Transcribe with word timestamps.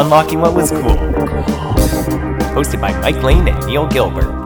Unlocking 0.00 0.40
What 0.40 0.54
Was 0.54 0.70
Cool. 0.70 0.96
Hosted 2.54 2.80
by 2.80 2.92
Mike 3.00 3.22
Lane 3.22 3.46
and 3.46 3.66
Neil 3.66 3.86
Gilbert. 3.86 4.40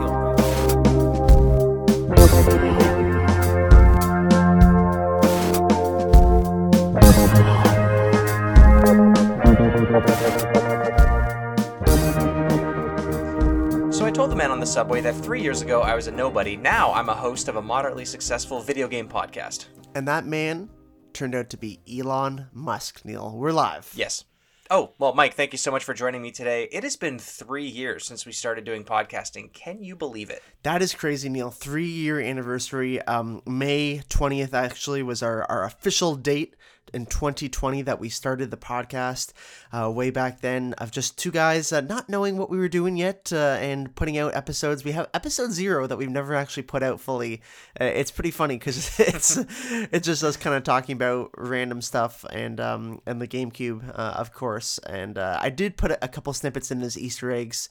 The 14.65 14.71
man 14.71 14.79
on 14.79 14.87
the 14.87 14.95
subway 14.95 15.01
that 15.01 15.23
three 15.23 15.41
years 15.41 15.61
ago 15.61 15.81
I 15.81 15.95
was 15.95 16.07
a 16.07 16.11
nobody. 16.11 16.57
Now 16.57 16.91
I'm 16.93 17.09
a 17.09 17.13
host 17.13 17.47
of 17.47 17.55
a 17.55 17.61
moderately 17.61 18.05
successful 18.05 18.61
video 18.61 18.87
game 18.87 19.07
podcast. 19.07 19.67
And 19.93 20.07
that 20.07 20.25
man 20.25 20.69
turned 21.13 21.35
out 21.35 21.49
to 21.51 21.57
be 21.57 21.79
Elon 21.87 22.47
Musk, 22.51 23.05
Neil. 23.05 23.35
We're 23.37 23.51
live. 23.51 23.91
Yes. 23.95 24.23
Oh, 24.71 24.93
well, 24.97 25.13
Mike, 25.13 25.35
thank 25.35 25.51
you 25.51 25.59
so 25.59 25.69
much 25.69 25.83
for 25.83 25.93
joining 25.93 26.23
me 26.23 26.31
today. 26.31 26.67
It 26.71 26.83
has 26.83 26.95
been 26.95 27.19
three 27.19 27.67
years 27.67 28.07
since 28.07 28.25
we 28.25 28.31
started 28.31 28.65
doing 28.65 28.83
podcasting. 28.83 29.53
Can 29.53 29.83
you 29.83 29.95
believe 29.95 30.31
it? 30.31 30.41
That 30.63 30.81
is 30.81 30.95
crazy, 30.95 31.29
Neil. 31.29 31.51
Three 31.51 31.85
year 31.85 32.19
anniversary. 32.19 32.99
Um, 33.03 33.43
May 33.45 34.01
20th 34.09 34.55
actually 34.55 35.03
was 35.03 35.21
our, 35.21 35.43
our 35.43 35.65
official 35.65 36.15
date 36.15 36.55
in 36.93 37.05
2020 37.05 37.81
that 37.83 37.99
we 37.99 38.09
started 38.09 38.51
the 38.51 38.57
podcast 38.57 39.33
uh, 39.71 39.89
way 39.91 40.09
back 40.09 40.41
then 40.41 40.73
of 40.73 40.91
just 40.91 41.17
two 41.17 41.31
guys 41.31 41.71
uh, 41.71 41.81
not 41.81 42.09
knowing 42.09 42.37
what 42.37 42.49
we 42.49 42.57
were 42.57 42.69
doing 42.69 42.97
yet 42.97 43.31
uh, 43.33 43.57
and 43.59 43.95
putting 43.95 44.17
out 44.17 44.35
episodes. 44.35 44.83
We 44.83 44.91
have 44.91 45.09
episode 45.13 45.51
zero 45.51 45.87
that 45.87 45.97
we've 45.97 46.09
never 46.09 46.35
actually 46.35 46.63
put 46.63 46.83
out 46.83 46.99
fully. 46.99 47.41
Uh, 47.79 47.85
it's 47.85 48.11
pretty 48.11 48.31
funny 48.31 48.57
because 48.57 48.99
it's 48.99 49.37
it's 49.91 50.05
just 50.05 50.23
us 50.23 50.37
kind 50.37 50.55
of 50.55 50.63
talking 50.63 50.93
about 50.93 51.31
random 51.37 51.81
stuff 51.81 52.25
and 52.31 52.59
um, 52.59 53.01
and 53.05 53.21
the 53.21 53.27
GameCube, 53.27 53.89
uh, 53.89 54.13
of 54.17 54.33
course. 54.33 54.77
And 54.79 55.17
uh, 55.17 55.39
I 55.41 55.49
did 55.49 55.77
put 55.77 55.91
a 55.91 56.07
couple 56.07 56.33
snippets 56.33 56.71
in 56.71 56.81
as 56.81 56.97
Easter 56.97 57.31
eggs 57.31 57.69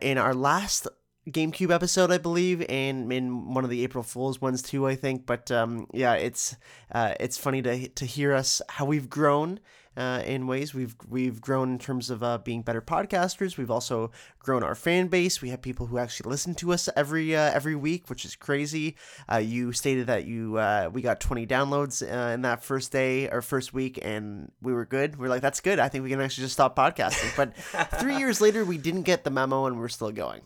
in 0.00 0.18
our 0.18 0.34
last 0.34 0.88
GameCube 1.28 1.70
episode, 1.72 2.10
I 2.10 2.18
believe, 2.18 2.64
and 2.68 3.10
in 3.10 3.54
one 3.54 3.64
of 3.64 3.70
the 3.70 3.82
April 3.82 4.04
Fools 4.04 4.40
ones 4.40 4.60
too, 4.60 4.86
I 4.86 4.94
think. 4.94 5.24
But 5.24 5.50
um, 5.50 5.86
yeah, 5.92 6.14
it's 6.14 6.56
uh, 6.92 7.14
it's 7.18 7.38
funny 7.38 7.62
to 7.62 7.88
to 7.88 8.04
hear 8.04 8.34
us 8.34 8.60
how 8.68 8.84
we've 8.84 9.08
grown. 9.08 9.60
Uh, 9.96 10.20
in 10.26 10.48
ways 10.48 10.74
we've 10.74 10.96
we've 11.08 11.40
grown 11.40 11.70
in 11.70 11.78
terms 11.78 12.10
of 12.10 12.20
uh, 12.20 12.36
being 12.38 12.62
better 12.62 12.82
podcasters. 12.82 13.56
We've 13.56 13.70
also 13.70 14.10
grown 14.40 14.64
our 14.64 14.74
fan 14.74 15.06
base. 15.06 15.40
We 15.40 15.50
have 15.50 15.62
people 15.62 15.86
who 15.86 15.98
actually 15.98 16.30
listen 16.30 16.56
to 16.56 16.72
us 16.72 16.88
every 16.96 17.36
uh, 17.36 17.52
every 17.52 17.76
week, 17.76 18.10
which 18.10 18.24
is 18.24 18.34
crazy. 18.34 18.96
Uh, 19.30 19.36
you 19.36 19.70
stated 19.70 20.08
that 20.08 20.24
you 20.24 20.58
uh, 20.58 20.90
we 20.92 21.00
got 21.00 21.20
20 21.20 21.46
downloads 21.46 22.02
uh, 22.02 22.32
in 22.32 22.42
that 22.42 22.64
first 22.64 22.90
day 22.90 23.30
or 23.30 23.40
first 23.40 23.72
week, 23.72 24.00
and 24.02 24.50
we 24.60 24.72
were 24.72 24.84
good. 24.84 25.14
We 25.14 25.26
are 25.26 25.30
like, 25.30 25.42
that's 25.42 25.60
good. 25.60 25.78
I 25.78 25.88
think 25.88 26.02
we 26.02 26.10
can 26.10 26.20
actually 26.20 26.42
just 26.42 26.54
stop 26.54 26.74
podcasting. 26.74 27.34
But 27.36 27.54
three 28.00 28.18
years 28.18 28.40
later, 28.40 28.64
we 28.64 28.78
didn't 28.78 29.02
get 29.02 29.22
the 29.22 29.30
memo, 29.30 29.66
and 29.66 29.78
we're 29.78 29.86
still 29.86 30.10
going. 30.10 30.40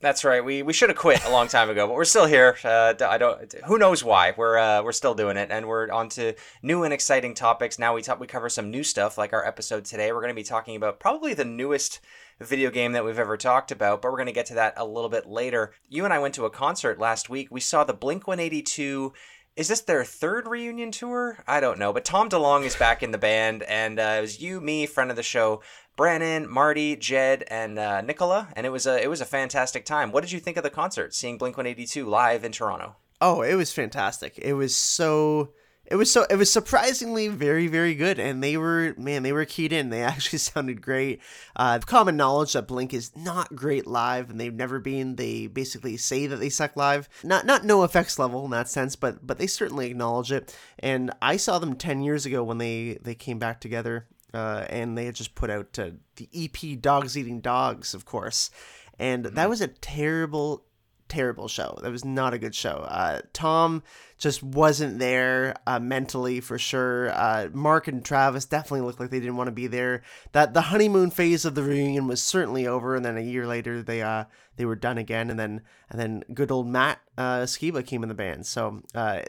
That's 0.00 0.24
right. 0.24 0.42
We 0.42 0.62
we 0.62 0.72
should 0.72 0.88
have 0.88 0.96
quit 0.96 1.24
a 1.26 1.30
long 1.30 1.46
time 1.46 1.68
ago, 1.68 1.86
but 1.86 1.94
we're 1.94 2.06
still 2.06 2.24
here. 2.24 2.56
Uh, 2.64 2.94
I 3.00 3.18
don't. 3.18 3.54
Who 3.66 3.76
knows 3.76 4.02
why? 4.02 4.32
We're 4.34 4.56
uh, 4.56 4.82
we're 4.82 4.92
still 4.92 5.14
doing 5.14 5.36
it, 5.36 5.50
and 5.50 5.66
we're 5.66 5.90
on 5.90 6.08
to 6.10 6.34
new 6.62 6.84
and 6.84 6.94
exciting 6.94 7.34
topics. 7.34 7.78
Now 7.78 7.94
we 7.94 8.00
talk. 8.00 8.18
We 8.18 8.26
cover 8.26 8.48
some 8.48 8.70
new 8.70 8.82
stuff, 8.82 9.18
like 9.18 9.34
our 9.34 9.46
episode 9.46 9.84
today. 9.84 10.10
We're 10.10 10.22
going 10.22 10.34
to 10.34 10.34
be 10.34 10.42
talking 10.42 10.74
about 10.74 11.00
probably 11.00 11.34
the 11.34 11.44
newest 11.44 12.00
video 12.40 12.70
game 12.70 12.92
that 12.92 13.04
we've 13.04 13.18
ever 13.18 13.36
talked 13.36 13.72
about, 13.72 14.00
but 14.00 14.10
we're 14.10 14.16
going 14.16 14.26
to 14.26 14.32
get 14.32 14.46
to 14.46 14.54
that 14.54 14.72
a 14.78 14.86
little 14.86 15.10
bit 15.10 15.26
later. 15.26 15.74
You 15.90 16.06
and 16.06 16.14
I 16.14 16.18
went 16.18 16.34
to 16.36 16.46
a 16.46 16.50
concert 16.50 16.98
last 16.98 17.28
week. 17.28 17.48
We 17.50 17.60
saw 17.60 17.84
the 17.84 17.92
Blink 17.92 18.26
One 18.26 18.40
Eighty 18.40 18.62
Two 18.62 19.12
is 19.56 19.68
this 19.68 19.80
their 19.80 20.04
third 20.04 20.46
reunion 20.46 20.90
tour? 20.90 21.42
I 21.46 21.60
don't 21.60 21.78
know, 21.78 21.92
but 21.92 22.04
Tom 22.04 22.30
DeLonge 22.30 22.64
is 22.64 22.76
back 22.76 23.02
in 23.02 23.10
the 23.10 23.18
band, 23.18 23.62
and 23.64 23.98
uh, 23.98 24.14
it 24.16 24.20
was 24.22 24.40
you, 24.40 24.60
me, 24.60 24.86
friend 24.86 25.10
of 25.10 25.16
the 25.16 25.22
show, 25.22 25.60
Brannon, 26.00 26.48
Marty, 26.48 26.96
Jed, 26.96 27.44
and 27.50 27.78
uh, 27.78 28.00
Nicola, 28.00 28.48
and 28.56 28.64
it 28.64 28.70
was 28.70 28.86
a 28.86 29.04
it 29.04 29.10
was 29.10 29.20
a 29.20 29.26
fantastic 29.26 29.84
time. 29.84 30.12
What 30.12 30.22
did 30.22 30.32
you 30.32 30.40
think 30.40 30.56
of 30.56 30.62
the 30.62 30.70
concert? 30.70 31.14
Seeing 31.14 31.36
Blink 31.36 31.58
One 31.58 31.66
Eighty 31.66 31.84
Two 31.84 32.06
live 32.06 32.42
in 32.42 32.52
Toronto. 32.52 32.96
Oh, 33.20 33.42
it 33.42 33.54
was 33.54 33.70
fantastic. 33.70 34.38
It 34.38 34.54
was 34.54 34.74
so 34.74 35.52
it 35.84 35.96
was 35.96 36.10
so 36.10 36.24
it 36.30 36.36
was 36.36 36.50
surprisingly 36.50 37.28
very 37.28 37.66
very 37.66 37.94
good 37.94 38.18
and 38.18 38.42
they 38.42 38.56
were 38.56 38.94
man 38.96 39.22
they 39.22 39.32
were 39.32 39.44
keyed 39.44 39.72
in 39.74 39.90
they 39.90 40.02
actually 40.04 40.38
sounded 40.38 40.80
great 40.80 41.20
uh 41.56 41.80
common 41.80 42.16
knowledge 42.16 42.52
that 42.52 42.68
blink 42.68 42.94
is 42.94 43.10
not 43.16 43.56
great 43.56 43.88
live 43.88 44.30
and 44.30 44.40
they've 44.40 44.54
never 44.54 44.78
been 44.78 45.16
they 45.16 45.48
basically 45.48 45.96
say 45.96 46.28
that 46.28 46.36
they 46.36 46.48
suck 46.48 46.76
live 46.76 47.08
not 47.24 47.44
not 47.44 47.64
no 47.64 47.82
effects 47.82 48.20
level 48.20 48.44
in 48.44 48.52
that 48.52 48.68
sense 48.68 48.94
but 48.94 49.26
but 49.26 49.38
they 49.38 49.48
certainly 49.48 49.90
acknowledge 49.90 50.30
it 50.30 50.56
and 50.78 51.10
i 51.20 51.36
saw 51.36 51.58
them 51.58 51.74
10 51.74 52.02
years 52.02 52.24
ago 52.24 52.44
when 52.44 52.58
they 52.58 52.96
they 53.02 53.16
came 53.16 53.40
back 53.40 53.60
together 53.60 54.06
uh, 54.32 54.66
and 54.68 54.96
they 54.96 55.06
had 55.06 55.14
just 55.14 55.34
put 55.34 55.50
out 55.50 55.78
uh, 55.78 55.90
the 56.16 56.28
EP 56.34 56.80
Dogs 56.80 57.16
Eating 57.16 57.40
Dogs, 57.40 57.94
of 57.94 58.04
course. 58.04 58.50
And 58.98 59.24
that 59.24 59.48
was 59.48 59.60
a 59.60 59.68
terrible, 59.68 60.64
terrible 61.10 61.48
show. 61.48 61.78
That 61.82 61.90
was 61.90 62.04
not 62.04 62.32
a 62.32 62.38
good 62.38 62.54
show. 62.54 62.86
Uh, 62.88 63.20
Tom 63.32 63.82
just 64.16 64.42
wasn't 64.42 64.98
there 64.98 65.56
uh, 65.66 65.80
mentally 65.80 66.40
for 66.40 66.58
sure. 66.58 67.10
Uh, 67.10 67.48
Mark 67.52 67.88
and 67.88 68.04
Travis 68.04 68.44
definitely 68.44 68.86
looked 68.86 69.00
like 69.00 69.10
they 69.10 69.20
didn't 69.20 69.36
want 69.36 69.48
to 69.48 69.52
be 69.52 69.66
there. 69.66 70.02
That 70.32 70.54
the 70.54 70.60
honeymoon 70.62 71.10
phase 71.10 71.44
of 71.44 71.54
the 71.54 71.62
reunion 71.62 72.06
was 72.06 72.22
certainly 72.22 72.66
over, 72.66 72.94
and 72.94 73.04
then 73.04 73.16
a 73.18 73.22
year 73.22 73.46
later 73.46 73.82
they 73.82 74.00
uh 74.00 74.24
they 74.56 74.64
were 74.64 74.76
done 74.76 74.98
again, 74.98 75.30
and 75.30 75.38
then 75.38 75.62
and 75.90 76.00
then 76.00 76.22
good 76.32 76.50
old 76.50 76.68
Matt 76.68 77.00
uh, 77.18 77.40
Skiba 77.40 77.84
came 77.84 78.02
in 78.02 78.08
the 78.08 78.14
band. 78.14 78.46
So 78.46 78.82
uh, 78.94 79.22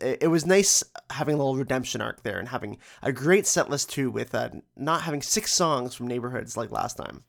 it, 0.00 0.22
it 0.22 0.28
was 0.28 0.46
nice 0.46 0.82
having 1.10 1.34
a 1.34 1.38
little 1.38 1.56
redemption 1.56 2.00
arc 2.00 2.22
there 2.22 2.38
and 2.38 2.48
having 2.48 2.78
a 3.02 3.12
great 3.12 3.46
set 3.46 3.70
list 3.70 3.90
too, 3.90 4.10
with 4.10 4.34
uh, 4.34 4.50
not 4.76 5.02
having 5.02 5.22
six 5.22 5.52
songs 5.52 5.94
from 5.94 6.08
neighborhoods 6.08 6.56
like 6.56 6.70
last 6.70 6.96
time. 6.96 7.24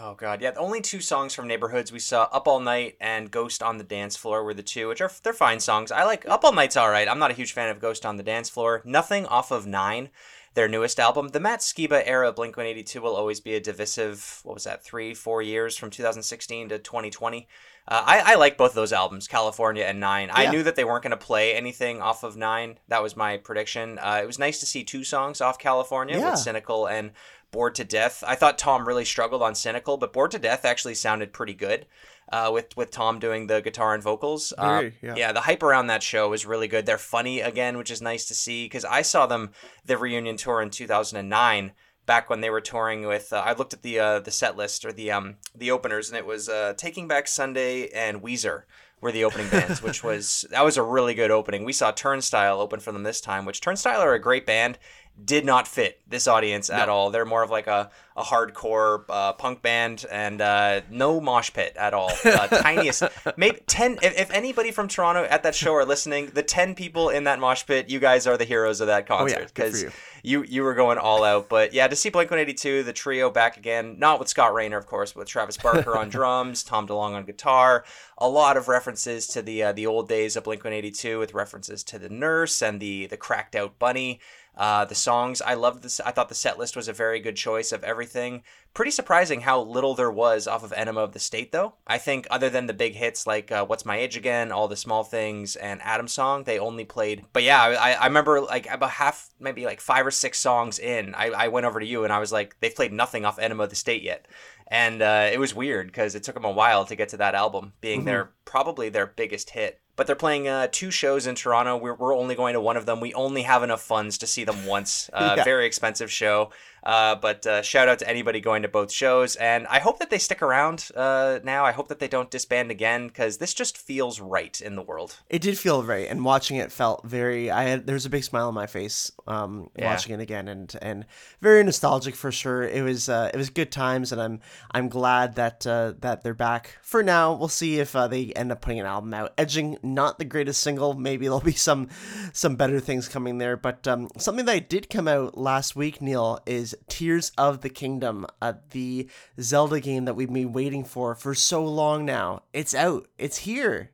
Oh 0.00 0.14
god, 0.14 0.42
yeah. 0.42 0.50
The 0.50 0.58
only 0.58 0.80
two 0.80 1.00
songs 1.00 1.34
from 1.34 1.46
Neighborhoods 1.46 1.92
we 1.92 2.00
saw, 2.00 2.24
"Up 2.32 2.48
All 2.48 2.58
Night" 2.58 2.96
and 3.00 3.30
"Ghost 3.30 3.62
on 3.62 3.78
the 3.78 3.84
Dance 3.84 4.16
Floor" 4.16 4.42
were 4.42 4.52
the 4.54 4.62
two, 4.62 4.88
which 4.88 5.00
are 5.00 5.10
they're 5.22 5.32
fine 5.32 5.60
songs. 5.60 5.92
I 5.92 6.02
like 6.02 6.28
"Up 6.28 6.44
All 6.44 6.52
Night's" 6.52 6.76
all 6.76 6.90
right. 6.90 7.08
I'm 7.08 7.20
not 7.20 7.30
a 7.30 7.34
huge 7.34 7.52
fan 7.52 7.68
of 7.68 7.78
"Ghost 7.80 8.04
on 8.04 8.16
the 8.16 8.24
Dance 8.24 8.50
Floor." 8.50 8.82
Nothing 8.84 9.24
off 9.26 9.52
of 9.52 9.68
Nine, 9.68 10.10
their 10.54 10.66
newest 10.66 10.98
album. 10.98 11.28
The 11.28 11.38
Matt 11.38 11.60
Skiba 11.60 12.02
era 12.06 12.30
of 12.30 12.34
Blink 12.34 12.56
182 12.56 13.00
will 13.00 13.14
always 13.14 13.38
be 13.38 13.54
a 13.54 13.60
divisive. 13.60 14.40
What 14.42 14.54
was 14.54 14.64
that? 14.64 14.82
Three, 14.82 15.14
four 15.14 15.42
years 15.42 15.76
from 15.76 15.90
2016 15.90 16.70
to 16.70 16.78
2020. 16.80 17.46
Uh, 17.86 18.02
I, 18.06 18.32
I 18.32 18.34
like 18.36 18.56
both 18.56 18.70
of 18.70 18.76
those 18.76 18.92
albums, 18.92 19.28
California 19.28 19.84
and 19.84 20.00
Nine. 20.00 20.28
Yeah. 20.28 20.34
I 20.36 20.50
knew 20.50 20.62
that 20.62 20.74
they 20.74 20.84
weren't 20.84 21.02
going 21.02 21.10
to 21.10 21.16
play 21.18 21.54
anything 21.54 22.00
off 22.00 22.22
of 22.22 22.36
Nine. 22.36 22.78
That 22.88 23.02
was 23.02 23.16
my 23.16 23.36
prediction. 23.36 23.98
Uh, 23.98 24.20
it 24.22 24.26
was 24.26 24.38
nice 24.38 24.60
to 24.60 24.66
see 24.66 24.84
two 24.84 25.04
songs 25.04 25.40
off 25.40 25.58
California 25.58 26.18
yeah. 26.18 26.30
with 26.30 26.40
Cynical 26.40 26.86
and 26.86 27.12
Bored 27.50 27.74
to 27.76 27.84
Death. 27.84 28.24
I 28.26 28.36
thought 28.36 28.58
Tom 28.58 28.88
really 28.88 29.04
struggled 29.04 29.42
on 29.42 29.54
Cynical, 29.54 29.98
but 29.98 30.14
Bored 30.14 30.30
to 30.30 30.38
Death 30.38 30.64
actually 30.64 30.94
sounded 30.94 31.32
pretty 31.32 31.54
good. 31.54 31.86
Uh, 32.32 32.50
with 32.50 32.74
with 32.74 32.90
Tom 32.90 33.18
doing 33.18 33.48
the 33.48 33.60
guitar 33.60 33.92
and 33.92 34.02
vocals. 34.02 34.52
Uh, 34.52 34.66
Very, 34.66 34.94
yeah. 35.02 35.14
yeah, 35.14 35.32
the 35.32 35.42
hype 35.42 35.62
around 35.62 35.88
that 35.88 36.02
show 36.02 36.30
was 36.30 36.46
really 36.46 36.66
good. 36.66 36.86
They're 36.86 36.96
funny 36.96 37.40
again, 37.40 37.76
which 37.76 37.90
is 37.90 38.00
nice 38.00 38.24
to 38.28 38.34
see 38.34 38.64
because 38.64 38.86
I 38.86 39.02
saw 39.02 39.26
them 39.26 39.50
the 39.84 39.98
reunion 39.98 40.38
tour 40.38 40.62
in 40.62 40.70
2009 40.70 41.72
back 42.06 42.28
when 42.28 42.40
they 42.40 42.50
were 42.50 42.60
touring 42.60 43.06
with 43.06 43.32
uh, 43.32 43.42
I 43.44 43.52
looked 43.54 43.72
at 43.72 43.82
the 43.82 43.98
uh, 43.98 44.20
the 44.20 44.30
set 44.30 44.56
list 44.56 44.84
or 44.84 44.92
the 44.92 45.10
um 45.10 45.36
the 45.54 45.70
openers 45.70 46.08
and 46.08 46.18
it 46.18 46.26
was 46.26 46.48
uh, 46.48 46.74
Taking 46.76 47.08
Back 47.08 47.28
Sunday 47.28 47.88
and 47.88 48.22
Weezer 48.22 48.62
were 49.00 49.12
the 49.12 49.24
opening 49.24 49.48
bands, 49.50 49.82
which 49.82 50.02
was 50.04 50.44
that 50.50 50.64
was 50.64 50.76
a 50.76 50.82
really 50.82 51.14
good 51.14 51.30
opening. 51.30 51.64
We 51.64 51.72
saw 51.72 51.92
Turnstile 51.92 52.60
open 52.60 52.80
for 52.80 52.90
them 52.90 53.02
this 53.02 53.20
time, 53.20 53.44
which 53.44 53.60
Turnstile 53.60 54.00
are 54.00 54.14
a 54.14 54.18
great 54.18 54.46
band 54.46 54.78
did 55.22 55.44
not 55.44 55.68
fit 55.68 56.00
this 56.08 56.26
audience 56.26 56.68
no. 56.68 56.76
at 56.76 56.88
all. 56.88 57.10
They're 57.10 57.24
more 57.24 57.42
of 57.42 57.50
like 57.50 57.66
a, 57.66 57.90
a 58.16 58.22
hardcore 58.22 59.04
uh, 59.08 59.32
punk 59.34 59.62
band 59.62 60.04
and 60.10 60.40
uh, 60.40 60.80
no 60.90 61.20
mosh 61.20 61.52
pit 61.52 61.76
at 61.76 61.94
all. 61.94 62.10
Uh, 62.34 62.48
tiniest, 62.48 63.04
maybe 63.36 63.58
10. 63.66 63.98
If, 64.02 64.18
if, 64.18 64.30
anybody 64.32 64.72
from 64.72 64.88
Toronto 64.88 65.24
at 65.24 65.44
that 65.44 65.54
show 65.54 65.72
are 65.74 65.84
listening, 65.84 66.32
the 66.34 66.42
10 66.42 66.74
people 66.74 67.10
in 67.10 67.24
that 67.24 67.38
mosh 67.38 67.64
pit, 67.64 67.88
you 67.88 68.00
guys 68.00 68.26
are 68.26 68.36
the 68.36 68.44
heroes 68.44 68.80
of 68.80 68.88
that 68.88 69.06
concert 69.06 69.52
because 69.54 69.84
oh, 69.84 69.86
yeah. 69.86 69.92
you. 70.24 70.40
you. 70.40 70.46
you 70.48 70.62
were 70.62 70.74
going 70.74 70.98
all 70.98 71.22
out. 71.22 71.48
But 71.48 71.72
yeah, 71.72 71.86
to 71.86 71.94
see 71.94 72.08
Blink 72.08 72.30
182, 72.30 72.82
the 72.82 72.92
trio 72.92 73.30
back 73.30 73.56
again, 73.56 74.00
not 74.00 74.18
with 74.18 74.28
Scott 74.28 74.52
Raynor, 74.52 74.76
of 74.76 74.86
course, 74.86 75.12
but 75.12 75.20
with 75.20 75.28
Travis 75.28 75.56
Barker 75.56 75.96
on 75.96 76.08
drums, 76.10 76.64
Tom 76.64 76.88
DeLonge 76.88 77.14
on 77.14 77.24
guitar. 77.24 77.84
A 78.18 78.28
lot 78.28 78.56
of 78.56 78.66
references 78.66 79.28
to 79.28 79.42
the 79.42 79.62
uh, 79.62 79.72
the 79.72 79.86
old 79.86 80.08
days 80.08 80.34
of 80.34 80.44
Blink 80.44 80.64
182 80.64 81.18
with 81.18 81.34
references 81.34 81.84
to 81.84 81.98
the 81.98 82.08
nurse 82.08 82.62
and 82.62 82.80
the 82.80 83.06
the 83.06 83.16
cracked 83.16 83.54
out 83.54 83.78
bunny. 83.78 84.20
Uh, 84.56 84.84
the 84.84 84.94
songs, 84.94 85.42
I 85.42 85.54
loved 85.54 85.82
this. 85.82 85.98
I 86.00 86.10
thought 86.12 86.28
the 86.28 86.34
set 86.34 86.58
list 86.58 86.76
was 86.76 86.86
a 86.86 86.92
very 86.92 87.18
good 87.18 87.36
choice 87.36 87.72
of 87.72 87.82
everything. 87.82 88.42
Pretty 88.72 88.90
surprising 88.92 89.40
how 89.40 89.60
little 89.60 89.94
there 89.94 90.10
was 90.10 90.46
off 90.46 90.62
of 90.62 90.72
Enema 90.72 91.00
of 91.00 91.12
the 91.12 91.18
State, 91.18 91.50
though. 91.52 91.74
I 91.86 91.98
think 91.98 92.26
other 92.30 92.48
than 92.50 92.66
the 92.66 92.72
big 92.72 92.94
hits 92.94 93.26
like 93.26 93.50
uh, 93.52 93.64
"What's 93.66 93.84
My 93.84 93.96
Age 93.96 94.16
Again," 94.16 94.52
"All 94.52 94.68
the 94.68 94.76
Small 94.76 95.02
Things," 95.04 95.56
and 95.56 95.80
"Adam 95.82 96.06
Song," 96.08 96.44
they 96.44 96.58
only 96.58 96.84
played. 96.84 97.24
But 97.32 97.42
yeah, 97.42 97.60
I, 97.62 97.92
I 97.92 98.06
remember 98.06 98.40
like 98.40 98.68
about 98.70 98.90
half, 98.90 99.30
maybe 99.40 99.64
like 99.64 99.80
five 99.80 100.06
or 100.06 100.10
six 100.10 100.38
songs 100.40 100.78
in, 100.78 101.14
I, 101.14 101.26
I 101.30 101.48
went 101.48 101.66
over 101.66 101.80
to 101.80 101.86
you 101.86 102.04
and 102.04 102.12
I 102.12 102.18
was 102.18 102.32
like, 102.32 102.56
they've 102.60 102.74
played 102.74 102.92
nothing 102.92 103.24
off 103.24 103.38
Enema 103.38 103.64
of 103.64 103.70
the 103.70 103.76
State 103.76 104.02
yet, 104.02 104.26
and 104.68 105.02
uh, 105.02 105.30
it 105.32 105.38
was 105.40 105.54
weird 105.54 105.88
because 105.88 106.14
it 106.14 106.22
took 106.22 106.34
them 106.34 106.44
a 106.44 106.50
while 106.50 106.84
to 106.84 106.96
get 106.96 107.08
to 107.10 107.16
that 107.18 107.34
album, 107.34 107.72
being 107.80 108.02
Mhm. 108.02 108.06
their 108.06 108.30
probably 108.44 108.88
their 108.88 109.06
biggest 109.06 109.50
hit. 109.50 109.80
But 109.96 110.06
they're 110.06 110.16
playing 110.16 110.48
uh, 110.48 110.68
two 110.72 110.90
shows 110.90 111.26
in 111.26 111.34
Toronto. 111.36 111.76
We're, 111.76 111.94
we're 111.94 112.16
only 112.16 112.34
going 112.34 112.54
to 112.54 112.60
one 112.60 112.76
of 112.76 112.84
them. 112.84 113.00
We 113.00 113.14
only 113.14 113.42
have 113.42 113.62
enough 113.62 113.80
funds 113.80 114.18
to 114.18 114.26
see 114.26 114.44
them 114.44 114.66
once. 114.66 115.08
Uh, 115.12 115.34
Yeah. 115.36 115.44
Very 115.44 115.66
expensive 115.66 116.10
show. 116.10 116.50
Uh, 116.84 117.14
but 117.14 117.46
uh, 117.46 117.62
shout 117.62 117.88
out 117.88 117.98
to 118.00 118.08
anybody 118.08 118.40
going 118.40 118.62
to 118.62 118.68
both 118.68 118.92
shows. 118.92 119.36
And 119.36 119.66
I 119.68 119.78
hope 119.78 119.98
that 120.00 120.10
they 120.10 120.18
stick 120.18 120.42
around 120.42 120.90
uh, 120.94 121.38
now. 121.42 121.64
I 121.64 121.72
hope 121.72 121.88
that 121.88 121.98
they 121.98 122.08
don't 122.08 122.30
disband 122.30 122.70
again 122.70 123.08
because 123.08 123.38
this 123.38 123.54
just 123.54 123.78
feels 123.78 124.20
right 124.20 124.60
in 124.60 124.76
the 124.76 124.82
world. 124.82 125.16
It 125.30 125.40
did 125.42 125.58
feel 125.58 125.82
right, 125.82 126.08
and 126.08 126.24
watching 126.24 126.56
it 126.58 126.70
felt 126.70 127.04
very. 127.04 127.50
I 127.50 127.64
had 127.64 127.86
there 127.86 127.94
was 127.94 128.04
a 128.06 128.10
big 128.10 128.24
smile 128.24 128.48
on 128.48 128.54
my 128.54 128.66
face 128.66 129.10
um, 129.26 129.70
Yeah. 129.78 129.86
watching 129.90 130.12
it 130.14 130.20
again, 130.20 130.48
and 130.48 130.74
and 130.82 131.06
very 131.40 131.64
nostalgic 131.64 132.14
for 132.14 132.30
sure. 132.30 132.62
It 132.62 132.82
was 132.82 133.08
uh, 133.08 133.30
it 133.32 133.36
was 133.36 133.50
good 133.50 133.72
times, 133.72 134.12
and 134.12 134.20
I'm 134.20 134.40
I'm 134.70 134.88
glad 134.88 135.36
that 135.36 135.66
uh, 135.66 135.94
that 136.00 136.22
they're 136.22 136.34
back 136.34 136.78
for 136.82 137.02
now. 137.02 137.32
We'll 137.32 137.48
see 137.48 137.78
if 137.80 137.96
uh, 137.96 138.08
they 138.08 138.26
end 138.34 138.52
up 138.52 138.60
putting 138.60 138.80
an 138.80 138.86
album 138.86 139.14
out. 139.14 139.32
Edging, 139.38 139.78
not 139.82 140.18
the 140.18 140.24
greatest 140.24 140.62
single. 140.62 140.94
Maybe 140.94 141.24
there'll 141.26 141.40
be 141.40 141.52
some 141.52 141.88
some 142.32 142.56
better 142.56 142.78
things 142.80 143.08
coming 143.08 143.38
there, 143.38 143.56
but 143.56 143.88
um, 143.88 144.08
something 144.18 144.44
that 144.44 144.68
did 144.68 144.90
come 144.90 145.08
out 145.08 145.38
last 145.38 145.74
week, 145.76 146.00
Neil, 146.02 146.40
is 146.46 146.73
Tears 146.88 147.32
of 147.36 147.60
the 147.60 147.68
Kingdom, 147.68 148.26
uh, 148.40 148.54
the 148.70 149.08
Zelda 149.40 149.80
game 149.80 150.04
that 150.04 150.14
we've 150.14 150.32
been 150.32 150.52
waiting 150.52 150.84
for 150.84 151.14
for 151.14 151.34
so 151.34 151.64
long 151.64 152.04
now. 152.04 152.42
It's 152.52 152.74
out. 152.74 153.08
It's 153.18 153.38
here. 153.38 153.90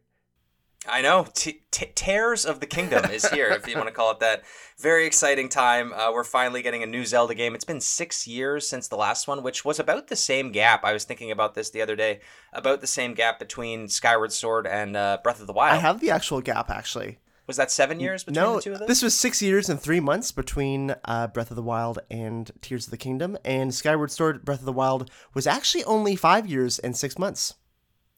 I 0.88 1.02
know. 1.02 1.26
T- 1.34 1.62
t- 1.70 1.92
Tears 1.94 2.46
of 2.46 2.60
the 2.60 2.66
Kingdom 2.66 3.10
is 3.10 3.28
here, 3.30 3.50
if 3.50 3.68
you 3.68 3.76
want 3.76 3.88
to 3.88 3.94
call 3.94 4.12
it 4.12 4.20
that. 4.20 4.44
Very 4.78 5.04
exciting 5.04 5.50
time. 5.50 5.92
Uh, 5.92 6.10
we're 6.10 6.24
finally 6.24 6.62
getting 6.62 6.82
a 6.82 6.86
new 6.86 7.04
Zelda 7.04 7.34
game. 7.34 7.54
It's 7.54 7.66
been 7.66 7.82
six 7.82 8.26
years 8.26 8.66
since 8.66 8.88
the 8.88 8.96
last 8.96 9.28
one, 9.28 9.42
which 9.42 9.62
was 9.62 9.78
about 9.78 10.08
the 10.08 10.16
same 10.16 10.52
gap. 10.52 10.82
I 10.82 10.94
was 10.94 11.04
thinking 11.04 11.30
about 11.30 11.54
this 11.54 11.68
the 11.68 11.82
other 11.82 11.96
day, 11.96 12.20
about 12.54 12.80
the 12.80 12.86
same 12.86 13.12
gap 13.12 13.38
between 13.38 13.88
Skyward 13.88 14.32
Sword 14.32 14.66
and 14.66 14.96
uh, 14.96 15.18
Breath 15.22 15.40
of 15.40 15.46
the 15.46 15.52
Wild. 15.52 15.74
I 15.74 15.80
have 15.80 16.00
the 16.00 16.10
actual 16.10 16.40
gap 16.40 16.70
actually. 16.70 17.18
Was 17.46 17.56
that 17.56 17.70
seven 17.70 17.98
years 18.00 18.24
between 18.24 18.42
No, 18.42 18.56
the 18.56 18.62
two 18.62 18.72
of 18.72 18.78
them? 18.78 18.88
this 18.88 19.02
was 19.02 19.14
six 19.16 19.42
years 19.42 19.68
and 19.68 19.80
three 19.80 20.00
months 20.00 20.32
between 20.32 20.94
uh, 21.04 21.26
Breath 21.28 21.50
of 21.50 21.56
the 21.56 21.62
Wild 21.62 21.98
and 22.10 22.50
Tears 22.60 22.86
of 22.86 22.90
the 22.90 22.96
Kingdom, 22.96 23.36
and 23.44 23.74
Skyward 23.74 24.10
Sword 24.10 24.44
Breath 24.44 24.60
of 24.60 24.66
the 24.66 24.72
Wild 24.72 25.10
was 25.34 25.46
actually 25.46 25.84
only 25.84 26.16
five 26.16 26.46
years 26.46 26.78
and 26.78 26.96
six 26.96 27.18
months. 27.18 27.54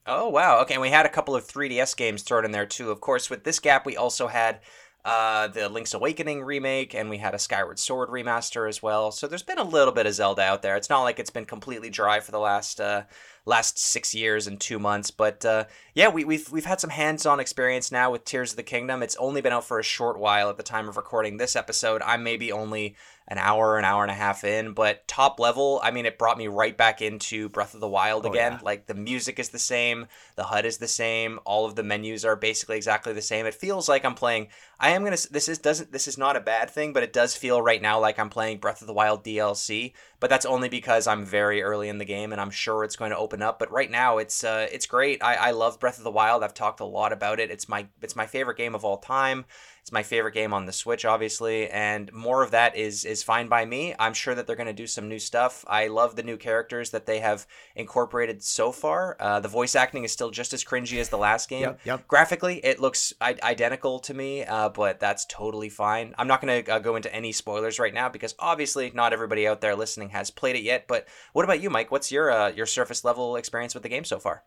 Oh 0.06 0.28
wow. 0.28 0.60
Okay, 0.62 0.74
and 0.74 0.82
we 0.82 0.90
had 0.90 1.06
a 1.06 1.10
couple 1.10 1.34
of 1.34 1.46
3DS 1.46 1.96
games 1.96 2.22
thrown 2.22 2.44
in 2.44 2.50
there 2.50 2.66
too. 2.66 2.90
Of 2.90 3.00
course, 3.00 3.30
with 3.30 3.44
this 3.44 3.60
gap, 3.60 3.86
we 3.86 3.96
also 3.96 4.26
had 4.26 4.58
uh, 5.04 5.48
the 5.48 5.68
Link's 5.68 5.94
Awakening 5.94 6.42
remake, 6.42 6.94
and 6.94 7.08
we 7.08 7.18
had 7.18 7.34
a 7.34 7.38
Skyward 7.38 7.78
Sword 7.78 8.08
remaster 8.08 8.68
as 8.68 8.82
well. 8.82 9.12
So 9.12 9.26
there's 9.28 9.42
been 9.42 9.58
a 9.58 9.64
little 9.64 9.92
bit 9.94 10.06
of 10.06 10.14
Zelda 10.14 10.42
out 10.42 10.62
there. 10.62 10.76
It's 10.76 10.90
not 10.90 11.02
like 11.02 11.18
it's 11.20 11.30
been 11.30 11.44
completely 11.44 11.88
dry 11.90 12.20
for 12.20 12.32
the 12.32 12.38
last 12.40 12.80
uh, 12.80 13.02
last 13.44 13.78
six 13.78 14.14
years 14.14 14.46
and 14.46 14.60
two 14.60 14.78
months, 14.78 15.10
but 15.10 15.44
uh, 15.44 15.64
yeah, 15.94 16.08
we, 16.08 16.24
we've 16.24 16.50
we've 16.52 16.64
had 16.64 16.80
some 16.80 16.90
hands-on 16.90 17.40
experience 17.40 17.90
now 17.90 18.10
with 18.10 18.24
Tears 18.24 18.52
of 18.52 18.56
the 18.56 18.62
Kingdom. 18.62 19.02
It's 19.02 19.16
only 19.16 19.40
been 19.40 19.52
out 19.52 19.64
for 19.64 19.78
a 19.78 19.84
short 19.84 20.18
while 20.18 20.48
at 20.48 20.56
the 20.56 20.62
time 20.62 20.88
of 20.88 20.96
recording 20.96 21.36
this 21.36 21.56
episode. 21.56 22.02
I'm 22.02 22.22
maybe 22.22 22.52
only 22.52 22.96
an 23.28 23.38
hour, 23.38 23.78
an 23.78 23.84
hour 23.84 24.02
and 24.02 24.10
a 24.10 24.14
half 24.14 24.42
in, 24.42 24.72
but 24.72 25.06
top 25.06 25.38
level, 25.38 25.80
I 25.82 25.92
mean, 25.92 26.06
it 26.06 26.18
brought 26.18 26.36
me 26.36 26.48
right 26.48 26.76
back 26.76 27.00
into 27.00 27.48
Breath 27.48 27.72
of 27.72 27.80
the 27.80 27.88
Wild 27.88 28.26
Oh, 28.26 28.30
again. 28.30 28.52
yeah. 28.54 28.58
Like 28.62 28.86
the 28.86 28.94
music 28.94 29.38
is 29.38 29.50
the 29.50 29.60
same, 29.60 30.06
the 30.34 30.42
HUD 30.42 30.66
is 30.66 30.78
the 30.78 30.88
same, 30.88 31.38
all 31.44 31.64
of 31.64 31.76
the 31.76 31.84
menus 31.84 32.24
are 32.24 32.34
basically 32.34 32.76
exactly 32.76 33.12
the 33.12 33.22
same. 33.22 33.46
It 33.46 33.54
feels 33.54 33.88
like 33.88 34.04
I'm 34.04 34.16
playing. 34.16 34.48
I 34.80 34.90
am 34.90 35.04
gonna. 35.04 35.16
This 35.30 35.48
is 35.48 35.58
doesn't. 35.58 35.92
This 35.92 36.08
is 36.08 36.18
not 36.18 36.36
a 36.36 36.40
bad 36.40 36.68
thing, 36.70 36.92
but 36.92 37.04
it 37.04 37.12
does 37.12 37.36
feel 37.36 37.62
right 37.62 37.80
now 37.80 38.00
like 38.00 38.18
I'm 38.18 38.28
playing 38.30 38.58
Breath 38.58 38.80
of 38.80 38.88
the 38.88 38.92
Wild 38.92 39.22
DLC. 39.24 39.92
But 40.18 40.28
that's 40.28 40.44
only 40.46 40.68
because 40.68 41.06
I'm 41.06 41.24
very 41.24 41.62
early 41.62 41.88
in 41.88 41.98
the 41.98 42.04
game, 42.04 42.32
and 42.32 42.40
I'm 42.40 42.50
sure 42.50 42.82
it's 42.82 42.96
going 42.96 43.12
to 43.12 43.16
open 43.16 43.31
up. 43.40 43.58
But 43.58 43.70
right 43.70 43.90
now, 43.90 44.18
it's 44.18 44.44
uh, 44.44 44.66
it's 44.70 44.86
great. 44.86 45.22
I, 45.22 45.34
I 45.34 45.50
love 45.52 45.80
Breath 45.80 45.98
of 45.98 46.04
the 46.04 46.10
Wild. 46.10 46.42
I've 46.42 46.52
talked 46.52 46.80
a 46.80 46.84
lot 46.84 47.12
about 47.12 47.40
it. 47.40 47.50
It's 47.50 47.68
my 47.68 47.86
it's 48.02 48.16
my 48.16 48.26
favorite 48.26 48.58
game 48.58 48.74
of 48.74 48.84
all 48.84 48.98
time. 48.98 49.46
It's 49.82 49.90
my 49.90 50.04
favorite 50.04 50.34
game 50.34 50.54
on 50.54 50.66
the 50.66 50.72
Switch, 50.72 51.04
obviously, 51.04 51.68
and 51.68 52.12
more 52.12 52.44
of 52.44 52.52
that 52.52 52.76
is 52.76 53.04
is 53.04 53.24
fine 53.24 53.48
by 53.48 53.64
me. 53.64 53.96
I'm 53.98 54.14
sure 54.14 54.32
that 54.32 54.46
they're 54.46 54.54
going 54.54 54.68
to 54.68 54.72
do 54.72 54.86
some 54.86 55.08
new 55.08 55.18
stuff. 55.18 55.64
I 55.66 55.88
love 55.88 56.14
the 56.14 56.22
new 56.22 56.36
characters 56.36 56.90
that 56.90 57.04
they 57.04 57.18
have 57.18 57.48
incorporated 57.74 58.44
so 58.44 58.70
far. 58.70 59.16
Uh, 59.18 59.40
the 59.40 59.48
voice 59.48 59.74
acting 59.74 60.04
is 60.04 60.12
still 60.12 60.30
just 60.30 60.52
as 60.52 60.62
cringy 60.62 61.00
as 61.00 61.08
the 61.08 61.18
last 61.18 61.48
game. 61.48 61.62
Yep, 61.62 61.80
yep. 61.84 62.06
Graphically, 62.06 62.64
it 62.64 62.78
looks 62.78 63.12
I- 63.20 63.34
identical 63.42 63.98
to 64.00 64.14
me, 64.14 64.44
uh, 64.44 64.68
but 64.68 65.00
that's 65.00 65.24
totally 65.24 65.68
fine. 65.68 66.14
I'm 66.16 66.28
not 66.28 66.40
going 66.40 66.62
to 66.64 66.74
uh, 66.74 66.78
go 66.78 66.94
into 66.94 67.12
any 67.12 67.32
spoilers 67.32 67.80
right 67.80 67.92
now 67.92 68.08
because 68.08 68.36
obviously 68.38 68.92
not 68.94 69.12
everybody 69.12 69.48
out 69.48 69.60
there 69.60 69.74
listening 69.74 70.10
has 70.10 70.30
played 70.30 70.54
it 70.54 70.62
yet. 70.62 70.86
But 70.86 71.08
what 71.32 71.44
about 71.44 71.60
you, 71.60 71.70
Mike? 71.70 71.90
What's 71.90 72.12
your 72.12 72.30
uh, 72.30 72.50
your 72.50 72.66
surface 72.66 73.04
level 73.04 73.34
experience 73.34 73.74
with 73.74 73.82
the 73.82 73.88
game 73.88 74.04
so 74.04 74.20
far? 74.20 74.44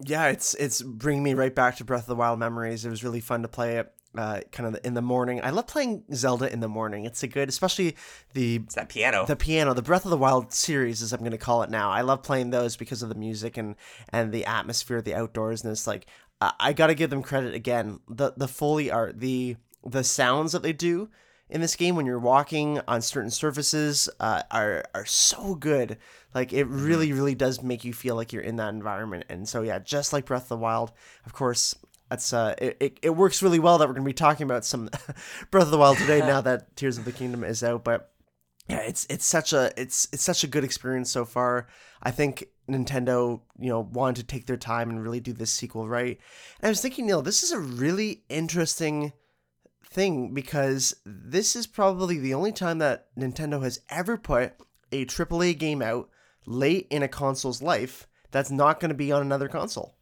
Yeah, 0.00 0.28
it's 0.28 0.54
it's 0.54 0.80
bringing 0.80 1.22
me 1.22 1.34
right 1.34 1.54
back 1.54 1.76
to 1.76 1.84
Breath 1.84 2.04
of 2.04 2.06
the 2.06 2.16
Wild 2.16 2.38
memories. 2.38 2.86
It 2.86 2.90
was 2.90 3.04
really 3.04 3.20
fun 3.20 3.42
to 3.42 3.48
play 3.48 3.76
it. 3.76 3.92
Uh, 4.16 4.40
kind 4.52 4.74
of 4.74 4.80
in 4.84 4.94
the 4.94 5.02
morning. 5.02 5.40
I 5.44 5.50
love 5.50 5.66
playing 5.66 6.02
Zelda 6.14 6.50
in 6.50 6.60
the 6.60 6.68
morning. 6.68 7.04
It's 7.04 7.22
a 7.22 7.28
good, 7.28 7.48
especially 7.48 7.94
the 8.32 8.56
It's 8.56 8.74
that 8.74 8.88
piano. 8.88 9.26
the 9.26 9.36
piano, 9.36 9.74
the 9.74 9.82
Breath 9.82 10.06
of 10.06 10.10
the 10.10 10.16
Wild 10.16 10.52
series, 10.52 11.02
as 11.02 11.12
I'm 11.12 11.20
going 11.20 11.32
to 11.32 11.38
call 11.38 11.62
it 11.62 11.70
now. 11.70 11.90
I 11.90 12.00
love 12.00 12.22
playing 12.22 12.50
those 12.50 12.76
because 12.76 13.02
of 13.02 13.10
the 13.10 13.14
music 13.14 13.58
and 13.58 13.76
and 14.08 14.32
the 14.32 14.46
atmosphere, 14.46 15.02
the 15.02 15.14
outdoors, 15.14 15.62
and 15.62 15.70
it's 15.70 15.86
like 15.86 16.06
I, 16.40 16.52
I 16.58 16.72
got 16.72 16.86
to 16.86 16.94
give 16.94 17.10
them 17.10 17.22
credit 17.22 17.54
again. 17.54 18.00
The 18.08 18.32
the 18.34 18.48
foley 18.48 18.90
art, 18.90 19.20
the 19.20 19.56
the 19.84 20.02
sounds 20.02 20.52
that 20.52 20.62
they 20.62 20.72
do 20.72 21.10
in 21.50 21.60
this 21.60 21.76
game 21.76 21.94
when 21.94 22.06
you're 22.06 22.18
walking 22.18 22.80
on 22.88 23.02
certain 23.02 23.30
surfaces 23.30 24.08
uh, 24.20 24.42
are 24.50 24.84
are 24.94 25.06
so 25.06 25.54
good. 25.54 25.98
Like 26.34 26.52
it 26.54 26.64
really, 26.64 27.12
really 27.12 27.34
does 27.34 27.62
make 27.62 27.84
you 27.84 27.92
feel 27.92 28.16
like 28.16 28.32
you're 28.32 28.42
in 28.42 28.56
that 28.56 28.70
environment. 28.72 29.26
And 29.28 29.46
so 29.46 29.62
yeah, 29.62 29.78
just 29.78 30.14
like 30.14 30.24
Breath 30.24 30.44
of 30.44 30.48
the 30.48 30.56
Wild, 30.56 30.92
of 31.26 31.34
course. 31.34 31.74
That's 32.10 32.32
uh, 32.32 32.54
it, 32.58 32.76
it, 32.80 32.98
it 33.02 33.10
works 33.10 33.42
really 33.42 33.58
well 33.58 33.78
that 33.78 33.88
we're 33.88 33.94
gonna 33.94 34.06
be 34.06 34.12
talking 34.12 34.44
about 34.44 34.64
some 34.64 34.88
Breath 35.50 35.64
of 35.64 35.70
the 35.70 35.78
Wild 35.78 35.98
today 35.98 36.20
now 36.20 36.40
that 36.42 36.76
Tears 36.76 36.98
of 36.98 37.04
the 37.04 37.12
Kingdom 37.12 37.44
is 37.44 37.62
out. 37.62 37.84
But 37.84 38.10
yeah, 38.68 38.80
it's 38.80 39.06
it's 39.10 39.26
such 39.26 39.52
a 39.52 39.72
it's 39.76 40.08
it's 40.12 40.22
such 40.22 40.44
a 40.44 40.48
good 40.48 40.64
experience 40.64 41.10
so 41.10 41.24
far. 41.24 41.68
I 42.02 42.10
think 42.10 42.44
Nintendo, 42.68 43.40
you 43.58 43.68
know, 43.68 43.80
wanted 43.80 44.22
to 44.22 44.26
take 44.26 44.46
their 44.46 44.56
time 44.56 44.90
and 44.90 45.02
really 45.02 45.20
do 45.20 45.32
this 45.32 45.50
sequel 45.50 45.88
right. 45.88 46.18
And 46.60 46.66
I 46.66 46.68
was 46.68 46.80
thinking, 46.80 47.06
Neil, 47.06 47.22
this 47.22 47.42
is 47.42 47.52
a 47.52 47.58
really 47.58 48.22
interesting 48.28 49.12
thing 49.90 50.34
because 50.34 50.94
this 51.04 51.56
is 51.56 51.66
probably 51.66 52.18
the 52.18 52.34
only 52.34 52.52
time 52.52 52.78
that 52.78 53.06
Nintendo 53.16 53.62
has 53.62 53.80
ever 53.88 54.16
put 54.16 54.52
a 54.92 55.06
AAA 55.06 55.58
game 55.58 55.82
out 55.82 56.08
late 56.46 56.86
in 56.90 57.02
a 57.02 57.08
console's 57.08 57.62
life 57.62 58.06
that's 58.30 58.50
not 58.50 58.80
going 58.80 58.90
to 58.90 58.94
be 58.94 59.10
on 59.12 59.22
another 59.22 59.48
console. 59.48 59.97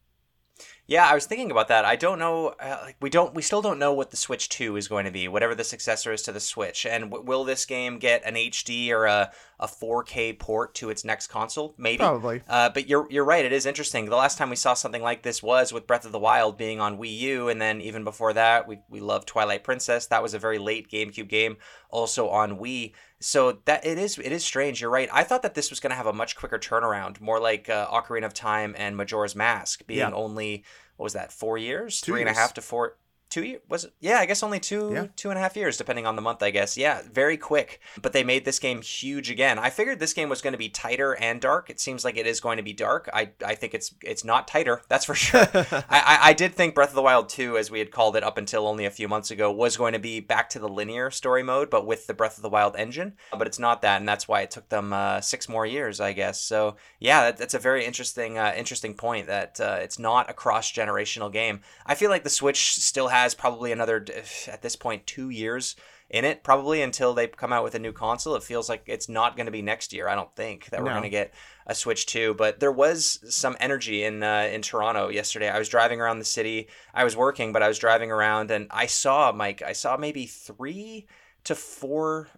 Yeah, 0.87 1.05
I 1.05 1.13
was 1.13 1.25
thinking 1.25 1.51
about 1.51 1.67
that. 1.67 1.83
I 1.83 1.97
don't 1.97 2.17
know. 2.17 2.55
Uh, 2.59 2.77
like, 2.81 2.95
we 3.01 3.09
don't. 3.09 3.35
We 3.35 3.41
still 3.41 3.61
don't 3.61 3.77
know 3.77 3.91
what 3.91 4.11
the 4.11 4.17
Switch 4.17 4.47
Two 4.47 4.77
is 4.77 4.87
going 4.87 5.03
to 5.03 5.11
be. 5.11 5.27
Whatever 5.27 5.53
the 5.53 5.65
successor 5.65 6.13
is 6.13 6.21
to 6.23 6.31
the 6.31 6.39
Switch, 6.39 6.85
and 6.85 7.11
w- 7.11 7.25
will 7.25 7.43
this 7.43 7.65
game 7.65 7.99
get 7.99 8.25
an 8.25 8.35
HD 8.35 8.89
or 8.91 9.05
a 9.05 9.31
a 9.59 9.67
4K 9.67 10.37
port 10.37 10.75
to 10.75 10.89
its 10.89 11.03
next 11.03 11.27
console? 11.27 11.73
Maybe. 11.77 11.97
Probably. 11.97 12.41
Uh, 12.47 12.69
but 12.69 12.87
you're 12.87 13.07
you're 13.09 13.25
right. 13.25 13.43
It 13.45 13.53
is 13.53 13.65
interesting. 13.65 14.05
The 14.05 14.15
last 14.15 14.37
time 14.37 14.49
we 14.49 14.55
saw 14.55 14.73
something 14.73 15.01
like 15.01 15.23
this 15.23 15.41
was 15.41 15.73
with 15.73 15.87
Breath 15.87 16.05
of 16.05 16.11
the 16.11 16.19
Wild 16.19 16.57
being 16.57 16.79
on 16.79 16.97
Wii 16.97 17.17
U, 17.19 17.49
and 17.49 17.61
then 17.61 17.81
even 17.81 18.03
before 18.03 18.33
that, 18.33 18.67
we 18.67 18.79
we 18.89 18.99
love 18.99 19.25
Twilight 19.25 19.63
Princess. 19.63 20.05
That 20.07 20.21
was 20.21 20.33
a 20.33 20.39
very 20.39 20.59
late 20.59 20.89
GameCube 20.91 21.27
game, 21.27 21.57
also 21.89 22.29
on 22.29 22.59
Wii. 22.59 22.93
So 23.19 23.59
that 23.65 23.85
it 23.85 23.97
is 23.97 24.19
it 24.19 24.31
is 24.31 24.43
strange. 24.45 24.79
You're 24.81 24.91
right. 24.91 25.09
I 25.11 25.23
thought 25.23 25.41
that 25.41 25.55
this 25.55 25.69
was 25.71 25.79
going 25.79 25.89
to 25.91 25.95
have 25.97 26.05
a 26.05 26.13
much 26.13 26.35
quicker 26.35 26.59
turnaround, 26.59 27.19
more 27.19 27.39
like 27.39 27.67
uh, 27.69 27.87
Ocarina 27.87 28.25
of 28.25 28.33
Time 28.35 28.75
and 28.77 28.95
Majora's 28.95 29.35
Mask, 29.35 29.87
being 29.87 29.99
Yeah. 29.99 30.11
only 30.11 30.63
what 30.97 31.05
was 31.05 31.13
that 31.13 31.31
four 31.31 31.57
years, 31.57 31.99
Two 32.01 32.11
three 32.11 32.21
and 32.21 32.29
a 32.29 32.33
half 32.33 32.53
to 32.55 32.61
four. 32.61 32.97
Two 33.29 33.43
years 33.43 33.61
was 33.67 33.85
it? 33.85 33.93
Yeah, 33.99 34.19
I 34.19 34.25
guess 34.25 34.41
only 34.43 34.59
two, 34.59 34.91
Yeah. 34.93 35.07
two 35.15 35.29
and 35.29 35.37
a 35.37 35.41
half 35.41 35.55
years, 35.57 35.75
depending 35.77 36.05
on 36.05 36.15
the 36.15 36.21
month. 36.21 36.41
I 36.41 36.49
guess. 36.51 36.77
Yeah, 36.77 37.01
very 37.11 37.37
quick. 37.37 37.79
But 38.01 38.13
they 38.13 38.23
made 38.23 38.45
this 38.45 38.59
game 38.59 38.81
huge 38.81 39.29
again. 39.29 39.59
I 39.59 39.69
figured 39.69 39.99
this 39.99 40.13
game 40.13 40.29
was 40.29 40.41
going 40.41 40.53
to 40.53 40.57
be 40.57 40.69
tighter 40.69 41.13
and 41.15 41.41
dark. 41.41 41.69
It 41.69 41.79
seems 41.79 42.05
like 42.05 42.15
it 42.17 42.25
is 42.25 42.39
going 42.39 42.57
to 42.57 42.63
be 42.63 42.73
dark. 42.73 43.09
I, 43.13 43.31
I 43.45 43.55
think 43.55 43.73
it's 43.73 43.93
it's 44.01 44.23
not 44.23 44.47
tighter. 44.47 44.81
That's 44.89 45.05
for 45.05 45.13
sure. 45.15 45.47
I, 45.53 45.83
I, 45.89 46.17
I 46.29 46.33
did 46.33 46.53
think 46.55 46.73
Breath 46.75 46.89
of 46.89 46.95
the 46.95 47.01
Wild 47.01 47.27
2, 47.29 47.57
as 47.57 47.69
we 47.69 47.79
had 47.79 47.91
called 47.91 48.15
it 48.15 48.23
up 48.23 48.37
until 48.37 48.65
only 48.67 48.85
a 48.85 48.91
few 48.91 49.07
months 49.09 49.29
ago, 49.31 49.51
was 49.51 49.75
going 49.75 49.93
to 49.93 49.99
be 49.99 50.19
back 50.21 50.49
to 50.51 50.59
the 50.59 50.69
linear 50.69 51.11
story 51.11 51.43
mode, 51.43 51.69
but 51.69 51.85
with 51.85 52.07
the 52.07 52.13
Breath 52.13 52.37
of 52.37 52.43
the 52.43 52.49
Wild 52.49 52.75
engine. 52.77 53.13
But 53.37 53.47
it's 53.47 53.59
not 53.59 53.81
that, 53.81 53.99
and 53.99 54.07
that's 54.07 54.27
why 54.27 54.41
it 54.41 54.51
took 54.51 54.69
them 54.69 54.93
uh, 54.93 55.19
six 55.21 55.49
more 55.49 55.65
years, 55.65 55.99
I 55.99 56.13
guess. 56.13 56.39
So 56.41 56.77
yeah, 56.99 57.23
that, 57.23 57.37
that's 57.37 57.53
a 57.53 57.59
very 57.59 57.83
interesting 57.85 58.37
uh, 58.37 58.53
interesting 58.55 58.93
point 58.93 59.27
that 59.27 59.59
uh, 59.59 59.79
it's 59.81 59.99
not 59.99 60.29
a 60.29 60.33
cross 60.33 60.71
generational 60.71 61.31
game. 61.31 61.59
I 61.85 61.95
feel 61.95 62.09
like 62.09 62.23
the 62.23 62.29
Switch 62.29 62.75
still 62.75 63.07
has 63.09 63.16
probably 63.35 63.71
another 63.71 64.05
at 64.47 64.61
this 64.61 64.75
point 64.75 65.05
two 65.07 65.29
years 65.29 65.75
in 66.09 66.23
it 66.23 66.41
probably 66.43 66.81
until 66.81 67.13
they 67.13 67.27
come 67.27 67.51
out 67.51 67.63
with 67.63 67.75
a 67.75 67.79
new 67.79 67.91
console. 67.91 68.35
It 68.35 68.43
feels 68.43 68.69
like 68.69 68.83
it's 68.85 69.09
not 69.09 69.35
going 69.35 69.45
to 69.47 69.51
be 69.51 69.61
next 69.61 69.91
year 69.93 70.07
i 70.07 70.15
don't 70.15 70.33
think 70.35 70.69
that 70.69 70.79
we're 70.79 70.87
No. 70.87 70.91
going 70.93 71.03
to 71.03 71.09
get 71.09 71.33
a 71.65 71.75
switch 71.75 72.05
2 72.05 72.33
but 72.35 72.59
there 72.59 72.71
was 72.71 73.19
some 73.29 73.57
energy 73.59 74.03
in 74.03 74.23
uh, 74.23 74.49
in 74.51 74.61
toronto 74.61 75.09
yesterday. 75.09 75.49
I 75.49 75.59
was 75.59 75.69
driving 75.69 75.99
around 75.99 76.19
the 76.19 76.25
city. 76.25 76.67
I 76.93 77.03
was 77.03 77.15
working 77.15 77.51
but 77.53 77.61
i 77.63 77.67
was 77.67 77.79
driving 77.79 78.11
around 78.11 78.51
and 78.51 78.67
i 78.71 78.85
saw 78.85 79.31
mike 79.31 79.61
i 79.61 79.73
saw 79.73 79.97
maybe 79.97 80.25
three 80.25 81.07
to 81.43 81.55
four 81.55 82.29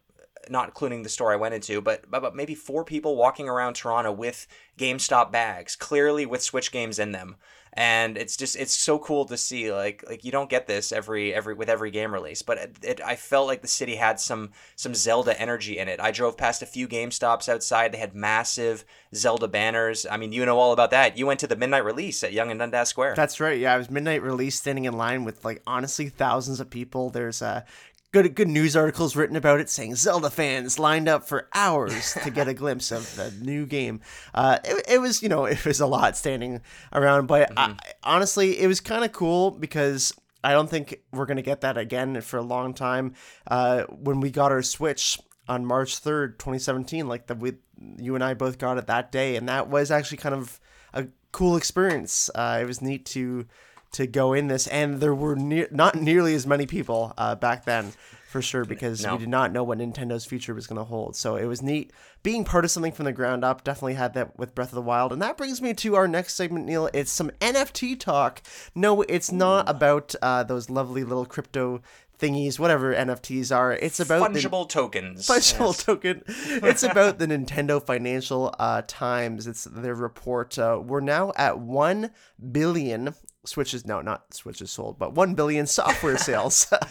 not 0.50 0.66
including 0.66 1.04
the 1.04 1.10
store 1.10 1.32
I 1.32 1.36
went 1.36 1.54
into, 1.54 1.82
but, 1.82 2.10
but, 2.10 2.22
but 2.22 2.36
maybe 2.36 2.56
four 2.56 2.84
people 2.84 3.16
walking 3.16 3.48
around 3.50 3.74
Toronto 3.74 4.12
with 4.12 4.48
GameStop 4.78 5.32
bags, 5.32 5.76
clearly 5.76 6.26
with 6.26 6.42
Switch 6.42 6.72
games 6.72 6.98
in 6.98 7.12
them 7.12 7.36
and 7.74 8.18
it's 8.18 8.36
just 8.36 8.56
it's 8.56 8.76
so 8.76 9.00
cool 9.00 9.26
to 9.26 9.38
see 9.38 9.72
like 9.72 10.04
like 10.08 10.24
you 10.24 10.32
don't 10.32 10.50
get 10.50 10.68
this 10.68 10.92
every 10.92 11.34
every 11.34 11.54
with 11.54 11.70
every 11.70 11.92
game 11.92 12.14
release 12.14 12.42
but 12.42 12.58
it, 12.58 12.78
it, 12.82 13.02
i 13.02 13.16
felt 13.16 13.48
like 13.48 13.62
the 13.62 13.68
city 13.68 13.96
had 13.96 14.20
some 14.20 14.50
some 14.76 14.94
zelda 14.96 15.40
energy 15.40 15.78
in 15.78 15.88
it. 15.88 16.00
I 16.00 16.12
drove 16.12 16.38
past 16.38 16.62
a 16.62 16.66
few 16.66 16.88
game 16.88 17.12
stops 17.12 17.50
outside. 17.50 17.92
They 17.92 17.98
had 17.98 18.16
massive 18.16 18.86
zelda 19.16 19.48
banners. 19.48 20.06
I 20.10 20.18
mean 20.18 20.32
you 20.32 20.46
know 20.46 20.60
all 20.60 20.74
about 20.74 20.92
that. 20.92 21.18
You 21.18 21.26
went 21.26 21.40
to 21.42 21.48
the 21.48 21.56
midnight 21.56 21.86
release 21.86 22.24
at 22.24 22.34
Yonge 22.34 22.52
and 22.52 22.60
dundas 22.60 22.90
square. 22.90 23.14
That's 23.16 23.40
right. 23.40 23.60
Yeah 23.60 23.74
i 23.74 23.78
was 23.78 23.90
midnight 23.90 24.22
release 24.22 24.56
standing 24.56 24.86
in 24.86 24.94
line 24.94 25.24
with 25.24 25.44
like 25.46 25.62
honestly 25.66 26.10
thousands 26.10 26.60
of 26.60 26.70
people. 26.70 27.10
There's 27.10 27.42
a 27.42 27.66
good 28.12 28.36
good 28.36 28.48
news 28.48 28.76
articles 28.76 29.16
written 29.16 29.36
about 29.36 29.60
it 29.60 29.70
saying 29.70 29.96
Zelda 29.96 30.30
fans 30.30 30.80
lined 30.80 31.08
up 31.08 31.28
for 31.28 31.48
hours 31.54 32.18
to 32.24 32.30
get 32.30 32.48
a 32.48 32.54
glimpse 32.56 32.92
of 32.92 33.16
the 33.16 33.32
new 33.44 33.66
game. 33.66 34.02
Uh, 34.34 34.60
it, 34.64 34.86
it 34.88 35.02
was 35.02 35.22
you 35.22 35.30
know 35.30 35.46
it 35.46 35.64
was 35.66 35.80
a 35.80 35.88
lot 35.88 36.18
standing 36.18 36.62
around, 36.94 37.28
but 37.28 37.54
mm-hmm. 37.54 37.74
I, 37.74 37.78
honestly 38.04 38.60
it 38.60 38.68
was 38.68 38.80
kind 38.80 39.04
of 39.04 39.12
cool 39.12 39.52
because 39.52 40.14
I 40.44 40.54
don't 40.54 40.70
think 40.70 41.02
we're 41.12 41.26
gonna 41.26 41.42
get 41.42 41.62
that 41.62 41.78
again 41.78 42.22
for 42.22 42.38
a 42.38 42.44
long 42.44 42.74
time. 42.74 43.14
Uh, 43.48 43.84
when 43.84 44.20
we 44.20 44.32
got 44.32 44.52
our 44.52 44.64
Switch 44.64 45.20
on 45.48 45.66
March 45.66 45.98
third, 45.98 46.40
twenty 46.40 46.60
seventeen, 46.60 47.08
like 47.08 47.28
the 47.28 47.36
we 47.36 47.54
you 47.98 48.16
and 48.16 48.24
I 48.24 48.34
both 48.34 48.58
got 48.58 48.78
it 48.78 48.88
that 48.88 49.12
day, 49.12 49.36
and 49.36 49.48
that 49.50 49.70
was 49.70 49.92
actually 49.92 50.18
kind 50.18 50.36
of 50.36 50.60
a 50.94 51.08
cool 51.32 51.58
experience. 51.58 52.30
Uh, 52.34 52.60
it 52.62 52.66
was 52.66 52.82
neat 52.82 53.06
to 53.08 53.46
to 53.92 54.08
go 54.08 54.34
in 54.34 54.48
this, 54.48 54.68
and 54.68 55.00
there 55.00 55.16
were 55.16 55.36
ne- 55.36 55.68
not 55.72 55.96
nearly 55.96 56.36
as 56.36 56.46
many 56.46 56.66
people 56.66 57.14
uh, 57.18 57.36
back 57.36 57.66
then 57.66 57.94
for 58.30 58.42
sure 58.44 58.64
because 58.64 59.04
no. 59.04 59.14
we 59.14 59.20
did 59.20 59.30
not 59.30 59.52
know 59.52 59.64
what 59.64 59.80
Nintendo's 59.80 60.24
future 60.24 60.54
was 60.54 60.68
going 60.68 60.78
to 60.78 60.84
hold. 60.84 61.16
So 61.16 61.36
it 61.36 61.46
was 61.46 61.64
neat 61.64 61.92
being 62.22 62.46
part 62.46 62.64
of 62.64 62.70
something 62.70 62.92
from 62.92 63.06
the 63.06 63.12
ground 63.12 63.44
up. 63.44 63.64
Definitely 63.64 63.96
had 63.96 64.14
that 64.14 64.38
with 64.38 64.54
Breath 64.54 64.70
of 64.70 64.76
the 64.76 64.82
Wild, 64.82 65.12
and 65.12 65.22
that 65.22 65.38
brings 65.38 65.62
me 65.62 65.74
to 65.74 65.96
our 65.96 66.08
next 66.08 66.36
segment, 66.36 66.66
Neil. 66.66 66.90
It's 66.94 67.12
some 67.12 67.32
NFT 67.42 68.00
talk. 68.00 68.42
No, 68.76 69.02
it's 69.04 69.32
not 69.32 69.68
about 69.68 70.14
uh, 70.22 70.44
those 70.44 70.70
lovely 70.70 71.04
little 71.04 71.26
crypto 71.26 71.82
thingies, 72.20 72.60
whatever 72.60 72.94
NFTs 72.94 73.56
are. 73.56 73.74
It's 73.74 74.00
about 74.00 74.32
fungible 74.32 74.68
the, 74.68 74.74
tokens. 74.74 75.26
Fungible 75.26 75.68
yes. 75.68 75.84
token. 75.84 76.24
It's 76.70 76.84
about 76.84 77.18
the 77.18 77.28
Nintendo 77.28 77.84
Financial 77.84 78.54
uh, 78.60 78.84
Times. 78.86 79.48
It's 79.48 79.64
their 79.64 79.96
report. 79.96 80.60
Uh, 80.60 80.82
we're 80.84 81.00
now 81.00 81.32
at 81.36 81.60
one 81.60 82.12
billion 82.52 83.16
switches 83.46 83.86
no 83.86 84.02
not 84.02 84.34
switches 84.34 84.70
sold 84.70 85.00
but 85.00 85.14
1 85.14 85.34
billion 85.34 85.66
software 85.66 86.18
sales 86.30 86.68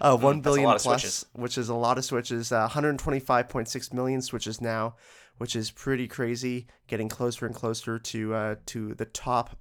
uh, 0.00 0.16
1 0.16 0.40
billion 0.40 0.66
plus 0.66 0.82
switches. 0.82 1.26
which 1.32 1.56
is 1.56 1.68
a 1.68 1.74
lot 1.74 1.98
of 1.98 2.04
switches 2.04 2.52
uh, 2.52 2.68
125.6 2.68 3.92
million 3.92 4.20
switches 4.20 4.60
now 4.60 4.94
which 5.38 5.56
is 5.56 5.70
pretty 5.70 6.06
crazy 6.06 6.66
getting 6.86 7.08
closer 7.08 7.46
and 7.46 7.54
closer 7.54 7.98
to 7.98 8.34
uh, 8.34 8.54
to 8.66 8.94
the 8.94 9.06
top 9.06 9.56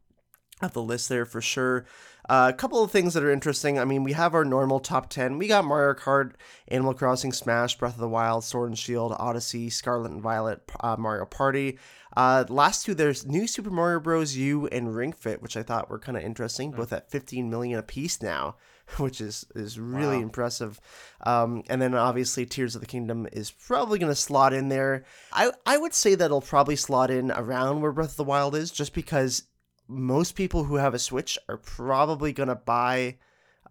of 0.61 0.73
the 0.73 0.81
list 0.81 1.09
there 1.09 1.25
for 1.25 1.41
sure 1.41 1.85
uh, 2.27 2.51
a 2.53 2.57
couple 2.57 2.83
of 2.83 2.91
things 2.91 3.13
that 3.13 3.23
are 3.23 3.31
interesting. 3.31 3.77
I 3.77 3.85
mean, 3.85 4.03
we 4.03 4.13
have 4.13 4.33
our 4.33 4.45
normal 4.45 4.79
top 4.79 5.09
10. 5.09 5.37
We 5.37 5.47
got 5.47 5.65
Mario 5.65 5.93
Kart, 5.93 6.31
Animal 6.67 6.93
Crossing, 6.93 7.31
Smash, 7.31 7.77
Breath 7.77 7.95
of 7.95 7.99
the 7.99 8.09
Wild, 8.09 8.43
Sword 8.43 8.69
and 8.69 8.79
Shield, 8.79 9.13
Odyssey, 9.17 9.69
Scarlet 9.69 10.11
and 10.11 10.21
Violet, 10.21 10.61
uh, 10.79 10.95
Mario 10.97 11.25
Party. 11.25 11.77
Uh, 12.17 12.45
last 12.49 12.85
two, 12.85 12.95
there's 12.95 13.25
New 13.25 13.45
Super 13.45 13.69
Mario 13.69 13.99
Bros. 13.99 14.35
U 14.35 14.67
and 14.67 14.95
Ring 14.95 15.11
Fit, 15.11 15.41
which 15.41 15.57
I 15.57 15.63
thought 15.63 15.89
were 15.89 15.99
kind 15.99 16.17
of 16.17 16.23
interesting, 16.23 16.71
mm. 16.71 16.77
both 16.77 16.93
at 16.93 17.11
15 17.11 17.49
million 17.49 17.77
a 17.77 17.83
piece 17.83 18.21
now, 18.21 18.55
which 18.97 19.21
is 19.21 19.45
is 19.53 19.79
really 19.79 20.17
wow. 20.17 20.23
impressive. 20.23 20.79
Um, 21.21 21.63
and 21.69 21.81
then 21.81 21.93
obviously 21.93 22.45
Tears 22.45 22.73
of 22.73 22.81
the 22.81 22.87
Kingdom 22.87 23.27
is 23.33 23.51
probably 23.51 23.99
going 23.99 24.11
to 24.11 24.15
slot 24.15 24.53
in 24.53 24.69
there. 24.69 25.03
I 25.31 25.51
I 25.65 25.77
would 25.77 25.93
say 25.93 26.15
that 26.15 26.25
it'll 26.25 26.41
probably 26.41 26.77
slot 26.77 27.11
in 27.11 27.31
around 27.31 27.81
where 27.81 27.91
Breath 27.91 28.11
of 28.11 28.17
the 28.17 28.23
Wild 28.23 28.55
is, 28.55 28.71
just 28.71 28.93
because 28.93 29.43
most 29.87 30.35
people 30.35 30.63
who 30.65 30.75
have 30.75 30.93
a 30.93 30.99
Switch 30.99 31.37
are 31.47 31.57
probably 31.57 32.33
going 32.33 32.49
to 32.49 32.55
buy 32.55 33.17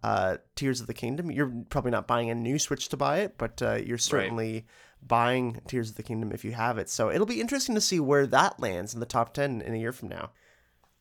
uh, 0.03 0.37
Tears 0.55 0.81
of 0.81 0.87
the 0.87 0.93
Kingdom. 0.93 1.31
You're 1.31 1.51
probably 1.69 1.91
not 1.91 2.07
buying 2.07 2.29
a 2.29 2.35
new 2.35 2.59
Switch 2.59 2.89
to 2.89 2.97
buy 2.97 3.19
it, 3.19 3.37
but 3.37 3.61
uh, 3.61 3.75
you're 3.75 3.97
certainly. 3.97 4.53
Right 4.53 4.65
buying 5.07 5.61
Tears 5.67 5.91
of 5.91 5.95
the 5.95 6.03
Kingdom 6.03 6.31
if 6.31 6.43
you 6.43 6.51
have 6.53 6.77
it. 6.77 6.89
So 6.89 7.11
it'll 7.11 7.25
be 7.25 7.41
interesting 7.41 7.75
to 7.75 7.81
see 7.81 7.99
where 7.99 8.27
that 8.27 8.59
lands 8.59 8.93
in 8.93 8.99
the 8.99 9.05
top 9.05 9.33
10 9.33 9.61
in 9.61 9.73
a 9.73 9.77
year 9.77 9.91
from 9.91 10.09
now. 10.09 10.31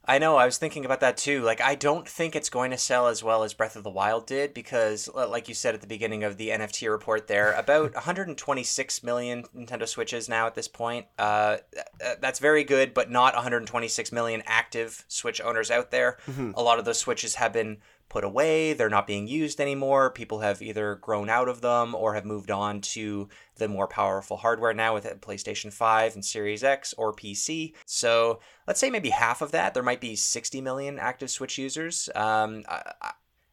I 0.06 0.18
know. 0.18 0.36
I 0.36 0.44
was 0.44 0.58
thinking 0.58 0.84
about 0.84 1.00
that 1.00 1.16
too. 1.16 1.42
Like, 1.42 1.60
I 1.60 1.74
don't 1.74 2.06
think 2.08 2.36
it's 2.36 2.50
going 2.50 2.70
to 2.72 2.78
sell 2.78 3.08
as 3.08 3.22
well 3.22 3.42
as 3.42 3.54
Breath 3.54 3.74
of 3.76 3.84
the 3.84 3.90
Wild 3.90 4.26
did 4.26 4.52
because, 4.52 5.08
like 5.14 5.48
you 5.48 5.54
said 5.54 5.74
at 5.74 5.80
the 5.80 5.86
beginning 5.86 6.24
of 6.24 6.36
the 6.36 6.50
NFT 6.50 6.90
report, 6.90 7.26
there 7.26 7.52
about 7.52 7.94
126 7.94 9.02
million 9.02 9.44
Nintendo 9.56 9.88
Switches 9.88 10.28
now 10.28 10.46
at 10.46 10.54
this 10.54 10.68
point. 10.68 11.06
Uh, 11.18 11.58
that's 12.20 12.38
very 12.38 12.64
good, 12.64 12.92
but 12.92 13.10
not 13.10 13.34
126 13.34 14.12
million 14.12 14.42
active 14.46 15.04
Switch 15.08 15.40
owners 15.40 15.70
out 15.70 15.90
there. 15.90 16.18
Mm-hmm. 16.26 16.52
A 16.54 16.62
lot 16.62 16.78
of 16.78 16.84
those 16.84 16.98
Switches 16.98 17.36
have 17.36 17.52
been 17.52 17.78
put 18.14 18.22
away, 18.22 18.72
they're 18.72 18.88
not 18.88 19.08
being 19.08 19.26
used 19.26 19.60
anymore. 19.60 20.08
People 20.08 20.38
have 20.38 20.62
either 20.62 20.94
grown 20.94 21.28
out 21.28 21.48
of 21.48 21.62
them 21.62 21.96
or 21.96 22.14
have 22.14 22.24
moved 22.24 22.48
on 22.48 22.80
to 22.80 23.28
the 23.56 23.66
more 23.66 23.88
powerful 23.88 24.36
hardware 24.36 24.72
now 24.72 24.94
with 24.94 25.20
PlayStation 25.20 25.72
5 25.72 26.14
and 26.14 26.24
Series 26.24 26.62
X 26.62 26.94
or 26.96 27.12
PC. 27.12 27.74
So 27.86 28.38
let's 28.68 28.78
say 28.78 28.88
maybe 28.88 29.10
half 29.10 29.42
of 29.42 29.50
that, 29.50 29.74
there 29.74 29.82
might 29.82 30.00
be 30.00 30.14
60 30.14 30.60
million 30.60 30.96
active 30.96 31.28
Switch 31.28 31.58
users. 31.58 32.08
Um, 32.14 32.62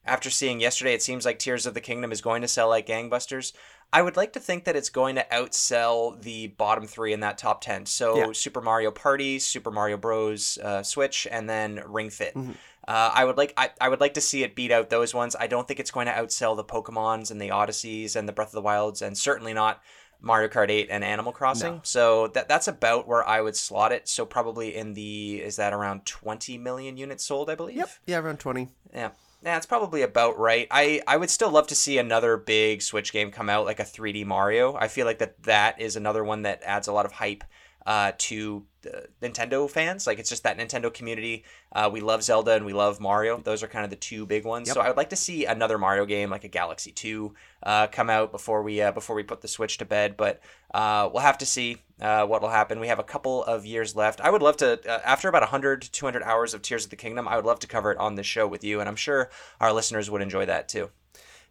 after 0.06 0.30
seeing 0.30 0.62
yesterday, 0.62 0.94
it 0.94 1.02
seems 1.02 1.26
like 1.26 1.40
Tears 1.40 1.66
of 1.66 1.74
the 1.74 1.82
Kingdom 1.82 2.12
is 2.12 2.22
going 2.22 2.44
to 2.44 2.48
sell 2.48 2.70
like 2.70 2.86
gangbusters. 2.86 3.54
I 3.92 4.02
would 4.02 4.16
like 4.16 4.34
to 4.34 4.40
think 4.40 4.66
that 4.66 4.76
it's 4.76 4.90
going 4.90 5.16
to 5.16 5.26
outsell 5.32 6.22
the 6.22 6.48
bottom 6.48 6.86
three 6.86 7.14
in 7.14 7.20
that 7.22 7.38
top 7.38 7.62
10. 7.62 7.88
So 7.88 8.16
yeah. 8.16 8.32
Super 8.32 8.62
Mario 8.62 8.90
Party, 8.92 9.38
Super 9.40 9.72
Mario 9.72 9.98
Bros. 9.98 10.58
Uh, 10.64 10.82
Switch, 10.82 11.28
and 11.30 11.50
then 11.50 11.82
Ring 11.88 12.10
Fit. 12.10 12.36
Mm-hmm. 12.36 12.52
Uh, 12.88 13.12
I 13.14 13.26
would 13.26 13.38
like 13.38 13.54
I, 13.58 13.70
I 13.80 13.90
would 13.90 14.00
like 14.00 14.16
to 14.16 14.22
see 14.22 14.44
it 14.44 14.56
beat 14.56 14.72
out 14.72 14.90
those 14.90 15.14
ones. 15.14 15.36
I 15.40 15.48
don't 15.48 15.68
think 15.68 15.80
it's 15.80 15.92
going 15.92 16.08
to 16.08 16.14
outsell 16.14 16.56
the 16.56 16.64
Pokemons 16.64 17.32
and 17.32 17.40
the 17.40 17.52
Odysseys 17.52 18.16
and 18.16 18.28
the 18.28 18.34
Breath 18.34 18.50
of 18.50 18.54
the 18.54 18.62
Wilds, 18.62 19.02
and 19.02 19.18
certainly 19.18 19.54
not 19.54 19.82
Mario 20.22 20.48
Kart 20.48 20.70
8 20.70 20.88
and 20.90 21.04
Animal 21.04 21.32
Crossing. 21.32 21.76
No. 21.76 21.82
So 21.84 22.28
that 22.30 22.48
that's 22.48 22.68
about 22.68 23.08
where 23.08 23.28
I 23.28 23.42
would 23.42 23.56
slot 23.56 23.92
it. 23.92 24.08
So 24.08 24.26
probably 24.26 24.76
in 24.76 24.94
the 24.94 25.42
is 25.42 25.56
that 25.58 25.74
around 25.74 26.06
20 26.06 26.58
million 26.58 26.98
units 26.98 27.26
sold, 27.26 27.50
I 27.50 27.56
believe. 27.56 27.78
Yep. 27.78 27.90
Yeah, 28.08 28.20
around 28.20 28.40
20. 28.40 28.70
Yeah. 28.94 29.12
Yeah, 29.44 29.58
it's 29.58 29.66
probably 29.66 30.04
about 30.04 30.38
right. 30.38 30.68
I, 30.70 31.02
I 31.08 31.18
would 31.18 31.32
still 31.32 31.50
love 31.50 31.66
to 31.68 31.76
see 31.76 31.98
another 31.98 32.38
big 32.38 32.84
Switch 32.84 33.12
game 33.12 33.32
come 33.32 33.50
out, 33.50 33.66
like 33.66 33.80
a 33.80 33.84
3D 33.84 34.24
Mario. 34.24 34.76
I 34.76 34.88
feel 34.88 35.08
like 35.08 35.18
that 35.18 35.42
that 35.44 35.82
is 35.82 35.96
another 35.96 36.24
one 36.24 36.44
that 36.44 36.62
adds 36.64 36.88
a 36.88 36.94
lot 36.94 37.08
of 37.08 37.12
hype 37.12 37.44
uh, 37.88 38.12
to 38.20 38.68
uh, 38.86 39.02
Nintendo 39.22 39.70
fans. 39.70 40.08
Like 40.08 40.20
it's 40.20 40.30
just 40.30 40.44
that 40.44 40.58
Nintendo 40.58 40.94
community. 40.94 41.44
Uh, 41.72 41.90
we 41.92 42.02
love 42.02 42.24
Zelda 42.24 42.54
and 42.54 42.66
we 42.66 42.74
love 42.74 43.00
Mario. 43.00 43.38
Those 43.38 43.64
are 43.64 43.68
kind 43.68 43.84
of 43.84 43.90
the 43.90 43.96
two 43.96 44.26
big 44.26 44.46
ones. 44.46 44.68
Yep. 44.68 44.76
So 44.76 44.82
I 44.82 44.88
would 44.88 44.98
like 44.98 45.10
to 45.10 45.16
see 45.16 45.46
another 45.46 45.78
Mario 45.78 46.06
game, 46.06 46.30
like 46.30 46.44
a 46.44 46.50
Galaxy 46.50 46.92
Two, 46.92 47.34
uh, 47.64 47.88
come 47.88 48.10
out 48.10 48.32
before 48.32 48.64
we 48.64 48.82
uh, 48.82 48.92
before 48.92 49.16
we 49.16 49.24
put 49.24 49.42
the 49.42 49.48
Switch 49.48 49.78
to 49.80 49.86
bed. 49.86 50.18
But 50.18 50.42
uh, 50.74 51.10
we'll 51.12 51.24
have 51.24 51.38
to 51.40 51.46
see 51.46 51.78
uh, 52.02 52.26
what 52.26 52.42
will 52.42 52.50
happen. 52.50 52.80
We 52.80 52.88
have 52.88 53.00
a 53.00 53.04
couple 53.04 53.44
of 53.44 53.66
years 53.66 53.96
left. 53.96 54.22
I 54.22 54.30
would 54.30 54.42
love 54.42 54.58
to, 54.58 54.80
after 55.08 55.28
about 55.30 55.42
100 55.44 55.82
200 55.82 56.24
hours 56.24 56.54
of 56.54 56.62
Tears 56.62 56.86
of 56.86 56.90
the 56.90 56.96
Kingdom, 56.96 57.28
I 57.28 57.36
would 57.36 57.46
love 57.46 57.60
to 57.60 57.68
cover 57.68 57.92
it 57.92 57.98
on 57.98 58.16
this 58.16 58.26
show 58.26 58.48
with 58.48 58.64
you, 58.64 58.80
and 58.80 58.90
I'm 58.90 58.96
sure 58.96 59.30
our 59.60 59.72
listeners 59.74 60.10
would 60.10 60.22
enjoy 60.22 60.46
that 60.46 60.68
too. 60.70 60.90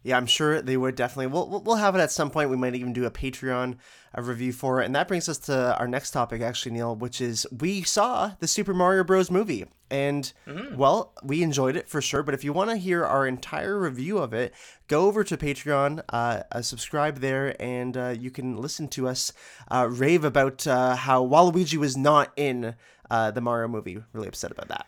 Yeah, 0.03 0.17
I'm 0.17 0.25
sure 0.25 0.61
they 0.61 0.77
would 0.77 0.95
definitely. 0.95 1.27
We'll 1.27 1.61
we'll 1.63 1.75
have 1.75 1.95
it 1.95 1.99
at 1.99 2.11
some 2.11 2.31
point. 2.31 2.49
We 2.49 2.57
might 2.57 2.75
even 2.75 2.93
do 2.93 3.05
a 3.05 3.11
Patreon 3.11 3.75
a 4.13 4.21
review 4.21 4.51
for 4.51 4.81
it, 4.81 4.85
and 4.85 4.95
that 4.95 5.07
brings 5.07 5.29
us 5.29 5.37
to 5.37 5.77
our 5.77 5.87
next 5.87 6.11
topic, 6.11 6.41
actually, 6.41 6.73
Neil, 6.73 6.95
which 6.95 7.21
is 7.21 7.45
we 7.57 7.83
saw 7.83 8.33
the 8.39 8.47
Super 8.47 8.73
Mario 8.73 9.03
Bros. 9.03 9.29
movie, 9.29 9.67
and 9.91 10.33
mm-hmm. 10.47 10.75
well, 10.75 11.13
we 11.23 11.43
enjoyed 11.43 11.75
it 11.75 11.87
for 11.87 12.01
sure. 12.01 12.23
But 12.23 12.33
if 12.33 12.43
you 12.43 12.51
want 12.51 12.71
to 12.71 12.77
hear 12.77 13.05
our 13.05 13.27
entire 13.27 13.79
review 13.79 14.17
of 14.17 14.33
it, 14.33 14.53
go 14.87 15.05
over 15.05 15.23
to 15.23 15.37
Patreon, 15.37 16.01
uh, 16.09 16.43
uh, 16.51 16.61
subscribe 16.61 17.19
there, 17.19 17.55
and 17.61 17.95
uh, 17.95 18.15
you 18.17 18.31
can 18.31 18.57
listen 18.57 18.87
to 18.89 19.07
us 19.07 19.31
uh, 19.69 19.87
rave 19.89 20.23
about 20.23 20.65
uh, 20.65 20.95
how 20.95 21.23
Waluigi 21.25 21.77
was 21.77 21.95
not 21.95 22.33
in 22.35 22.75
uh, 23.09 23.31
the 23.31 23.41
Mario 23.41 23.67
movie. 23.67 24.03
Really 24.13 24.27
upset 24.27 24.51
about 24.51 24.69
that. 24.69 24.87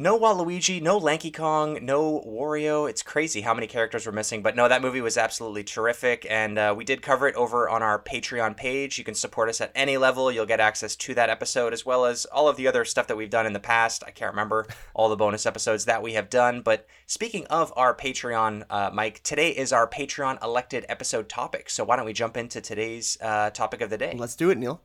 No 0.00 0.16
Waluigi, 0.16 0.80
no 0.80 0.96
Lanky 0.96 1.32
Kong, 1.32 1.80
no 1.82 2.22
Wario. 2.24 2.88
It's 2.88 3.02
crazy 3.02 3.40
how 3.40 3.52
many 3.52 3.66
characters 3.66 4.06
were 4.06 4.12
missing. 4.12 4.42
But 4.42 4.54
no, 4.54 4.68
that 4.68 4.80
movie 4.80 5.00
was 5.00 5.16
absolutely 5.16 5.64
terrific. 5.64 6.24
And 6.30 6.56
uh, 6.56 6.72
we 6.76 6.84
did 6.84 7.02
cover 7.02 7.26
it 7.26 7.34
over 7.34 7.68
on 7.68 7.82
our 7.82 8.00
Patreon 8.00 8.56
page. 8.56 8.96
You 8.96 9.02
can 9.02 9.16
support 9.16 9.48
us 9.48 9.60
at 9.60 9.72
any 9.74 9.96
level. 9.96 10.30
You'll 10.30 10.46
get 10.46 10.60
access 10.60 10.94
to 10.94 11.14
that 11.14 11.30
episode 11.30 11.72
as 11.72 11.84
well 11.84 12.04
as 12.04 12.26
all 12.26 12.48
of 12.48 12.56
the 12.56 12.68
other 12.68 12.84
stuff 12.84 13.08
that 13.08 13.16
we've 13.16 13.28
done 13.28 13.44
in 13.44 13.54
the 13.54 13.58
past. 13.58 14.04
I 14.06 14.12
can't 14.12 14.30
remember 14.30 14.68
all 14.94 15.08
the 15.08 15.16
bonus 15.16 15.46
episodes 15.46 15.86
that 15.86 16.00
we 16.00 16.12
have 16.12 16.30
done. 16.30 16.60
But 16.60 16.86
speaking 17.06 17.44
of 17.46 17.72
our 17.74 17.92
Patreon, 17.92 18.66
uh, 18.70 18.92
Mike, 18.94 19.24
today 19.24 19.50
is 19.50 19.72
our 19.72 19.88
Patreon 19.88 20.40
elected 20.44 20.86
episode 20.88 21.28
topic. 21.28 21.68
So 21.70 21.82
why 21.82 21.96
don't 21.96 22.06
we 22.06 22.12
jump 22.12 22.36
into 22.36 22.60
today's 22.60 23.18
uh, 23.20 23.50
topic 23.50 23.80
of 23.80 23.90
the 23.90 23.98
day? 23.98 24.14
Let's 24.16 24.36
do 24.36 24.50
it, 24.50 24.58
Neil. 24.58 24.80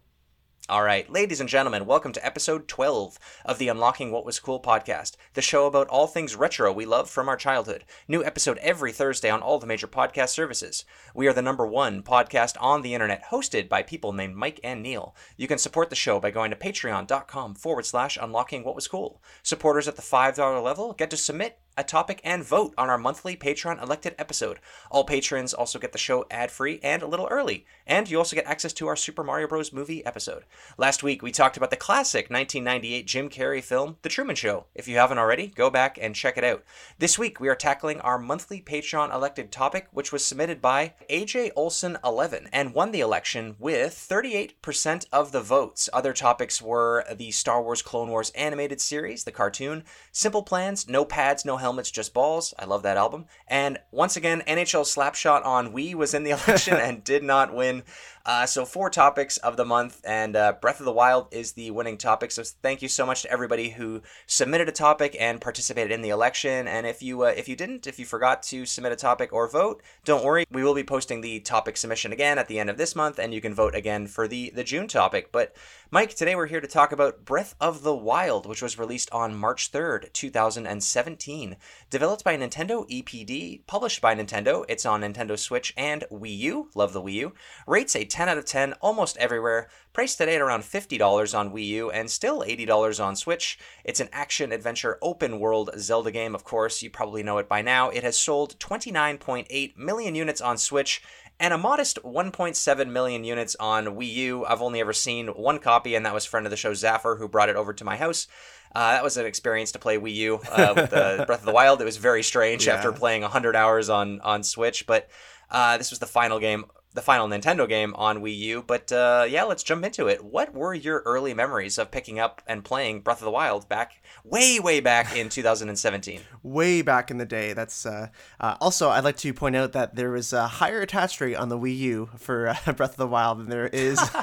All 0.69 0.81
right, 0.81 1.09
ladies 1.11 1.41
and 1.41 1.49
gentlemen, 1.49 1.85
welcome 1.85 2.13
to 2.13 2.25
episode 2.25 2.69
12 2.69 3.19
of 3.43 3.57
the 3.57 3.67
Unlocking 3.67 4.11
What 4.11 4.23
Was 4.23 4.39
Cool 4.39 4.61
podcast, 4.61 5.17
the 5.33 5.41
show 5.41 5.65
about 5.65 5.89
all 5.89 6.07
things 6.07 6.37
retro 6.37 6.71
we 6.71 6.85
love 6.85 7.09
from 7.09 7.27
our 7.27 7.35
childhood. 7.35 7.83
New 8.07 8.23
episode 8.23 8.57
every 8.59 8.93
Thursday 8.93 9.29
on 9.29 9.41
all 9.41 9.59
the 9.59 9.67
major 9.67 9.87
podcast 9.87 10.29
services. 10.29 10.85
We 11.13 11.27
are 11.27 11.33
the 11.33 11.41
number 11.41 11.67
one 11.67 12.01
podcast 12.01 12.55
on 12.61 12.81
the 12.81 12.93
internet, 12.93 13.25
hosted 13.25 13.67
by 13.67 13.83
people 13.83 14.13
named 14.13 14.37
Mike 14.37 14.61
and 14.63 14.81
Neil. 14.81 15.13
You 15.35 15.49
can 15.49 15.57
support 15.57 15.89
the 15.89 15.97
show 15.97 16.21
by 16.21 16.31
going 16.31 16.49
to 16.51 16.55
patreon.com 16.55 17.55
forward 17.55 17.85
slash 17.85 18.17
unlocking 18.21 18.63
what 18.63 18.75
was 18.75 18.87
cool. 18.87 19.21
Supporters 19.41 19.89
at 19.89 19.97
the 19.97 20.01
$5 20.01 20.63
level 20.63 20.93
get 20.93 21.09
to 21.09 21.17
submit 21.17 21.59
a 21.77 21.83
topic 21.83 22.21
and 22.23 22.43
vote 22.43 22.73
on 22.77 22.89
our 22.89 22.97
monthly 22.97 23.35
Patreon 23.35 23.81
elected 23.81 24.15
episode. 24.17 24.59
All 24.91 25.03
patrons 25.03 25.53
also 25.53 25.79
get 25.79 25.91
the 25.91 25.97
show 25.97 26.25
ad 26.29 26.51
free 26.51 26.79
and 26.83 27.01
a 27.01 27.07
little 27.07 27.27
early, 27.31 27.65
and 27.87 28.09
you 28.09 28.17
also 28.17 28.35
get 28.35 28.45
access 28.45 28.73
to 28.73 28.87
our 28.87 28.95
Super 28.95 29.23
Mario 29.23 29.47
Bros. 29.47 29.73
movie 29.73 30.05
episode. 30.05 30.43
Last 30.77 31.03
week 31.03 31.21
we 31.21 31.31
talked 31.31 31.57
about 31.57 31.69
the 31.69 31.75
classic 31.75 32.29
1998 32.29 33.07
Jim 33.07 33.29
Carrey 33.29 33.63
film, 33.63 33.97
The 34.01 34.09
Truman 34.09 34.35
Show. 34.35 34.65
If 34.75 34.87
you 34.87 34.97
haven't 34.97 35.17
already, 35.17 35.47
go 35.47 35.69
back 35.69 35.97
and 36.01 36.15
check 36.15 36.37
it 36.37 36.43
out. 36.43 36.63
This 36.99 37.17
week 37.17 37.39
we 37.39 37.49
are 37.49 37.55
tackling 37.55 37.99
our 38.01 38.19
monthly 38.19 38.61
Patreon 38.61 39.13
elected 39.13 39.51
topic, 39.51 39.87
which 39.91 40.11
was 40.11 40.25
submitted 40.25 40.61
by 40.61 40.93
AJ 41.09 41.51
Olson 41.55 41.97
11 42.03 42.49
and 42.53 42.73
won 42.73 42.91
the 42.91 43.01
election 43.01 43.55
with 43.59 43.93
38% 43.93 45.05
of 45.11 45.31
the 45.31 45.41
votes. 45.41 45.89
Other 45.91 46.13
topics 46.13 46.61
were 46.61 47.05
the 47.13 47.31
Star 47.31 47.61
Wars 47.61 47.81
Clone 47.81 48.09
Wars 48.09 48.31
animated 48.31 48.79
series, 48.79 49.23
the 49.23 49.31
cartoon, 49.31 49.83
Simple 50.11 50.43
Plans, 50.43 50.87
No 50.87 51.05
Pads, 51.05 51.45
No 51.45 51.57
Helmets, 51.63 51.89
Just 51.89 52.13
Balls. 52.13 52.53
I 52.59 52.65
love 52.65 52.83
that 52.83 52.97
album. 52.97 53.25
And 53.47 53.79
once 53.91 54.15
again, 54.15 54.43
NHL 54.47 54.83
Slapshot 54.83 55.45
on 55.45 55.73
Wii 55.73 55.95
was 55.95 56.13
in 56.13 56.23
the 56.23 56.29
election 56.47 56.75
and 56.75 57.03
did 57.03 57.23
not 57.23 57.55
win. 57.55 57.83
Uh, 58.25 58.45
so 58.45 58.63
four 58.63 58.89
topics 58.89 59.35
of 59.37 59.57
the 59.57 59.65
month, 59.65 59.99
and 60.05 60.37
uh, 60.37 60.53
Breath 60.61 60.79
of 60.79 60.85
the 60.85 60.93
Wild 60.93 61.27
is 61.31 61.53
the 61.53 61.71
winning 61.71 61.97
topic. 61.97 62.31
So 62.31 62.41
thank 62.43 62.81
you 62.81 62.87
so 62.87 63.05
much 63.05 63.23
to 63.23 63.31
everybody 63.31 63.71
who 63.71 64.01
submitted 64.27 64.69
a 64.69 64.71
topic 64.71 65.17
and 65.19 65.41
participated 65.41 65.91
in 65.91 66.01
the 66.01 66.09
election. 66.09 66.65
And 66.65 66.87
if 66.87 67.03
you 67.03 67.23
uh, 67.23 67.33
if 67.35 67.49
you 67.49 67.57
didn't, 67.57 67.85
if 67.85 67.99
you 67.99 68.05
forgot 68.05 68.41
to 68.43 68.65
submit 68.65 68.93
a 68.93 68.95
topic 68.95 69.33
or 69.33 69.49
vote, 69.49 69.83
don't 70.05 70.23
worry. 70.23 70.45
We 70.49 70.63
will 70.63 70.73
be 70.73 70.85
posting 70.85 71.19
the 71.19 71.41
topic 71.41 71.75
submission 71.75 72.13
again 72.13 72.37
at 72.37 72.47
the 72.47 72.59
end 72.59 72.69
of 72.69 72.77
this 72.77 72.95
month, 72.95 73.19
and 73.19 73.33
you 73.33 73.41
can 73.41 73.53
vote 73.53 73.75
again 73.75 74.07
for 74.07 74.25
the 74.25 74.53
the 74.55 74.63
June 74.63 74.87
topic. 74.87 75.33
But 75.33 75.53
Mike, 75.91 76.15
today 76.15 76.33
we're 76.33 76.47
here 76.47 76.61
to 76.61 76.67
talk 76.67 76.93
about 76.93 77.25
Breath 77.25 77.55
of 77.59 77.83
the 77.83 77.93
Wild, 77.93 78.45
which 78.45 78.61
was 78.61 78.79
released 78.79 79.11
on 79.11 79.35
March 79.35 79.71
3rd, 79.71 80.13
2017. 80.13 81.57
Developed 81.89 82.23
by 82.23 82.37
Nintendo 82.37 82.89
EPD, 82.89 83.67
published 83.67 84.01
by 84.01 84.15
Nintendo, 84.15 84.63
it's 84.69 84.85
on 84.85 85.01
Nintendo 85.01 85.37
Switch 85.37 85.73
and 85.75 86.05
Wii 86.09 86.37
U. 86.37 86.69
Love 86.73 86.93
the 86.93 87.01
Wii 87.01 87.13
U. 87.13 87.33
Rates 87.67 87.95
a 87.95 88.05
10 88.13 88.29
out 88.29 88.37
of 88.37 88.45
10 88.45 88.73
almost 88.73 89.17
everywhere. 89.17 89.69
Priced 89.91 90.17
today 90.19 90.35
at 90.35 90.41
around 90.41 90.61
$50 90.63 91.37
on 91.37 91.51
Wii 91.51 91.65
U 91.67 91.91
and 91.91 92.09
still 92.09 92.41
$80 92.41 93.03
on 93.03 93.15
Switch. 93.15 93.57
It's 93.83 93.99
an 93.99 94.09
action 94.13 94.51
adventure 94.51 94.97
open 95.01 95.39
world 95.39 95.71
Zelda 95.79 96.11
game, 96.11 96.35
of 96.35 96.43
course. 96.43 96.83
You 96.83 96.89
probably 96.91 97.23
know 97.23 97.39
it 97.39 97.49
by 97.49 97.61
now. 97.63 97.89
It 97.89 98.03
has 98.03 98.17
sold 98.17 98.57
29.8 98.59 99.77
million 99.77 100.15
units 100.15 100.41
on 100.41 100.57
Switch 100.57 101.01
and 101.39 101.53
a 101.53 101.57
modest 101.57 101.97
1.7 102.03 102.87
million 102.91 103.23
units 103.23 103.55
on 103.59 103.85
Wii 103.87 104.13
U. 104.13 104.45
I've 104.45 104.61
only 104.61 104.79
ever 104.79 104.93
seen 104.93 105.27
one 105.29 105.57
copy, 105.59 105.95
and 105.95 106.05
that 106.05 106.13
was 106.13 106.25
friend 106.25 106.45
of 106.45 106.51
the 106.51 106.57
show 106.57 106.71
Zaffer 106.73 107.17
who 107.17 107.27
brought 107.27 107.49
it 107.49 107.55
over 107.55 107.73
to 107.73 107.83
my 107.83 107.97
house. 107.97 108.27
Uh, 108.75 108.93
that 108.93 109.03
was 109.03 109.17
an 109.17 109.25
experience 109.25 109.71
to 109.71 109.79
play 109.79 109.97
Wii 109.97 110.13
U 110.15 110.35
uh, 110.51 110.73
with 110.75 110.89
the 110.91 111.23
Breath 111.27 111.39
of 111.41 111.45
the 111.45 111.51
Wild. 111.51 111.81
It 111.81 111.85
was 111.85 111.97
very 111.97 112.23
strange 112.23 112.67
Yeah. 112.67 112.75
after 112.75 112.91
playing 112.91 113.23
100 113.23 113.55
hours 113.55 113.89
on 113.89 114.21
on 114.21 114.43
Switch, 114.43 114.85
but 114.85 115.09
uh, 115.49 115.77
this 115.77 115.89
was 115.89 115.99
the 115.99 116.05
final 116.07 116.39
game, 116.39 116.65
the 116.93 117.01
final 117.01 117.27
Nintendo 117.27 117.67
game 117.67 117.93
on 117.95 118.19
Wii 118.21 118.37
U. 118.37 118.63
But 118.65 118.91
uh, 118.91 119.25
yeah, 119.27 119.43
let's 119.43 119.63
jump 119.63 119.85
into 119.85 120.07
it. 120.07 120.23
What 120.23 120.53
were 120.53 120.73
your 120.73 121.01
early 121.05 121.33
memories 121.33 121.77
of 121.77 121.91
picking 121.91 122.19
up 122.19 122.41
and 122.47 122.63
playing 122.63 123.01
Breath 123.01 123.19
of 123.19 123.25
the 123.25 123.31
Wild 123.31 123.67
back 123.67 124.01
way, 124.23 124.59
way 124.59 124.79
back 124.79 125.15
in 125.15 125.29
2017? 125.29 126.21
way 126.43 126.81
back 126.81 127.09
in 127.09 127.17
the 127.17 127.25
day. 127.25 127.53
That's 127.53 127.85
uh, 127.85 128.07
uh, 128.39 128.55
also 128.61 128.89
I'd 128.89 129.03
like 129.03 129.17
to 129.17 129.33
point 129.33 129.55
out 129.55 129.71
that 129.71 129.95
there 129.95 130.11
was 130.11 130.33
a 130.33 130.47
higher 130.47 130.81
attach 130.81 131.19
rate 131.21 131.35
on 131.35 131.49
the 131.49 131.57
Wii 131.57 131.77
U 131.77 132.09
for 132.17 132.49
uh, 132.49 132.71
Breath 132.73 132.91
of 132.91 132.97
the 132.97 133.07
Wild 133.07 133.39
than 133.39 133.49
there 133.49 133.67
is 133.67 133.99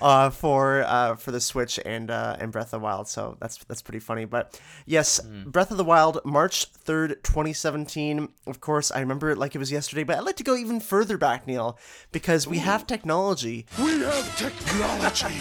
uh, 0.00 0.30
for 0.30 0.82
uh, 0.82 1.16
for 1.16 1.30
the 1.30 1.40
Switch 1.40 1.78
and 1.84 2.10
uh, 2.10 2.36
and 2.40 2.50
Breath 2.50 2.66
of 2.66 2.80
the 2.80 2.84
Wild. 2.84 3.08
So 3.08 3.36
that's 3.40 3.58
that's 3.64 3.82
pretty 3.82 4.00
funny. 4.00 4.24
But 4.24 4.60
yes, 4.86 5.20
Breath 5.46 5.70
of 5.70 5.76
the 5.76 5.84
Wild, 5.84 6.20
March 6.24 6.66
third, 6.66 7.22
twenty 7.22 7.52
seventeen. 7.52 8.28
Of 8.46 8.60
course, 8.60 8.90
I 8.90 9.00
remember 9.00 9.30
it 9.30 9.38
like 9.38 9.54
it 9.54 9.58
was 9.58 9.70
yesterday. 9.70 10.04
But 10.04 10.16
I'd 10.18 10.24
like 10.24 10.36
to 10.36 10.44
go 10.44 10.56
even 10.56 10.80
further 10.80 11.18
back, 11.18 11.46
Neil, 11.46 11.78
because 12.16 12.46
we 12.46 12.56
have 12.56 12.86
technology 12.86 13.66
We 13.78 14.00
have 14.00 14.38
technology. 14.38 15.36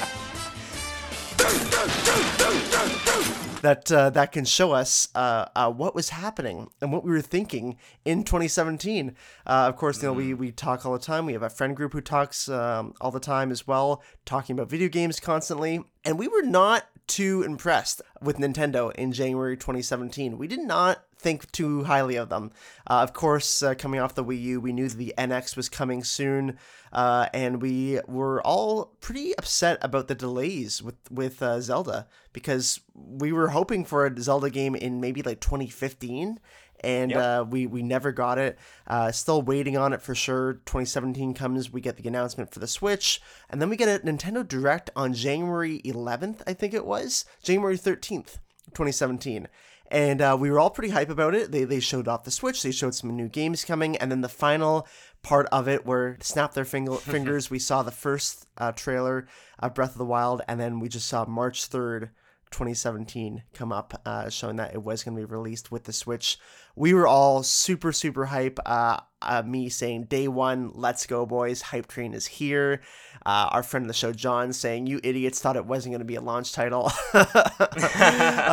that 3.61 3.89
uh, 3.89 4.09
that 4.09 4.33
can 4.33 4.43
show 4.43 4.73
us 4.73 5.07
uh, 5.15 5.45
uh, 5.55 5.71
what 5.71 5.95
was 5.95 6.09
happening 6.09 6.67
and 6.81 6.91
what 6.91 7.05
we 7.05 7.11
were 7.11 7.21
thinking 7.21 7.77
in 8.03 8.25
2017. 8.25 9.15
Uh, 9.47 9.49
of 9.69 9.77
course, 9.77 10.03
you 10.03 10.09
know 10.09 10.13
we 10.13 10.33
we 10.33 10.51
talk 10.51 10.85
all 10.85 10.91
the 10.91 10.99
time. 10.99 11.25
We 11.25 11.31
have 11.31 11.43
a 11.43 11.49
friend 11.49 11.77
group 11.77 11.93
who 11.93 12.01
talks 12.01 12.49
um, 12.49 12.93
all 12.99 13.11
the 13.11 13.21
time 13.21 13.51
as 13.51 13.65
well, 13.65 14.03
talking 14.25 14.53
about 14.53 14.69
video 14.69 14.89
games 14.89 15.21
constantly. 15.21 15.79
And 16.03 16.19
we 16.19 16.27
were 16.27 16.43
not 16.43 16.83
too 17.07 17.43
impressed 17.43 18.01
with 18.21 18.35
Nintendo 18.37 18.93
in 18.95 19.13
January 19.13 19.55
2017. 19.55 20.37
We 20.37 20.47
did 20.47 20.59
not 20.59 21.04
think 21.17 21.51
too 21.51 21.83
highly 21.85 22.15
of 22.15 22.29
them. 22.29 22.51
Uh, 22.87 23.01
of 23.01 23.13
course, 23.13 23.63
uh, 23.63 23.73
coming 23.75 23.99
off 23.99 24.15
the 24.15 24.23
Wii 24.23 24.41
U, 24.41 24.61
we 24.61 24.73
knew 24.73 24.87
the 24.89 25.13
NX 25.17 25.55
was 25.57 25.69
coming 25.69 26.03
soon, 26.03 26.57
uh, 26.93 27.27
and 27.33 27.61
we 27.61 27.99
were 28.07 28.41
all 28.41 28.95
pretty 29.01 29.35
upset 29.37 29.77
about 29.81 30.07
the 30.07 30.15
delays 30.15 30.83
with 30.83 30.95
with 31.09 31.41
uh, 31.41 31.59
Zelda 31.61 32.07
because 32.33 32.79
we 32.93 33.31
were 33.31 33.49
hoping 33.49 33.85
for 33.85 34.05
a 34.05 34.21
Zelda 34.21 34.49
game 34.49 34.75
in 34.75 35.01
maybe 35.01 35.21
like 35.21 35.39
2015. 35.39 36.39
And 36.81 37.11
Yep. 37.11 37.19
uh, 37.19 37.45
we 37.49 37.65
we 37.65 37.81
never 37.81 38.11
got 38.11 38.37
it. 38.37 38.59
Uh, 38.85 39.11
still 39.11 39.41
waiting 39.41 39.77
on 39.77 39.93
it 39.93 40.01
for 40.01 40.13
sure. 40.13 40.53
2017 40.65 41.33
comes, 41.33 41.71
we 41.71 41.81
get 41.81 41.95
the 41.95 42.07
announcement 42.07 42.51
for 42.51 42.59
the 42.59 42.67
Switch, 42.67 43.21
and 43.49 43.61
then 43.61 43.69
we 43.69 43.77
get 43.77 43.87
a 43.87 44.05
Nintendo 44.05 44.45
Direct 44.47 44.89
on 44.95 45.13
January 45.13 45.81
11th, 45.83 46.41
I 46.45 46.53
think 46.53 46.73
it 46.73 46.85
was 46.85 47.25
January 47.41 47.77
13th, 47.77 48.39
2017 48.73 49.47
and 49.95 50.21
uh, 50.21 50.35
we 50.37 50.51
were 50.51 50.59
all 50.59 50.69
pretty 50.69 50.91
hype 50.91 51.09
about 51.09 51.33
it. 51.33 51.53
They 51.53 51.63
they 51.63 51.79
showed 51.79 52.09
off 52.09 52.25
the 52.25 52.31
Switch, 52.31 52.61
they 52.61 52.71
showed 52.71 52.93
some 52.93 53.15
new 53.15 53.29
games 53.29 53.63
coming, 53.63 53.95
and 53.95 54.11
then 54.11 54.19
the 54.19 54.27
final 54.27 54.85
part 55.23 55.47
of 55.53 55.69
it 55.69 55.85
where 55.85 56.17
snap 56.19 56.53
their 56.53 56.65
finger, 56.65 56.95
fingers. 56.95 57.49
We 57.49 57.59
saw 57.59 57.81
the 57.81 57.91
first 57.91 58.45
uh, 58.57 58.73
trailer 58.73 59.25
of 59.57 59.73
Breath 59.73 59.93
of 59.93 59.97
the 59.97 60.05
Wild, 60.05 60.41
and 60.49 60.59
then 60.59 60.81
we 60.81 60.89
just 60.89 61.07
saw 61.07 61.23
March 61.25 61.65
third. 61.65 62.09
2017 62.55 63.43
come 63.53 63.71
up 63.73 64.01
uh, 64.05 64.29
showing 64.29 64.55
that 64.55 64.73
it 64.73 64.81
was 64.81 65.03
going 65.03 65.15
to 65.15 65.21
be 65.27 65.33
released 65.33 65.71
with 65.71 65.83
the 65.83 65.93
switch. 65.93 66.37
We 66.75 66.93
were 66.93 67.05
all 67.07 67.43
super 67.43 67.91
super 67.91 68.25
hype 68.25 68.59
uh, 68.65 68.99
uh, 69.21 69.43
me 69.45 69.67
saying 69.69 70.05
day 70.05 70.27
one 70.27 70.71
let's 70.73 71.05
go 71.05 71.25
boys. 71.25 71.61
Hype 71.61 71.87
train 71.87 72.13
is 72.13 72.25
here. 72.25 72.81
Uh, 73.25 73.49
our 73.51 73.63
friend 73.63 73.83
of 73.85 73.87
the 73.87 73.93
show 73.93 74.13
john 74.13 74.53
saying 74.53 74.87
you 74.87 74.99
idiots 75.03 75.41
thought 75.41 75.55
it 75.57 75.65
wasn't 75.65 75.91
going 75.91 75.99
to 75.99 76.05
be 76.05 76.15
a 76.15 76.21
launch 76.21 76.53
title. 76.53 76.91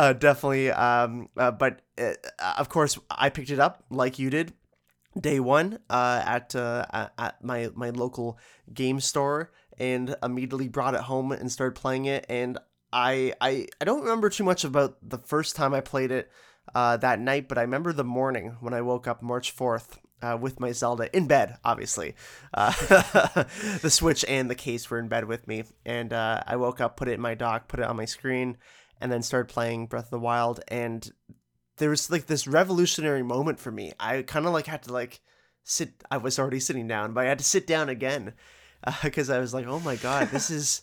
Uh, 0.03 0.13
definitely 0.13 0.69
um, 0.71 1.29
uh, 1.37 1.51
but 1.51 1.81
uh, 1.97 2.13
of 2.57 2.67
course 2.69 2.97
i 3.09 3.29
picked 3.29 3.49
it 3.49 3.59
up 3.59 3.83
like 3.89 4.17
you 4.19 4.29
did 4.29 4.53
day 5.19 5.39
one 5.39 5.79
uh, 5.89 6.21
at 6.25 6.55
uh, 6.55 6.85
at- 6.91 7.13
at 7.17 7.43
my 7.43 7.69
my 7.75 7.89
local 7.91 8.37
game 8.73 8.99
store 8.99 9.51
and 9.77 10.15
immediately 10.23 10.67
brought 10.67 10.93
it 10.93 11.01
home 11.01 11.31
and 11.31 11.51
started 11.51 11.79
playing 11.79 12.05
it. 12.05 12.25
And 12.29 12.57
I 12.93 13.33
I 13.41 13.67
I 13.81 13.85
don't 13.85 14.01
remember 14.01 14.29
too 14.29 14.43
much 14.43 14.63
about 14.63 14.97
the 15.01 15.17
first 15.17 15.55
time 15.55 15.73
I 15.73 15.81
played 15.81 16.11
it 16.11 16.31
uh, 16.73 16.95
that 16.97 17.19
night 17.19 17.49
but 17.49 17.57
I 17.57 17.61
remember 17.61 17.91
the 17.91 18.03
morning 18.03 18.57
when 18.61 18.73
I 18.73 18.81
woke 18.81 19.07
up 19.07 19.21
March 19.21 19.55
4th 19.55 19.97
uh, 20.23 20.37
with 20.39 20.59
my 20.59 20.71
Zelda 20.71 21.15
in 21.15 21.27
bed, 21.27 21.57
obviously. 21.65 22.15
Uh, 22.53 22.71
the 23.81 23.89
Switch 23.89 24.23
and 24.27 24.49
the 24.49 24.55
case 24.55 24.89
were 24.89 24.99
in 24.99 25.09
bed 25.09 25.25
with 25.25 25.47
me, 25.47 25.65
and 25.85 26.13
uh, 26.13 26.41
I 26.47 26.55
woke 26.55 26.79
up, 26.79 26.95
put 26.95 27.09
it 27.09 27.13
in 27.13 27.21
my 27.21 27.35
dock, 27.35 27.67
put 27.67 27.81
it 27.81 27.85
on 27.85 27.97
my 27.97 28.05
screen, 28.05 28.57
and 29.01 29.11
then 29.11 29.21
started 29.21 29.53
playing 29.53 29.87
Breath 29.87 30.05
of 30.05 30.11
the 30.11 30.19
Wild. 30.19 30.61
And 30.69 31.11
there 31.77 31.89
was 31.89 32.09
like 32.09 32.27
this 32.27 32.47
revolutionary 32.47 33.23
moment 33.23 33.59
for 33.59 33.71
me. 33.71 33.91
I 33.99 34.21
kind 34.21 34.45
of 34.45 34.53
like 34.53 34.67
had 34.67 34.83
to 34.83 34.93
like 34.93 35.19
sit. 35.63 35.91
I 36.09 36.17
was 36.17 36.39
already 36.39 36.61
sitting 36.61 36.87
down, 36.87 37.13
but 37.13 37.25
I 37.25 37.29
had 37.29 37.39
to 37.39 37.45
sit 37.45 37.67
down 37.67 37.89
again 37.89 38.33
because 39.03 39.29
I 39.29 39.39
was 39.39 39.53
like, 39.53 39.67
oh 39.67 39.79
my 39.79 39.97
god, 39.97 40.29
this 40.29 40.49
is 40.49 40.81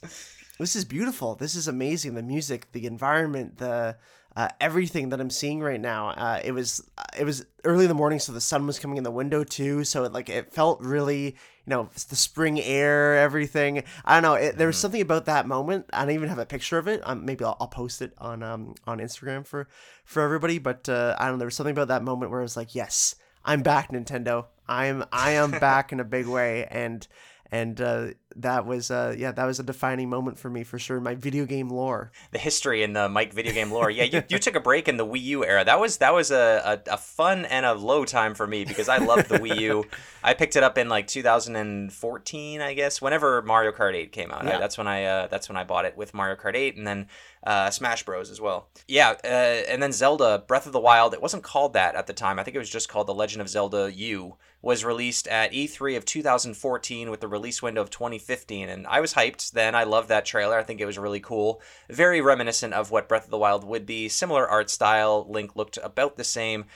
this 0.61 0.77
is 0.77 0.85
beautiful. 0.85 1.35
This 1.35 1.55
is 1.55 1.67
amazing. 1.67 2.15
The 2.15 2.23
music, 2.23 2.71
the 2.73 2.87
environment, 2.87 3.59
the 3.59 3.97
uh, 4.37 4.49
everything 4.61 5.09
that 5.09 5.21
I'm 5.21 5.31
seeing 5.31 5.61
right 5.61 5.81
now. 5.81 6.11
Uh, 6.11 6.41
it 6.45 6.53
was 6.53 6.89
it 7.19 7.25
was 7.25 7.45
early 7.65 7.85
in 7.85 7.89
the 7.89 7.95
morning, 7.95 8.19
so 8.19 8.33
the 8.33 8.41
sun 8.41 8.67
was 8.67 8.79
coming 8.79 8.97
in 8.97 9.05
the 9.05 9.11
window 9.11 9.43
too. 9.43 9.85
So 9.85 10.05
it 10.05 10.13
like 10.13 10.29
it 10.29 10.53
felt 10.53 10.81
really, 10.81 11.25
you 11.25 11.35
know, 11.67 11.89
the 12.09 12.17
spring 12.17 12.61
air, 12.61 13.17
everything. 13.17 13.83
I 14.05 14.21
don't 14.21 14.23
know. 14.23 14.35
It, 14.35 14.57
there 14.57 14.67
was 14.67 14.77
something 14.77 15.01
about 15.01 15.25
that 15.25 15.49
moment. 15.49 15.87
I 15.93 16.05
don't 16.05 16.15
even 16.15 16.29
have 16.29 16.39
a 16.39 16.47
picture 16.47 16.79
of 16.79 16.87
it. 16.87 17.01
Um, 17.05 17.25
maybe 17.25 17.45
I'll, 17.45 17.57
I'll 17.61 17.69
post 17.69 18.03
it 18.03 18.13
on 18.19 18.43
um 18.43 18.75
on 18.87 18.99
Instagram 18.99 19.47
for 19.47 19.67
for 20.05 20.23
everybody. 20.23 20.59
But 20.59 20.89
uh, 20.89 21.17
I 21.19 21.25
don't 21.25 21.35
know. 21.35 21.39
There 21.39 21.47
was 21.47 21.57
something 21.57 21.73
about 21.73 21.89
that 21.89 22.05
moment 22.05 22.31
where 22.31 22.41
I 22.41 22.45
was 22.45 22.57
like, 22.57 22.75
yes, 22.75 23.17
I'm 23.45 23.63
back, 23.63 23.91
Nintendo. 23.91 24.47
I'm 24.69 25.05
I 25.11 25.33
am 25.33 25.51
back 25.51 25.91
in 25.93 26.01
a 26.01 26.05
big 26.05 26.27
way, 26.27 26.67
and 26.71 27.07
and 27.51 27.81
uh, 27.81 28.09
that 28.37 28.67
was 28.67 28.91
uh, 28.91 29.15
yeah 29.17 29.33
that 29.33 29.45
was 29.45 29.59
a 29.59 29.63
defining 29.63 30.09
moment 30.09 30.39
for 30.39 30.49
me 30.51 30.65
for 30.65 30.79
sure 30.79 30.97
in 30.97 31.03
my 31.03 31.15
video 31.15 31.47
game 31.47 31.69
lore. 31.69 32.13
The 32.33 32.39
history 32.39 32.83
in 32.83 32.93
the 32.93 33.09
Mike 33.09 33.33
video 33.33 33.53
game 33.53 33.71
lore. 33.71 33.91
Yeah, 33.91 34.05
you, 34.05 34.23
you 34.29 34.39
took 34.39 34.55
a 34.55 34.61
break 34.61 34.89
in 34.89 34.97
the 34.97 35.07
Wii 35.07 35.23
U 35.23 35.45
era. 35.45 35.65
That 35.65 35.81
was 35.81 35.99
that 35.99 36.15
was 36.15 36.31
a, 36.31 36.81
a, 36.89 36.95
a 36.95 36.97
fun 36.97 37.45
and 37.47 37.67
a 37.67 37.75
low 37.75 38.05
time 38.05 38.35
for 38.35 38.47
me 38.47 38.65
because 38.65 38.89
I 38.89 38.99
loved 38.99 39.29
the 39.29 39.39
Wii 39.39 39.61
U. 39.61 39.85
I 40.23 40.35
picked 40.35 40.57
it 40.57 40.63
up 40.63 40.77
in 40.77 40.89
like 40.89 41.07
2014, 41.07 42.61
I 42.61 42.75
guess, 42.75 43.01
whenever 43.01 43.43
Mario 43.43 43.73
Kart 43.73 43.95
8 43.95 44.13
came 44.13 44.31
out. 44.31 44.47
I- 44.47 44.59
that's 44.59 44.77
when 44.79 44.87
I 44.87 45.05
uh, 45.05 45.27
that's 45.29 45.49
when 45.49 45.57
I 45.57 45.65
bought 45.65 45.85
it 45.85 45.97
with 45.97 46.13
Mario 46.15 46.37
Kart 46.37 46.55
8 46.55 46.77
and 46.77 46.87
then 46.87 47.07
uh, 47.45 47.71
Smash 47.71 48.05
Bros 48.05 48.31
as 48.31 48.41
well. 48.41 48.69
Yeah, 48.87 49.15
uh, 49.25 49.27
and 49.27 49.83
then 49.83 49.93
Zelda 49.93 50.45
Breath 50.47 50.67
of 50.67 50.73
the 50.73 50.81
Wild. 50.81 51.15
It 51.15 51.23
wasn't 51.23 51.43
called 51.43 51.73
that 51.73 51.95
at 51.95 52.07
the 52.07 52.13
time. 52.13 52.39
I 52.39 52.43
think 52.45 52.55
it 52.55 52.59
was 52.59 52.69
just 52.71 52.89
called 52.89 53.07
The 53.07 53.15
Legend 53.15 53.41
of 53.41 53.49
Zelda 53.49 53.91
U. 53.93 54.37
Was 54.63 54.85
released 54.85 55.27
at 55.29 55.53
E3 55.53 55.97
of 55.97 56.05
2014 56.05 57.11
with 57.11 57.21
the 57.21 57.29
release 57.29 57.63
window 57.63 57.81
of 57.81 57.89
2015, 58.21 58.69
and 58.69 58.87
I 58.87 59.01
was 59.01 59.15
hyped 59.15 59.53
then. 59.53 59.75
I 59.75 59.85
loved 59.85 60.09
that 60.09 60.25
trailer. 60.25 60.59
I 60.59 60.63
think 60.63 60.81
it 60.81 60.87
was 60.87 60.99
really 60.99 61.21
cool, 61.21 61.61
very 61.89 62.21
reminiscent 62.21 62.75
of 62.75 62.91
what 62.91 63.09
Breath 63.09 63.25
of 63.25 63.31
the 63.31 63.39
Wild 63.39 63.65
would 63.65 63.87
be. 63.87 64.09
Similar 64.09 64.49
art 64.49 64.71
style. 64.71 65.27
Link 65.29 65.57
looked 65.57 65.79
about 65.83 66.17
the 66.17 66.25
same. 66.25 66.67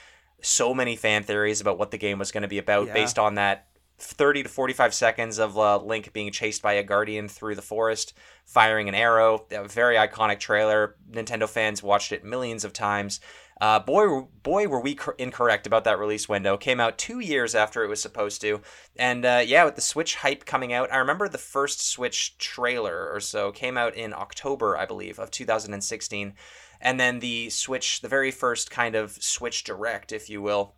So 0.41 0.73
many 0.73 0.95
fan 0.95 1.23
theories 1.23 1.61
about 1.61 1.77
what 1.77 1.91
the 1.91 1.97
game 1.97 2.19
was 2.19 2.31
going 2.31 2.43
to 2.43 2.47
be 2.47 2.57
about 2.57 2.87
Yeah. 2.87 2.93
based 2.93 3.17
on 3.17 3.35
that 3.35 3.67
30 3.97 4.43
to 4.43 4.49
45 4.49 4.93
seconds 4.93 5.39
of 5.39 5.57
uh, 5.57 5.77
Link 5.81 6.11
being 6.11 6.31
chased 6.31 6.61
by 6.61 6.73
a 6.73 6.83
guardian 6.83 7.29
through 7.29 7.55
the 7.55 7.61
forest, 7.61 8.13
firing 8.43 8.89
an 8.89 8.95
arrow. 8.95 9.45
A 9.51 9.67
very 9.67 9.95
iconic 9.95 10.39
trailer. 10.39 10.95
Nintendo 11.09 11.47
fans 11.47 11.81
watched 11.81 12.11
it 12.11 12.23
millions 12.25 12.65
of 12.65 12.73
times. 12.73 13.21
Uh, 13.61 13.79
boy, 13.79 14.27
boy, 14.43 14.67
were 14.67 14.81
we 14.81 14.95
cor- 14.95 15.15
incorrect 15.17 15.65
about 15.65 15.85
that 15.85 15.97
release 15.97 16.27
window. 16.27 16.57
Came 16.57 16.81
out 16.81 16.97
two 16.97 17.19
years 17.19 17.55
after 17.55 17.83
it 17.83 17.87
was 17.87 18.01
supposed 18.01 18.41
to, 18.41 18.61
and 18.97 19.25
uh, 19.25 19.41
yeah, 19.45 19.63
with 19.63 19.75
the 19.75 19.81
Switch 19.81 20.15
hype 20.15 20.45
coming 20.45 20.73
out, 20.73 20.91
I 20.91 20.97
remember 20.97 21.29
the 21.29 21.37
first 21.37 21.85
Switch 21.89 22.37
trailer 22.37 23.09
or 23.09 23.21
so 23.21 23.53
came 23.53 23.77
out 23.77 23.95
in 23.95 24.13
October, 24.13 24.77
I 24.77 24.85
believe, 24.85 25.19
of 25.19 25.31
2016, 25.31 26.33
and 26.81 26.99
then 26.99 27.19
the 27.19 27.49
Switch, 27.49 28.01
the 28.01 28.09
very 28.09 28.31
first 28.31 28.69
kind 28.69 28.93
of 28.93 29.11
Switch 29.11 29.63
Direct, 29.63 30.11
if 30.11 30.29
you 30.29 30.41
will, 30.41 30.75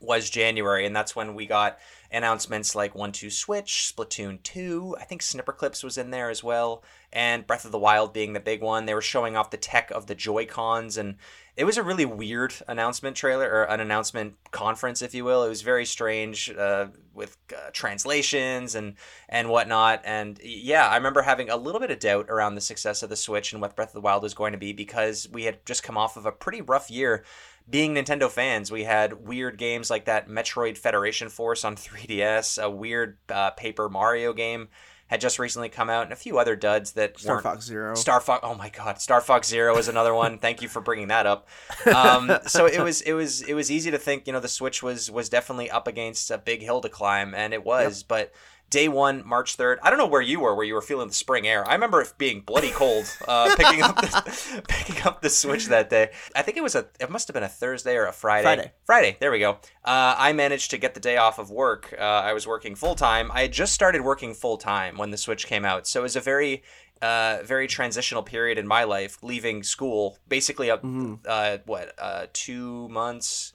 was 0.00 0.30
January, 0.30 0.86
and 0.86 0.96
that's 0.96 1.14
when 1.14 1.34
we 1.34 1.46
got 1.46 1.78
announcements 2.10 2.74
like 2.74 2.94
One 2.94 3.12
Two 3.12 3.30
Switch, 3.30 3.92
Splatoon 3.94 4.42
Two. 4.42 4.96
I 4.98 5.04
think 5.04 5.20
Snipperclips 5.20 5.84
was 5.84 5.98
in 5.98 6.10
there 6.10 6.30
as 6.30 6.42
well, 6.42 6.82
and 7.12 7.46
Breath 7.46 7.64
of 7.64 7.72
the 7.72 7.78
Wild 7.78 8.12
being 8.12 8.32
the 8.32 8.40
big 8.40 8.62
one. 8.62 8.86
They 8.86 8.94
were 8.94 9.02
showing 9.02 9.36
off 9.36 9.50
the 9.50 9.56
tech 9.56 9.90
of 9.90 10.06
the 10.06 10.14
Joy 10.14 10.46
Cons, 10.46 10.96
and 10.96 11.16
it 11.56 11.64
was 11.64 11.76
a 11.76 11.82
really 11.82 12.04
weird 12.04 12.54
announcement 12.68 13.16
trailer 13.16 13.48
or 13.50 13.64
an 13.64 13.80
announcement 13.80 14.34
conference, 14.50 15.02
if 15.02 15.14
you 15.14 15.24
will. 15.24 15.44
It 15.44 15.48
was 15.48 15.62
very 15.62 15.84
strange 15.84 16.50
uh, 16.50 16.86
with 17.12 17.36
uh, 17.52 17.70
translations 17.72 18.74
and 18.74 18.94
and 19.28 19.48
whatnot. 19.48 20.02
And 20.04 20.40
yeah, 20.42 20.88
I 20.88 20.96
remember 20.96 21.22
having 21.22 21.50
a 21.50 21.56
little 21.56 21.80
bit 21.80 21.90
of 21.90 21.98
doubt 21.98 22.26
around 22.28 22.54
the 22.54 22.60
success 22.60 23.02
of 23.02 23.10
the 23.10 23.16
Switch 23.16 23.52
and 23.52 23.60
what 23.60 23.76
Breath 23.76 23.90
of 23.90 23.94
the 23.94 24.00
Wild 24.00 24.22
was 24.22 24.34
going 24.34 24.52
to 24.52 24.58
be 24.58 24.72
because 24.72 25.28
we 25.30 25.44
had 25.44 25.64
just 25.66 25.82
come 25.82 25.98
off 25.98 26.16
of 26.16 26.26
a 26.26 26.32
pretty 26.32 26.60
rough 26.60 26.90
year 26.90 27.24
being 27.68 27.94
Nintendo 27.94 28.28
fans, 28.28 28.72
we 28.72 28.84
had 28.84 29.26
weird 29.26 29.56
games 29.56 29.90
like 29.90 30.06
that 30.06 30.28
Metroid 30.28 30.76
Federation 30.76 31.28
Force 31.28 31.64
on 31.64 31.76
3DS, 31.76 32.62
a 32.62 32.68
weird 32.68 33.18
uh, 33.28 33.50
Paper 33.52 33.88
Mario 33.88 34.32
game 34.32 34.68
had 35.10 35.20
just 35.20 35.40
recently 35.40 35.68
come 35.68 35.90
out, 35.90 36.04
and 36.04 36.12
a 36.12 36.16
few 36.16 36.38
other 36.38 36.54
duds 36.54 36.92
that 36.92 37.18
Star 37.18 37.34
weren't. 37.34 37.42
Fox 37.42 37.64
Zero. 37.64 37.96
Star 37.96 38.20
Fox. 38.20 38.40
Oh 38.44 38.54
my 38.54 38.68
God, 38.68 39.00
Star 39.00 39.20
Fox 39.20 39.48
Zero 39.48 39.76
is 39.76 39.88
another 39.88 40.14
one. 40.14 40.38
Thank 40.38 40.62
you 40.62 40.68
for 40.68 40.80
bringing 40.80 41.08
that 41.08 41.26
up. 41.26 41.48
Um, 41.92 42.30
so 42.46 42.66
it 42.66 42.80
was 42.80 43.00
it 43.00 43.12
was 43.12 43.42
it 43.42 43.54
was 43.54 43.72
easy 43.72 43.90
to 43.90 43.98
think 43.98 44.28
you 44.28 44.32
know 44.32 44.38
the 44.38 44.46
Switch 44.46 44.84
was 44.84 45.10
was 45.10 45.28
definitely 45.28 45.68
up 45.68 45.88
against 45.88 46.30
a 46.30 46.38
big 46.38 46.62
hill 46.62 46.80
to 46.80 46.88
climb, 46.88 47.34
and 47.34 47.52
it 47.52 47.64
was. 47.64 48.04
But 48.04 48.32
day 48.70 48.88
one, 48.88 49.26
March 49.26 49.56
third. 49.56 49.78
I 49.82 49.90
don't 49.90 49.98
know 49.98 50.06
where 50.06 50.20
you 50.22 50.40
were, 50.40 50.54
where 50.54 50.64
you 50.64 50.74
were 50.74 50.80
feeling 50.82 51.08
the 51.08 51.14
spring 51.14 51.46
air. 51.46 51.68
I 51.68 51.74
remember 51.74 52.00
it 52.00 52.12
being 52.16 52.40
bloody 52.40 52.70
cold, 52.70 53.04
uh, 53.28 53.54
picking 53.58 53.82
up 53.82 53.96
the, 53.96 54.62
picking 54.68 55.02
up 55.04 55.20
the 55.20 55.28
Switch 55.30 55.66
that 55.66 55.90
day. 55.90 56.10
I 56.34 56.42
think 56.42 56.56
it 56.56 56.62
was 56.62 56.74
a 56.74 56.86
it 56.98 57.10
must 57.10 57.28
have 57.28 57.34
been 57.34 57.42
a 57.42 57.48
Thursday 57.48 57.96
or 57.96 58.06
a 58.06 58.12
Friday. 58.12 58.44
Friday. 58.44 58.72
Friday. 58.84 59.16
There 59.20 59.30
we 59.30 59.40
go. 59.40 59.58
Uh, 59.84 60.14
I 60.16 60.32
managed 60.32 60.70
to 60.70 60.78
get 60.78 60.94
the 60.94 61.00
day 61.00 61.16
off 61.16 61.38
of 61.38 61.50
work. 61.50 61.94
Uh, 61.98 62.02
I 62.02 62.32
was 62.32 62.46
working 62.46 62.74
full 62.74 62.94
time. 62.94 63.30
I 63.32 63.42
had 63.42 63.52
just 63.52 63.74
started 63.74 64.02
working 64.02 64.34
full 64.34 64.56
time 64.56 64.96
when 64.96 65.10
the 65.10 65.18
Switch 65.18 65.46
came 65.46 65.64
out, 65.64 65.86
so 65.86 66.00
it 66.00 66.04
was 66.04 66.16
a 66.16 66.20
very 66.20 66.62
uh, 67.02 67.38
very 67.44 67.66
transitional 67.66 68.22
period 68.22 68.58
in 68.58 68.66
my 68.66 68.84
life, 68.84 69.18
leaving 69.22 69.62
school 69.62 70.18
basically 70.28 70.70
up 70.70 70.84
uh, 71.26 71.58
what 71.66 71.94
uh, 71.98 72.26
two 72.32 72.88
months. 72.88 73.52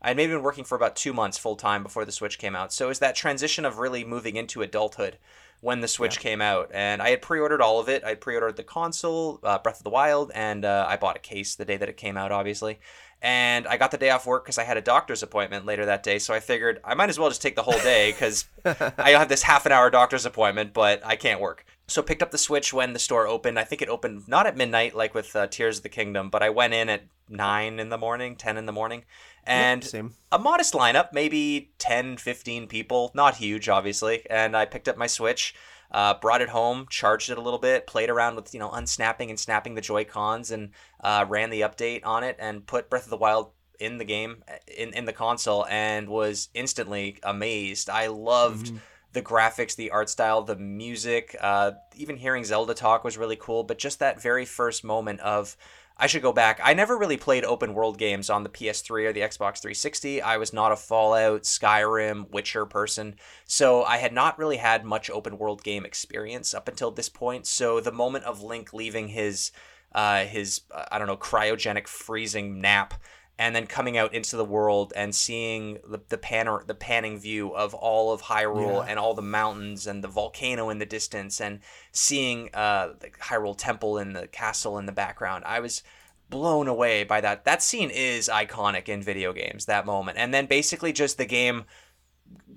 I'd 0.00 0.16
maybe 0.16 0.32
been 0.32 0.42
working 0.42 0.64
for 0.64 0.76
about 0.76 0.96
two 0.96 1.12
months 1.12 1.38
full 1.38 1.56
time 1.56 1.82
before 1.82 2.04
the 2.04 2.12
Switch 2.12 2.38
came 2.38 2.54
out. 2.54 2.72
So 2.72 2.86
it 2.86 2.88
was 2.88 2.98
that 3.00 3.16
transition 3.16 3.64
of 3.64 3.78
really 3.78 4.04
moving 4.04 4.36
into 4.36 4.62
adulthood 4.62 5.18
when 5.60 5.80
the 5.80 5.88
Switch 5.88 6.20
came 6.20 6.40
out. 6.40 6.70
And 6.72 7.02
I 7.02 7.10
had 7.10 7.22
pre 7.22 7.40
ordered 7.40 7.60
all 7.60 7.80
of 7.80 7.88
it. 7.88 8.04
I 8.04 8.14
pre 8.14 8.34
ordered 8.34 8.56
the 8.56 8.62
console, 8.62 9.40
uh, 9.42 9.58
Breath 9.58 9.78
of 9.78 9.84
the 9.84 9.90
Wild, 9.90 10.30
and 10.34 10.64
uh, 10.64 10.86
I 10.88 10.96
bought 10.96 11.16
a 11.16 11.20
case 11.20 11.56
the 11.56 11.64
day 11.64 11.76
that 11.76 11.88
it 11.88 11.96
came 11.96 12.16
out, 12.16 12.32
obviously. 12.32 12.78
And 13.20 13.66
I 13.66 13.76
got 13.76 13.90
the 13.90 13.98
day 13.98 14.10
off 14.10 14.26
work 14.26 14.44
because 14.44 14.58
I 14.58 14.64
had 14.64 14.76
a 14.76 14.80
doctor's 14.80 15.24
appointment 15.24 15.66
later 15.66 15.84
that 15.86 16.04
day. 16.04 16.20
So 16.20 16.32
I 16.32 16.38
figured 16.38 16.80
I 16.84 16.94
might 16.94 17.08
as 17.08 17.18
well 17.18 17.28
just 17.28 17.42
take 17.42 17.56
the 17.56 17.64
whole 17.64 17.80
day 17.80 18.12
because 18.12 18.46
I 18.64 19.10
have 19.10 19.28
this 19.28 19.42
half 19.42 19.66
an 19.66 19.72
hour 19.72 19.90
doctor's 19.90 20.24
appointment, 20.24 20.72
but 20.72 21.04
I 21.04 21.16
can't 21.16 21.40
work. 21.40 21.64
So 21.88 22.02
picked 22.02 22.22
up 22.22 22.30
the 22.30 22.38
Switch 22.38 22.72
when 22.72 22.92
the 22.92 22.98
store 23.00 23.26
opened. 23.26 23.58
I 23.58 23.64
think 23.64 23.82
it 23.82 23.88
opened 23.88 24.28
not 24.28 24.46
at 24.46 24.56
midnight 24.56 24.94
like 24.94 25.14
with 25.14 25.34
uh, 25.34 25.48
Tears 25.48 25.78
of 25.78 25.82
the 25.82 25.88
Kingdom, 25.88 26.30
but 26.30 26.42
I 26.42 26.50
went 26.50 26.74
in 26.74 26.88
at 26.88 27.04
nine 27.28 27.80
in 27.80 27.88
the 27.88 27.98
morning, 27.98 28.36
ten 28.36 28.56
in 28.56 28.66
the 28.66 28.72
morning, 28.72 29.04
and 29.48 29.84
same. 29.84 30.14
a 30.30 30.38
modest 30.38 30.74
lineup, 30.74 31.12
maybe 31.12 31.72
10, 31.78 32.18
15 32.18 32.66
people, 32.66 33.10
not 33.14 33.36
huge, 33.36 33.68
obviously. 33.68 34.24
And 34.30 34.56
I 34.56 34.64
picked 34.64 34.88
up 34.88 34.96
my 34.96 35.06
Switch, 35.06 35.54
uh, 35.90 36.14
brought 36.14 36.42
it 36.42 36.50
home, 36.50 36.86
charged 36.90 37.30
it 37.30 37.38
a 37.38 37.40
little 37.40 37.58
bit, 37.58 37.86
played 37.86 38.10
around 38.10 38.36
with 38.36 38.52
you 38.52 38.60
know 38.60 38.70
unsnapping 38.70 39.30
and 39.30 39.38
snapping 39.38 39.74
the 39.74 39.80
Joy 39.80 40.04
Cons, 40.04 40.50
and 40.50 40.70
uh, 41.02 41.24
ran 41.28 41.50
the 41.50 41.62
update 41.62 42.04
on 42.04 42.24
it, 42.24 42.36
and 42.38 42.66
put 42.66 42.90
Breath 42.90 43.04
of 43.04 43.10
the 43.10 43.16
Wild 43.16 43.50
in 43.80 43.98
the 43.98 44.04
game 44.04 44.42
in 44.76 44.92
in 44.92 45.04
the 45.06 45.12
console, 45.12 45.66
and 45.66 46.08
was 46.08 46.48
instantly 46.54 47.18
amazed. 47.22 47.88
I 47.88 48.08
loved 48.08 48.72
the 49.12 49.22
graphics, 49.22 49.74
the 49.74 49.90
art 49.90 50.10
style, 50.10 50.42
the 50.42 50.56
music. 50.56 51.34
Uh, 51.40 51.72
even 51.96 52.16
hearing 52.16 52.44
Zelda 52.44 52.74
talk 52.74 53.04
was 53.04 53.16
really 53.16 53.36
cool. 53.36 53.64
But 53.64 53.78
just 53.78 53.98
that 54.00 54.20
very 54.20 54.44
first 54.44 54.84
moment 54.84 55.20
of, 55.20 55.56
I 56.00 56.06
should 56.06 56.22
go 56.22 56.32
back. 56.32 56.60
I 56.62 56.74
never 56.74 56.96
really 56.96 57.16
played 57.16 57.44
open 57.44 57.74
world 57.74 57.98
games 57.98 58.30
on 58.30 58.44
the 58.44 58.48
PS3 58.48 59.06
or 59.06 59.12
the 59.12 59.20
Xbox 59.20 59.60
360. 59.60 60.22
I 60.22 60.36
was 60.36 60.52
not 60.52 60.70
a 60.70 60.76
Fallout, 60.76 61.42
Skyrim, 61.42 62.30
Witcher 62.30 62.66
person. 62.66 63.16
So 63.46 63.82
I 63.82 63.96
had 63.96 64.12
not 64.12 64.38
really 64.38 64.58
had 64.58 64.84
much 64.84 65.10
open 65.10 65.38
world 65.38 65.64
game 65.64 65.84
experience 65.84 66.54
up 66.54 66.68
until 66.68 66.92
this 66.92 67.08
point. 67.08 67.46
So 67.48 67.80
the 67.80 67.90
moment 67.90 68.24
of 68.24 68.42
Link 68.42 68.72
leaving 68.72 69.08
his, 69.08 69.50
uh, 69.92 70.24
his 70.24 70.60
uh, 70.72 70.84
I 70.92 70.98
don't 70.98 71.08
know, 71.08 71.16
cryogenic 71.16 71.88
freezing 71.88 72.60
nap 72.60 72.94
and 73.38 73.54
then 73.54 73.66
coming 73.66 73.96
out 73.96 74.12
into 74.12 74.36
the 74.36 74.44
world 74.44 74.92
and 74.96 75.14
seeing 75.14 75.78
the 75.86 76.00
the 76.08 76.18
panner 76.18 76.66
the 76.66 76.74
panning 76.74 77.18
view 77.18 77.54
of 77.54 77.72
all 77.74 78.12
of 78.12 78.22
Hyrule 78.22 78.84
Yeah. 78.84 78.90
and 78.90 78.98
all 78.98 79.14
the 79.14 79.22
mountains 79.22 79.86
and 79.86 80.02
the 80.02 80.08
volcano 80.08 80.70
in 80.70 80.78
the 80.78 80.86
distance 80.86 81.40
and 81.40 81.60
seeing 81.92 82.50
uh, 82.52 82.94
the 82.98 83.10
Hyrule 83.10 83.56
Temple 83.56 83.98
and 83.98 84.16
the 84.16 84.26
castle 84.26 84.78
in 84.78 84.86
the 84.86 84.92
background. 84.92 85.44
I 85.46 85.60
was 85.60 85.82
blown 86.30 86.68
away 86.68 87.04
by 87.04 87.20
that. 87.22 87.44
That 87.44 87.62
scene 87.62 87.90
is 87.90 88.28
iconic 88.28 88.88
in 88.88 89.02
video 89.02 89.32
games. 89.32 89.66
That 89.66 89.86
moment, 89.86 90.18
and 90.18 90.34
then 90.34 90.46
basically 90.46 90.92
just 90.92 91.16
the 91.16 91.24
game 91.24 91.64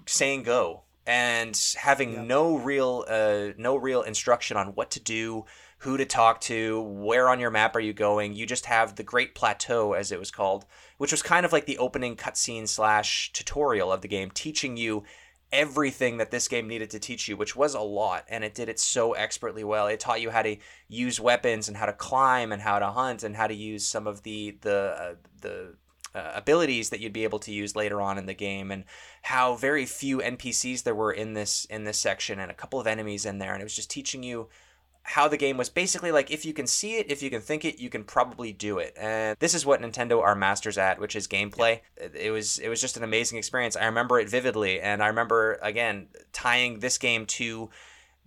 saying 0.06 0.44
go 0.44 0.84
and 1.06 1.60
having 1.78 2.28
no 2.28 2.58
real 2.58 3.06
uh, 3.08 3.50
no 3.58 3.76
real 3.76 4.02
instruction 4.02 4.58
on 4.58 4.68
what 4.70 4.92
to 4.92 5.00
do 5.00 5.46
who 5.82 5.98
to 5.98 6.06
talk 6.06 6.40
to 6.40 6.80
where 6.82 7.28
on 7.28 7.40
your 7.40 7.50
map 7.50 7.76
are 7.76 7.80
you 7.80 7.94
going? 7.94 8.34
You 8.34 8.46
just 8.46 8.68
have 8.68 8.96
the 8.96 9.04
great 9.04 9.34
plateau 9.34 9.94
as 9.94 10.12
it 10.12 10.20
was 10.20 10.32
called 10.32 10.66
which 10.98 11.12
was 11.12 11.24
kind 11.24 11.46
of 11.46 11.52
like 11.52 11.66
the 11.66 11.80
opening 11.80 12.16
cutscene 12.16 12.68
slash 12.68 13.32
tutorial 13.34 13.92
of 13.92 14.02
the 14.02 14.08
game 14.08 14.30
teaching 14.30 14.78
you 14.78 15.04
everything 15.52 16.18
that 16.18 16.30
this 16.30 16.48
game 16.48 16.68
needed 16.68 16.92
to 16.92 17.00
teach 17.00 17.28
you 17.28 17.36
which 17.36 17.56
was 17.56 17.74
a 17.74 17.80
lot 17.80 18.24
and 18.30 18.44
it 18.44 18.54
did 18.54 18.70
it 18.70 18.80
so 18.80 19.14
expertly 19.14 19.64
well. 19.64 19.88
It 19.88 20.00
taught 20.00 20.22
you 20.22 20.30
how 20.30 20.44
to 20.44 20.56
use 20.88 21.20
weapons 21.20 21.68
and 21.68 21.76
how 21.76 21.88
to 21.88 21.94
climb 21.94 22.52
and 22.52 22.62
how 22.62 22.78
to 22.78 22.88
hunt 22.88 23.24
and 23.24 23.36
how 23.36 23.48
to 23.48 23.56
use 23.56 23.88
some 23.88 24.06
of 24.06 24.22
the 24.24 24.58
the 24.62 24.96
uh, 24.98 25.16
the 25.42 25.76
uh, 26.14 26.32
abilities 26.36 26.90
that 26.90 27.00
you'd 27.00 27.14
be 27.14 27.24
able 27.24 27.40
to 27.40 27.52
use 27.52 27.76
later 27.76 28.02
on 28.02 28.18
in 28.18 28.26
the 28.26 28.34
game 28.34 28.70
and 28.70 28.84
how 29.24 29.56
very 29.56 29.86
few 29.86 30.20
npcs 30.20 30.84
there 30.84 30.94
were 30.94 31.12
in 31.12 31.34
this 31.34 31.66
in 31.66 31.86
this 31.86 31.98
section 31.98 32.40
and 32.40 32.52
a 32.52 32.56
couple 32.56 32.80
of 32.80 32.86
enemies 32.86 33.26
in 33.26 33.40
there. 33.40 33.54
And 33.54 33.62
it 33.62 33.66
was 33.66 33.76
just 33.76 33.90
teaching 33.90 34.22
you 34.22 34.50
how 35.04 35.28
the 35.28 35.38
game 35.38 35.58
was 35.58 35.70
basically 35.70 36.12
like 36.12 36.30
if 36.32 36.46
you 36.46 36.54
can 36.54 36.68
see 36.68 36.98
it 36.98 37.10
if 37.12 37.24
you 37.24 37.30
can 37.30 37.42
think 37.42 37.66
it 37.66 37.80
you 37.80 37.90
can 37.90 38.04
probably 38.04 38.54
do 38.54 38.78
it. 38.78 38.94
And 38.98 39.36
this 39.40 39.54
is 39.54 39.66
what 39.66 39.82
nintendo 39.82 40.22
are 40.22 40.36
masters 40.36 40.78
at 40.78 41.00
which 41.00 41.16
is 41.16 41.28
gameplay. 41.28 41.82
It- 41.98 42.32
was 42.32 42.60
it 42.60 42.70
was 42.70 42.80
just 42.80 42.98
an 42.98 43.04
amazing 43.04 43.38
experience. 43.38 43.76
I 43.76 43.86
remember 43.86 44.20
it 44.20 44.30
vividly. 44.30 44.80
And 44.80 45.02
i 45.04 45.08
remember 45.08 45.60
again 45.62 46.08
tying 46.34 46.80
this 46.80 46.98
game 46.98 47.26
to 47.26 47.70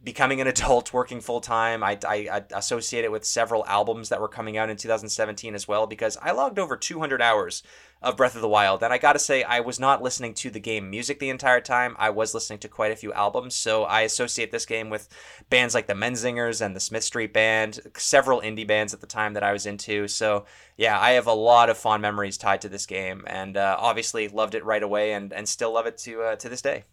becoming 0.04 0.40
an 0.40 0.46
adult, 0.46 0.92
working 0.92 1.20
full 1.20 1.40
time. 1.40 1.82
I, 1.82 1.98
I, 2.06 2.28
I 2.30 2.42
associate 2.54 3.04
it 3.04 3.10
with 3.10 3.24
several 3.24 3.64
albums 3.66 4.10
that 4.10 4.20
were 4.20 4.28
coming 4.28 4.56
out 4.56 4.70
in 4.70 4.76
2017 4.76 5.54
as 5.54 5.66
well 5.66 5.86
because 5.86 6.16
I 6.22 6.32
logged 6.32 6.58
over 6.58 6.76
200 6.76 7.22
hours 7.22 7.62
of 8.02 8.18
Breath 8.18 8.34
of 8.34 8.42
the 8.42 8.48
Wild. 8.48 8.82
And 8.82 8.92
I 8.92 8.98
gotta 8.98 9.18
say, 9.18 9.42
I 9.42 9.60
was 9.60 9.80
not 9.80 10.02
listening 10.02 10.34
to 10.34 10.50
the 10.50 10.60
game 10.60 10.90
music 10.90 11.18
the 11.18 11.30
entire 11.30 11.60
time. 11.60 11.96
I 11.98 12.10
was 12.10 12.34
listening 12.34 12.58
to 12.60 12.68
quite 12.68 12.92
a 12.92 12.96
few 12.96 13.12
albums. 13.14 13.54
So 13.54 13.84
I 13.84 14.02
associate 14.02 14.52
this 14.52 14.66
game 14.66 14.90
with 14.90 15.08
bands 15.48 15.74
like 15.74 15.86
the 15.86 15.94
Menzingers 15.94 16.60
and 16.60 16.76
the 16.76 16.80
Smith 16.80 17.04
Street 17.04 17.32
Band, 17.32 17.80
several 17.96 18.42
indie 18.42 18.66
bands 18.66 18.92
at 18.92 19.00
the 19.00 19.06
time 19.06 19.32
that 19.32 19.42
I 19.42 19.52
was 19.52 19.64
into. 19.64 20.06
So 20.06 20.44
yeah, 20.76 21.00
I 21.00 21.12
have 21.12 21.26
a 21.26 21.32
lot 21.32 21.70
of 21.70 21.78
fond 21.78 22.02
memories 22.02 22.36
tied 22.36 22.60
to 22.62 22.68
this 22.68 22.84
game, 22.84 23.24
and 23.26 23.56
uh, 23.56 23.76
obviously 23.78 24.28
loved 24.28 24.54
it 24.54 24.64
right 24.64 24.82
away, 24.82 25.12
and 25.12 25.32
and 25.32 25.48
still 25.48 25.72
love 25.72 25.86
it 25.86 25.96
to 25.98 26.22
uh, 26.22 26.36
to 26.36 26.48
this 26.48 26.60
day. 26.60 26.84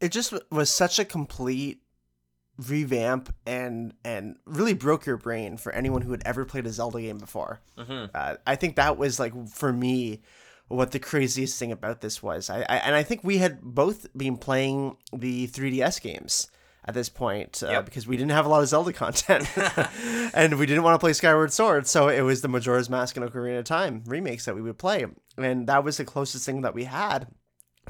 It 0.00 0.10
just 0.10 0.32
was 0.50 0.70
such 0.70 0.98
a 0.98 1.04
complete 1.04 1.83
revamp 2.68 3.34
and 3.46 3.94
and 4.04 4.36
really 4.46 4.74
broke 4.74 5.06
your 5.06 5.16
brain 5.16 5.56
for 5.56 5.72
anyone 5.72 6.02
who 6.02 6.12
had 6.12 6.22
ever 6.24 6.44
played 6.44 6.66
a 6.66 6.70
Zelda 6.70 7.00
game 7.00 7.18
before. 7.18 7.60
Mm-hmm. 7.78 8.06
Uh, 8.14 8.36
I 8.46 8.56
think 8.56 8.76
that 8.76 8.96
was 8.96 9.18
like 9.18 9.32
for 9.48 9.72
me 9.72 10.22
what 10.68 10.92
the 10.92 10.98
craziest 10.98 11.58
thing 11.58 11.72
about 11.72 12.00
this 12.00 12.22
was. 12.22 12.48
I, 12.50 12.60
I 12.60 12.76
and 12.76 12.94
I 12.94 13.02
think 13.02 13.22
we 13.24 13.38
had 13.38 13.60
both 13.60 14.06
been 14.16 14.36
playing 14.36 14.96
the 15.12 15.46
3DS 15.48 16.00
games 16.00 16.48
at 16.86 16.94
this 16.94 17.08
point 17.08 17.62
uh, 17.62 17.70
Yep. 17.70 17.84
because 17.86 18.06
we 18.06 18.16
didn't 18.16 18.32
have 18.32 18.46
a 18.46 18.48
lot 18.48 18.62
of 18.62 18.68
Zelda 18.68 18.92
content 18.92 19.48
and 20.34 20.58
we 20.58 20.66
didn't 20.66 20.82
want 20.82 20.94
to 20.94 20.98
play 20.98 21.12
Skyward 21.12 21.52
Sword, 21.52 21.86
so 21.86 22.08
it 22.08 22.22
was 22.22 22.42
the 22.42 22.48
Majora's 22.48 22.90
Mask 22.90 23.16
and 23.16 23.28
Ocarina 23.28 23.58
of 23.58 23.64
Time 23.64 24.02
remakes 24.06 24.44
that 24.44 24.54
we 24.54 24.62
would 24.62 24.78
play, 24.78 25.06
and 25.36 25.66
that 25.66 25.82
was 25.82 25.96
the 25.96 26.04
closest 26.04 26.46
thing 26.46 26.60
that 26.62 26.74
we 26.74 26.84
had 26.84 27.26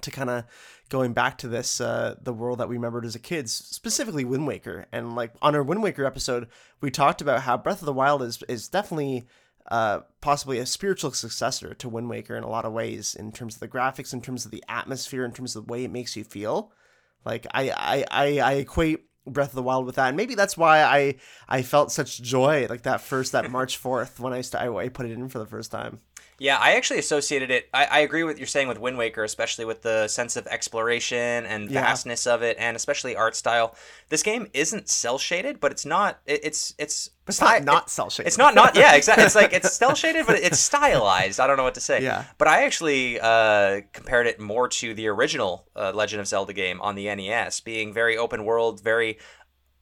to 0.01 0.11
kind 0.11 0.31
of 0.31 0.45
going 0.95 1.13
back 1.13 1.37
to 1.37 1.49
this 1.49 1.81
uh, 1.81 2.15
the 2.23 2.33
world 2.33 2.61
that 2.61 2.69
we 2.69 2.77
remembered 2.77 3.05
as 3.05 3.17
a 3.17 3.19
kids 3.19 3.51
specifically 3.53 4.25
wind 4.25 4.47
waker. 4.47 4.87
And 4.93 5.17
like 5.17 5.33
on 5.43 5.57
our 5.57 5.63
wind 5.65 5.83
waker 5.83 6.05
episode 6.05 6.47
we 6.81 6.89
talked 6.89 7.21
about 7.21 7.41
how 7.41 7.57
breath 7.57 7.83
of 7.83 7.87
the 7.87 7.93
wild 7.93 8.23
is 8.23 8.45
is 8.49 8.69
definitely 8.69 9.27
uh, 9.73 10.03
possibly 10.21 10.61
a 10.61 10.67
spiritual 10.67 11.11
successor 11.11 11.75
to 11.75 11.89
wind 11.89 12.09
waker 12.09 12.37
in 12.37 12.45
a 12.45 12.49
lot 12.49 12.65
of 12.65 12.73
ways 12.73 13.17
in 13.17 13.33
terms 13.33 13.55
of 13.55 13.61
the 13.61 13.67
graphics 13.67 14.13
in 14.13 14.21
terms 14.21 14.45
of 14.45 14.53
the 14.53 14.63
atmosphere 14.69 15.25
in 15.25 15.33
terms 15.33 15.57
of 15.57 15.67
the 15.67 15.73
way 15.73 15.83
it 15.83 15.91
makes 15.91 16.15
you 16.15 16.23
feel. 16.23 16.71
Like 17.25 17.45
i 17.53 17.71
i 17.71 18.05
i, 18.13 18.39
I 18.39 18.53
equate 18.53 19.07
breath 19.27 19.49
of 19.49 19.57
the 19.57 19.65
wild 19.65 19.87
with 19.87 19.97
that. 19.97 20.09
And 20.09 20.17
maybe 20.17 20.37
that's 20.37 20.57
why 20.57 20.85
i 20.85 21.17
i 21.49 21.63
felt 21.63 21.91
such 21.91 22.23
joy 22.23 22.69
like 22.71 22.83
that 22.83 23.01
first 23.01 23.33
that 23.33 23.51
march 23.59 23.83
4th 23.83 24.21
when 24.21 24.33
i 24.33 24.43
st- 24.43 24.63
I 24.63 24.89
put 24.91 25.07
it 25.07 25.13
in 25.13 25.29
for 25.29 25.41
the 25.41 25.47
first 25.47 25.73
time 25.73 25.99
Yeah, 26.39 26.59
I 26.59 26.73
actually 26.75 26.99
associated 26.99 27.51
it. 27.51 27.69
I, 27.73 27.85
I 27.87 27.99
agree 28.01 28.25
with 28.25 28.35
what 28.35 28.39
you're 28.39 28.47
saying 28.47 28.69
with 28.69 28.79
Wind 28.79 28.99
Waker, 28.99 29.23
especially 29.25 29.65
with 29.65 29.83
the 29.83 30.09
sense 30.09 30.37
of 30.37 30.47
exploration 30.49 31.47
and 31.47 31.71
Yeah. 31.71 31.83
vastness 31.83 32.27
of 32.27 32.43
it, 32.43 32.57
and 32.59 32.77
especially 32.77 33.15
art 33.17 33.37
style. 33.37 33.75
This 34.09 34.23
game 34.23 34.49
isn't 34.53 34.89
cel 34.89 35.19
shaded, 35.19 35.61
but 35.61 35.71
it's 35.73 35.87
not. 35.87 36.21
It, 36.27 36.41
it's 36.45 36.75
it's 36.79 37.11
it's 37.29 37.41
not 37.41 37.65
not 37.65 37.89
cel 37.89 38.11
shaded 38.11 38.27
It's 38.27 38.37
not 38.39 38.55
not 38.55 38.77
yeah 38.77 38.95
exactly. 38.97 39.25
It's 39.25 39.35
like 39.35 39.53
it's 39.53 39.73
cel 39.73 39.95
shaded, 39.95 40.27
but 40.27 40.37
it's 40.37 40.59
stylized. 40.59 41.39
I 41.41 41.47
don't 41.47 41.57
know 41.57 41.63
what 41.65 41.75
to 41.75 41.81
say. 41.81 42.03
Yeah. 42.03 42.25
But 42.39 42.49
I 42.49 42.65
actually 42.65 43.21
uh, 43.21 43.83
compared 43.93 44.27
it 44.27 44.41
more 44.41 44.69
to 44.69 44.93
the 44.95 45.07
original 45.09 45.67
uh, 45.77 45.93
Legend 45.95 46.21
of 46.21 46.27
Zelda 46.27 46.53
game 46.53 46.81
on 46.81 46.95
the 46.97 47.15
NES, 47.15 47.61
being 47.61 47.93
very 47.93 48.17
open 48.19 48.45
world, 48.45 48.83
very 48.83 49.19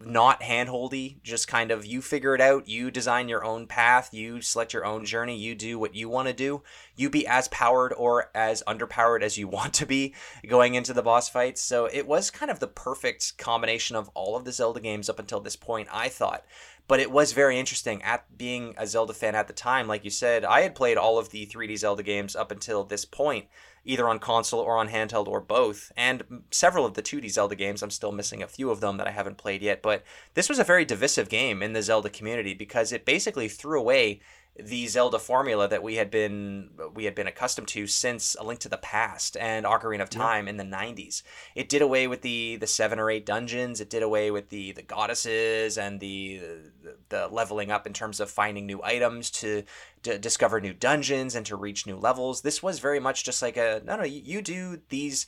not 0.07 0.41
handholdy 0.43 1.21
just 1.23 1.49
kind 1.49 1.71
of 1.71 1.85
you 1.87 2.03
figure 2.03 2.35
it 2.35 2.41
out 2.41 2.69
you 2.69 2.91
design 2.91 3.29
your 3.29 3.45
own 3.45 3.67
path 3.67 4.13
you 4.13 4.41
select 4.41 4.73
your 4.73 4.85
own 4.85 5.05
journey 5.05 5.37
you 5.37 5.55
do 5.55 5.79
what 5.79 5.95
you 5.95 6.09
want 6.09 6.29
to 6.29 6.35
do. 6.35 6.63
You 6.95 7.09
be 7.11 7.27
as 7.27 7.49
powered 7.49 7.93
or 7.95 8.31
as 8.35 8.63
underpowered 8.67 9.23
as 9.23 9.39
you 9.39 9.49
want 9.57 9.75
to 9.75 9.87
be 9.87 10.15
going 10.47 10.75
into 10.75 10.93
the 10.93 11.03
boss 11.03 11.29
fights. 11.29 11.61
So 11.61 11.87
it 11.87 12.07
was 12.07 12.31
kind 12.31 12.51
of 12.51 12.61
the 12.61 12.67
perfect 12.67 13.39
combination 13.39 13.97
of 13.97 14.11
all 14.15 14.37
of 14.37 14.45
the 14.45 14.53
zelda 14.53 14.81
games 14.81 15.09
up 15.09 15.19
until 15.19 15.41
this 15.41 15.57
point 15.57 15.89
i 15.93 16.09
thought 16.09 16.45
but 16.89 17.01
it 17.01 17.11
was 17.11 17.33
very 17.33 17.59
interesting 17.59 18.03
at 18.03 18.37
being 18.37 18.75
a 18.77 18.87
zelda 18.87 19.13
fan 19.13 19.35
at 19.35 19.47
the 19.47 19.53
time 19.53 19.87
like 19.87 20.05
you 20.05 20.11
said 20.11 20.45
i 20.45 20.61
had 20.61 20.75
played 20.75 20.97
all 20.97 21.19
of 21.19 21.31
the 21.31 21.47
3d 21.47 21.77
zelda 21.79 22.03
games 22.03 22.37
up 22.37 22.51
until 22.51 22.85
this 22.85 23.05
point 23.05 23.47
either 23.85 24.09
on 24.09 24.19
console 24.19 24.61
or 24.61 24.77
on 24.77 24.89
handheld 24.89 25.27
or 25.27 25.41
both. 25.41 25.93
And 25.97 26.45
several 26.51 26.87
of 26.87 26.95
the 26.95 27.03
2D 27.03 27.31
Zelda 27.31 27.55
games, 27.55 27.83
I'm 27.83 27.91
still 27.91 28.13
missing 28.13 28.43
a 28.43 28.49
few 28.49 28.71
of 28.71 28.81
them 28.81 28.97
that 28.97 29.09
I 29.09 29.11
haven't 29.11 29.39
played 29.39 29.63
yet. 29.63 29.83
But 29.83 30.05
this 30.35 30.49
was 30.49 30.59
a 30.59 30.65
very 30.65 30.85
divisive 30.85 31.29
game 31.29 31.63
in 31.63 31.73
the 31.73 31.83
Zelda 31.83 32.09
community 32.09 32.55
because 32.55 32.93
it 32.93 33.05
basically 33.05 33.49
threw 33.49 33.81
away 33.81 34.21
the 34.57 34.87
Zelda 34.87 35.19
formula 35.19 35.67
that 35.67 35.83
we 35.83 35.97
had 35.97 36.11
been 36.11 36.71
we 36.95 37.07
had 37.07 37.15
been 37.15 37.27
accustomed 37.27 37.69
to 37.69 37.87
since 37.87 38.37
A 38.39 38.45
Link 38.45 38.61
to 38.61 38.69
the 38.69 38.77
Past 38.77 39.37
and 39.39 39.65
Ocarina 39.65 40.03
of 40.03 40.11
Time 40.11 40.47
in 40.47 40.59
the 40.59 40.65
90s. 40.65 41.23
It 41.55 41.71
did 41.71 41.81
away 41.81 42.07
with 42.07 42.21
the 42.21 42.57
the 42.57 42.67
seven 42.67 42.99
or 42.99 43.11
eight 43.11 43.25
dungeons. 43.25 43.81
It 43.81 43.89
did 43.89 44.03
away 44.03 44.31
with 44.31 44.51
the 44.51 44.73
the 44.73 44.83
goddesses 44.83 45.79
and 45.79 46.01
the 46.01 46.41
the, 46.83 46.97
the 47.09 47.29
leveling 47.29 47.71
up 47.71 47.87
in 47.87 47.95
terms 47.95 48.21
of 48.21 48.31
finding 48.31 48.67
new 48.67 48.83
items 48.83 49.31
to 49.31 49.63
to 50.03 50.19
discover 50.19 50.61
new 50.61 50.75
dungeons 50.75 51.35
and 51.35 51.47
to 51.47 51.57
reach 51.57 51.87
new 51.87 51.97
levels. 51.97 52.43
This 52.43 52.63
was 52.63 52.79
very 52.79 53.01
much 53.01 53.25
just 53.25 53.41
like 53.41 53.57
a 53.57 53.81
no 53.85 53.97
no 53.97 54.05
you 54.05 54.43
do 54.43 54.83
these 54.91 55.27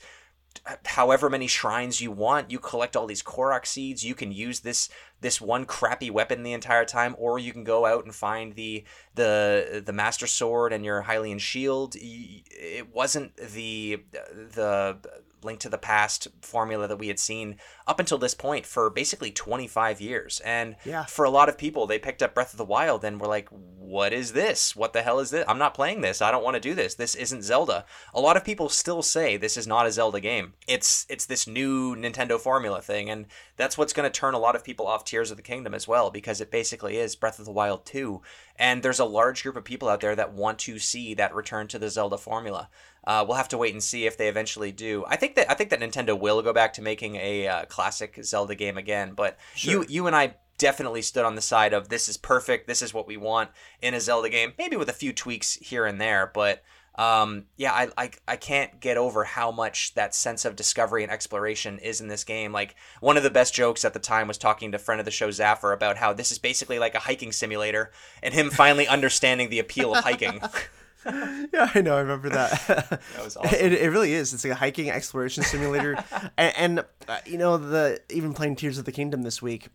however 0.85 1.29
many 1.29 1.47
shrines 1.47 2.01
you 2.01 2.11
want 2.11 2.49
you 2.49 2.59
collect 2.59 2.95
all 2.95 3.07
these 3.07 3.23
korok 3.23 3.65
seeds 3.65 4.03
you 4.03 4.15
can 4.15 4.31
use 4.31 4.61
this 4.61 4.89
this 5.21 5.41
one 5.41 5.65
crappy 5.65 6.09
weapon 6.09 6.43
the 6.43 6.53
entire 6.53 6.85
time 6.85 7.15
or 7.17 7.39
you 7.39 7.51
can 7.51 7.63
go 7.63 7.85
out 7.85 8.03
and 8.03 8.13
find 8.13 8.53
the 8.53 8.83
the 9.15 9.81
the 9.85 9.93
master 9.93 10.27
sword 10.27 10.71
and 10.73 10.85
your 10.85 11.03
hylian 11.03 11.39
shield. 11.39 11.95
It 11.97 12.93
wasn't 12.93 13.35
the 13.37 14.03
the 14.11 14.97
link 15.45 15.59
to 15.61 15.69
the 15.69 15.77
past 15.77 16.27
formula 16.41 16.87
that 16.87 16.97
we 16.97 17.07
had 17.07 17.19
seen 17.19 17.55
up 17.87 17.99
until 17.99 18.17
this 18.17 18.33
point 18.33 18.65
for 18.65 18.89
basically 18.89 19.31
25 19.31 20.01
years. 20.01 20.41
And 20.43 20.75
Yeah. 20.83 21.05
for 21.05 21.23
a 21.25 21.29
lot 21.29 21.47
of 21.49 21.57
people 21.57 21.87
they 21.87 21.99
picked 21.99 22.21
up 22.23 22.33
breath 22.33 22.53
of 22.53 22.57
the 22.57 22.65
wild 22.65 23.03
and 23.03 23.21
were 23.21 23.27
like 23.27 23.47
what 23.49 24.11
is 24.13 24.33
this? 24.33 24.75
What 24.75 24.93
the 24.93 25.03
hell 25.03 25.19
is 25.19 25.29
this? 25.29 25.45
I'm 25.47 25.59
not 25.59 25.75
playing 25.75 26.01
this. 26.01 26.19
I 26.21 26.31
don't 26.31 26.43
want 26.43 26.55
to 26.55 26.59
do 26.59 26.73
this. 26.73 26.95
This 26.95 27.13
isn't 27.13 27.43
zelda. 27.43 27.85
A 28.15 28.19
lot 28.19 28.35
of 28.35 28.43
people 28.43 28.67
still 28.67 29.03
say 29.03 29.37
this 29.37 29.57
is 29.57 29.67
not 29.67 29.85
a 29.85 29.91
zelda 29.91 30.19
game. 30.19 30.53
It's 30.67 31.05
it's 31.07 31.27
this 31.27 31.45
new 31.47 31.95
nintendo 31.95 32.39
formula 32.39 32.81
thing 32.81 33.09
and 33.09 33.27
that's 33.57 33.77
what's 33.77 33.93
going 33.93 34.09
to 34.11 34.19
turn 34.19 34.33
a 34.33 34.39
lot 34.39 34.55
of 34.55 34.63
people 34.63 34.87
off 34.87 35.05
tears 35.05 35.31
of 35.31 35.37
the 35.37 35.43
kingdom 35.43 35.73
as 35.73 35.87
well 35.87 36.09
because 36.09 36.41
it 36.41 36.51
basically 36.51 36.97
is 36.97 37.15
breath 37.15 37.39
of 37.39 37.45
the 37.45 37.51
wild 37.51 37.85
2 37.85 38.21
and 38.57 38.81
there's 38.83 38.99
a 38.99 39.05
large 39.05 39.43
group 39.43 39.55
of 39.55 39.63
people 39.63 39.87
out 39.87 40.01
there 40.01 40.15
that 40.15 40.33
want 40.33 40.59
to 40.59 40.79
see 40.79 41.13
that 41.13 41.33
return 41.35 41.67
to 41.67 41.79
the 41.79 41.89
zelda 41.89 42.17
formula 42.17 42.69
uh, 43.07 43.23
we'll 43.27 43.37
have 43.37 43.49
to 43.49 43.57
wait 43.57 43.73
and 43.73 43.83
see 43.83 44.05
if 44.05 44.17
they 44.17 44.27
eventually 44.27 44.71
do. 44.71 45.05
I 45.07 45.15
think 45.15 45.35
that 45.35 45.49
I 45.49 45.53
think 45.53 45.69
that 45.69 45.79
Nintendo 45.79 46.19
will 46.19 46.41
go 46.41 46.53
back 46.53 46.73
to 46.73 46.81
making 46.81 47.15
a 47.17 47.47
uh, 47.47 47.65
classic 47.65 48.19
Zelda 48.23 48.55
game 48.55 48.77
again. 48.77 49.13
But 49.13 49.37
you 49.57 49.85
you 49.87 50.07
and 50.07 50.15
I 50.15 50.35
definitely 50.57 51.01
stood 51.01 51.25
on 51.25 51.35
the 51.35 51.41
side 51.41 51.73
of 51.73 51.89
this 51.89 52.09
is 52.09 52.17
perfect. 52.17 52.67
This 52.67 52.81
is 52.81 52.93
what 52.93 53.07
we 53.07 53.17
want 53.17 53.51
in 53.81 53.93
a 53.93 53.99
Zelda 53.99 54.29
game. 54.29 54.53
Maybe 54.57 54.75
with 54.75 54.89
a 54.89 54.93
few 54.93 55.13
tweaks 55.13 55.55
here 55.55 55.85
and 55.85 55.99
there, 55.99 56.31
but. 56.33 56.63
Um, 56.97 57.47
yeah, 57.57 57.73
I, 57.73 57.89
I 57.97 58.11
I 58.25 58.35
can't 58.37 58.79
get 58.79 58.95
over 58.95 59.25
how 59.25 59.51
much 59.51 59.95
that 59.95 60.15
sense 60.15 60.45
of 60.45 60.55
discovery 60.55 61.03
and 61.03 61.11
exploration 61.11 61.77
is 61.79 61.99
in 61.99 62.07
this 62.07 62.23
game. 62.23 62.53
Like 62.53 62.77
one 63.01 63.17
of 63.17 63.23
the 63.23 63.29
best 63.29 63.53
jokes 63.53 63.83
at 63.83 63.91
the 63.91 63.99
time 63.99 64.29
was 64.29 64.37
talking 64.37 64.71
to 64.71 64.79
friend 64.79 65.01
of 65.01 65.03
the 65.03 65.11
show 65.11 65.27
Zaffer 65.27 65.73
about 65.73 65.97
how 65.97 66.13
this 66.13 66.31
is 66.31 66.39
basically 66.39 66.79
like 66.79 66.95
a 66.95 66.99
hiking 66.99 67.33
simulator, 67.33 67.91
and 68.23 68.33
him 68.33 68.49
finally 68.49 68.87
understanding 68.97 69.49
the 69.49 69.59
appeal 69.59 69.93
of 69.93 70.05
hiking. 70.05 70.39
yeah, 71.53 71.69
I 71.73 71.81
know. 71.81 71.95
I 71.95 71.99
remember 71.99 72.29
that. 72.29 72.67
that 72.67 73.23
was 73.23 73.37
awesome. 73.37 73.53
It, 73.59 73.73
it 73.73 73.91
really 73.91 74.13
is. 74.13 74.33
It's 74.33 74.43
like 74.43 74.53
a 74.53 74.55
hiking 74.55 74.89
exploration 74.89 75.43
simulator, 75.43 76.03
and, 76.37 76.53
and 76.57 76.85
uh, 77.07 77.19
you 77.25 77.37
know 77.37 77.57
the 77.57 78.01
even 78.09 78.33
playing 78.33 78.55
Tears 78.55 78.77
of 78.77 78.85
the 78.85 78.91
Kingdom 78.91 79.21
this 79.21 79.41
week. 79.41 79.69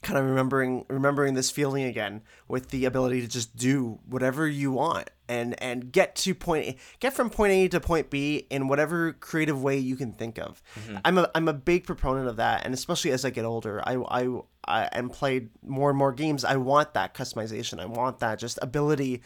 Kind 0.00 0.16
of 0.16 0.26
remembering 0.26 0.84
remembering 0.88 1.34
this 1.34 1.50
feeling 1.50 1.84
again 1.84 2.22
with 2.46 2.68
the 2.68 2.84
ability 2.84 3.20
to 3.22 3.26
just 3.28 3.56
do 3.56 3.98
whatever 4.06 4.46
you 4.46 4.70
want 4.70 5.10
and 5.28 5.60
and 5.60 5.90
get 5.90 6.14
to 6.16 6.34
point 6.34 6.78
get 7.00 7.12
from 7.14 7.30
point 7.30 7.52
A 7.52 7.68
to 7.68 7.80
point 7.80 8.08
B 8.08 8.46
in 8.48 8.68
whatever 8.68 9.12
creative 9.14 9.60
way 9.60 9.76
you 9.76 9.96
can 9.96 10.12
think 10.12 10.38
of. 10.38 10.62
I'm 11.04 11.18
a 11.18 11.30
I'm 11.34 11.48
a 11.48 11.52
big 11.52 11.84
proponent 11.84 12.28
of 12.28 12.36
that, 12.36 12.64
and 12.64 12.72
especially 12.74 13.10
as 13.10 13.24
I 13.24 13.30
get 13.30 13.44
older, 13.44 13.82
I 13.86 13.96
I, 13.96 14.40
I 14.64 14.88
and 14.92 15.12
played 15.12 15.50
more 15.66 15.90
and 15.90 15.98
more 15.98 16.12
games. 16.12 16.44
I 16.44 16.56
want 16.56 16.94
that 16.94 17.12
customization. 17.12 17.80
I 17.80 17.86
want 17.86 18.20
that 18.20 18.38
just 18.38 18.58
ability 18.62 19.22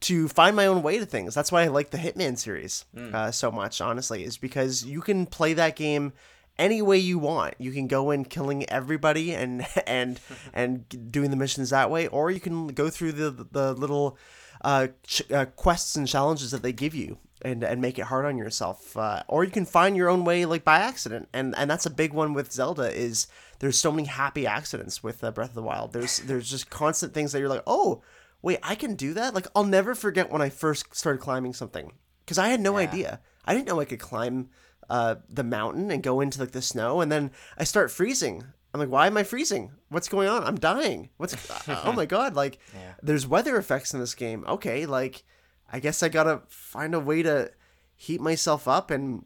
to 0.00 0.28
find 0.28 0.54
my 0.54 0.66
own 0.66 0.82
way 0.82 0.98
to 0.98 1.06
things. 1.06 1.34
That's 1.34 1.50
why 1.50 1.62
I 1.62 1.68
like 1.68 1.90
the 1.90 1.98
Hitman 1.98 2.36
series 2.38 2.84
uh, 3.14 3.30
so 3.30 3.50
much, 3.50 3.80
honestly, 3.80 4.24
is 4.24 4.36
because 4.36 4.84
you 4.84 5.00
can 5.00 5.26
play 5.26 5.54
that 5.54 5.76
game 5.76 6.12
any 6.58 6.82
way 6.82 6.98
you 6.98 7.18
want. 7.18 7.54
You 7.58 7.72
can 7.72 7.86
go 7.86 8.10
in 8.10 8.24
killing 8.24 8.68
everybody 8.68 9.34
and 9.34 9.66
and 9.86 10.20
and 10.52 11.12
doing 11.12 11.30
the 11.30 11.36
missions 11.36 11.70
that 11.70 11.90
way, 11.90 12.08
or 12.08 12.30
you 12.30 12.40
can 12.40 12.68
go 12.68 12.90
through 12.90 13.12
the 13.12 13.30
the 13.30 13.72
little 13.72 14.18
uh, 14.62 14.88
ch- 15.06 15.30
uh, 15.30 15.46
quests 15.46 15.96
and 15.96 16.06
challenges 16.06 16.50
that 16.50 16.62
they 16.62 16.72
give 16.72 16.94
you. 16.94 17.18
And, 17.42 17.62
and 17.62 17.82
make 17.82 17.98
it 17.98 18.06
hard 18.06 18.24
on 18.24 18.38
yourself, 18.38 18.96
uh, 18.96 19.22
or 19.28 19.44
you 19.44 19.50
can 19.50 19.66
find 19.66 19.94
your 19.94 20.08
own 20.08 20.24
way 20.24 20.46
like 20.46 20.64
by 20.64 20.78
accident, 20.78 21.28
and 21.34 21.54
and 21.56 21.70
that's 21.70 21.84
a 21.84 21.90
big 21.90 22.14
one 22.14 22.32
with 22.32 22.50
Zelda. 22.50 22.90
Is 22.90 23.26
there's 23.58 23.78
so 23.78 23.92
many 23.92 24.08
happy 24.08 24.46
accidents 24.46 25.02
with 25.02 25.22
uh, 25.22 25.30
Breath 25.30 25.50
of 25.50 25.54
the 25.54 25.62
Wild. 25.62 25.92
There's 25.92 26.16
there's 26.20 26.50
just 26.50 26.70
constant 26.70 27.12
things 27.12 27.32
that 27.32 27.40
you're 27.40 27.50
like, 27.50 27.62
oh, 27.66 28.02
wait, 28.46 28.58
I 28.62 28.74
can 28.74 28.94
do 28.94 29.12
that? 29.14 29.34
Like, 29.34 29.46
I'll 29.54 29.64
never 29.64 29.94
forget 29.94 30.30
when 30.30 30.40
I 30.40 30.48
first 30.48 30.94
started 30.94 31.20
climbing 31.20 31.52
something 31.52 31.92
because 32.24 32.38
I 32.38 32.48
had 32.48 32.60
no 32.60 32.76
idea. 32.76 33.20
I 33.44 33.54
didn't 33.54 33.68
know 33.68 33.80
I 33.80 33.84
could 33.84 33.98
climb 34.00 34.50
uh, 34.88 35.16
the 35.28 35.44
mountain 35.44 35.90
and 35.90 36.02
go 36.02 36.20
into 36.20 36.40
like 36.40 36.52
the 36.52 36.62
snow, 36.62 37.00
and 37.00 37.10
then 37.10 37.30
I 37.58 37.64
start 37.64 37.90
freezing 37.90 38.44
I'm 38.76 38.80
like, 38.80 38.90
why 38.90 39.06
am 39.06 39.16
I 39.16 39.22
freezing? 39.22 39.72
What's 39.88 40.08
going 40.08 40.28
on? 40.28 40.44
I'm 40.44 40.56
dying. 40.58 41.08
What's 41.16 41.34
oh 41.68 41.92
my 41.92 42.04
god? 42.04 42.36
Like, 42.36 42.58
Yeah. 42.74 42.92
there's 43.02 43.26
weather 43.26 43.56
effects 43.56 43.94
in 43.94 44.00
this 44.00 44.14
game. 44.14 44.44
Okay, 44.46 44.84
like, 44.84 45.24
I 45.72 45.80
guess 45.80 46.02
I 46.02 46.10
gotta 46.10 46.42
find 46.48 46.94
a 46.94 47.00
way 47.00 47.22
to 47.22 47.50
heat 47.94 48.20
myself 48.20 48.68
up, 48.68 48.90
and 48.90 49.24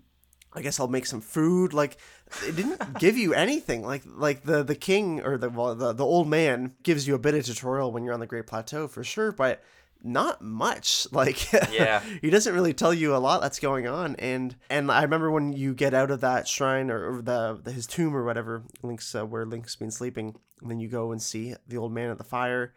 I 0.53 0.63
guess 0.63 0.79
I'll 0.79 0.87
make 0.87 1.07
some 1.07 1.21
food. 1.21 1.73
Like, 1.73 1.97
it 2.47 2.57
didn't 2.57 2.99
give 2.99 3.17
you 3.17 3.35
anything. 3.35 3.83
Like, 3.85 4.03
like 4.07 4.43
the 4.45 4.63
the 4.63 4.75
king 4.75 5.21
or 5.21 5.37
the 5.39 5.51
well, 5.51 5.75
the 5.75 5.93
the 5.93 6.05
old 6.05 6.29
man 6.29 6.75
gives 6.83 7.07
you 7.07 7.15
a 7.15 7.19
bit 7.19 7.35
of 7.35 7.45
tutorial 7.45 7.93
when 7.93 8.05
you're 8.05 8.15
on 8.15 8.21
the 8.21 8.27
Great 8.27 8.47
Plateau 8.47 8.89
for 8.89 9.03
sure, 9.05 9.33
but 9.33 9.63
not 10.03 10.41
much 10.41 11.07
like 11.13 11.53
Yeah. 11.53 12.03
he 12.23 12.31
doesn't 12.31 12.55
really 12.55 12.73
tell 12.73 12.95
you 12.95 13.15
a 13.15 13.19
lot 13.19 13.43
that's 13.43 13.59
going 13.61 13.87
on 13.87 14.17
and 14.17 14.57
and 14.71 14.91
i 14.91 15.03
remember 15.03 15.31
when 15.31 15.53
you 15.53 15.75
get 15.75 15.93
out 15.93 16.11
of 16.11 16.23
that 16.23 16.49
shrine 16.49 16.91
or, 16.91 17.17
or 17.17 17.21
the, 17.21 17.61
the 17.63 17.71
his 17.71 17.87
tomb 17.87 18.17
or 18.17 18.25
whatever 18.25 18.63
link's 18.83 19.15
uh, 19.15 19.27
where 19.27 19.45
link's 19.45 19.77
been 19.77 19.91
sleeping 19.91 20.35
and 20.63 20.71
then 20.71 20.81
you 20.81 20.89
go 20.89 21.13
and 21.13 21.21
see 21.21 21.55
the 21.69 21.77
old 21.77 21.93
man 21.93 22.09
at 22.09 22.17
the 22.17 22.25
fire 22.25 22.73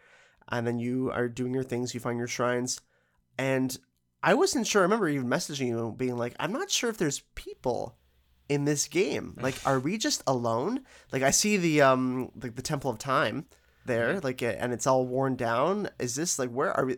and 0.50 0.66
then 0.66 0.78
you 0.78 1.10
are 1.12 1.26
doing 1.26 1.54
your 1.54 1.62
things 1.62 1.94
you 1.94 2.00
find 2.00 2.18
your 2.18 2.28
shrines 2.28 2.82
and 3.38 3.78
i 4.22 4.34
wasn't 4.34 4.66
sure 4.66 4.82
i 4.82 4.84
remember 4.84 5.08
even 5.08 5.26
messaging 5.26 5.68
you 5.68 5.94
being 5.96 6.18
like 6.18 6.34
i'm 6.38 6.52
not 6.52 6.70
sure 6.70 6.90
if 6.90 6.98
there's 6.98 7.20
people 7.34 7.96
in 8.48 8.64
this 8.64 8.88
game? 8.88 9.36
Like 9.40 9.56
are 9.64 9.80
we 9.80 9.98
just 9.98 10.22
alone? 10.26 10.80
Like 11.12 11.22
i 11.22 11.30
see 11.30 11.56
the 11.56 11.82
um 11.82 12.30
like 12.40 12.56
the 12.56 12.62
temple 12.62 12.90
of 12.90 12.98
time 12.98 13.46
there 13.86 14.20
like 14.20 14.42
and 14.42 14.72
it's 14.72 14.86
all 14.86 15.06
worn 15.06 15.36
down. 15.36 15.88
Is 15.98 16.14
this 16.14 16.38
like 16.38 16.50
where 16.50 16.72
are 16.72 16.86
we 16.86 16.96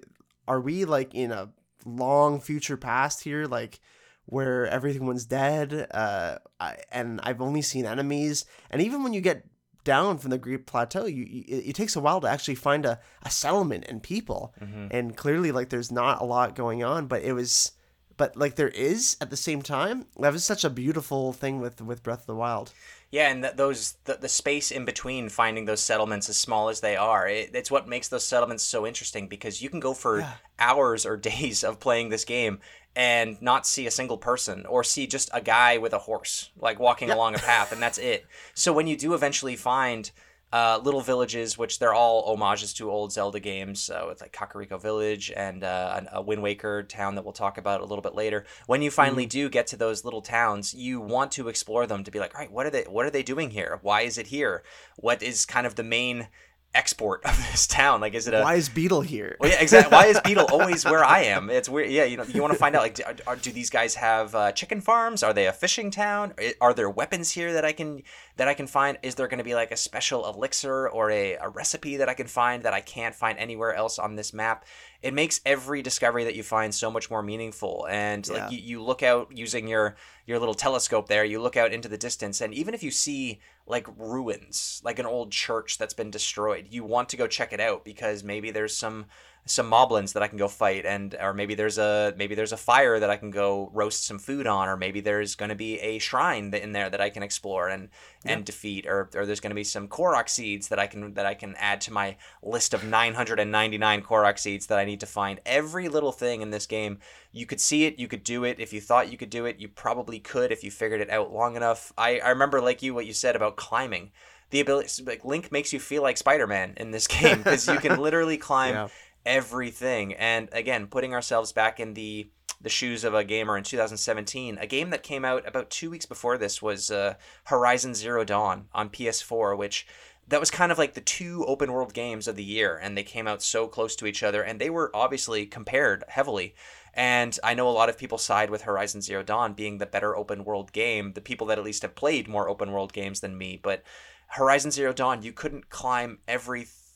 are 0.48 0.60
we 0.60 0.84
like 0.84 1.14
in 1.14 1.32
a 1.32 1.50
long 1.84 2.40
future 2.40 2.76
past 2.76 3.22
here? 3.24 3.46
Like 3.46 3.80
where 4.26 4.66
everyone's 4.66 5.24
dead? 5.26 5.86
Uh 5.90 6.38
I, 6.58 6.76
and 6.90 7.20
i've 7.22 7.40
only 7.40 7.62
seen 7.62 7.86
enemies. 7.86 8.44
And 8.70 8.82
even 8.82 9.02
when 9.02 9.12
you 9.12 9.20
get 9.20 9.46
down 9.84 10.18
from 10.18 10.30
the 10.30 10.38
great 10.38 10.66
plateau 10.66 11.06
you, 11.06 11.22
you 11.24 11.44
it, 11.46 11.68
it 11.68 11.74
takes 11.76 11.94
a 11.94 12.00
while 12.00 12.20
to 12.20 12.26
actually 12.28 12.56
find 12.56 12.84
a, 12.84 12.98
a 13.22 13.30
settlement 13.30 13.84
and 13.88 14.02
people. 14.02 14.52
And 14.90 15.16
clearly 15.16 15.52
like 15.52 15.68
there's 15.68 15.92
not 15.92 16.20
a 16.20 16.24
lot 16.24 16.56
going 16.56 16.82
on 16.82 17.06
but 17.06 17.22
it 17.22 17.34
was 17.34 17.72
but 18.16 18.36
like 18.36 18.56
there 18.56 18.68
is 18.68 19.16
at 19.20 19.30
the 19.30 19.36
same 19.36 19.62
time 19.62 20.06
that 20.18 20.32
was 20.32 20.44
such 20.44 20.64
a 20.64 20.70
beautiful 20.70 21.32
thing 21.32 21.60
with 21.60 21.80
with 21.80 22.02
breath 22.02 22.20
of 22.20 22.26
the 22.26 22.34
wild. 22.34 22.72
Yeah, 23.10 23.30
and 23.30 23.42
th- 23.42 23.56
those 23.56 23.92
the, 24.04 24.14
the 24.14 24.28
space 24.28 24.70
in 24.70 24.84
between 24.84 25.28
finding 25.28 25.64
those 25.64 25.80
settlements 25.80 26.28
as 26.28 26.36
small 26.36 26.68
as 26.68 26.80
they 26.80 26.96
are, 26.96 27.28
it, 27.28 27.50
it's 27.54 27.70
what 27.70 27.88
makes 27.88 28.08
those 28.08 28.26
settlements 28.26 28.64
so 28.64 28.86
interesting 28.86 29.28
because 29.28 29.62
you 29.62 29.70
can 29.70 29.80
go 29.80 29.94
for 29.94 30.26
hours 30.58 31.06
or 31.06 31.16
days 31.34 31.62
of 31.62 31.80
playing 31.80 32.08
this 32.08 32.24
game 32.24 32.58
and 32.96 33.40
not 33.42 33.66
see 33.66 33.86
a 33.86 33.90
single 33.90 34.16
person 34.16 34.64
or 34.66 34.82
see 34.82 35.06
just 35.06 35.28
a 35.34 35.40
guy 35.40 35.76
with 35.76 35.92
a 35.92 35.98
horse 35.98 36.50
like 36.58 36.80
walking 36.80 37.10
along 37.10 37.34
a 37.34 37.38
path 37.38 37.70
and 37.70 37.82
that's 37.82 37.98
it. 37.98 38.26
So 38.54 38.72
when 38.72 38.86
you 38.86 38.96
do 38.96 39.14
eventually 39.14 39.54
find 39.54 40.10
uh, 40.52 40.80
little 40.82 41.00
villages, 41.00 41.58
which 41.58 41.78
they're 41.78 41.94
all 41.94 42.22
homages 42.22 42.72
to 42.74 42.90
old 42.90 43.12
Zelda 43.12 43.40
games. 43.40 43.80
So 43.80 44.08
it's 44.10 44.20
like 44.20 44.32
Kakariko 44.32 44.80
Village 44.80 45.32
and 45.36 45.64
uh, 45.64 46.02
a 46.12 46.22
Wind 46.22 46.42
Waker 46.42 46.82
town 46.84 47.16
that 47.16 47.24
we'll 47.24 47.32
talk 47.32 47.58
about 47.58 47.80
a 47.80 47.84
little 47.84 48.02
bit 48.02 48.14
later. 48.14 48.44
When 48.66 48.80
you 48.80 48.90
finally 48.90 49.26
do 49.26 49.48
get 49.48 49.66
to 49.68 49.76
those 49.76 50.04
little 50.04 50.22
towns, 50.22 50.72
you 50.72 51.00
want 51.00 51.32
to 51.32 51.48
explore 51.48 51.86
them 51.86 52.04
to 52.04 52.10
be 52.10 52.20
like, 52.20 52.34
all 52.34 52.40
right, 52.40 52.52
what 52.52 52.66
are 52.66 52.70
they? 52.70 52.84
What 52.84 53.06
are 53.06 53.10
they 53.10 53.22
doing 53.22 53.50
here? 53.50 53.78
Why 53.82 54.02
is 54.02 54.18
it 54.18 54.28
here? 54.28 54.62
What 54.96 55.22
is 55.22 55.46
kind 55.46 55.66
of 55.66 55.74
the 55.74 55.82
main 55.82 56.28
export 56.76 57.24
of 57.24 57.36
this 57.50 57.66
town? 57.66 58.00
Like, 58.00 58.14
is 58.14 58.28
it 58.28 58.34
a 58.34 58.42
why 58.42 58.54
is 58.56 58.68
Beedle 58.68 59.04
here 59.04 59.36
well, 59.40 59.50
yeah, 59.50 59.60
exactly. 59.60 59.94
Why 59.94 60.06
is 60.06 60.18
Beedle 60.18 60.50
always 60.52 60.84
where 60.84 61.04
I 61.04 61.22
am? 61.22 61.50
It's 61.50 61.68
weird. 61.68 61.90
Yeah, 61.90 62.04
you 62.04 62.16
know, 62.16 62.24
you 62.24 62.42
want 62.42 62.52
to 62.52 62.58
find 62.58 62.76
out 62.76 62.82
like, 62.82 62.94
do, 62.94 63.02
are, 63.26 63.36
do 63.36 63.50
these 63.50 63.70
guys 63.70 63.94
have 63.94 64.34
uh, 64.34 64.52
chicken 64.52 64.80
farms? 64.80 65.22
Are 65.22 65.32
they 65.32 65.46
a 65.46 65.52
fishing 65.52 65.90
town? 65.90 66.34
Are 66.60 66.74
there 66.74 66.90
weapons 66.90 67.30
here 67.30 67.52
that 67.54 67.64
I 67.64 67.72
can 67.72 68.02
that 68.36 68.48
I 68.48 68.54
can 68.54 68.66
find? 68.66 68.98
Is 69.02 69.14
there 69.14 69.28
going 69.28 69.38
to 69.38 69.44
be 69.44 69.54
like 69.54 69.70
a 69.72 69.76
special 69.76 70.28
elixir 70.28 70.88
or 70.88 71.10
a, 71.10 71.34
a 71.34 71.48
recipe 71.48 71.96
that 71.96 72.08
I 72.08 72.14
can 72.14 72.26
find 72.26 72.62
that 72.64 72.74
I 72.74 72.80
can't 72.80 73.14
find 73.14 73.38
anywhere 73.38 73.74
else 73.74 73.98
on 73.98 74.16
this 74.16 74.32
map? 74.32 74.64
It 75.02 75.14
makes 75.14 75.40
every 75.46 75.82
discovery 75.82 76.24
that 76.24 76.34
you 76.34 76.42
find 76.42 76.74
so 76.74 76.90
much 76.90 77.10
more 77.10 77.22
meaningful. 77.22 77.86
And 77.88 78.26
Yeah. 78.26 78.34
like 78.44 78.52
you, 78.52 78.58
you 78.58 78.82
look 78.82 79.02
out 79.02 79.36
using 79.36 79.68
your 79.68 79.96
your 80.26 80.38
little 80.38 80.54
telescope 80.54 81.08
there, 81.08 81.24
you 81.24 81.40
look 81.40 81.56
out 81.56 81.72
into 81.72 81.88
the 81.88 81.98
distance, 81.98 82.40
and 82.40 82.52
even 82.52 82.74
if 82.74 82.82
you 82.82 82.90
see 82.90 83.40
like 83.66 83.86
ruins, 83.98 84.80
like 84.84 84.98
an 84.98 85.06
old 85.06 85.32
church 85.32 85.78
that's 85.78 85.94
been 85.94 86.10
destroyed, 86.10 86.68
you 86.70 86.84
want 86.84 87.08
to 87.10 87.16
go 87.16 87.26
check 87.26 87.52
it 87.52 87.60
out 87.60 87.84
because 87.84 88.22
maybe 88.22 88.50
there's 88.50 88.76
some 88.76 89.06
some 89.48 89.70
moblins 89.70 90.12
that 90.12 90.24
I 90.24 90.26
can 90.26 90.38
go 90.38 90.48
fight 90.48 90.84
and 90.84 91.14
or 91.20 91.32
maybe 91.32 91.54
there's 91.54 91.78
a 91.78 92.12
maybe 92.16 92.34
there's 92.34 92.52
a 92.52 92.56
fire 92.56 92.98
that 92.98 93.10
I 93.10 93.16
can 93.16 93.30
go 93.30 93.70
roast 93.72 94.04
some 94.04 94.18
food 94.18 94.44
on 94.44 94.68
or 94.68 94.76
maybe 94.76 95.00
there's 95.00 95.36
going 95.36 95.50
to 95.50 95.54
be 95.54 95.78
a 95.78 96.00
shrine 96.00 96.52
in 96.52 96.72
there 96.72 96.90
that 96.90 97.00
I 97.00 97.10
can 97.10 97.22
explore 97.22 97.68
and 97.68 97.88
and 98.24 98.44
defeat 98.44 98.86
or, 98.88 99.08
or 99.14 99.24
there's 99.24 99.38
going 99.38 99.52
to 99.52 99.54
be 99.56 99.62
some 99.62 99.86
Korok 99.86 100.28
seeds 100.28 100.66
that 100.68 100.80
I 100.80 100.88
can 100.88 101.14
that 101.14 101.26
I 101.26 101.34
can 101.34 101.54
add 101.58 101.80
to 101.82 101.92
my 101.92 102.16
list 102.42 102.74
of 102.74 102.82
999 102.82 104.02
Korok 104.02 104.36
seeds 104.36 104.66
that 104.66 104.78
I 104.78 104.84
need 104.84 104.98
to 105.00 105.06
find. 105.06 105.40
Every 105.46 105.88
little 105.88 106.12
thing 106.12 106.42
in 106.42 106.50
this 106.50 106.66
game 106.66 106.98
you 107.30 107.46
could 107.46 107.60
see 107.60 107.84
it 107.84 108.00
you 108.00 108.08
could 108.08 108.24
do 108.24 108.42
it. 108.42 108.58
If 108.58 108.72
you 108.72 108.80
thought 108.80 109.12
you 109.12 109.16
could 109.16 109.30
do 109.30 109.46
it 109.46 109.60
you 109.60 109.68
probably 109.68 110.18
could 110.18 110.50
if 110.50 110.64
you 110.64 110.72
figured 110.72 111.00
it 111.00 111.10
out 111.10 111.32
long 111.32 111.54
enough. 111.54 111.92
I, 111.96 112.18
I 112.18 112.30
remember 112.30 112.60
like 112.60 112.82
you 112.82 112.94
what 112.94 113.06
you 113.06 113.12
said 113.12 113.36
about 113.36 113.54
climbing. 113.54 114.10
The 114.50 114.60
ability 114.60 115.04
like 115.04 115.24
Link 115.24 115.50
makes 115.50 115.72
you 115.72 115.80
feel 115.80 116.02
like 116.02 116.16
Spider-Man 116.16 116.74
in 116.76 116.90
this 116.90 117.06
game 117.18 117.38
because 117.38 117.68
you 117.68 117.78
can 117.78 118.00
literally 118.00 118.38
climb 118.38 118.74
Yeah. 118.74 118.88
Everything. 119.26 120.14
And 120.14 120.48
again, 120.52 120.86
putting 120.86 121.12
ourselves 121.12 121.52
back 121.52 121.78
in 121.78 121.94
the 121.94 122.30
the 122.58 122.70
shoes 122.70 123.04
of 123.04 123.12
a 123.12 123.22
gamer 123.22 123.58
in 123.58 123.62
2017, 123.62 124.56
a 124.58 124.66
game 124.66 124.88
that 124.88 125.02
came 125.02 125.26
out 125.26 125.46
about 125.46 125.68
two 125.68 125.90
weeks 125.90 126.06
before 126.06 126.38
this 126.38 126.62
was 126.62 126.90
uh, 126.90 127.14
Horizon 127.44 127.94
Zero 127.94 128.24
Dawn 128.24 128.68
on 128.72 128.88
PS4, 128.88 129.58
which 129.58 129.86
that 130.28 130.40
was 130.40 130.50
kind 130.50 130.72
of 130.72 130.78
like 130.78 130.94
the 130.94 131.02
two 131.02 131.44
open 131.46 131.70
world 131.70 131.92
games 131.92 132.26
of 132.26 132.34
the 132.34 132.42
year, 132.42 132.78
and 132.82 132.96
they 132.96 133.02
came 133.02 133.28
out 133.28 133.42
so 133.42 133.68
close 133.68 133.94
to 133.96 134.06
each 134.06 134.22
other, 134.22 134.42
and 134.42 134.58
they 134.58 134.70
were 134.70 134.90
obviously 134.94 135.44
compared 135.44 136.02
heavily. 136.08 136.54
And 136.94 137.38
I 137.44 137.52
know 137.52 137.68
a 137.68 137.70
lot 137.70 137.90
of 137.90 137.98
people 137.98 138.16
side 138.16 138.48
with 138.48 138.62
Horizon 138.62 139.02
Zero 139.02 139.22
Dawn 139.22 139.52
being 139.52 139.76
the 139.76 139.86
better 139.86 140.16
open 140.16 140.44
world 140.44 140.72
game, 140.72 141.12
the 141.12 141.20
people 141.20 141.46
that 141.48 141.58
at 141.58 141.64
least 141.64 141.82
have 141.82 141.94
played 141.94 142.26
more 142.26 142.48
open 142.48 142.72
world 142.72 142.94
games 142.94 143.20
than 143.20 143.36
me, 143.36 143.60
but 143.62 143.84
Horizon 144.28 144.70
Zero 144.70 144.92
Dawn, 144.92 145.22
you 145.22 145.32
couldn't 145.32 145.70
climb 145.70 146.18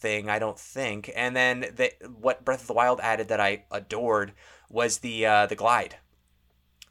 everything, 0.02 0.28
I 0.28 0.38
don't 0.38 0.58
think. 0.58 1.10
And 1.14 1.34
then 1.34 1.60
the, 1.60 1.92
what 2.20 2.44
Breath 2.44 2.62
of 2.62 2.66
the 2.66 2.72
Wild 2.72 3.00
added 3.00 3.28
that 3.28 3.40
I 3.40 3.64
adored 3.70 4.32
was 4.68 4.98
the 4.98 5.26
uh, 5.26 5.46
the 5.46 5.56
glide. 5.56 5.96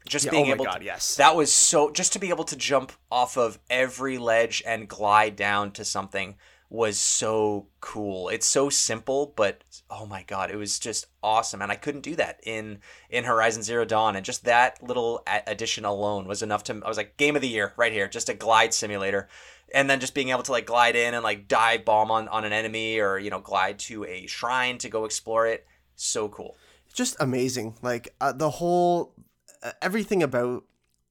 Just 0.08 0.26
Yeah, 0.26 0.30
being 0.30 0.44
oh 0.44 0.48
my 0.48 0.54
able 0.54 0.64
God, 0.64 0.78
to, 0.78 0.84
yes. 0.84 1.16
that 1.16 1.36
was 1.36 1.52
so 1.52 1.90
just 1.90 2.12
to 2.14 2.18
be 2.18 2.30
able 2.30 2.44
to 2.44 2.56
jump 2.56 2.92
off 3.10 3.36
of 3.36 3.58
every 3.68 4.18
ledge 4.18 4.62
and 4.66 4.88
glide 4.88 5.36
down 5.36 5.72
to 5.72 5.84
something 5.84 6.36
was 6.70 6.98
so 6.98 7.66
cool. 7.80 8.28
It's 8.28 8.46
so 8.46 8.70
simple, 8.70 9.32
but 9.36 9.62
oh 9.90 10.06
my 10.06 10.22
god, 10.22 10.50
it 10.50 10.56
was 10.56 10.78
just 10.78 11.06
awesome. 11.22 11.60
And 11.60 11.72
I 11.72 11.74
couldn't 11.74 12.02
do 12.02 12.16
that 12.16 12.40
in 12.44 12.78
in 13.10 13.24
Horizon 13.24 13.62
Zero 13.62 13.84
Dawn, 13.84 14.16
and 14.16 14.24
just 14.24 14.44
that 14.44 14.82
little 14.82 15.22
addition 15.46 15.84
alone 15.84 16.26
was 16.26 16.42
enough 16.42 16.64
to. 16.64 16.80
I 16.84 16.88
was 16.88 16.96
like, 16.96 17.16
game 17.16 17.36
of 17.36 17.42
the 17.42 17.48
year 17.48 17.74
right 17.76 17.92
here, 17.92 18.08
just 18.08 18.28
a 18.28 18.34
glide 18.34 18.72
simulator, 18.72 19.28
and 19.74 19.88
then 19.88 20.00
just 20.00 20.14
being 20.14 20.30
able 20.30 20.42
to 20.42 20.52
like 20.52 20.66
glide 20.66 20.96
in 20.96 21.14
and 21.14 21.22
like 21.22 21.48
dive 21.48 21.84
bomb 21.84 22.10
on 22.10 22.28
on 22.28 22.44
an 22.44 22.52
enemy, 22.52 22.98
or 22.98 23.18
you 23.18 23.30
know, 23.30 23.40
glide 23.40 23.78
to 23.80 24.04
a 24.04 24.26
shrine 24.26 24.78
to 24.78 24.88
go 24.88 25.04
explore 25.04 25.46
it. 25.46 25.66
So 25.94 26.28
cool. 26.28 26.56
just 26.94 27.16
amazing. 27.20 27.76
Like 27.82 28.14
uh, 28.20 28.32
the 28.32 28.50
whole 28.50 29.14
uh, 29.62 29.72
everything 29.82 30.22
about 30.22 30.64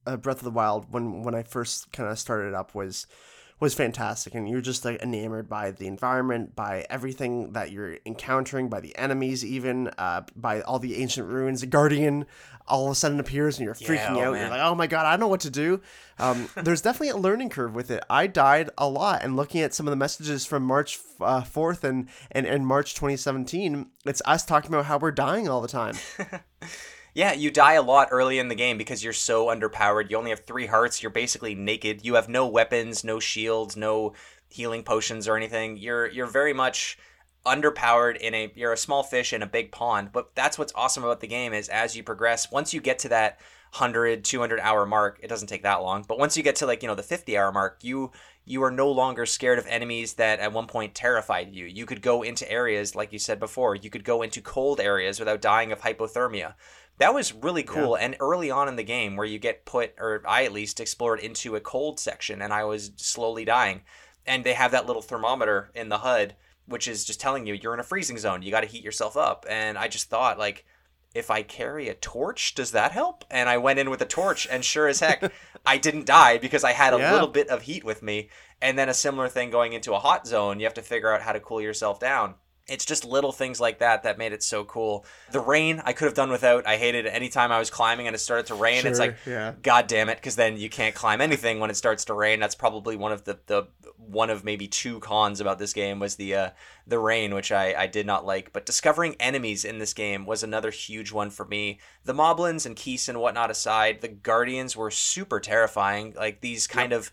uh, 0.06 0.16
Breath 0.16 0.38
of 0.38 0.44
the 0.44 0.50
Wild 0.50 0.92
when 0.92 1.22
when 1.22 1.34
I 1.34 1.42
first 1.42 1.92
kind 1.92 2.08
of 2.08 2.18
started 2.18 2.54
up 2.54 2.74
was 2.74 3.06
was 3.60 3.74
fantastic, 3.74 4.34
and 4.34 4.48
you're 4.48 4.62
just 4.62 4.84
like 4.86 5.00
enamored 5.02 5.48
by 5.48 5.70
the 5.70 5.86
environment, 5.86 6.56
by 6.56 6.86
everything 6.88 7.52
that 7.52 7.70
you're 7.70 7.98
encountering, 8.06 8.70
by 8.70 8.80
the 8.80 8.96
enemies, 8.96 9.44
even 9.44 9.88
uh, 9.98 10.22
by 10.34 10.62
all 10.62 10.78
the 10.78 10.96
ancient 10.96 11.28
ruins. 11.28 11.60
The 11.60 11.66
Guardian 11.66 12.24
all 12.66 12.86
of 12.86 12.92
a 12.92 12.94
sudden 12.94 13.20
appears, 13.20 13.58
and 13.58 13.66
you're 13.66 13.74
freaking 13.74 14.16
oh, 14.16 14.20
out. 14.20 14.32
man. 14.32 14.40
You're 14.40 14.50
like, 14.50 14.62
oh 14.62 14.74
my 14.74 14.86
god, 14.86 15.04
I 15.04 15.10
don't 15.12 15.20
know 15.20 15.28
what 15.28 15.40
to 15.40 15.50
do. 15.50 15.82
Um, 16.18 16.48
there's 16.56 16.80
definitely 16.80 17.10
a 17.10 17.16
learning 17.18 17.50
curve 17.50 17.74
with 17.74 17.90
it. 17.90 18.02
I 18.08 18.26
died 18.26 18.70
a 18.78 18.88
lot, 18.88 19.22
and 19.22 19.36
looking 19.36 19.60
at 19.60 19.74
some 19.74 19.86
of 19.86 19.90
the 19.90 19.96
messages 19.96 20.46
from 20.46 20.62
March 20.62 20.98
uh, 21.20 21.42
4th 21.42 21.84
and, 21.84 22.08
and 22.30 22.46
and 22.46 22.66
March 22.66 22.94
2017, 22.94 23.86
it's 24.06 24.22
us 24.24 24.44
talking 24.46 24.72
about 24.72 24.86
how 24.86 24.98
we're 24.98 25.10
dying 25.10 25.48
all 25.48 25.60
the 25.60 25.68
time. 25.68 25.96
Yeah, 27.12 27.32
you 27.32 27.50
die 27.50 27.74
a 27.74 27.82
lot 27.82 28.08
early 28.10 28.38
in 28.38 28.48
the 28.48 28.54
game 28.54 28.78
because 28.78 29.02
you're 29.02 29.12
so 29.12 29.46
underpowered. 29.46 30.10
You 30.10 30.16
only 30.16 30.30
have 30.30 30.44
three 30.44 30.66
hearts. 30.66 31.02
You're 31.02 31.10
basically 31.10 31.54
naked. 31.54 32.04
You 32.04 32.14
have 32.14 32.28
no 32.28 32.46
weapons, 32.46 33.02
no 33.02 33.18
shields, 33.18 33.76
no 33.76 34.14
healing 34.48 34.84
potions 34.84 35.26
or 35.26 35.36
anything. 35.36 35.76
You're 35.76 36.06
you're 36.08 36.26
very 36.26 36.52
much 36.52 36.98
underpowered 37.44 38.16
in 38.18 38.34
a 38.34 38.52
you're 38.54 38.72
a 38.72 38.76
small 38.76 39.02
fish 39.02 39.32
in 39.32 39.42
a 39.42 39.46
big 39.46 39.72
pond. 39.72 40.12
But 40.12 40.34
that's 40.34 40.58
what's 40.58 40.72
awesome 40.76 41.02
about 41.02 41.20
the 41.20 41.26
game 41.26 41.52
is 41.52 41.68
as 41.68 41.96
you 41.96 42.02
progress, 42.04 42.50
once 42.52 42.72
you 42.72 42.80
get 42.80 43.00
to 43.00 43.08
that 43.08 43.40
100 43.72 44.24
200 44.24 44.60
hour 44.60 44.86
mark, 44.86 45.18
it 45.22 45.28
doesn't 45.28 45.48
take 45.48 45.62
that 45.64 45.82
long. 45.82 46.04
But 46.06 46.18
once 46.18 46.36
you 46.36 46.44
get 46.44 46.56
to 46.56 46.66
like, 46.66 46.82
you 46.82 46.88
know, 46.88 46.94
the 46.94 47.02
50 47.02 47.36
hour 47.36 47.50
mark, 47.50 47.78
you 47.82 48.12
you 48.44 48.62
are 48.62 48.70
no 48.70 48.90
longer 48.90 49.26
scared 49.26 49.58
of 49.58 49.66
enemies 49.66 50.14
that 50.14 50.40
at 50.40 50.52
one 50.52 50.66
point 50.66 50.94
terrified 50.94 51.54
you. 51.54 51.66
You 51.66 51.86
could 51.86 52.02
go 52.02 52.22
into 52.22 52.50
areas 52.50 52.94
like 52.94 53.12
you 53.12 53.18
said 53.18 53.40
before. 53.40 53.74
You 53.74 53.90
could 53.90 54.04
go 54.04 54.22
into 54.22 54.40
cold 54.40 54.80
areas 54.80 55.18
without 55.18 55.40
dying 55.40 55.72
of 55.72 55.80
hypothermia 55.80 56.54
that 57.00 57.12
was 57.12 57.32
really 57.34 57.64
cool 57.64 57.96
and 57.96 58.16
early 58.20 58.50
on 58.50 58.68
in 58.68 58.76
the 58.76 58.84
game 58.84 59.16
where 59.16 59.26
you 59.26 59.38
get 59.38 59.64
put 59.66 59.92
or 59.98 60.22
i 60.28 60.44
at 60.44 60.52
least 60.52 60.78
explored 60.80 61.18
into 61.20 61.56
a 61.56 61.60
cold 61.60 61.98
section 61.98 62.40
and 62.40 62.52
i 62.52 62.62
was 62.64 62.92
slowly 62.96 63.44
dying 63.44 63.82
and 64.26 64.44
they 64.44 64.52
have 64.52 64.70
that 64.70 64.86
little 64.86 65.02
thermometer 65.02 65.70
in 65.74 65.88
the 65.88 65.98
HUD, 65.98 66.36
which 66.66 66.86
is 66.86 67.04
just 67.04 67.20
telling 67.20 67.46
you 67.46 67.54
you're 67.54 67.74
in 67.74 67.80
a 67.80 67.82
freezing 67.82 68.18
zone. 68.18 68.42
You 68.42 68.50
got 68.50 68.60
to 68.60 68.66
heat 68.66 68.84
yourself 68.84 69.16
up. 69.16 69.46
And 69.48 69.78
I 69.78 69.88
just 69.88 70.10
thought 70.10 70.38
like 70.38 70.64
if 71.14 71.30
I 71.30 71.42
carry 71.42 71.88
a 71.88 71.94
torch, 71.94 72.54
does 72.54 72.70
that 72.72 72.92
help? 72.92 73.24
And 73.30 73.48
I 73.48 73.56
went 73.56 73.80
in 73.80 73.90
with 73.90 74.00
a 74.02 74.06
torch, 74.06 74.46
and 74.48 74.64
sure 74.64 74.86
as 74.86 75.00
heck, 75.00 75.32
I 75.66 75.78
didn't 75.78 76.06
die 76.06 76.38
because 76.38 76.62
I 76.62 76.72
had 76.72 76.94
a 76.94 76.98
Yeah. 76.98 77.12
little 77.12 77.28
bit 77.28 77.48
of 77.48 77.62
heat 77.62 77.82
with 77.82 78.02
me. 78.02 78.28
And 78.62 78.78
then 78.78 78.88
a 78.88 78.94
similar 78.94 79.28
thing 79.28 79.50
going 79.50 79.72
into 79.72 79.94
a 79.94 79.98
hot 79.98 80.26
zone, 80.26 80.60
you 80.60 80.66
have 80.66 80.74
to 80.74 80.82
figure 80.82 81.12
out 81.12 81.22
how 81.22 81.32
to 81.32 81.40
cool 81.40 81.60
yourself 81.60 81.98
down. 81.98 82.34
It's 82.70 82.84
just 82.84 83.04
little 83.04 83.32
things 83.32 83.60
like 83.60 83.80
that 83.80 84.04
that 84.04 84.18
made 84.18 84.32
it 84.32 84.42
so 84.42 84.64
cool. 84.64 85.04
The 85.32 85.40
rain, 85.40 85.82
I 85.84 85.92
could 85.92 86.06
have 86.06 86.14
done 86.14 86.30
without. 86.30 86.66
I 86.66 86.76
hated 86.76 87.06
it 87.06 87.10
anytime 87.10 87.52
I 87.52 87.58
was 87.58 87.70
climbing 87.70 88.06
and 88.06 88.14
it 88.14 88.20
started 88.20 88.46
to 88.46 88.54
rain. 88.54 88.86
it's 88.86 88.98
like, 88.98 89.16
yeah. 89.26 89.54
God 89.62 89.86
damn 89.86 90.08
it, 90.08 90.16
because 90.16 90.36
then 90.36 90.56
you 90.56 90.70
can't 90.70 90.94
climb 90.94 91.20
anything 91.20 91.58
when 91.60 91.70
it 91.70 91.76
starts 91.76 92.04
to 92.06 92.14
rain. 92.14 92.40
That's 92.40 92.54
probably 92.54 92.96
one 92.96 93.12
of 93.12 93.24
the, 93.24 93.38
the 93.46 93.64
one 93.96 94.30
of 94.30 94.44
maybe 94.44 94.66
two 94.66 94.98
cons 95.00 95.40
about 95.40 95.58
this 95.58 95.72
game 95.72 95.98
was 95.98 96.16
the 96.16 96.34
uh, 96.34 96.50
the 96.86 96.98
rain, 96.98 97.34
which 97.34 97.52
I, 97.52 97.74
I 97.76 97.86
did 97.86 98.06
not 98.06 98.26
like. 98.26 98.52
But 98.52 98.66
discovering 98.66 99.16
enemies 99.20 99.64
in 99.64 99.78
this 99.78 99.94
game 99.94 100.26
was 100.26 100.42
another 100.42 100.70
huge 100.70 101.12
one 101.12 101.30
for 101.30 101.44
me. 101.44 101.78
The 102.04 102.14
moblins 102.14 102.66
and 102.66 102.76
Keese 102.76 103.08
and 103.08 103.20
whatnot 103.20 103.50
aside, 103.50 104.00
the 104.00 104.08
guardians 104.08 104.76
were 104.76 104.90
super 104.90 105.40
terrifying. 105.40 106.14
Like 106.16 106.40
these 106.40 106.66
kind 106.66 106.92
of 106.92 107.12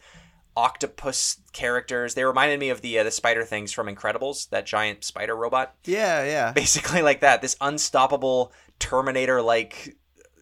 octopus 0.57 1.37
characters. 1.53 2.15
They 2.15 2.25
reminded 2.25 2.59
me 2.59 2.69
of 2.69 2.81
the 2.81 2.99
uh, 2.99 3.03
the 3.03 3.11
spider 3.11 3.45
things 3.45 3.71
from 3.71 3.87
Incredibles, 3.87 4.49
that 4.49 4.65
giant 4.65 5.03
spider 5.03 5.35
robot 5.35 5.75
Yeah, 5.85 6.23
yeah. 6.25 6.51
basically 6.51 7.01
like 7.03 7.21
that 7.21 7.41
this 7.41 7.55
unstoppable 7.61 8.51
terminator 8.79 9.41
like 9.41 9.95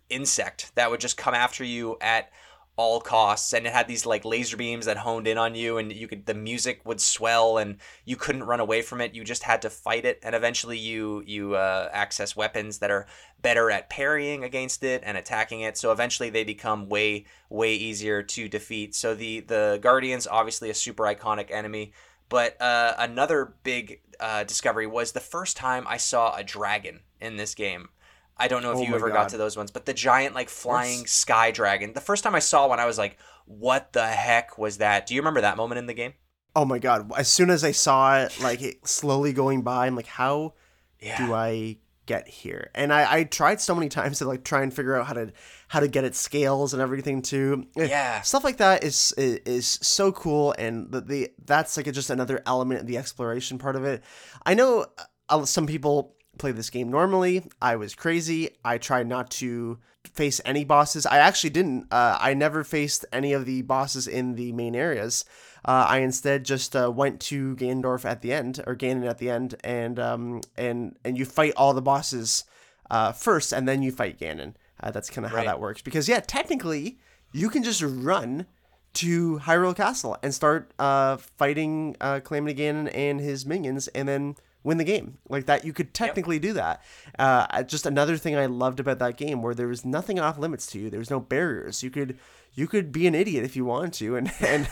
insect 0.09 0.71
that 0.75 0.89
would 0.89 1.01
just 1.01 1.17
come 1.17 1.33
after 1.33 1.63
you 1.63 1.97
at 1.99 2.29
all 2.77 2.99
costs 2.99 3.53
and 3.53 3.65
it 3.65 3.73
had 3.73 3.87
these 3.87 4.05
like 4.05 4.25
laser 4.25 4.57
beams 4.57 4.85
that 4.85 4.97
honed 4.97 5.27
in 5.27 5.37
on 5.37 5.55
you 5.55 5.77
and 5.77 5.93
you 5.93 6.07
could 6.07 6.25
the 6.25 6.33
music 6.33 6.81
would 6.85 6.99
swell 6.99 7.57
and 7.57 7.77
you 8.03 8.15
couldn't 8.15 8.43
run 8.43 8.59
away 8.59 8.81
from 8.81 8.99
it. 8.99 9.15
You 9.15 9.23
just 9.23 9.43
had 9.43 9.61
to 9.61 9.69
fight 9.69 10.05
it 10.05 10.19
and 10.23 10.35
eventually 10.35 10.77
you 10.77 11.23
you 11.25 11.55
uh, 11.55 11.89
access 11.93 12.35
weapons 12.35 12.79
that 12.79 12.91
are 12.91 13.07
better 13.41 13.71
at 13.71 13.89
parrying 13.89 14.43
against 14.43 14.83
it 14.83 15.03
and 15.05 15.17
attacking 15.17 15.61
it. 15.61 15.77
So 15.77 15.91
eventually 15.91 16.29
they 16.29 16.43
become 16.43 16.89
way 16.89 17.25
way 17.49 17.75
easier 17.75 18.21
to 18.23 18.49
defeat. 18.49 18.93
So 18.93 19.15
the 19.15 19.39
the 19.39 19.79
guardians 19.81 20.27
obviously 20.27 20.69
a 20.69 20.73
super 20.73 21.03
iconic 21.03 21.51
enemy 21.51 21.93
but 22.29 22.59
uh, 22.61 22.93
another 22.97 23.53
big 23.63 24.01
uh, 24.19 24.43
discovery 24.43 24.87
was 24.87 25.11
the 25.11 25.19
first 25.19 25.57
time 25.57 25.85
I 25.87 25.97
saw 25.97 26.35
a 26.35 26.43
dragon 26.43 27.01
in 27.21 27.37
this 27.37 27.53
game. 27.53 27.89
I 28.37 28.47
don't 28.47 28.61
know 28.63 28.71
if 28.71 28.77
Oh 28.79 28.83
you 28.83 28.95
ever 28.95 29.07
God. 29.09 29.13
got 29.15 29.29
to 29.29 29.37
those 29.37 29.55
ones, 29.55 29.71
but 29.71 29.85
the 29.85 29.93
giant 29.93 30.35
like 30.35 30.49
flying 30.49 31.05
sky 31.07 31.51
dragon. 31.51 31.93
The 31.93 32.01
first 32.01 32.23
time 32.23 32.35
I 32.35 32.39
saw 32.39 32.67
one, 32.67 32.79
I 32.79 32.85
was 32.85 32.97
like, 32.97 33.17
"What 33.45 33.93
the 33.93 34.05
heck 34.07 34.57
was 34.57 34.77
that?" 34.77 35.07
Do 35.07 35.15
you 35.15 35.21
remember 35.21 35.41
that 35.41 35.57
moment 35.57 35.79
in 35.79 35.85
the 35.85 35.93
game? 35.93 36.13
Oh 36.55 36.65
my 36.65 36.79
god! 36.79 37.11
As 37.17 37.27
soon 37.27 37.49
as 37.49 37.63
I 37.63 37.71
saw 37.71 38.17
it, 38.19 38.39
like 38.41 38.61
it 38.61 38.87
slowly 38.87 39.33
going 39.33 39.61
by, 39.61 39.87
I'm 39.87 39.95
like, 39.95 40.07
how 40.07 40.53
Yeah. 41.01 41.17
do 41.17 41.33
I 41.33 41.77
get 42.05 42.27
here? 42.27 42.69
And 42.75 42.93
I, 42.93 43.13
I 43.19 43.23
tried 43.23 43.59
so 43.61 43.73
many 43.73 43.89
times 43.89 44.19
to 44.19 44.25
like 44.25 44.43
try 44.43 44.61
and 44.63 44.73
figure 44.73 44.95
out 44.95 45.07
how 45.07 45.13
to 45.13 45.31
how 45.67 45.79
to 45.79 45.87
get 45.87 46.03
its 46.03 46.19
scales 46.19 46.73
and 46.73 46.81
everything 46.81 47.21
too. 47.21 47.65
Eh, 47.77 47.87
Yeah. 47.87 48.21
stuff 48.21 48.43
like 48.43 48.57
that 48.57 48.83
is 48.83 49.13
is, 49.17 49.39
is 49.45 49.67
so 49.81 50.11
cool, 50.11 50.53
and 50.57 50.91
the, 50.91 51.01
the 51.01 51.31
that's 51.45 51.77
like 51.77 51.91
just 51.91 52.09
another 52.09 52.41
element 52.45 52.81
of 52.81 52.87
the 52.87 52.97
exploration 52.97 53.57
part 53.57 53.75
of 53.75 53.83
it. 53.85 54.03
I 54.45 54.53
know 54.53 54.85
uh, 55.29 55.45
some 55.45 55.67
people 55.67 56.15
play 56.37 56.51
this 56.51 56.69
game 56.69 56.89
normally. 56.89 57.43
I 57.61 57.75
was 57.75 57.95
crazy. 57.95 58.49
I 58.63 58.77
tried 58.77 59.07
not 59.07 59.29
to 59.31 59.79
face 60.13 60.39
any 60.45 60.63
bosses. 60.63 61.05
I 61.05 61.17
actually 61.17 61.49
didn't. 61.49 61.87
Uh, 61.91 62.17
I 62.19 62.33
never 62.33 62.63
faced 62.63 63.05
any 63.11 63.33
of 63.33 63.45
the 63.45 63.61
bosses 63.63 64.07
in 64.07 64.35
the 64.35 64.51
main 64.51 64.75
areas. 64.75 65.25
Uh, 65.63 65.85
I 65.89 65.97
instead 65.99 66.45
just 66.45 66.75
uh, 66.75 66.91
went 66.93 67.19
to 67.21 67.55
Ganondorf 67.55 68.05
at 68.05 68.21
the 68.21 68.31
end, 68.31 68.61
or 68.67 68.75
Ganon 68.75 69.07
at 69.09 69.17
the 69.17 69.29
end, 69.31 69.55
and 69.63 69.99
um, 69.99 70.41
and 70.57 70.95
and 71.03 71.17
you 71.17 71.25
fight 71.25 71.53
all 71.57 71.73
the 71.73 71.81
bosses 71.81 72.43
uh, 72.91 73.11
first, 73.13 73.51
and 73.51 73.67
then 73.67 73.81
you 73.81 73.91
fight 73.91 74.19
Ganon. 74.19 74.53
Uh, 74.81 74.91
that's 74.91 75.09
kind 75.09 75.25
of 75.25 75.31
how 75.31 75.37
Right. 75.37 75.45
that 75.47 75.59
works. 75.59 75.81
Because 75.81 76.07
yeah, 76.07 76.19
technically, 76.19 76.99
you 77.31 77.49
can 77.49 77.63
just 77.63 77.81
run 77.81 78.45
to 78.93 79.39
Hyrule 79.39 79.75
Castle 79.75 80.17
and 80.21 80.33
start 80.33 80.71
uh, 80.77 81.17
fighting 81.17 81.95
uh, 81.99 82.19
Calamity 82.19 82.61
Ganon 82.61 82.89
and 82.93 83.19
his 83.19 83.45
minions, 83.45 83.87
and 83.89 84.07
then 84.07 84.35
win 84.65 84.77
the 84.77 84.83
game 84.83 85.19
like 85.29 85.45
that. 85.45 85.63
You 85.63 85.71
could 85.71 85.93
technically 85.93 86.39
do 86.39 86.53
that. 86.53 86.83
Uh, 87.17 87.63
just 87.63 87.85
another 87.85 88.17
thing 88.17 88.35
I 88.35 88.47
loved 88.47 88.79
about 88.79 88.99
that 88.99 89.15
game, 89.15 89.41
where 89.41 89.53
there 89.53 89.67
was 89.67 89.85
nothing 89.85 90.19
off 90.19 90.39
limits 90.39 90.65
to 90.67 90.79
you. 90.79 90.89
There 90.89 90.99
was 90.99 91.11
no 91.11 91.19
barriers. 91.19 91.83
You 91.83 91.91
could 91.91 92.17
you 92.53 92.67
could 92.67 92.91
be 92.91 93.05
an 93.07 93.15
idiot 93.15 93.45
if 93.45 93.55
you 93.55 93.63
wanted 93.63 93.93
to, 93.93 94.17
and 94.17 94.31
and 94.41 94.67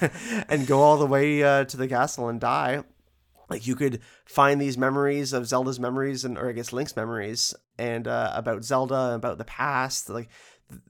and 0.49 0.67
go 0.67 0.81
all 0.81 0.97
the 0.97 1.05
way 1.05 1.43
uh, 1.43 1.63
to 1.65 1.77
the 1.77 1.87
castle 1.87 2.27
and 2.27 2.41
die. 2.41 2.83
Like 3.49 3.67
you 3.67 3.75
could 3.75 4.01
find 4.25 4.59
these 4.59 4.77
memories 4.77 5.31
of 5.31 5.47
Zelda's 5.47 5.79
memories 5.79 6.25
and 6.25 6.37
or 6.37 6.49
I 6.49 6.53
guess 6.53 6.73
Link's 6.73 6.95
memories 6.95 7.53
and 7.77 8.07
uh, 8.07 8.31
about 8.33 8.63
Zelda 8.63 8.95
and 8.95 9.15
about 9.15 9.37
the 9.37 9.45
past. 9.45 10.09
Like 10.09 10.29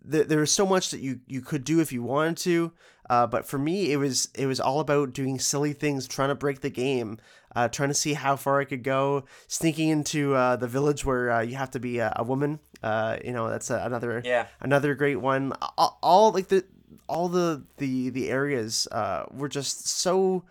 th- 0.10 0.28
there 0.28 0.40
was 0.40 0.52
so 0.52 0.66
much 0.66 0.92
that 0.92 1.02
you 1.02 1.20
you 1.28 1.42
could 1.42 1.66
do 1.66 1.82
if 1.82 1.92
you 1.92 2.04
wanted 2.04 2.38
to. 2.38 2.72
Uh, 3.10 3.28
but 3.28 3.46
for 3.46 3.58
me, 3.58 3.92
it 3.92 3.98
was 3.98 4.30
it 4.36 4.46
was 4.46 4.60
all 4.60 4.80
about 4.80 5.14
doing 5.14 5.40
silly 5.40 5.74
things, 5.74 6.08
trying 6.08 6.30
to 6.30 6.36
break 6.36 6.62
the 6.62 6.70
game, 6.70 7.18
uh, 7.56 7.68
trying 7.68 7.90
to 7.90 7.94
see 7.96 8.14
how 8.14 8.36
far 8.36 8.60
I 8.62 8.66
could 8.66 8.84
go, 8.84 9.26
sneaking 9.48 9.90
into 9.90 10.34
uh, 10.36 10.56
the 10.56 10.68
village 10.68 11.04
where 11.06 11.30
uh, 11.32 11.42
you 11.42 11.56
have 11.56 11.72
to 11.72 11.80
be 11.80 12.00
a, 12.00 12.14
a 12.16 12.24
woman. 12.24 12.60
Uh, 12.82 13.18
you 13.24 13.32
know, 13.32 13.50
that's 13.50 13.70
a, 13.70 13.78
another 13.84 14.22
Yeah. 14.24 14.48
another 14.62 14.96
great 14.96 15.20
one. 15.22 15.54
All, 15.78 16.00
all 16.02 16.32
like 16.32 16.48
the 16.48 16.64
all 17.10 17.28
the 17.28 17.64
the 17.78 18.10
the 18.10 18.30
areas 18.30 18.88
uh, 18.92 19.26
were 19.32 19.50
just 19.50 19.88
so 19.88 20.44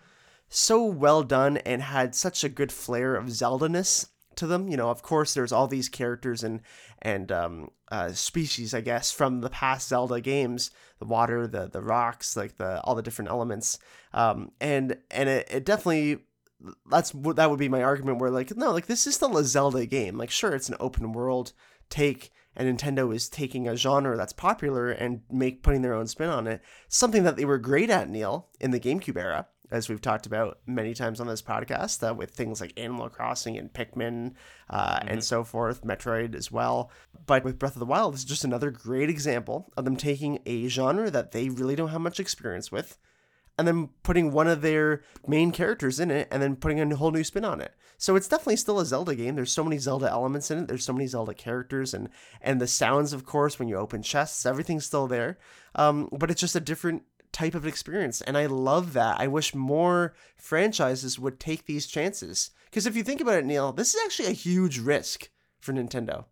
so 0.49 0.83
well 0.85 1.23
done 1.23 1.57
and 1.57 1.81
had 1.81 2.13
such 2.13 2.43
a 2.43 2.49
good 2.49 2.71
flair 2.71 3.15
of 3.15 3.31
Zelda-ness 3.31 4.07
to 4.35 4.45
them. 4.45 4.67
You 4.67 4.77
know, 4.77 4.89
of 4.89 5.01
course, 5.01 5.33
there's 5.33 5.51
all 5.51 5.67
these 5.67 5.89
characters 5.89 6.43
and 6.43 6.61
and 7.03 7.31
um, 7.31 7.69
uh, 7.91 8.13
species, 8.13 8.73
I 8.73 8.81
guess, 8.81 9.11
from 9.11 9.41
the 9.41 9.49
past 9.49 9.89
Zelda 9.89 10.21
games: 10.21 10.71
the 10.99 11.05
water, 11.05 11.45
the 11.45 11.67
the 11.67 11.81
rocks, 11.81 12.35
like 12.35 12.57
the 12.57 12.81
all 12.81 12.95
the 12.95 13.03
different 13.03 13.29
elements. 13.29 13.77
Um, 14.13 14.51
and 14.59 14.97
and 15.11 15.29
it, 15.29 15.47
it 15.51 15.65
definitely 15.65 16.19
that's 16.89 17.11
that 17.11 17.49
would 17.49 17.59
be 17.59 17.69
my 17.69 17.83
argument. 17.83 18.19
Where 18.19 18.31
like 18.31 18.55
no, 18.55 18.71
like 18.71 18.87
this 18.87 19.05
is 19.05 19.15
still 19.15 19.37
a 19.37 19.43
Zelda 19.43 19.85
game. 19.85 20.17
Like 20.17 20.31
sure, 20.31 20.55
it's 20.55 20.69
an 20.69 20.77
open 20.79 21.11
world 21.11 21.53
take. 21.89 22.31
And 22.55 22.77
Nintendo 22.77 23.13
is 23.13 23.29
taking 23.29 23.67
a 23.67 23.75
genre 23.75 24.15
that's 24.15 24.31
popular 24.31 24.91
and 24.91 25.21
make 25.31 25.63
putting 25.63 25.81
their 25.81 25.95
own 25.95 26.05
spin 26.05 26.29
on 26.29 26.45
it. 26.45 26.61
Something 26.87 27.23
that 27.23 27.35
they 27.35 27.45
were 27.45 27.57
great 27.57 27.89
at, 27.89 28.09
Neil, 28.09 28.49
in 28.59 28.69
the 28.69 28.79
GameCube 28.79 29.17
era 29.17 29.47
as 29.73 29.89
we've 29.89 30.01
talked 30.01 30.27
about 30.27 30.59
many 30.67 30.93
times 30.93 31.19
on 31.19 31.25
this 31.25 31.41
podcast, 31.41 32.07
uh, 32.07 32.13
with 32.13 32.29
things 32.29 32.61
like 32.61 32.79
Animal 32.79 33.09
Crossing 33.09 33.57
and 33.57 33.73
Pikmin 33.73 34.33
uh, 34.69 34.99
and 35.07 35.23
so 35.23 35.43
forth, 35.43 35.83
Metroid 35.83 36.35
as 36.35 36.51
well. 36.51 36.91
But 37.25 37.43
with 37.43 37.57
Breath 37.57 37.73
of 37.73 37.79
the 37.79 37.85
Wild, 37.85 38.13
this 38.13 38.21
is 38.21 38.25
just 38.25 38.43
another 38.43 38.69
great 38.69 39.09
example 39.09 39.73
of 39.75 39.83
them 39.83 39.97
taking 39.97 40.39
a 40.45 40.67
genre 40.67 41.09
that 41.09 41.31
they 41.31 41.49
really 41.49 41.75
don't 41.75 41.89
have 41.89 42.01
much 42.01 42.19
experience 42.19 42.71
with 42.71 42.99
and 43.57 43.67
then 43.67 43.89
putting 44.03 44.31
one 44.31 44.47
of 44.47 44.61
their 44.61 45.01
main 45.27 45.51
characters 45.51 45.99
in 45.99 46.11
it 46.11 46.27
and 46.31 46.41
then 46.41 46.55
putting 46.55 46.79
a 46.79 46.95
whole 46.95 47.11
new 47.11 47.23
spin 47.23 47.45
on 47.45 47.61
it. 47.61 47.73
So 47.97 48.15
it's 48.15 48.27
definitely 48.27 48.57
still 48.57 48.79
a 48.79 48.85
Zelda 48.85 49.15
game. 49.15 49.35
There's 49.35 49.51
so 49.51 49.63
many 49.63 49.77
Zelda 49.77 50.09
elements 50.09 50.51
in 50.51 50.59
it. 50.59 50.67
There's 50.67 50.85
so 50.85 50.93
many 50.93 51.07
Zelda 51.07 51.33
characters 51.33 51.93
and 51.93 52.09
and 52.41 52.59
the 52.59 52.67
sounds, 52.67 53.13
of 53.13 53.25
course, 53.25 53.57
when 53.57 53.67
you 53.67 53.77
open 53.77 54.03
chests, 54.03 54.45
everything's 54.45 54.85
still 54.85 55.07
there. 55.07 55.37
Um, 55.75 56.09
but 56.11 56.29
it's 56.29 56.41
just 56.41 56.55
a 56.55 56.59
different 56.59 57.03
type 57.33 57.55
of 57.55 57.65
experience, 57.65 58.21
and 58.21 58.37
I 58.37 58.45
love 58.45 58.93
that. 58.93 59.19
I 59.19 59.27
wish 59.27 59.53
more 59.55 60.13
franchises 60.35 61.19
would 61.19 61.39
take 61.39 61.65
these 61.65 61.87
chances 61.87 62.51
because 62.65 62.87
if 62.87 62.95
you 62.95 63.03
think 63.03 63.21
about 63.21 63.37
it, 63.37 63.45
Neil, 63.45 63.71
this 63.71 63.93
is 63.93 64.01
actually 64.05 64.29
a 64.29 64.31
huge 64.31 64.79
risk 64.79 65.29
for 65.59 65.73
Nintendo. 65.73 66.25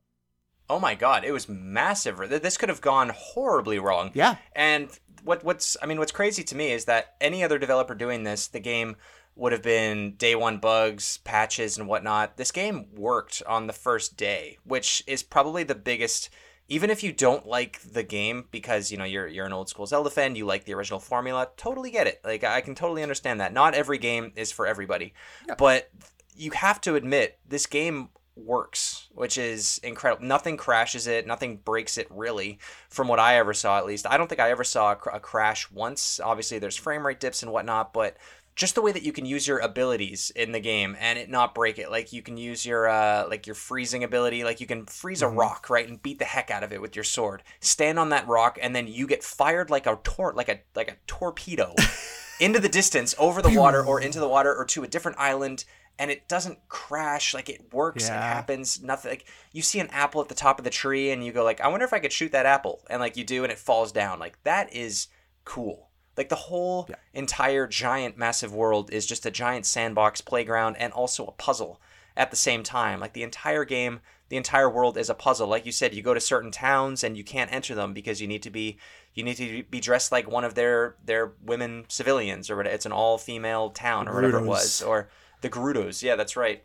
Oh 0.70 0.80
my 0.80 0.96
god, 0.96 1.26
it 1.26 1.32
was 1.32 1.50
massive. 1.50 2.18
This 2.30 2.58
could 2.58 2.70
have 2.70 2.82
gone 2.82 3.12
horribly 3.14 3.78
wrong. 3.78 4.12
Yeah. 4.14 4.38
And 4.56 4.90
what 5.24 5.44
what's 5.44 5.76
I 5.82 5.86
mean 5.86 6.00
what's 6.00 6.12
crazy 6.12 6.44
to 6.44 6.56
me 6.56 6.72
is 6.72 6.86
that 6.86 7.16
any 7.20 7.44
other 7.44 7.60
developer 7.60 7.94
doing 7.94 8.24
this, 8.24 8.48
the 8.48 8.60
game 8.60 8.96
would 9.36 9.52
have 9.52 9.62
been 9.62 10.16
day 10.16 10.36
one 10.36 10.58
bugs, 10.58 11.20
patches 11.20 11.78
and 11.78 11.88
whatnot. 11.88 12.38
This 12.38 12.52
game 12.52 12.88
worked 12.96 13.44
on 13.48 13.68
the 13.68 13.74
first 13.74 14.18
day, 14.18 14.58
which 14.64 15.04
is 15.08 15.24
probably 15.24 15.64
the 15.64 15.76
biggest 15.76 16.30
even 16.72 16.90
if 16.90 17.04
you 17.04 17.12
don't 17.12 17.46
like 17.46 17.82
the 17.82 18.02
game 18.02 18.46
because 18.50 18.92
you 18.92 18.98
know 18.98 19.04
you're 19.04 19.28
you're 19.28 19.46
an 19.46 19.52
old 19.52 19.68
school 19.68 19.86
Zelda 19.86 20.10
fan, 20.10 20.38
you 20.38 20.46
like 20.46 20.64
the 20.64 20.74
original 20.74 21.02
formula, 21.02 21.50
totally 21.58 21.92
get 21.92 22.08
it. 22.08 22.22
Like 22.24 22.46
I 22.46 22.62
can 22.62 22.76
totally 22.76 23.04
understand 23.04 23.42
that. 23.42 23.52
Not 23.52 23.74
every 23.74 23.98
game 23.98 24.32
is 24.38 24.54
for 24.54 24.66
everybody. 24.66 25.14
But 25.58 25.92
you 26.34 26.52
have 26.52 26.80
to 26.82 26.96
admit 26.96 27.40
this 27.46 27.66
game 27.66 28.08
works, 28.38 29.10
which 29.12 29.38
is 29.38 29.82
incredible. 29.84 30.26
Nothing 30.26 30.56
crashes 30.56 31.08
it, 31.08 31.28
nothing 31.28 31.58
breaks 31.58 31.98
it 31.98 32.08
really, 32.10 32.58
from 32.90 33.10
what 33.10 33.20
I 33.20 33.36
ever 33.36 33.54
saw 33.54 33.78
at 33.78 33.86
least. 33.86 34.08
I 34.08 34.16
don't 34.16 34.30
think 34.30 34.40
I 34.40 34.50
ever 34.50 34.64
saw 34.64 34.94
a, 34.94 34.96
cr- 34.96 35.10
a 35.10 35.20
crash 35.20 35.70
once. 35.72 36.22
Obviously, 36.22 36.58
there's 36.58 36.78
frame 36.78 37.06
rate 37.06 37.20
dips 37.20 37.44
and 37.44 37.52
whatnot, 37.52 37.92
but 37.92 38.16
just 38.56 38.76
the 38.76 38.82
way 38.82 38.92
that 38.92 39.04
you 39.04 39.14
can 39.14 39.26
use 39.26 39.48
your 39.48 39.60
abilities 39.60 40.32
in 40.36 40.52
the 40.52 40.60
game 40.60 40.96
and 41.00 41.18
it 41.18 41.30
not 41.30 41.56
break 41.56 41.80
it. 41.80 41.90
Like 41.90 42.12
you 42.12 42.22
can 42.22 42.38
use 42.38 42.66
your 42.66 42.88
uh, 42.88 43.26
like 43.30 43.48
your 43.48 43.56
freezing 43.56 44.04
ability, 44.04 44.44
like 44.44 44.60
you 44.60 44.68
can 44.68 44.86
freeze 44.86 45.22
a 45.22 45.28
rock, 45.28 45.70
right, 45.70 45.88
and 45.88 46.02
beat 46.02 46.20
the 46.20 46.26
heck 46.26 46.52
out 46.52 46.64
of 46.64 46.74
it 46.74 46.82
with 46.82 46.96
your 46.96 47.04
sword. 47.04 47.44
Stand 47.60 47.98
on 47.98 48.10
that 48.10 48.28
rock, 48.28 48.60
and 48.62 48.76
then 48.76 48.88
you 48.88 49.08
get 49.08 49.24
fired 49.24 49.70
like 49.70 49.88
a 49.88 49.98
tor- 50.04 50.34
like 50.34 50.50
a 50.50 50.60
like 50.76 50.90
a 50.92 50.98
torpedo 51.08 51.74
into 52.40 52.60
the 52.60 52.70
distance, 52.70 53.16
over 53.18 53.42
the 53.42 53.50
water, 53.60 53.84
or 53.86 54.02
into 54.02 54.20
the 54.20 54.28
water, 54.28 54.54
or 54.54 54.66
to 54.66 54.84
a 54.84 54.88
different 54.88 55.20
island. 55.20 55.66
And 56.00 56.10
it 56.10 56.28
doesn't 56.28 56.58
crash, 56.68 57.34
like 57.34 57.48
it 57.48 57.72
works, 57.74 58.06
it 58.08 58.14
happens, 58.22 58.82
nothing. 58.82 59.12
Like 59.12 59.26
you 59.52 59.62
see 59.62 59.80
an 59.80 59.90
apple 59.92 60.20
at 60.22 60.30
the 60.30 60.36
top 60.36 60.58
of 60.58 60.64
the 60.64 60.72
tree, 60.72 61.12
and 61.12 61.24
you 61.24 61.32
go 61.32 61.44
like, 61.44 61.62
I 61.62 61.68
wonder 61.68 61.86
if 61.86 61.94
I 61.94 62.00
could 62.00 62.12
shoot 62.12 62.32
that 62.32 62.46
apple, 62.48 62.82
and 62.90 63.00
like 63.00 63.18
you 63.18 63.24
do, 63.24 63.44
and 63.44 63.52
it 63.52 63.60
falls 63.60 63.92
down. 63.92 64.18
Like 64.18 64.42
that 64.44 64.74
is 64.74 65.08
cool. 65.46 65.91
Like 66.22 66.30
the 66.30 66.36
whole 66.36 66.88
entire 67.16 67.66
giant 67.66 68.16
massive 68.16 68.54
world 68.54 68.94
is 68.94 69.08
just 69.08 69.26
a 69.26 69.32
giant 69.32 69.66
sandbox 69.66 70.22
playground 70.22 70.76
and 70.76 70.94
also 70.94 71.26
a 71.26 71.32
puzzle 71.32 71.82
at 72.16 72.30
the 72.30 72.38
same 72.38 72.62
time. 72.62 73.00
Like 73.00 73.14
the 73.14 73.24
entire 73.24 73.66
game, 73.66 74.02
the 74.30 74.38
entire 74.38 74.70
world 74.70 75.00
is 75.00 75.10
a 75.10 75.16
puzzle. 75.16 75.48
Like 75.48 75.66
you 75.66 75.72
said, 75.72 75.96
you 75.96 76.04
go 76.04 76.14
to 76.14 76.20
certain 76.20 76.52
towns 76.52 77.04
and 77.04 77.18
you 77.18 77.24
can't 77.24 77.52
enter 77.52 77.74
them 77.74 77.92
because 77.92 78.22
you 78.22 78.28
need 78.28 78.44
to 78.44 78.52
be 78.52 78.78
you 79.16 79.24
need 79.24 79.38
to 79.38 79.64
be 79.64 79.80
dressed 79.80 80.12
like 80.12 80.30
one 80.30 80.44
of 80.44 80.54
their 80.54 80.96
their 81.04 81.34
women 81.44 81.86
civilians 81.88 82.52
or 82.52 82.56
whatever. 82.56 82.76
It's 82.76 82.86
an 82.86 82.92
all 82.92 83.18
female 83.18 83.72
town 83.72 84.08
or 84.08 84.14
whatever 84.14 84.38
it 84.38 84.46
was 84.46 84.84
or 84.84 85.10
the 85.42 85.50
Gerudos. 85.50 86.04
Yeah, 86.04 86.16
that's 86.16 86.38
right. 86.38 86.64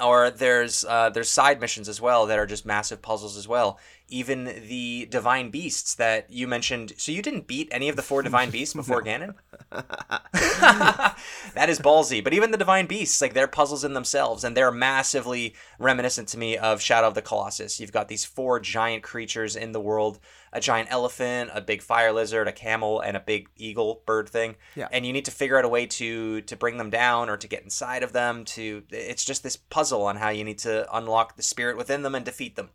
Or 0.00 0.30
there's 0.30 0.84
uh, 0.84 1.10
there's 1.10 1.30
side 1.30 1.60
missions 1.60 1.88
as 1.88 2.00
well 2.00 2.26
that 2.26 2.38
are 2.38 2.46
just 2.46 2.66
massive 2.66 3.00
puzzles 3.00 3.36
as 3.36 3.46
well. 3.46 3.78
Even 4.08 4.44
the 4.44 5.06
divine 5.10 5.50
beasts 5.50 5.94
that 5.94 6.30
you 6.30 6.46
mentioned. 6.46 6.92
So 6.96 7.12
you 7.12 7.22
didn't 7.22 7.46
beat 7.46 7.68
any 7.70 7.88
of 7.88 7.96
the 7.96 8.02
four 8.02 8.22
divine 8.22 8.50
beasts 8.50 8.74
before 8.74 9.02
Ganon. 9.02 9.34
that 11.54 11.68
is 11.68 11.78
ballsy. 11.78 12.22
But 12.22 12.34
even 12.34 12.50
the 12.50 12.56
divine 12.56 12.86
beasts, 12.86 13.20
like 13.20 13.34
they're 13.34 13.48
puzzles 13.48 13.84
in 13.84 13.94
themselves, 13.94 14.44
and 14.44 14.56
they're 14.56 14.70
massively 14.70 15.54
reminiscent 15.78 16.28
to 16.28 16.38
me 16.38 16.56
of 16.56 16.80
Shadow 16.80 17.08
of 17.08 17.14
the 17.14 17.22
Colossus. 17.22 17.80
You've 17.80 17.92
got 17.92 18.08
these 18.08 18.24
four 18.24 18.60
giant 18.60 19.02
creatures 19.02 19.56
in 19.56 19.72
the 19.72 19.80
world: 19.80 20.18
a 20.52 20.60
giant 20.60 20.90
elephant, 20.90 21.50
a 21.52 21.60
big 21.60 21.82
fire 21.82 22.12
lizard, 22.12 22.48
a 22.48 22.52
camel, 22.52 23.00
and 23.00 23.16
a 23.16 23.20
big 23.20 23.48
eagle 23.56 24.02
bird 24.06 24.28
thing. 24.28 24.56
Yeah. 24.74 24.88
And 24.90 25.04
you 25.04 25.12
need 25.12 25.24
to 25.26 25.30
figure 25.30 25.58
out 25.58 25.64
a 25.64 25.68
way 25.68 25.86
to 25.86 26.40
to 26.42 26.56
bring 26.56 26.78
them 26.78 26.90
down 26.90 27.28
or 27.28 27.36
to 27.36 27.48
get 27.48 27.62
inside 27.62 28.02
of 28.02 28.12
them. 28.12 28.44
To 28.44 28.82
it's 28.90 29.24
just 29.24 29.42
this 29.42 29.56
puzzle 29.56 30.02
on 30.02 30.16
how 30.16 30.30
you 30.30 30.44
need 30.44 30.58
to 30.58 30.86
unlock 30.96 31.36
the 31.36 31.42
spirit 31.42 31.76
within 31.76 32.02
them 32.02 32.14
and 32.14 32.24
defeat 32.24 32.56
them 32.56 32.70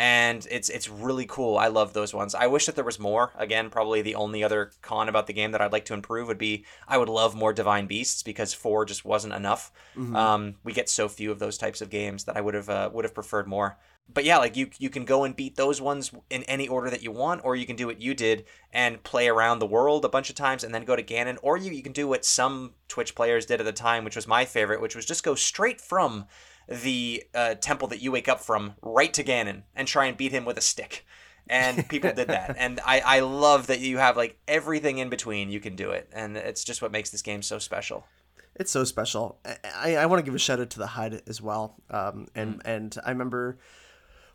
and 0.00 0.46
it's 0.50 0.70
it's 0.70 0.88
really 0.88 1.26
cool. 1.26 1.58
I 1.58 1.66
love 1.66 1.92
those 1.92 2.14
ones. 2.14 2.34
I 2.34 2.46
wish 2.46 2.64
that 2.64 2.74
there 2.74 2.86
was 2.86 2.98
more. 2.98 3.32
Again, 3.36 3.68
probably 3.68 4.00
the 4.00 4.14
only 4.14 4.42
other 4.42 4.70
con 4.80 5.10
about 5.10 5.26
the 5.26 5.34
game 5.34 5.52
that 5.52 5.60
I'd 5.60 5.72
like 5.72 5.84
to 5.84 5.94
improve 5.94 6.26
would 6.26 6.38
be 6.38 6.64
I 6.88 6.96
would 6.96 7.10
love 7.10 7.34
more 7.34 7.52
divine 7.52 7.86
beasts 7.86 8.22
because 8.22 8.54
four 8.54 8.86
just 8.86 9.04
wasn't 9.04 9.34
enough. 9.34 9.70
Um, 10.16 10.54
we 10.64 10.72
get 10.72 10.88
so 10.88 11.06
few 11.06 11.30
of 11.30 11.38
those 11.38 11.58
types 11.58 11.82
of 11.82 11.90
games 11.90 12.24
that 12.24 12.38
I 12.38 12.40
would 12.40 12.54
have 12.54 12.70
uh, 12.70 12.88
would 12.94 13.04
have 13.04 13.12
preferred 13.12 13.46
more. 13.46 13.76
But 14.12 14.24
yeah, 14.24 14.38
like 14.38 14.56
you 14.56 14.70
you 14.78 14.88
can 14.88 15.04
go 15.04 15.24
and 15.24 15.36
beat 15.36 15.56
those 15.56 15.82
ones 15.82 16.10
in 16.30 16.44
any 16.44 16.66
order 16.66 16.88
that 16.88 17.02
you 17.02 17.12
want, 17.12 17.42
or 17.44 17.54
you 17.54 17.66
can 17.66 17.76
do 17.76 17.86
what 17.86 18.00
you 18.00 18.14
did 18.14 18.46
and 18.72 19.02
play 19.02 19.28
around 19.28 19.58
the 19.58 19.66
world 19.66 20.06
a 20.06 20.08
bunch 20.08 20.30
of 20.30 20.34
times 20.34 20.64
and 20.64 20.74
then 20.74 20.86
go 20.86 20.96
to 20.96 21.02
Ganon, 21.02 21.36
or 21.42 21.58
you 21.58 21.72
you 21.72 21.82
can 21.82 21.92
do 21.92 22.08
what 22.08 22.24
some 22.24 22.72
Twitch 22.88 23.14
players 23.14 23.44
did 23.44 23.60
at 23.60 23.66
the 23.66 23.72
time, 23.72 24.04
which 24.04 24.16
was 24.16 24.26
my 24.26 24.46
favorite, 24.46 24.80
which 24.80 24.96
was 24.96 25.04
just 25.04 25.24
go 25.24 25.34
straight 25.34 25.78
from 25.78 26.24
the 26.70 27.24
uh, 27.34 27.54
temple 27.54 27.88
that 27.88 28.00
you 28.00 28.12
wake 28.12 28.28
up 28.28 28.40
from 28.40 28.74
right 28.80 29.12
to 29.14 29.24
Ganon 29.24 29.64
and 29.74 29.88
try 29.88 30.06
and 30.06 30.16
beat 30.16 30.32
him 30.32 30.44
with 30.44 30.56
a 30.56 30.62
stick. 30.62 31.04
And 31.48 31.88
people 31.88 32.12
did 32.12 32.28
that. 32.28 32.54
And 32.56 32.78
I, 32.86 33.00
I 33.00 33.20
love 33.20 33.66
that 33.66 33.80
you 33.80 33.98
have 33.98 34.16
like 34.16 34.38
everything 34.46 34.98
in 34.98 35.08
between, 35.08 35.50
you 35.50 35.58
can 35.58 35.74
do 35.74 35.90
it. 35.90 36.08
And 36.12 36.36
it's 36.36 36.62
just 36.62 36.80
what 36.80 36.92
makes 36.92 37.10
this 37.10 37.22
game 37.22 37.42
so 37.42 37.58
special. 37.58 38.06
It's 38.54 38.70
so 38.70 38.84
special. 38.84 39.38
I, 39.44 39.96
I 39.96 40.06
want 40.06 40.20
to 40.20 40.24
give 40.24 40.34
a 40.34 40.38
shout 40.38 40.60
out 40.60 40.70
to 40.70 40.78
the 40.78 40.86
HUD 40.86 41.22
as 41.26 41.40
well. 41.42 41.76
Um, 41.90 42.28
and 42.34 42.60
and 42.64 42.96
I 43.04 43.10
remember 43.10 43.58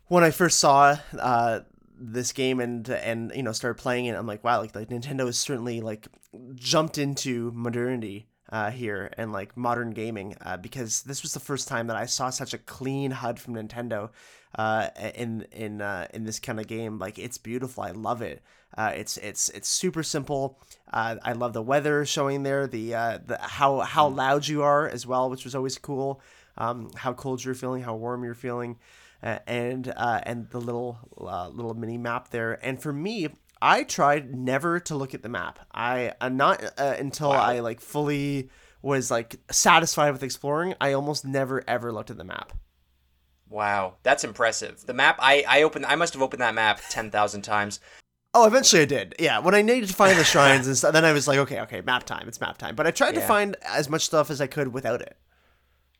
when 0.07 0.23
I 0.23 0.31
first 0.31 0.59
saw 0.59 0.97
uh, 1.19 1.59
this 1.97 2.31
game 2.31 2.59
and 2.59 2.89
and 2.89 3.31
you 3.35 3.43
know 3.43 3.51
started 3.51 3.81
playing 3.81 4.05
it, 4.05 4.15
I'm 4.15 4.25
like, 4.25 4.43
wow, 4.43 4.61
like, 4.61 4.75
like 4.75 4.89
Nintendo 4.89 5.25
has 5.25 5.37
certainly 5.37 5.79
like 5.79 6.07
jumped 6.55 6.97
into 6.97 7.51
modernity 7.53 8.27
uh, 8.49 8.71
here 8.71 9.11
and 9.17 9.31
like 9.31 9.57
modern 9.57 9.91
gaming 9.91 10.35
uh, 10.41 10.57
because 10.57 11.03
this 11.03 11.21
was 11.21 11.33
the 11.33 11.39
first 11.39 11.67
time 11.67 11.87
that 11.87 11.95
I 11.95 12.05
saw 12.05 12.29
such 12.29 12.53
a 12.53 12.57
clean 12.57 13.11
HUD 13.11 13.39
from 13.39 13.55
Nintendo 13.55 14.09
uh, 14.55 14.89
in 15.15 15.45
in 15.51 15.81
uh, 15.81 16.07
in 16.13 16.23
this 16.23 16.39
kind 16.39 16.59
of 16.59 16.67
game. 16.67 16.99
Like 16.99 17.19
it's 17.19 17.37
beautiful. 17.37 17.83
I 17.83 17.91
love 17.91 18.21
it. 18.21 18.41
Uh, 18.77 18.91
it's 18.95 19.17
it's 19.17 19.49
it's 19.49 19.69
super 19.69 20.03
simple. 20.03 20.59
Uh, 20.91 21.15
I 21.23 21.33
love 21.33 21.53
the 21.53 21.61
weather 21.61 22.05
showing 22.05 22.43
there. 22.43 22.67
The 22.67 22.95
uh, 22.95 23.19
the 23.25 23.37
how 23.39 23.79
how 23.79 24.07
loud 24.07 24.47
you 24.47 24.63
are 24.63 24.87
as 24.87 25.07
well, 25.07 25.29
which 25.29 25.43
was 25.43 25.55
always 25.55 25.77
cool. 25.77 26.21
Um, 26.57 26.91
how 26.95 27.13
cold 27.13 27.43
you're 27.43 27.55
feeling, 27.55 27.83
how 27.83 27.95
warm 27.95 28.23
you're 28.23 28.33
feeling, 28.33 28.77
uh, 29.21 29.39
and 29.45 29.91
uh, 29.95 30.21
and 30.23 30.49
the 30.49 30.59
little 30.59 30.99
uh, 31.17 31.49
little 31.49 31.73
mini 31.73 31.97
map 31.97 32.29
there. 32.29 32.59
And 32.65 32.81
for 32.81 32.93
me, 32.93 33.27
I 33.65 33.83
tried 33.83 34.35
never 34.35 34.79
to 34.81 34.95
look 34.95 35.15
at 35.15 35.23
the 35.23 35.29
map. 35.29 35.57
I 35.73 36.13
uh, 36.21 36.29
not 36.29 36.63
uh, 36.77 36.95
until 36.99 37.31
I 37.31 37.61
like 37.61 37.81
fully 37.81 38.51
was 38.83 39.09
like 39.09 39.37
satisfied 39.49 40.11
with 40.11 40.21
exploring. 40.21 40.75
I 40.79 40.93
almost 40.93 41.25
never 41.25 41.63
ever 41.67 41.91
looked 41.91 42.11
at 42.11 42.17
the 42.17 42.23
map. 42.23 42.53
Wow, 43.49 43.95
that's 44.03 44.23
impressive. 44.23 44.85
The 44.85 44.93
map, 44.93 45.17
I, 45.19 45.43
I 45.47 45.63
opened, 45.63 45.87
I 45.87 45.95
must 45.95 46.13
have 46.13 46.21
opened 46.21 46.41
that 46.41 46.53
map 46.53 46.79
10,000 46.89 47.41
times. 47.41 47.79
Oh, 48.35 48.45
eventually 48.45 48.83
I 48.83 48.85
did. 48.85 49.15
Yeah, 49.17 49.39
when 49.39 49.55
I 49.55 49.61
needed 49.61 49.89
to 49.89 49.95
find 49.95 50.17
the 50.17 50.23
shrines 50.25 50.67
and 50.67 50.77
stuff, 50.77 50.93
then 50.93 51.05
I 51.05 51.13
was 51.13 51.27
like, 51.27 51.39
okay, 51.39 51.61
okay, 51.61 51.81
map 51.81 52.03
time. 52.03 52.27
It's 52.27 52.41
map 52.41 52.57
time. 52.57 52.75
But 52.75 52.85
I 52.85 52.91
tried 52.91 53.15
to 53.15 53.21
find 53.21 53.55
as 53.65 53.89
much 53.89 54.03
stuff 54.03 54.29
as 54.29 54.41
I 54.41 54.47
could 54.47 54.73
without 54.73 55.01
it. 55.01 55.17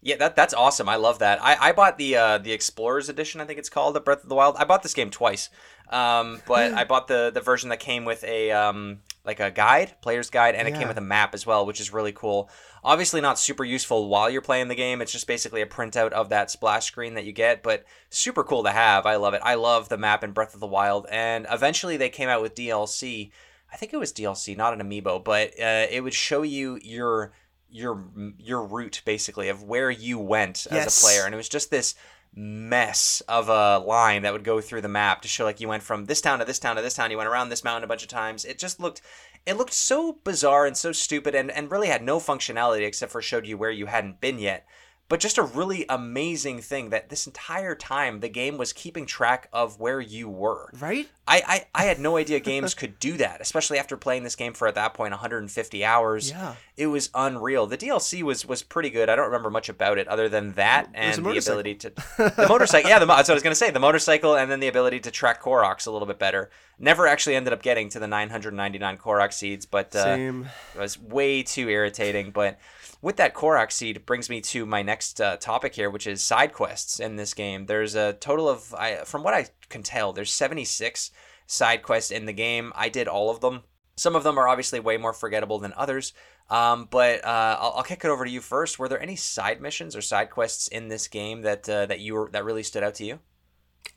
Yeah, 0.01 0.17
that 0.17 0.35
that's 0.35 0.53
awesome. 0.53 0.87
I 0.87 0.97
love 0.97 1.17
that. 1.19 1.41
I, 1.41 1.69
I 1.69 1.71
bought 1.71 1.97
the 1.97 2.15
uh, 2.15 2.37
the 2.37 2.51
Explorers 2.51 3.09
Edition, 3.09 3.41
I 3.41 3.45
think 3.45 3.57
it's 3.57 3.69
called, 3.69 3.97
of 3.97 4.05
Breath 4.05 4.21
of 4.21 4.29
the 4.29 4.35
Wild. 4.35 4.55
I 4.57 4.63
bought 4.63 4.83
this 4.83 4.93
game 4.93 5.09
twice, 5.09 5.49
um, 5.89 6.41
but 6.47 6.73
I 6.73 6.83
bought 6.83 7.07
the 7.07 7.31
the 7.33 7.41
version 7.41 7.69
that 7.69 7.79
came 7.79 8.05
with 8.05 8.23
a 8.23 8.51
um, 8.51 8.99
like 9.23 9.39
a 9.39 9.51
guide, 9.51 9.93
player's 10.01 10.29
guide, 10.29 10.55
and 10.55 10.67
it 10.67 10.75
came 10.75 10.87
with 10.87 10.97
a 10.97 11.01
map 11.01 11.33
as 11.33 11.45
well, 11.45 11.65
which 11.65 11.79
is 11.79 11.91
really 11.91 12.11
cool. 12.11 12.49
Obviously, 12.83 13.21
not 13.21 13.39
super 13.39 13.63
useful 13.63 14.07
while 14.07 14.29
you're 14.29 14.41
playing 14.41 14.67
the 14.67 14.75
game. 14.75 15.01
It's 15.01 15.11
just 15.11 15.27
basically 15.27 15.61
a 15.61 15.65
printout 15.65 16.11
of 16.11 16.29
that 16.29 16.51
splash 16.51 16.85
screen 16.85 17.15
that 17.15 17.25
you 17.25 17.31
get, 17.31 17.63
but 17.63 17.85
super 18.09 18.43
cool 18.43 18.63
to 18.63 18.71
have. 18.71 19.05
I 19.05 19.15
love 19.15 19.33
it. 19.33 19.41
I 19.43 19.55
love 19.55 19.89
the 19.89 19.97
map 19.97 20.23
in 20.23 20.31
Breath 20.31 20.53
of 20.53 20.59
the 20.59 20.67
Wild, 20.67 21.07
and 21.09 21.47
eventually 21.51 21.97
they 21.97 22.09
came 22.09 22.29
out 22.29 22.41
with 22.41 22.55
DLC. 22.55 23.31
I 23.73 23.77
think 23.77 23.93
it 23.93 23.97
was 23.97 24.13
DLC, 24.13 24.55
not 24.55 24.79
an 24.79 24.87
amiibo, 24.87 25.23
but 25.23 25.59
uh, 25.59 25.87
it 25.89 26.03
would 26.03 26.13
show 26.13 26.43
you 26.43 26.79
your 26.83 27.33
your 27.69 28.05
your 28.37 28.63
route 28.63 29.01
basically 29.05 29.49
of 29.49 29.63
where 29.63 29.89
you 29.89 30.19
went 30.19 30.67
as 30.69 30.85
a 30.85 31.05
player, 31.05 31.25
and 31.25 31.33
it 31.33 31.37
was 31.37 31.49
just 31.49 31.71
this 31.71 31.95
mess 32.35 33.21
of 33.29 33.47
a 33.47 33.79
line 33.79 34.23
that 34.23 34.33
would 34.33 34.43
go 34.43 34.59
through 34.59 34.81
the 34.81 34.89
map 34.89 35.21
to 35.21 35.27
show 35.27 35.45
like 35.45 35.61
you 35.61 35.69
went 35.69 35.83
from 35.83 36.05
this 36.05 36.19
town 36.19 36.39
to 36.39 36.45
this 36.45 36.59
town 36.59 36.75
to 36.75 36.81
this 36.81 36.93
town. 36.93 37.11
You 37.11 37.17
went 37.17 37.29
around 37.29 37.49
this 37.49 37.63
mountain 37.63 37.85
a 37.85 37.87
bunch 37.87 38.03
of 38.03 38.09
times. 38.09 38.43
It 38.43 38.59
just 38.59 38.79
looked 38.79 39.01
it 39.45 39.57
looked 39.57 39.73
so 39.73 40.19
bizarre 40.23 40.65
and 40.65 40.75
so 40.75 40.91
stupid 40.91 41.35
and, 41.35 41.51
and 41.51 41.71
really 41.71 41.87
had 41.87 42.03
no 42.03 42.19
functionality 42.19 42.85
except 42.85 43.11
for 43.11 43.21
showed 43.21 43.45
you 43.45 43.57
where 43.57 43.71
you 43.71 43.85
hadn't 43.85 44.19
been 44.19 44.39
yet. 44.39 44.65
But 45.07 45.19
just 45.19 45.37
a 45.37 45.43
really 45.43 45.85
amazing 45.87 46.61
thing 46.61 46.89
that 46.89 47.09
this 47.09 47.27
entire 47.27 47.75
time 47.75 48.21
the 48.21 48.29
game 48.29 48.57
was 48.57 48.73
keeping 48.73 49.05
track 49.05 49.47
of 49.53 49.79
where 49.79 50.01
you 50.01 50.27
were. 50.27 50.71
Right? 50.79 51.07
I, 51.27 51.41
I, 51.75 51.83
I 51.83 51.83
had 51.85 51.99
no 51.99 52.17
idea 52.17 52.39
games 52.39 52.73
could 52.73 52.97
do 52.99 53.17
that, 53.17 53.39
especially 53.39 53.77
after 53.77 53.97
playing 53.97 54.23
this 54.23 54.35
game 54.35 54.53
for 54.53 54.67
at 54.67 54.75
that 54.75 54.93
point 54.95 55.11
150 55.11 55.85
hours. 55.85 56.31
Yeah. 56.31 56.55
It 56.75 56.87
was 56.87 57.09
unreal. 57.13 57.67
The 57.67 57.77
DLC 57.77 58.23
was 58.23 58.45
was 58.45 58.63
pretty 58.63 58.89
good. 58.89 59.09
I 59.09 59.15
don't 59.15 59.25
remember 59.25 59.49
much 59.51 59.69
about 59.69 59.97
it 59.97 60.07
other 60.07 60.27
than 60.27 60.53
that 60.53 60.89
and 60.93 61.23
the 61.23 61.37
ability 61.37 61.75
to 61.75 61.89
the 62.17 62.45
motorcycle. 62.49 62.89
Yeah, 62.89 62.99
the, 62.99 63.05
that's 63.05 63.29
what 63.29 63.33
I 63.33 63.35
was 63.35 63.43
gonna 63.43 63.55
say. 63.55 63.69
The 63.71 63.79
motorcycle 63.79 64.35
and 64.35 64.49
then 64.49 64.59
the 64.59 64.67
ability 64.67 65.01
to 65.01 65.11
track 65.11 65.41
Koroks 65.41 65.87
a 65.87 65.91
little 65.91 66.07
bit 66.07 66.19
better. 66.19 66.49
Never 66.77 67.07
actually 67.07 67.35
ended 67.35 67.53
up 67.53 67.61
getting 67.61 67.89
to 67.89 67.99
the 67.99 68.07
999 68.07 68.97
Korok 68.97 69.31
seeds, 69.31 69.65
but 69.65 69.95
uh, 69.95 70.03
Same. 70.03 70.49
it 70.75 70.79
was 70.79 70.99
way 70.99 71.41
too 71.41 71.69
irritating. 71.69 72.31
But 72.31 72.59
with 73.01 73.15
that 73.17 73.33
Korok 73.33 73.71
seed, 73.71 74.05
brings 74.05 74.29
me 74.29 74.41
to 74.41 74.65
my 74.65 74.81
next 74.81 75.21
uh, 75.21 75.37
topic 75.37 75.75
here, 75.75 75.89
which 75.89 76.07
is 76.07 76.21
side 76.21 76.53
quests 76.53 76.99
in 76.99 77.15
this 77.15 77.33
game. 77.33 77.65
There's 77.65 77.95
a 77.95 78.13
total 78.13 78.49
of, 78.49 78.73
I, 78.73 78.97
from 79.05 79.23
what 79.23 79.33
I 79.33 79.47
can 79.69 79.83
tell, 79.83 80.11
there's 80.11 80.33
76 80.33 81.11
side 81.47 81.83
quests 81.83 82.11
in 82.11 82.25
the 82.25 82.33
game. 82.33 82.73
I 82.75 82.89
did 82.89 83.07
all 83.07 83.29
of 83.29 83.39
them. 83.39 83.63
Some 83.95 84.15
of 84.15 84.23
them 84.23 84.37
are 84.37 84.47
obviously 84.47 84.79
way 84.81 84.97
more 84.97 85.13
forgettable 85.13 85.59
than 85.59 85.73
others. 85.77 86.13
Um, 86.49 86.87
but 86.91 87.23
uh, 87.25 87.57
I'll, 87.59 87.73
I'll 87.77 87.83
kick 87.83 88.03
it 88.03 88.09
over 88.09 88.25
to 88.25 88.31
you 88.31 88.41
first. 88.41 88.77
Were 88.77 88.87
there 88.89 89.01
any 89.01 89.15
side 89.15 89.61
missions 89.61 89.95
or 89.95 90.01
side 90.01 90.29
quests 90.29 90.67
in 90.67 90.89
this 90.89 91.07
game 91.07 91.41
that 91.41 91.67
uh, 91.67 91.87
that 91.87 92.01
you 92.01 92.13
were 92.13 92.29
that 92.31 92.45
really 92.45 92.61
stood 92.63 92.83
out 92.83 92.95
to 92.95 93.05
you? 93.05 93.19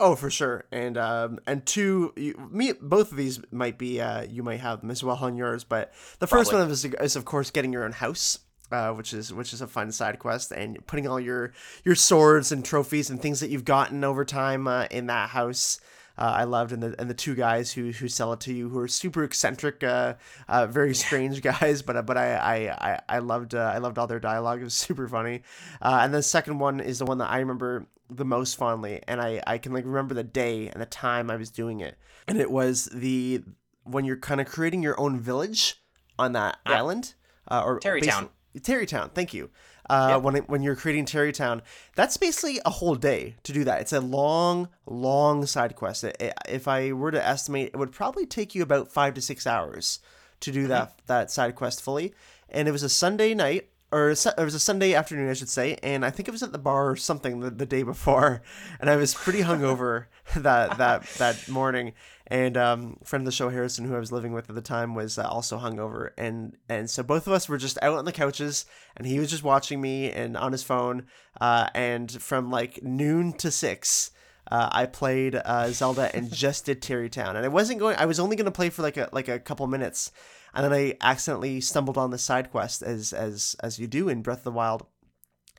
Oh, 0.01 0.15
for 0.15 0.31
sure. 0.31 0.65
And 0.71 0.97
um 0.97 1.39
and 1.47 1.65
two 1.67 2.13
you, 2.17 2.35
me 2.51 2.73
both 2.81 3.11
of 3.11 3.17
these 3.17 3.41
might 3.51 3.79
be 3.79 4.01
uh 4.01 4.23
you 4.23 4.43
might 4.43 4.61
have 4.61 4.81
them 4.81 4.91
as 4.91 5.03
well 5.03 5.19
on 5.21 5.37
yours, 5.37 5.65
but 5.65 5.93
the 6.19 6.27
first 6.27 6.51
Probably. 6.51 6.67
one 6.67 6.73
is, 6.73 6.85
is 6.85 7.17
of 7.17 7.25
course 7.25 7.51
getting 7.51 7.73
your 7.73 7.85
own 7.85 7.93
house. 7.93 8.39
Uh, 8.71 8.93
which 8.93 9.15
is 9.15 9.33
which 9.33 9.55
is 9.55 9.63
a 9.63 9.67
fun 9.67 9.91
side 9.91 10.19
quest, 10.19 10.53
and 10.53 10.87
putting 10.87 11.09
all 11.09 11.19
your 11.19 11.55
your 11.87 11.95
swords 11.95 12.53
and 12.53 12.63
trophies 12.67 13.09
and 13.09 13.23
things 13.23 13.41
that 13.41 13.49
you've 13.49 13.65
gotten 13.65 14.05
over 14.05 14.27
time 14.27 14.69
uh, 14.69 14.85
in 14.91 15.07
that 15.07 15.31
house. 15.31 15.81
uh, 16.19 16.33
I 16.37 16.45
loved, 16.45 16.73
and 16.73 16.83
the 16.83 16.95
and 16.99 17.09
the 17.09 17.15
two 17.15 17.35
guys 17.35 17.73
who 17.73 17.93
who 17.93 18.09
sell 18.09 18.33
it 18.35 18.41
to 18.41 18.53
you 18.53 18.69
who 18.69 18.79
are 18.81 18.89
super 18.89 19.25
eccentric, 19.25 19.83
uh, 19.83 20.15
uh, 20.49 20.67
very 20.67 20.95
strange 20.95 21.41
guys, 21.53 21.81
but 21.81 22.05
but 22.05 22.19
I 22.19 22.35
I 22.35 22.57
I, 22.91 23.01
I 23.09 23.19
loved 23.21 23.55
uh, 23.55 23.73
I 23.75 23.79
loved 23.79 23.97
all 23.97 24.07
their 24.07 24.21
dialogue. 24.21 24.61
It 24.61 24.65
was 24.65 24.75
super 24.75 25.09
funny. 25.09 25.43
Uh, 25.81 26.01
and 26.03 26.13
the 26.13 26.23
second 26.23 26.59
one 26.59 26.81
is 26.81 26.99
the 26.99 27.07
one 27.07 27.19
that 27.19 27.31
I 27.31 27.39
remember 27.39 27.87
the 28.11 28.25
most 28.25 28.57
fondly, 28.57 29.03
and 29.07 29.21
I 29.21 29.43
I 29.47 29.59
can 29.59 29.73
like 29.73 29.85
remember 29.85 30.15
the 30.15 30.25
day 30.25 30.69
and 30.69 30.81
the 30.81 30.87
time 30.87 31.31
I 31.31 31.37
was 31.37 31.51
doing 31.51 31.81
it, 31.81 31.97
and 32.27 32.39
it 32.39 32.51
was 32.51 32.87
the 32.87 33.43
when 33.85 34.05
you're 34.05 34.17
kind 34.17 34.41
of 34.41 34.47
creating 34.47 34.83
your 34.83 34.99
own 35.01 35.19
village 35.21 35.83
on 36.19 36.33
that 36.33 36.59
island, 36.67 37.15
uh, 37.51 37.63
or 37.65 37.81
Tarrey 37.81 38.03
Town. 38.03 38.29
Terrytown, 38.59 39.13
thank 39.15 39.33
you. 39.33 39.51
Uh, 39.89 40.19
When 40.21 40.35
it, 40.37 40.49
when 40.49 40.63
you're 40.63 40.75
creating 40.75 41.07
Tarrey 41.07 41.33
Town, 41.33 41.63
that's 41.95 42.17
basically 42.17 42.61
a 42.67 42.71
whole 42.71 42.97
day 42.97 43.37
to 43.45 43.53
do 43.53 43.63
that. 43.65 43.81
It's 43.83 43.93
a 43.93 44.01
long, 44.01 44.69
long 44.85 45.47
side 45.47 45.77
quest. 45.77 46.03
It- 46.05 46.17
it- 46.21 46.35
if 46.49 46.67
I 46.67 46.93
were 46.93 47.11
to 47.13 47.25
estimate, 47.25 47.69
it 47.73 47.77
would 47.77 47.93
probably 47.93 48.27
take 48.27 48.55
you 48.55 48.63
about 48.63 48.91
five 48.91 49.15
to 49.15 49.21
six 49.23 49.47
hours 49.47 50.01
to 50.41 50.51
do 50.51 50.67
that 50.67 50.99
that 51.07 51.31
side 51.31 51.55
quest 51.55 51.81
fully. 51.83 52.15
And 52.49 52.67
it 52.69 52.73
was 52.73 52.83
a 52.83 52.89
Sunday 52.89 53.33
night, 53.33 53.69
or 53.91 54.11
it 54.11 54.25
was 54.39 54.55
a 54.55 54.61
Sunday 54.61 54.95
afternoon, 54.95 55.31
I 55.31 55.35
should 55.35 55.49
say. 55.49 55.79
And 55.83 56.05
I 56.05 56.11
think 56.11 56.29
it 56.29 56.33
was 56.33 56.43
at 56.43 56.53
the 56.53 56.59
bar 56.59 56.91
or 56.91 56.97
something 56.97 57.41
the, 57.41 57.51
the 57.51 57.67
day 57.67 57.83
before, 57.83 58.43
and 58.81 58.91
I 58.91 58.97
was 58.97 59.15
pretty 59.15 59.41
hungover 59.41 60.07
that 60.37 60.79
that 60.79 61.05
that 61.19 61.49
morning. 61.49 61.95
And 62.31 62.59
um, 62.59 62.99
friend 63.05 63.23
of 63.23 63.25
the 63.25 63.33
show 63.33 63.49
Harrison, 63.49 63.87
who 63.87 63.97
I 63.97 63.99
was 63.99 64.13
living 64.13 64.33
with 64.35 64.51
at 64.51 64.55
the 64.55 64.61
time, 64.61 64.95
was 64.95 65.19
uh, 65.19 65.27
also 65.27 65.59
hungover, 65.59 66.11
and 66.19 66.57
and 66.69 66.91
so 66.91 67.03
both 67.03 67.27
of 67.27 67.33
us 67.33 67.49
were 67.49 67.57
just 67.57 67.79
out 67.81 67.97
on 67.97 68.05
the 68.05 68.13
couches, 68.13 68.67
and 68.97 69.07
he 69.07 69.19
was 69.19 69.31
just 69.31 69.43
watching 69.43 69.81
me 69.81 70.13
and 70.13 70.37
on 70.37 70.53
his 70.53 70.63
phone. 70.63 71.07
Uh, 71.41 71.69
and 71.75 72.11
from 72.21 72.51
like 72.51 72.83
noon 72.83 73.33
to 73.33 73.51
six, 73.51 74.11
uh, 74.51 74.69
I 74.73 74.87
played 74.87 75.37
uh, 75.37 75.71
Zelda 75.71 76.15
and 76.15 76.33
just 76.33 76.67
did 76.67 76.83
Tarrey 76.83 77.11
Town, 77.11 77.37
and 77.37 77.45
I 77.45 77.49
wasn't 77.49 77.81
going. 77.81 77.97
I 77.97 78.07
was 78.07 78.21
only 78.21 78.37
going 78.37 78.45
to 78.45 78.51
play 78.51 78.69
for 78.69 78.83
like 78.83 78.97
a 78.97 79.09
like 79.13 79.29
a 79.29 79.39
couple 79.39 79.67
minutes, 79.67 80.13
and 80.59 80.65
then 80.65 80.73
I 80.73 80.97
accidentally 81.01 81.61
stumbled 81.61 81.97
on 81.97 82.11
the 82.11 82.19
side 82.19 82.51
quest 82.51 82.83
as 82.83 83.13
as 83.13 83.55
as 83.63 83.79
you 83.79 83.87
do 83.87 84.09
in 84.09 84.23
Breath 84.23 84.39
of 84.39 84.45
the 84.45 84.51
Wild 84.51 84.87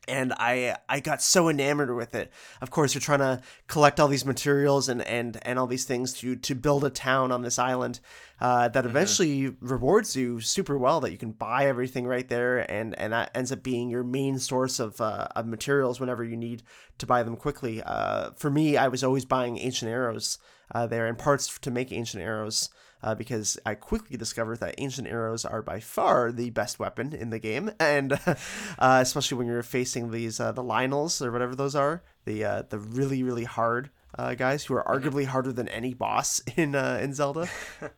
and 0.10 0.34
I 0.38 0.76
I 0.90 1.00
got 1.00 1.22
so 1.22 1.48
enamored 1.48 1.96
with 1.96 2.16
it. 2.16 2.34
Of 2.62 2.72
course, 2.72 2.94
you're 2.94 3.02
trying 3.02 3.20
to 3.20 3.42
collect 3.68 4.00
all 4.00 4.10
these 4.10 4.26
materials 4.26 4.90
and 4.90 5.02
and 5.04 5.38
and 5.44 5.58
all 5.58 5.68
these 5.68 5.86
things 5.86 6.12
to 6.16 6.36
to 6.36 6.54
build 6.54 6.84
a 6.84 6.90
town 6.90 7.32
on 7.32 7.44
this 7.44 7.60
island 7.60 8.02
uh, 8.42 8.68
that 8.70 8.86
eventually 8.86 9.56
rewards 9.62 10.18
you 10.18 10.42
super 10.42 10.78
well. 10.78 11.00
That 11.00 11.12
you 11.12 11.18
can 11.18 11.32
buy 11.32 11.68
everything 11.68 12.06
right 12.06 12.28
there, 12.28 12.70
and 12.70 12.98
and 13.00 13.14
that 13.14 13.32
ends 13.34 13.54
up 13.54 13.64
being 13.64 13.90
your 13.90 14.04
main 14.04 14.38
source 14.38 14.80
of 14.80 15.00
uh, 15.00 15.28
of 15.34 15.46
materials 15.46 16.00
whenever 16.00 16.26
you 16.26 16.36
need 16.36 16.64
to 16.98 17.06
buy 17.06 17.24
them 17.24 17.38
quickly. 17.38 17.82
Uh, 17.86 18.32
for 18.36 18.50
me, 18.50 18.76
I 18.76 18.90
was 18.90 19.04
always 19.04 19.24
buying 19.24 19.58
ancient 19.60 19.90
arrows 19.92 20.40
uh, 20.74 20.88
there 20.88 21.08
and 21.08 21.18
parts 21.18 21.58
to 21.60 21.72
make 21.72 21.92
ancient 21.92 22.24
arrows 22.24 22.70
uh, 23.04 23.16
because 23.16 23.58
I 23.66 23.76
quickly 23.76 24.18
discovered 24.18 24.60
that 24.60 24.76
ancient 24.78 25.08
arrows 25.08 25.46
are 25.46 25.62
by 25.62 25.80
far 25.80 26.32
the 26.32 26.50
best 26.50 26.80
weapon 26.80 27.14
in 27.14 27.30
the 27.30 27.40
game, 27.40 27.72
and 27.80 28.14
uh, 28.14 28.36
especially 28.78 29.38
when 29.38 29.48
you're 29.48 29.64
facing 29.64 30.12
these 30.12 30.40
uh, 30.40 30.52
the 30.52 30.64
Lynels 30.64 31.26
or 31.26 31.32
whatever 31.32 31.56
those 31.56 31.76
are, 31.76 32.04
the 32.26 32.44
uh, 32.44 32.64
the 32.70 32.80
really 32.80 33.24
really 33.24 33.46
hard 33.46 33.90
uh, 34.18 34.34
guys 34.34 34.66
who 34.66 34.74
are 34.74 34.84
arguably 34.84 35.26
harder 35.26 35.54
than 35.54 35.68
any 35.70 35.94
boss 35.94 36.42
in 36.56 36.76
uh, 36.76 37.00
in 37.02 37.14
Zelda. 37.14 37.48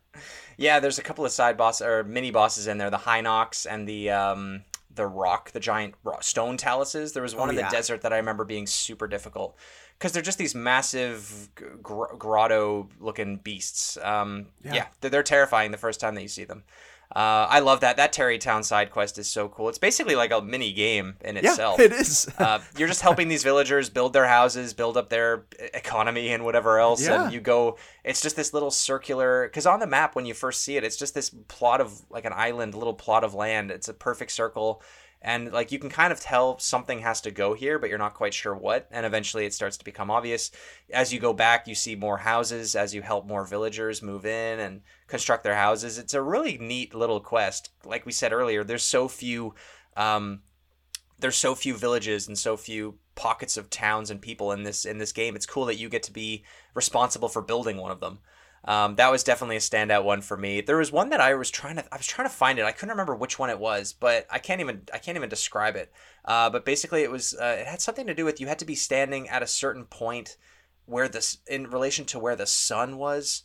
Yeah, 0.58 0.80
there's 0.80 1.00
a 1.00 1.02
couple 1.02 1.26
of 1.26 1.32
side 1.32 1.58
boss 1.58 1.82
or 1.82 2.04
mini 2.04 2.30
bosses 2.30 2.68
in 2.68 2.78
there. 2.78 2.92
The 2.92 2.98
Hinox 2.98 3.66
and 3.68 3.88
the 3.88 4.12
um, 4.12 4.64
the 4.96 5.08
rock, 5.08 5.52
the 5.52 5.60
giant 5.60 5.96
stone 6.22 6.58
taluses. 6.58 7.14
There 7.14 7.24
was 7.24 7.36
one 7.36 7.48
Oh, 7.48 7.52
in 7.52 7.56
the 7.56 7.62
yeah. 7.62 7.70
desert 7.70 8.02
that 8.02 8.12
I 8.14 8.18
remember 8.18 8.44
being 8.46 8.68
super 8.68 9.08
difficult 9.08 9.58
because 9.98 10.12
they're 10.12 10.22
just 10.22 10.38
these 10.38 10.56
massive 10.56 11.50
gr- 11.82 12.16
grotto 12.18 12.90
looking 13.00 13.38
beasts. 13.38 13.98
Um, 14.02 14.48
yeah, 14.64 14.88
they're, 15.00 15.10
they're 15.12 15.24
terrifying 15.24 15.72
the 15.72 15.78
first 15.78 16.00
time 16.00 16.16
that 16.16 16.22
you 16.22 16.28
see 16.28 16.44
them. 16.44 16.64
Uh, 17.14 17.46
I 17.50 17.60
love 17.60 17.82
that. 17.82 17.98
That 17.98 18.14
Tarrey 18.14 18.40
Town 18.40 18.64
side 18.64 18.90
quest 18.90 19.18
is 19.18 19.30
so 19.30 19.50
cool. 19.50 19.68
It's 19.68 19.78
basically 19.78 20.16
like 20.16 20.32
a 20.32 20.42
mini 20.42 20.72
game 20.72 21.16
in 21.22 21.36
itself. 21.36 21.78
Yeah, 21.80 21.86
it 21.86 21.92
is. 21.92 22.30
uh, 22.40 22.60
you're 22.78 22.88
just 22.88 23.02
helping 23.02 23.28
these 23.28 23.44
villagers 23.44 23.90
build 23.90 24.14
their 24.14 24.28
houses, 24.28 24.74
build 24.74 24.96
up 24.96 25.10
their 25.10 25.46
economy, 25.74 26.30
and 26.30 26.46
whatever 26.46 26.80
else. 26.80 27.06
Yeah. 27.06 27.26
And 27.26 27.34
you 27.34 27.42
go. 27.42 27.78
It's 28.06 28.22
just 28.22 28.36
this 28.38 28.54
little 28.54 28.72
circular. 28.72 29.48
Because 29.48 29.66
on 29.66 29.80
the 29.80 29.88
map, 29.88 30.16
when 30.16 30.26
you 30.26 30.34
first 30.34 30.64
see 30.64 30.78
it, 30.78 30.86
it's 30.86 30.96
just 30.96 31.14
this 31.14 31.30
plot 31.50 31.82
of 31.82 32.02
like 32.10 32.24
an 32.24 32.34
island, 32.34 32.76
little 32.76 32.94
plot 32.94 33.26
of 33.26 33.34
land. 33.34 33.72
It's 33.72 33.90
a 33.90 33.94
perfect 33.94 34.32
circle, 34.32 34.82
and 35.22 35.52
like 35.52 35.72
you 35.72 35.78
can 35.78 35.90
kind 35.90 36.12
of 36.12 36.20
tell 36.20 36.58
something 36.58 37.00
has 37.00 37.22
to 37.22 37.32
go 37.32 37.54
here, 37.54 37.78
but 37.78 37.90
you're 37.90 38.00
not 38.00 38.16
quite 38.16 38.34
sure 38.34 38.56
what. 38.56 38.88
And 38.92 39.06
eventually, 39.06 39.46
it 39.46 39.54
starts 39.54 39.78
to 39.78 39.86
become 39.86 40.10
obvious. 40.10 40.52
As 40.92 41.14
you 41.14 41.20
go 41.20 41.32
back, 41.32 41.68
you 41.68 41.76
see 41.76 41.96
more 41.96 42.18
houses. 42.18 42.76
As 42.76 42.96
you 42.96 43.04
help 43.04 43.28
more 43.28 43.46
villagers 43.46 44.02
move 44.02 44.26
in 44.26 44.60
and 44.60 44.82
construct 45.08 45.44
their 45.44 45.56
houses, 45.56 46.00
it's 46.00 46.16
a 46.16 46.22
really 46.22 46.58
neat 46.58 46.96
little 46.96 47.20
quest. 47.20 47.70
Like 47.86 48.06
we 48.06 48.12
said 48.12 48.34
earlier, 48.34 48.64
there's 48.64 48.84
so 48.84 49.08
few. 49.08 49.54
Um, 49.96 50.42
there's 51.20 51.38
so 51.38 51.54
few 51.54 51.78
villages 51.78 52.28
and 52.28 52.36
so 52.36 52.58
few 52.58 52.96
pockets 53.14 53.56
of 53.56 53.70
towns 53.70 54.10
and 54.10 54.20
people 54.22 54.52
in 54.52 54.64
this 54.64 54.86
in 54.86 54.98
this 54.98 55.12
game. 55.12 55.36
It's 55.36 55.46
cool 55.46 55.66
that 55.66 55.78
you 55.78 55.88
get 55.88 56.02
to 56.04 56.12
be 56.12 56.44
responsible 56.74 57.30
for 57.30 57.44
building 57.44 57.78
one 57.78 57.92
of 57.92 58.00
them. 58.00 58.20
Um, 58.64 58.96
that 58.96 59.12
was 59.12 59.24
definitely 59.24 59.56
a 59.56 59.60
standout 59.60 60.04
one 60.04 60.22
for 60.22 60.38
me. 60.38 60.62
There 60.62 60.78
was 60.78 60.92
one 60.92 61.10
that 61.10 61.20
I 61.20 61.34
was 61.34 61.50
trying 61.50 61.78
to 61.78 61.86
I 61.92 61.98
was 61.98 62.06
trying 62.06 62.28
to 62.28 62.34
find 62.34 62.60
it. 62.60 62.66
I 62.66 62.72
couldn't 62.72 62.92
remember 62.92 63.16
which 63.16 63.40
one 63.40 63.50
it 63.50 63.60
was, 63.60 63.94
but 63.94 64.28
I 64.30 64.38
can't 64.38 64.62
even 64.62 64.84
I 64.94 65.00
can't 65.00 65.18
even 65.18 65.30
describe 65.30 65.76
it. 65.76 65.92
Uh, 66.24 66.50
but 66.50 66.64
basically, 66.66 67.02
it 67.02 67.10
was 67.10 67.34
uh, 67.34 67.58
it 67.60 67.68
had 67.68 67.82
something 67.82 68.06
to 68.06 68.14
do 68.14 68.26
with 68.26 68.40
you 68.40 68.48
had 68.48 68.60
to 68.60 68.66
be 68.66 68.76
standing 68.76 69.28
at 69.30 69.42
a 69.42 69.48
certain 69.48 69.86
point 69.86 70.38
where 70.86 71.08
this 71.08 71.40
in 71.48 71.70
relation 71.70 72.06
to 72.06 72.20
where 72.20 72.36
the 72.36 72.46
sun 72.46 72.98
was. 72.98 73.44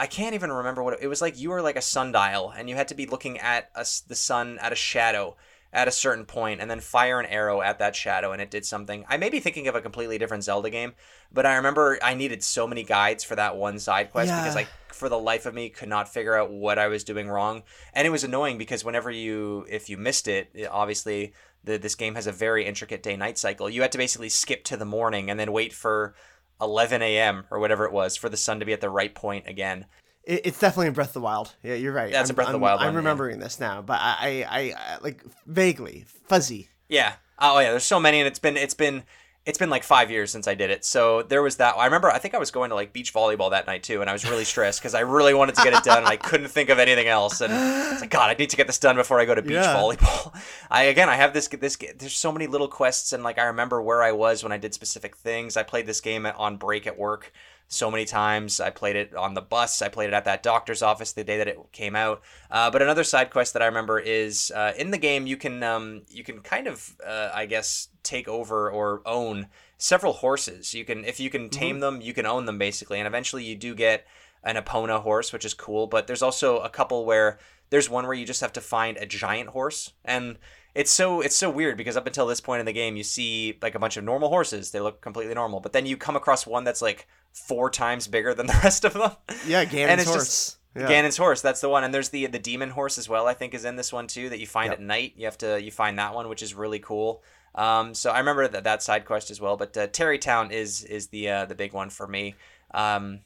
I 0.00 0.06
can't 0.06 0.34
even 0.34 0.52
remember 0.52 0.82
what 0.82 0.94
it, 0.94 1.00
it 1.02 1.08
was 1.08 1.22
like. 1.22 1.38
You 1.38 1.50
were 1.50 1.62
like 1.62 1.76
a 1.76 1.82
sundial, 1.82 2.50
and 2.50 2.68
you 2.68 2.74
had 2.74 2.88
to 2.88 2.94
be 2.94 3.06
looking 3.06 3.38
at 3.38 3.70
a 3.76 3.86
the 4.08 4.16
sun 4.16 4.58
at 4.60 4.72
a 4.72 4.76
shadow 4.76 5.36
at 5.72 5.88
a 5.88 5.92
certain 5.92 6.24
point, 6.24 6.60
and 6.60 6.70
then 6.70 6.80
fire 6.80 7.20
an 7.20 7.26
arrow 7.26 7.60
at 7.60 7.78
that 7.78 7.94
shadow, 7.94 8.32
and 8.32 8.40
it 8.40 8.50
did 8.50 8.64
something. 8.64 9.04
I 9.08 9.18
may 9.18 9.28
be 9.28 9.38
thinking 9.40 9.68
of 9.68 9.74
a 9.74 9.82
completely 9.82 10.16
different 10.16 10.44
Zelda 10.44 10.70
game, 10.70 10.94
but 11.32 11.44
I 11.44 11.56
remember 11.56 11.98
I 12.02 12.14
needed 12.14 12.42
so 12.42 12.66
many 12.66 12.82
guides 12.84 13.22
for 13.22 13.36
that 13.36 13.56
one 13.56 13.78
side 13.78 14.10
quest 14.10 14.30
because 14.30 14.54
Yeah. 14.54 14.62
I, 14.62 14.66
for 14.94 15.08
the 15.10 15.18
life 15.18 15.44
of 15.44 15.52
me, 15.54 15.68
could 15.68 15.88
not 15.90 16.08
figure 16.12 16.34
out 16.34 16.50
what 16.50 16.78
I 16.78 16.88
was 16.88 17.04
doing 17.04 17.28
wrong, 17.28 17.64
and 17.92 18.06
it 18.06 18.10
was 18.10 18.24
annoying 18.24 18.56
because 18.56 18.84
whenever 18.84 19.10
you, 19.10 19.66
if 19.68 19.90
you 19.90 19.98
missed 19.98 20.26
it, 20.26 20.48
it- 20.54 20.68
obviously 20.70 21.34
the 21.64 21.76
this 21.76 21.94
game 21.96 22.14
has 22.14 22.26
a 22.26 22.32
very 22.32 22.64
intricate 22.64 23.02
day 23.02 23.16
night 23.16 23.36
cycle. 23.36 23.68
You 23.68 23.82
had 23.82 23.92
to 23.92 23.98
basically 23.98 24.30
skip 24.30 24.64
to 24.64 24.76
the 24.76 24.84
morning 24.86 25.28
and 25.30 25.38
then 25.38 25.52
wait 25.52 25.72
for 25.74 26.14
11 26.62 27.02
a.m. 27.02 27.44
or 27.50 27.58
whatever 27.58 27.84
it 27.84 27.92
was 27.92 28.16
for 28.16 28.28
the 28.28 28.36
sun 28.36 28.58
to 28.60 28.64
be 28.66 28.72
at 28.72 28.80
the 28.80 28.88
right 28.90 29.14
point 29.14 29.46
again. 29.46 29.84
It, 30.28 30.42
it's 30.46 30.58
definitely 30.60 30.88
in 30.88 30.92
Breath 30.92 31.08
of 31.08 31.14
the 31.14 31.20
Wild. 31.22 31.54
Yeah, 31.62 31.74
you're 31.74 31.92
right. 31.92 32.12
That's 32.12 32.28
a 32.30 32.32
I'm- 32.32 32.36
Breath 32.36 32.48
of 32.48 32.52
the 32.52 32.56
I'm- 32.58 32.60
Wild 32.62 32.80
I'm 32.80 32.86
one, 32.86 32.94
yeah. 32.94 32.98
remembering 32.98 33.38
this 33.40 33.58
now, 33.58 33.82
but 33.82 33.98
I, 34.00 34.44
I, 34.50 34.58
I, 34.60 34.60
I 34.94 34.98
like 35.02 35.24
vaguely 35.46 36.04
fuzzy. 36.28 36.68
Yeah. 36.88 37.14
Oh 37.38 37.58
yeah. 37.58 37.70
There's 37.70 37.84
so 37.84 37.98
many, 37.98 38.20
and 38.20 38.26
it's 38.26 38.38
been 38.38 38.56
it's 38.56 38.74
been 38.74 39.02
it's 39.46 39.56
been 39.58 39.70
like 39.70 39.82
five 39.84 40.10
years 40.10 40.30
since 40.30 40.46
I 40.46 40.54
did 40.54 40.70
it. 40.70 40.84
So 40.84 41.22
there 41.22 41.42
was 41.42 41.56
that. 41.56 41.74
I 41.78 41.86
remember. 41.86 42.10
I 42.10 42.18
think 42.18 42.34
I 42.34 42.38
was 42.38 42.50
going 42.50 42.68
to 42.68 42.74
like 42.74 42.92
beach 42.92 43.14
volleyball 43.14 43.50
that 43.52 43.66
night 43.66 43.82
too, 43.82 44.02
and 44.02 44.10
I 44.10 44.12
was 44.12 44.28
really 44.28 44.44
stressed 44.44 44.80
because 44.80 44.94
I 44.94 45.00
really 45.00 45.32
wanted 45.32 45.54
to 45.54 45.62
get 45.62 45.72
it 45.72 45.84
done, 45.84 45.98
and 45.98 46.06
I 46.06 46.16
couldn't 46.28 46.48
think 46.48 46.68
of 46.68 46.78
anything 46.78 47.06
else. 47.06 47.40
And 47.40 47.52
it's 47.92 48.00
like 48.02 48.10
God, 48.10 48.28
I 48.28 48.34
need 48.34 48.50
to 48.50 48.56
get 48.56 48.66
this 48.66 48.78
done 48.78 48.96
before 48.96 49.20
I 49.20 49.24
go 49.24 49.34
to 49.34 49.40
beach 49.40 49.52
Yeah. 49.52 49.74
volleyball. 49.76 50.34
I 50.70 50.84
again, 50.84 51.08
I 51.08 51.14
have 51.16 51.32
this 51.32 51.48
this. 51.48 51.76
There's 51.96 52.16
so 52.16 52.32
many 52.32 52.46
little 52.46 52.68
quests, 52.68 53.12
and 53.14 53.22
like 53.22 53.38
I 53.38 53.44
remember 53.44 53.80
where 53.80 54.02
I 54.02 54.12
was 54.12 54.42
when 54.42 54.52
I 54.52 54.58
did 54.58 54.74
specific 54.74 55.16
things. 55.16 55.56
I 55.56 55.62
played 55.62 55.86
this 55.86 56.00
game 56.02 56.26
on 56.26 56.56
break 56.58 56.86
at 56.86 56.98
work 56.98 57.32
so 57.68 57.90
many 57.90 58.06
times. 58.06 58.60
I 58.60 58.70
played 58.70 58.96
it 58.96 59.14
on 59.14 59.34
the 59.34 59.42
bus. 59.42 59.82
I 59.82 59.88
played 59.88 60.08
it 60.08 60.14
at 60.14 60.24
that 60.24 60.42
doctor's 60.42 60.82
office 60.82 61.12
the 61.12 61.22
day 61.22 61.36
that 61.36 61.48
it 61.48 61.58
came 61.70 61.94
out. 61.94 62.22
Uh, 62.50 62.70
but 62.70 62.82
another 62.82 63.04
side 63.04 63.30
quest 63.30 63.52
that 63.52 63.62
I 63.62 63.66
remember 63.66 64.00
is 64.00 64.50
uh, 64.54 64.72
in 64.76 64.90
the 64.90 64.98
game 64.98 65.26
you 65.26 65.36
can 65.36 65.62
um, 65.62 66.02
you 66.08 66.24
can 66.24 66.40
kind 66.40 66.66
of 66.66 66.96
uh, 67.06 67.30
I 67.32 67.46
guess 67.46 67.88
take 68.02 68.26
over 68.26 68.70
or 68.70 69.02
own 69.06 69.48
several 69.76 70.14
horses. 70.14 70.74
You 70.74 70.84
can 70.84 71.04
if 71.04 71.20
you 71.20 71.30
can 71.30 71.50
tame 71.50 71.80
them, 71.80 72.00
you 72.00 72.14
can 72.14 72.26
own 72.26 72.46
them 72.46 72.58
basically, 72.58 72.98
and 72.98 73.06
eventually 73.06 73.44
you 73.44 73.54
do 73.54 73.74
get 73.74 74.06
an 74.42 74.56
Epona 74.56 75.02
horse, 75.02 75.32
which 75.32 75.44
is 75.44 75.52
cool. 75.52 75.86
But 75.86 76.06
there's 76.06 76.22
also 76.22 76.58
a 76.60 76.70
couple 76.70 77.04
where 77.04 77.38
there's 77.70 77.90
one 77.90 78.06
where 78.06 78.14
you 78.14 78.24
just 78.24 78.40
have 78.40 78.52
to 78.54 78.62
find 78.62 78.96
a 78.96 79.04
giant 79.04 79.50
horse 79.50 79.92
and 80.04 80.38
it's 80.78 80.92
so 80.92 81.20
it's 81.20 81.34
so 81.34 81.50
weird 81.50 81.76
because 81.76 81.96
up 81.96 82.06
until 82.06 82.26
this 82.26 82.40
point 82.40 82.60
in 82.60 82.66
the 82.66 82.72
game 82.72 82.96
you 82.96 83.02
see 83.02 83.58
like 83.60 83.74
a 83.74 83.78
bunch 83.80 83.96
of 83.96 84.04
normal 84.04 84.28
horses. 84.28 84.70
They 84.70 84.80
look 84.80 85.00
completely 85.00 85.34
normal. 85.34 85.58
But 85.60 85.72
then 85.72 85.86
you 85.86 85.96
come 85.96 86.14
across 86.14 86.46
one 86.46 86.62
that's 86.62 86.80
like 86.80 87.08
four 87.32 87.68
times 87.68 88.06
bigger 88.06 88.32
than 88.32 88.46
the 88.46 88.58
rest 88.64 88.84
of 88.84 88.92
them. 88.94 89.10
Yeah, 89.46 89.60
and 89.62 89.70
Ganon's 89.70 90.02
it's 90.02 90.10
horse. 90.10 90.24
just 90.24 90.58
yeah. 90.76 90.86
Ganon's 90.88 91.16
horse 91.16 91.42
that's 91.42 91.60
the 91.60 91.68
one. 91.68 91.82
And 91.82 91.92
there's 91.92 92.10
the 92.10 92.26
the 92.26 92.38
demon 92.38 92.70
horse 92.70 92.96
as 92.96 93.08
well 93.08 93.26
I 93.26 93.34
think 93.34 93.54
is 93.54 93.64
in 93.64 93.74
this 93.76 93.92
one 93.92 94.06
too 94.06 94.28
that 94.28 94.38
you 94.38 94.46
find 94.46 94.70
Yep. 94.70 94.78
at 94.78 94.84
night. 94.84 95.12
You 95.16 95.24
have 95.24 95.38
to 95.38 95.60
you 95.60 95.72
find 95.72 95.98
that 95.98 96.14
one 96.14 96.28
which 96.28 96.42
is 96.42 96.54
really 96.54 96.78
cool. 96.78 97.22
Um, 97.54 97.92
so 97.92 98.10
I 98.10 98.18
remember 98.20 98.46
that 98.46 98.62
that 98.64 98.82
side 98.84 99.04
quest 99.04 99.32
as 99.32 99.40
well. 99.40 99.56
But 99.56 99.76
uh, 99.76 99.88
Tarrey 99.88 100.20
Town 100.20 100.52
is 100.52 100.84
is 100.84 101.08
the 101.08 101.28
uh, 101.28 101.44
the 101.46 101.56
big 101.56 101.72
one 101.72 101.90
for 101.90 102.06
me. 102.06 102.36
Um, 102.72 103.20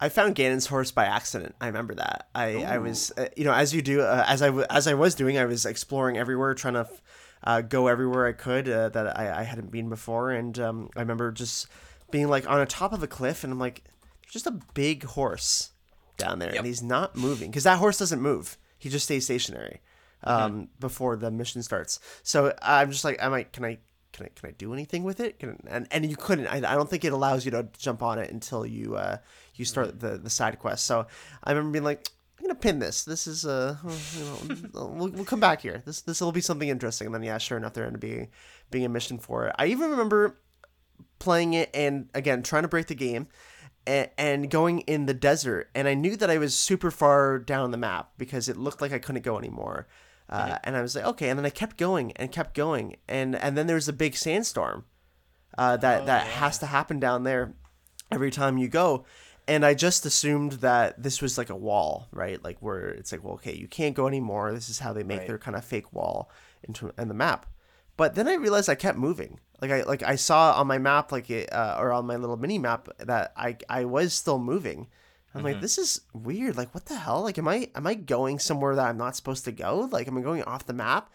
I 0.00 0.08
found 0.10 0.34
Ganon's 0.34 0.66
horse 0.66 0.90
by 0.90 1.06
accident. 1.06 1.54
I 1.60 1.66
remember 1.68 1.94
that. 1.94 2.28
I, 2.34 2.62
I 2.64 2.78
was, 2.78 3.12
uh, 3.16 3.28
you 3.36 3.44
know, 3.44 3.52
as 3.52 3.74
you 3.74 3.80
do, 3.80 4.02
uh, 4.02 4.24
as 4.28 4.42
I 4.42 4.46
w- 4.48 4.66
as 4.68 4.86
I 4.86 4.94
was 4.94 5.14
doing, 5.14 5.38
I 5.38 5.46
was 5.46 5.64
exploring 5.64 6.18
everywhere, 6.18 6.52
trying 6.54 6.74
to 6.74 6.86
uh, 7.44 7.60
go 7.62 7.86
everywhere 7.88 8.26
I 8.26 8.32
could 8.32 8.68
uh, 8.68 8.90
that 8.90 9.18
I, 9.18 9.40
I 9.40 9.42
hadn't 9.44 9.70
been 9.70 9.88
before, 9.88 10.30
and 10.32 10.58
um, 10.58 10.90
I 10.96 11.00
remember 11.00 11.32
just 11.32 11.66
being 12.10 12.28
like 12.28 12.48
on 12.48 12.60
a 12.60 12.66
top 12.66 12.92
of 12.92 13.02
a 13.02 13.06
cliff, 13.06 13.42
and 13.42 13.52
I'm 13.52 13.58
like, 13.58 13.84
just 14.30 14.46
a 14.46 14.58
big 14.74 15.04
horse 15.04 15.70
down 16.18 16.38
there, 16.40 16.50
Yep. 16.50 16.58
and 16.58 16.66
he's 16.66 16.82
not 16.82 17.16
moving 17.16 17.50
because 17.50 17.64
that 17.64 17.78
horse 17.78 17.98
doesn't 17.98 18.20
move. 18.20 18.58
He 18.78 18.90
just 18.90 19.06
stays 19.06 19.24
stationary 19.24 19.80
um, 20.24 20.52
Mm-hmm. 20.52 20.64
before 20.80 21.16
the 21.16 21.30
mission 21.30 21.62
starts. 21.62 22.00
So 22.22 22.52
I'm 22.60 22.90
just 22.90 23.04
like, 23.04 23.16
am 23.20 23.32
I? 23.32 23.44
Can 23.44 23.64
I? 23.64 23.78
Can 24.12 24.26
I? 24.26 24.30
Can 24.34 24.48
I 24.50 24.52
do 24.52 24.72
anything 24.74 25.04
with 25.04 25.20
it? 25.20 25.38
Can, 25.38 25.58
and 25.68 25.86
and 25.90 26.04
you 26.04 26.16
couldn't. 26.16 26.48
I, 26.48 26.56
I 26.56 26.74
don't 26.74 26.88
think 26.90 27.04
it 27.04 27.12
allows 27.12 27.44
you 27.46 27.50
to 27.52 27.68
jump 27.78 28.02
on 28.02 28.18
it 28.18 28.30
until 28.30 28.66
you 28.66 28.96
uh, 28.96 29.18
you 29.56 29.64
start 29.64 29.88
Mm-hmm. 29.88 29.98
the 30.06 30.18
the 30.18 30.30
side 30.30 30.58
quest. 30.58 30.86
So 30.86 31.06
I 31.44 31.50
remember 31.52 31.72
being 31.72 31.84
like. 31.84 32.08
I'm 32.38 32.48
gonna 32.48 32.54
pin 32.60 32.80
this. 32.80 33.04
This 33.04 33.26
is 33.26 33.46
uh, 33.46 33.76
you 33.82 34.24
know, 34.74 34.86
we'll, 34.94 35.08
we'll 35.08 35.24
come 35.24 35.40
back 35.40 35.62
here. 35.62 35.82
This 35.86 36.02
this 36.02 36.20
will 36.20 36.32
be 36.32 36.42
something 36.42 36.68
interesting. 36.68 37.06
And 37.06 37.14
then 37.14 37.22
yeah, 37.22 37.38
sure 37.38 37.56
enough, 37.56 37.72
there 37.72 37.84
ended 37.86 37.96
up 37.96 38.00
being 38.02 38.28
being 38.70 38.84
a 38.84 38.90
mission 38.90 39.18
for 39.18 39.46
it. 39.46 39.54
I 39.58 39.66
even 39.68 39.90
remember 39.90 40.36
playing 41.18 41.54
it 41.54 41.70
and 41.72 42.10
again 42.14 42.42
trying 42.42 42.60
to 42.62 42.68
break 42.68 42.88
the 42.88 42.94
game 42.94 43.26
and, 43.86 44.10
and 44.18 44.50
going 44.50 44.80
in 44.80 45.06
the 45.06 45.14
desert 45.14 45.70
and 45.74 45.88
i 45.88 45.94
knew 45.94 46.14
that 46.14 46.28
i 46.30 46.36
was 46.36 46.54
super 46.54 46.90
far 46.90 47.38
down 47.38 47.70
the 47.70 47.78
map 47.78 48.10
because 48.18 48.48
it 48.50 48.56
looked 48.58 48.82
like 48.82 48.92
i 48.92 48.98
couldn't 48.98 49.22
go 49.22 49.38
anymore 49.38 49.86
uh, 50.28 50.58
and 50.62 50.76
i 50.76 50.82
was 50.82 50.94
like 50.94 51.04
okay 51.06 51.30
and 51.30 51.38
then 51.38 51.46
i 51.46 51.50
kept 51.50 51.78
going 51.78 52.12
and 52.12 52.30
kept 52.32 52.54
going 52.54 52.96
and 53.08 53.34
and 53.36 53.56
then 53.56 53.66
there's 53.66 53.88
a 53.88 53.92
big 53.94 54.14
sandstorm 54.14 54.84
uh, 55.56 55.76
that 55.78 56.04
that 56.04 56.26
has 56.26 56.58
to 56.58 56.66
happen 56.66 57.00
down 57.00 57.24
there 57.24 57.54
every 58.12 58.30
time 58.30 58.58
you 58.58 58.68
go 58.68 59.04
and 59.48 59.64
i 59.64 59.74
just 59.74 60.04
assumed 60.06 60.52
that 60.52 61.00
this 61.02 61.22
was 61.22 61.38
like 61.38 61.50
a 61.50 61.56
wall 61.56 62.08
right 62.12 62.42
like 62.44 62.58
where 62.60 62.88
it's 62.88 63.12
like 63.12 63.22
well 63.24 63.34
okay 63.34 63.54
you 63.54 63.68
can't 63.68 63.94
go 63.94 64.06
anymore 64.06 64.52
this 64.52 64.68
is 64.68 64.78
how 64.80 64.92
they 64.92 65.02
make 65.04 65.18
Right. 65.20 65.26
their 65.28 65.38
kind 65.38 65.56
of 65.56 65.64
fake 65.64 65.92
wall 65.92 66.30
into 66.62 66.92
in 66.98 67.08
the 67.08 67.14
map 67.14 67.46
but 67.96 68.14
then 68.14 68.28
I 68.28 68.34
realized 68.34 68.68
I 68.68 68.74
kept 68.74 68.98
moving. 68.98 69.40
Like 69.62 69.70
I 69.70 69.82
like 69.84 70.02
I 70.02 70.16
saw 70.16 70.52
on 70.60 70.66
my 70.66 70.76
map, 70.76 71.12
like 71.12 71.30
it, 71.30 71.50
uh, 71.50 71.76
or 71.78 71.92
on 71.94 72.04
my 72.04 72.16
little 72.16 72.36
mini 72.36 72.58
map, 72.58 72.88
that 72.98 73.32
I 73.34 73.56
I 73.70 73.86
was 73.86 74.12
still 74.12 74.38
moving. 74.38 74.88
I'm 75.34 75.42
like, 75.42 75.62
this 75.62 75.78
is 75.78 76.02
weird. 76.12 76.58
Like, 76.58 76.74
what 76.74 76.84
the 76.84 76.96
hell? 76.96 77.22
Like, 77.22 77.38
am 77.38 77.48
I 77.48 77.70
am 77.74 77.86
I 77.86 77.94
going 77.94 78.38
somewhere 78.38 78.74
that 78.76 78.86
I'm 78.86 78.98
not 78.98 79.16
supposed 79.16 79.46
to 79.46 79.50
go? 79.52 79.88
Like, 79.90 80.08
am 80.08 80.18
I 80.18 80.20
going 80.20 80.42
off 80.42 80.66
the 80.66 80.74
map? 80.74 81.08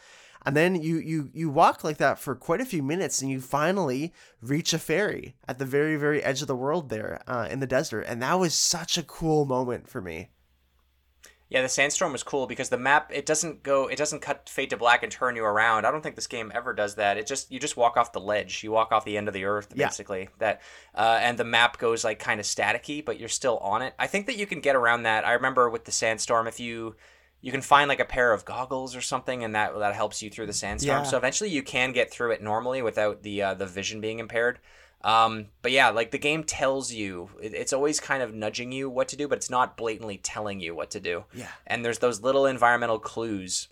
And 0.45 0.55
then 0.55 0.75
you 0.75 0.97
you 0.97 1.29
you 1.33 1.49
walk 1.49 1.83
like 1.83 1.97
that 1.97 2.17
for 2.19 2.33
quite 2.35 2.61
a 2.61 2.65
few 2.65 2.81
minutes, 2.81 3.21
and 3.21 3.29
you 3.29 3.39
finally 3.41 4.13
reach 4.41 4.73
a 4.73 4.79
ferry 4.79 5.35
at 5.47 5.59
the 5.59 5.65
very 5.65 5.95
very 5.97 6.23
edge 6.23 6.41
of 6.41 6.47
the 6.47 6.55
world 6.55 6.89
there 6.89 7.21
uh, 7.27 7.47
in 7.49 7.59
the 7.59 7.67
desert, 7.67 8.01
and 8.07 8.21
that 8.21 8.39
was 8.39 8.53
such 8.53 8.97
a 8.97 9.03
cool 9.03 9.45
moment 9.45 9.87
for 9.87 10.01
me. 10.01 10.29
Yeah, 11.49 11.61
the 11.61 11.67
sandstorm 11.69 12.13
was 12.13 12.23
cool 12.23 12.47
because 12.47 12.69
the 12.69 12.77
map 12.77 13.11
it 13.13 13.25
doesn't 13.25 13.61
go 13.61 13.87
it 13.87 13.97
doesn't 13.97 14.21
cut 14.21 14.47
fade 14.47 14.69
to 14.69 14.77
black 14.77 15.03
and 15.03 15.11
turn 15.11 15.35
you 15.35 15.43
around. 15.43 15.85
I 15.85 15.91
don't 15.91 16.01
think 16.01 16.15
this 16.15 16.25
game 16.25 16.49
ever 16.55 16.73
does 16.73 16.95
that. 16.95 17.17
It 17.17 17.27
just 17.27 17.51
you 17.51 17.59
just 17.59 17.75
walk 17.75 17.97
off 17.97 18.13
the 18.13 18.21
ledge. 18.21 18.63
You 18.63 18.71
walk 18.71 18.93
off 18.93 19.03
the 19.03 19.17
end 19.17 19.27
of 19.27 19.33
the 19.33 19.43
earth 19.43 19.67
Yeah. 19.75 19.87
basically. 19.87 20.29
That 20.39 20.61
uh, 20.95 21.19
and 21.21 21.37
the 21.37 21.43
map 21.43 21.77
goes 21.77 22.05
like 22.05 22.19
kind 22.19 22.39
of 22.39 22.45
staticky, 22.45 23.03
but 23.03 23.19
you're 23.19 23.27
still 23.27 23.57
on 23.57 23.81
it. 23.81 23.93
I 23.99 24.07
think 24.07 24.27
that 24.27 24.37
you 24.37 24.47
can 24.47 24.61
get 24.61 24.77
around 24.77 25.03
that. 25.03 25.27
I 25.27 25.33
remember 25.33 25.69
with 25.69 25.83
the 25.83 25.91
sandstorm 25.91 26.47
if 26.47 26.57
you 26.57 26.95
you 27.41 27.51
can 27.51 27.61
find 27.61 27.89
like 27.89 27.99
a 27.99 28.05
pair 28.05 28.31
of 28.33 28.45
goggles 28.45 28.95
or 28.95 29.01
something 29.01 29.43
and 29.43 29.55
that 29.55 29.77
that 29.79 29.95
helps 29.95 30.21
you 30.21 30.29
through 30.29 30.45
the 30.45 30.53
sandstorm. 30.53 31.03
Yeah. 31.03 31.09
So 31.09 31.17
eventually 31.17 31.49
you 31.49 31.63
can 31.63 31.91
get 31.91 32.11
through 32.11 32.31
it 32.31 32.41
normally 32.41 32.81
without 32.81 33.23
the 33.23 33.41
uh, 33.41 33.53
the 33.55 33.65
vision 33.65 34.01
being 34.01 34.19
impaired. 34.19 34.59
Um, 35.03 35.47
but 35.63 35.71
yeah, 35.71 35.89
like 35.89 36.11
the 36.11 36.19
game 36.19 36.43
tells 36.43 36.93
you, 36.93 37.31
it, 37.41 37.55
it's 37.55 37.73
always 37.73 37.99
kind 37.99 38.21
of 38.21 38.35
nudging 38.35 38.71
you 38.71 38.89
what 38.89 39.07
to 39.09 39.15
do, 39.15 39.27
but 39.27 39.39
it's 39.39 39.49
not 39.49 39.75
blatantly 39.75 40.17
telling 40.17 40.59
you 40.59 40.75
what 40.75 40.91
to 40.91 40.99
do. 40.99 41.25
Yeah. 41.33 41.47
And 41.65 41.83
there's 41.83 41.99
those 41.99 42.21
little 42.21 42.45
environmental 42.45 42.99
clues 42.99 43.69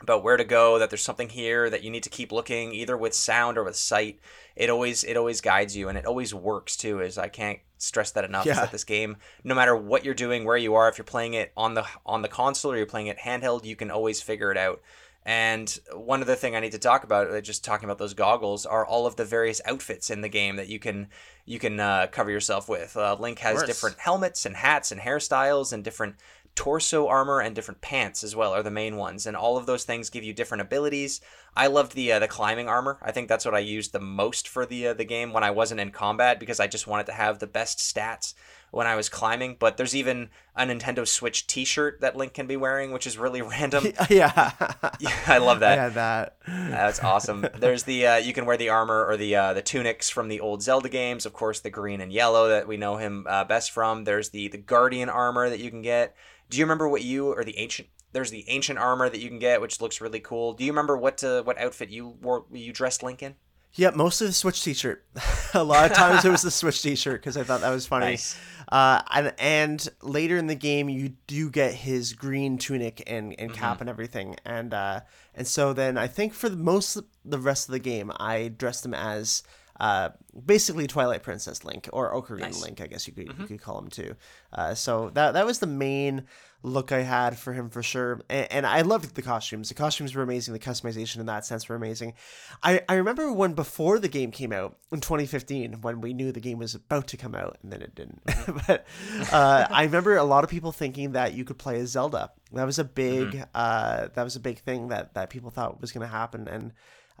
about 0.00 0.22
where 0.22 0.36
to 0.36 0.44
go, 0.44 0.78
that 0.78 0.90
there's 0.90 1.02
something 1.02 1.28
here 1.28 1.70
that 1.70 1.82
you 1.82 1.90
need 1.90 2.02
to 2.04 2.10
keep 2.10 2.32
looking, 2.32 2.72
either 2.72 2.96
with 2.96 3.14
sound 3.14 3.58
or 3.58 3.64
with 3.64 3.76
sight. 3.76 4.20
It 4.54 4.70
always 4.70 5.04
it 5.04 5.16
always 5.16 5.40
guides 5.40 5.76
you, 5.76 5.88
and 5.88 5.98
it 5.98 6.06
always 6.06 6.34
works 6.34 6.76
too. 6.76 7.00
Is 7.00 7.18
I 7.18 7.28
can't 7.28 7.58
stress 7.82 8.12
that 8.12 8.24
enough. 8.24 8.46
Is 8.46 8.56
Yeah. 8.56 8.60
that 8.62 8.72
this 8.72 8.84
game, 8.84 9.16
no 9.44 9.54
matter 9.54 9.74
what 9.76 10.04
you're 10.04 10.14
doing, 10.14 10.44
where 10.44 10.56
you 10.56 10.74
are, 10.74 10.88
if 10.88 10.98
you're 10.98 11.04
playing 11.04 11.34
it 11.34 11.52
on 11.56 11.74
the 11.74 11.84
on 12.06 12.22
the 12.22 12.28
console 12.28 12.72
or 12.72 12.76
you're 12.76 12.86
playing 12.86 13.08
it 13.08 13.18
handheld, 13.18 13.64
you 13.64 13.76
can 13.76 13.90
always 13.90 14.22
figure 14.22 14.50
it 14.50 14.56
out. 14.58 14.80
And 15.24 15.78
one 15.94 16.20
other 16.20 16.34
thing 16.34 16.56
I 16.56 16.60
need 16.60 16.72
to 16.72 16.80
talk 16.80 17.04
about, 17.04 17.30
uh, 17.30 17.40
just 17.40 17.64
talking 17.64 17.84
about 17.88 17.98
those 17.98 18.12
goggles, 18.12 18.66
are 18.66 18.84
all 18.84 19.06
of 19.06 19.14
the 19.14 19.24
various 19.24 19.60
outfits 19.66 20.10
in 20.10 20.20
the 20.20 20.28
game 20.28 20.56
that 20.56 20.68
you 20.68 20.80
can 20.80 21.08
you 21.44 21.58
can 21.58 21.78
uh, 21.80 22.06
cover 22.10 22.30
yourself 22.30 22.68
with. 22.68 22.96
Uh, 22.96 23.16
Link 23.18 23.38
has 23.40 23.62
different 23.64 23.98
helmets 23.98 24.46
and 24.46 24.56
hats 24.56 24.90
and 24.92 25.00
hairstyles 25.00 25.72
and 25.72 25.84
different 25.84 26.16
torso 26.54 27.08
armor 27.08 27.40
and 27.40 27.54
different 27.54 27.80
pants 27.80 28.22
as 28.22 28.36
well 28.36 28.52
are 28.52 28.62
the 28.62 28.70
main 28.70 28.96
ones, 28.96 29.26
and 29.26 29.36
all 29.36 29.56
of 29.56 29.66
those 29.66 29.84
things 29.84 30.10
give 30.10 30.24
you 30.24 30.32
different 30.32 30.62
abilities. 30.62 31.20
I 31.56 31.66
loved 31.66 31.94
the 31.94 32.12
uh, 32.12 32.18
the 32.18 32.28
climbing 32.28 32.68
armor. 32.68 32.98
I 33.02 33.12
think 33.12 33.28
that's 33.28 33.44
what 33.44 33.54
I 33.54 33.60
used 33.60 33.92
the 33.92 34.00
most 34.00 34.48
for 34.48 34.66
the 34.66 34.88
uh, 34.88 34.94
the 34.94 35.04
game 35.04 35.32
when 35.32 35.44
I 35.44 35.50
wasn't 35.50 35.80
in 35.80 35.90
combat 35.90 36.40
because 36.40 36.60
I 36.60 36.66
just 36.66 36.86
wanted 36.86 37.06
to 37.06 37.12
have 37.12 37.38
the 37.38 37.46
best 37.46 37.78
stats 37.78 38.34
when 38.70 38.86
I 38.86 38.96
was 38.96 39.08
climbing. 39.08 39.56
But 39.58 39.76
there's 39.76 39.94
even 39.94 40.30
a 40.56 40.64
Nintendo 40.64 41.06
Switch 41.06 41.46
T-shirt 41.46 42.00
that 42.00 42.16
Link 42.16 42.34
can 42.34 42.46
be 42.46 42.56
wearing, 42.56 42.90
which 42.90 43.06
is 43.06 43.16
really 43.16 43.42
random. 43.42 43.86
yeah, 44.10 44.52
Yeah, 44.98 45.16
I 45.26 45.38
love 45.38 45.60
that. 45.60 45.78
Had 45.78 45.94
that. 45.94 46.36
That's 46.46 47.02
awesome. 47.02 47.46
There's 47.58 47.84
the 47.84 48.06
uh, 48.06 48.16
you 48.16 48.32
can 48.32 48.46
wear 48.46 48.56
the 48.56 48.70
armor 48.70 49.06
or 49.06 49.16
the 49.16 49.36
uh, 49.36 49.52
the 49.54 49.62
tunics 49.62 50.10
from 50.10 50.28
the 50.28 50.40
old 50.40 50.62
Zelda 50.62 50.88
games. 50.88 51.26
Of 51.26 51.32
course, 51.32 51.60
the 51.60 51.70
green 51.70 52.00
and 52.00 52.12
yellow 52.12 52.48
that 52.48 52.66
we 52.66 52.76
know 52.76 52.96
him 52.96 53.26
uh, 53.28 53.44
best 53.44 53.70
from. 53.70 54.04
There's 54.04 54.30
the 54.30 54.48
the 54.48 54.58
Guardian 54.58 55.08
armor 55.08 55.48
that 55.48 55.60
you 55.60 55.70
can 55.70 55.82
get. 55.82 56.16
Do 56.52 56.58
you 56.58 56.64
remember 56.64 56.86
what 56.86 57.02
you 57.02 57.32
or 57.32 57.44
the 57.44 57.56
ancient? 57.56 57.88
There's 58.12 58.30
the 58.30 58.44
ancient 58.46 58.78
armor 58.78 59.08
that 59.08 59.20
you 59.20 59.28
can 59.30 59.38
get, 59.38 59.62
which 59.62 59.80
looks 59.80 60.02
really 60.02 60.20
cool. 60.20 60.52
Do 60.52 60.64
you 60.64 60.70
remember 60.70 60.98
what 60.98 61.24
uh, 61.24 61.42
what 61.44 61.58
outfit 61.58 61.88
you 61.88 62.08
wore? 62.20 62.44
You 62.52 62.74
dressed 62.74 63.02
Link 63.02 63.22
in? 63.22 63.36
Yep, 63.76 63.96
mostly 63.96 64.26
the 64.26 64.34
Switch 64.34 64.62
T-shirt. 64.62 65.02
a 65.54 65.64
lot 65.64 65.90
of 65.90 65.96
times 65.96 66.26
it 66.26 66.30
was 66.30 66.42
the 66.42 66.50
Switch 66.60 66.82
T-shirt 66.82 67.22
because 67.22 67.38
I 67.38 67.42
thought 67.42 67.62
that 67.62 67.70
was 67.70 67.86
funny. 67.86 68.04
Nice. 68.04 68.36
Uh, 68.70 69.00
and 69.10 69.32
and 69.38 69.88
later 70.02 70.36
in 70.36 70.46
the 70.46 70.54
game, 70.54 70.90
you 70.90 71.14
do 71.26 71.48
get 71.48 71.72
his 71.72 72.12
green 72.12 72.58
tunic 72.58 73.02
and, 73.06 73.34
and 73.38 73.54
cap 73.54 73.80
and 73.80 73.88
everything, 73.88 74.36
and 74.44 74.74
uh, 74.74 75.00
and 75.34 75.46
so 75.46 75.72
then 75.72 75.96
I 75.96 76.06
think 76.06 76.34
for 76.34 76.50
the 76.50 76.56
most 76.56 76.98
the 77.24 77.38
rest 77.38 77.66
of 77.66 77.72
the 77.72 77.78
game, 77.78 78.12
I 78.18 78.48
dressed 78.48 78.84
him 78.84 78.92
as 78.92 79.42
uh, 79.80 80.10
basically 80.46 80.86
Twilight 80.86 81.22
Princess 81.22 81.64
Link 81.64 81.88
or 81.92 82.12
Ocarina 82.14 82.40
Nice. 82.40 82.62
Link, 82.62 82.80
I 82.80 82.86
guess 82.86 83.06
you 83.06 83.12
could 83.12 83.28
you 83.38 83.46
could 83.46 83.60
call 83.60 83.78
him 83.78 83.88
too. 83.88 84.14
Uh, 84.52 84.74
so 84.74 85.10
that 85.14 85.32
that 85.32 85.46
was 85.46 85.58
the 85.58 85.66
main 85.66 86.24
look 86.64 86.92
I 86.92 87.02
had 87.02 87.36
for 87.36 87.52
him 87.52 87.70
for 87.70 87.82
sure, 87.82 88.20
and, 88.28 88.52
and 88.52 88.66
I 88.66 88.82
loved 88.82 89.14
the 89.14 89.22
costumes. 89.22 89.68
The 89.68 89.74
costumes 89.74 90.14
were 90.14 90.22
amazing. 90.22 90.54
The 90.54 90.60
customization 90.60 91.16
in 91.16 91.26
that 91.26 91.44
sense 91.44 91.68
were 91.68 91.74
amazing. 91.74 92.14
I 92.62 92.82
I 92.88 92.94
remember 92.94 93.32
when 93.32 93.54
before 93.54 93.98
the 93.98 94.08
game 94.08 94.30
came 94.30 94.52
out 94.52 94.76
in 94.92 95.00
2015 95.00 95.80
when 95.80 96.00
we 96.00 96.12
knew 96.12 96.32
the 96.32 96.40
game 96.40 96.58
was 96.58 96.74
about 96.74 97.08
to 97.08 97.16
come 97.16 97.34
out 97.34 97.58
and 97.62 97.72
then 97.72 97.82
it 97.82 97.94
didn't. 97.94 98.22
but 98.66 98.86
uh, 99.32 99.66
I 99.70 99.84
remember 99.84 100.16
a 100.16 100.24
lot 100.24 100.44
of 100.44 100.50
people 100.50 100.72
thinking 100.72 101.12
that 101.12 101.34
you 101.34 101.44
could 101.44 101.58
play 101.58 101.80
as 101.80 101.90
Zelda. 101.90 102.30
That 102.52 102.64
was 102.64 102.78
a 102.78 102.84
big 102.84 103.44
uh, 103.54 104.08
that 104.14 104.22
was 104.22 104.36
a 104.36 104.40
big 104.40 104.60
thing 104.60 104.88
that 104.88 105.14
that 105.14 105.30
people 105.30 105.50
thought 105.50 105.80
was 105.80 105.92
going 105.92 106.06
to 106.06 106.12
happen 106.12 106.46
and. 106.46 106.72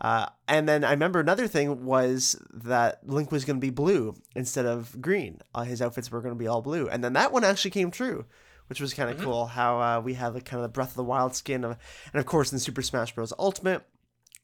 Uh, 0.02 0.26
and 0.48 0.68
then 0.68 0.82
I 0.82 0.90
remember 0.90 1.20
another 1.20 1.46
thing 1.46 1.84
was 1.84 2.36
that 2.52 3.08
Link 3.08 3.30
was 3.30 3.44
going 3.44 3.58
to 3.58 3.60
be 3.64 3.70
blue 3.70 4.16
instead 4.34 4.66
of 4.66 5.00
green. 5.00 5.40
Uh, 5.54 5.62
his 5.62 5.80
outfits 5.80 6.10
were 6.10 6.20
going 6.20 6.34
to 6.34 6.38
be 6.38 6.48
all 6.48 6.60
blue, 6.60 6.88
and 6.88 7.04
then 7.04 7.12
that 7.12 7.32
one 7.32 7.44
actually 7.44 7.70
came 7.70 7.92
true, 7.92 8.26
which 8.66 8.80
was 8.80 8.94
kind 8.94 9.10
of 9.10 9.18
cool. 9.18 9.46
How 9.46 9.80
uh, 9.80 10.00
we 10.00 10.14
had 10.14 10.34
the 10.34 10.40
kind 10.40 10.58
of 10.58 10.64
the 10.64 10.74
Breath 10.74 10.90
of 10.90 10.96
the 10.96 11.04
Wild 11.04 11.36
skin, 11.36 11.62
of, 11.62 11.76
and 12.12 12.18
of 12.18 12.26
course 12.26 12.52
in 12.52 12.58
Super 12.58 12.82
Smash 12.82 13.14
Bros. 13.14 13.32
Ultimate, 13.38 13.84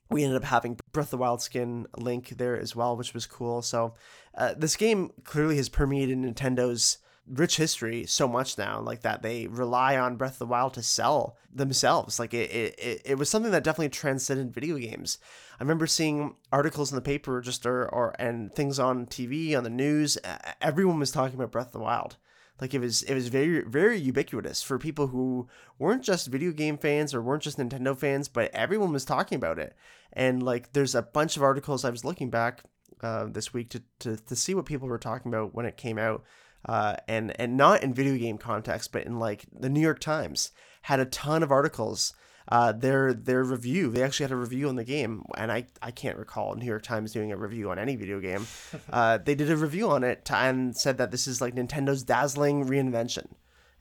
we 0.08 0.22
ended 0.22 0.36
up 0.36 0.44
having 0.44 0.78
Breath 0.92 1.06
of 1.06 1.10
the 1.10 1.18
Wild 1.18 1.42
skin 1.42 1.88
Link 1.96 2.28
there 2.28 2.56
as 2.56 2.76
well, 2.76 2.96
which 2.96 3.12
was 3.12 3.26
cool. 3.26 3.60
So 3.60 3.94
uh, 4.36 4.54
this 4.56 4.76
game 4.76 5.10
clearly 5.24 5.56
has 5.56 5.68
permeated 5.68 6.18
Nintendo's 6.18 6.98
rich 7.30 7.56
history 7.56 8.06
so 8.06 8.26
much 8.28 8.58
now, 8.58 8.80
like 8.80 9.02
that 9.02 9.22
they 9.22 9.46
rely 9.46 9.96
on 9.96 10.16
Breath 10.16 10.34
of 10.34 10.38
the 10.38 10.46
Wild 10.46 10.74
to 10.74 10.82
sell 10.82 11.36
themselves. 11.52 12.18
Like 12.18 12.34
it, 12.34 12.50
it, 12.50 13.02
it, 13.04 13.18
was 13.18 13.28
something 13.28 13.52
that 13.52 13.64
definitely 13.64 13.90
transcended 13.90 14.54
video 14.54 14.76
games. 14.78 15.18
I 15.58 15.62
remember 15.62 15.86
seeing 15.86 16.36
articles 16.52 16.90
in 16.90 16.96
the 16.96 17.02
paper, 17.02 17.40
just 17.40 17.66
or, 17.66 17.88
or 17.88 18.14
and 18.18 18.52
things 18.52 18.78
on 18.78 19.06
TV, 19.06 19.56
on 19.56 19.64
the 19.64 19.70
news. 19.70 20.18
Everyone 20.60 20.98
was 20.98 21.10
talking 21.10 21.36
about 21.36 21.52
Breath 21.52 21.68
of 21.68 21.72
the 21.72 21.80
Wild. 21.80 22.16
Like 22.60 22.74
it 22.74 22.80
was, 22.80 23.02
it 23.02 23.14
was 23.14 23.28
very, 23.28 23.62
very 23.62 23.98
ubiquitous 23.98 24.62
for 24.62 24.78
people 24.78 25.08
who 25.08 25.48
weren't 25.78 26.02
just 26.02 26.26
video 26.26 26.50
game 26.50 26.76
fans 26.76 27.14
or 27.14 27.22
weren't 27.22 27.44
just 27.44 27.58
Nintendo 27.58 27.96
fans, 27.96 28.28
but 28.28 28.50
everyone 28.52 28.92
was 28.92 29.04
talking 29.04 29.36
about 29.36 29.60
it. 29.60 29.76
And 30.12 30.42
like, 30.42 30.72
there's 30.72 30.96
a 30.96 31.02
bunch 31.02 31.36
of 31.36 31.42
articles 31.42 31.84
I 31.84 31.90
was 31.90 32.04
looking 32.04 32.30
back 32.30 32.64
uh, 33.02 33.26
this 33.26 33.52
week 33.52 33.70
to, 33.70 33.82
to 34.00 34.16
to 34.16 34.36
see 34.36 34.54
what 34.54 34.66
people 34.66 34.88
were 34.88 34.98
talking 34.98 35.32
about 35.32 35.54
when 35.54 35.66
it 35.66 35.76
came 35.76 35.98
out, 35.98 36.24
uh, 36.66 36.96
and 37.06 37.38
and 37.40 37.56
not 37.56 37.82
in 37.82 37.94
video 37.94 38.16
game 38.16 38.38
context, 38.38 38.92
but 38.92 39.04
in 39.04 39.18
like 39.18 39.46
the 39.52 39.68
New 39.68 39.80
York 39.80 40.00
Times 40.00 40.50
had 40.82 41.00
a 41.00 41.04
ton 41.04 41.42
of 41.42 41.50
articles. 41.52 42.12
Uh, 42.50 42.72
their 42.72 43.12
their 43.12 43.44
review, 43.44 43.90
they 43.90 44.02
actually 44.02 44.24
had 44.24 44.32
a 44.32 44.36
review 44.36 44.70
on 44.70 44.76
the 44.76 44.84
game, 44.84 45.22
and 45.36 45.52
I, 45.52 45.66
I 45.82 45.90
can't 45.90 46.16
recall 46.16 46.54
New 46.54 46.64
York 46.64 46.82
Times 46.82 47.12
doing 47.12 47.30
a 47.30 47.36
review 47.36 47.70
on 47.70 47.78
any 47.78 47.94
video 47.94 48.20
game. 48.20 48.46
uh, 48.90 49.18
they 49.18 49.34
did 49.34 49.50
a 49.50 49.56
review 49.56 49.90
on 49.90 50.02
it 50.02 50.30
and 50.32 50.74
said 50.74 50.96
that 50.96 51.10
this 51.10 51.26
is 51.26 51.42
like 51.42 51.54
Nintendo's 51.54 52.04
dazzling 52.04 52.64
reinvention, 52.64 53.26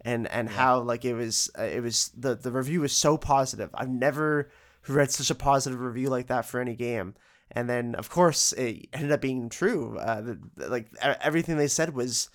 and 0.02 0.28
and 0.28 0.50
how 0.50 0.80
like 0.82 1.06
it 1.06 1.14
was 1.14 1.50
uh, 1.58 1.64
it 1.64 1.82
was 1.82 2.12
the 2.18 2.36
the 2.36 2.52
review 2.52 2.82
was 2.82 2.92
so 2.92 3.18
positive. 3.18 3.70
I've 3.74 3.88
never 3.90 4.50
read 4.90 5.12
such 5.12 5.30
a 5.30 5.36
positive 5.36 5.80
review 5.80 6.10
like 6.10 6.28
that 6.28 6.46
for 6.46 6.60
any 6.60 6.76
game. 6.76 7.16
And 7.52 7.70
then 7.70 7.96
of 7.96 8.10
course 8.10 8.52
it 8.54 8.88
ended 8.92 9.14
up 9.14 9.22
being 9.22 9.48
true. 9.48 9.98
Uh, 9.98 10.22
the, 10.22 10.40
the- 10.56 10.70
like 10.70 10.88
everything 11.02 11.56
they 11.58 11.68
said 11.68 11.94
was 11.94 12.30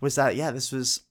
was 0.00 0.14
that 0.16 0.36
yeah, 0.36 0.50
this 0.50 0.72
was 0.72 1.02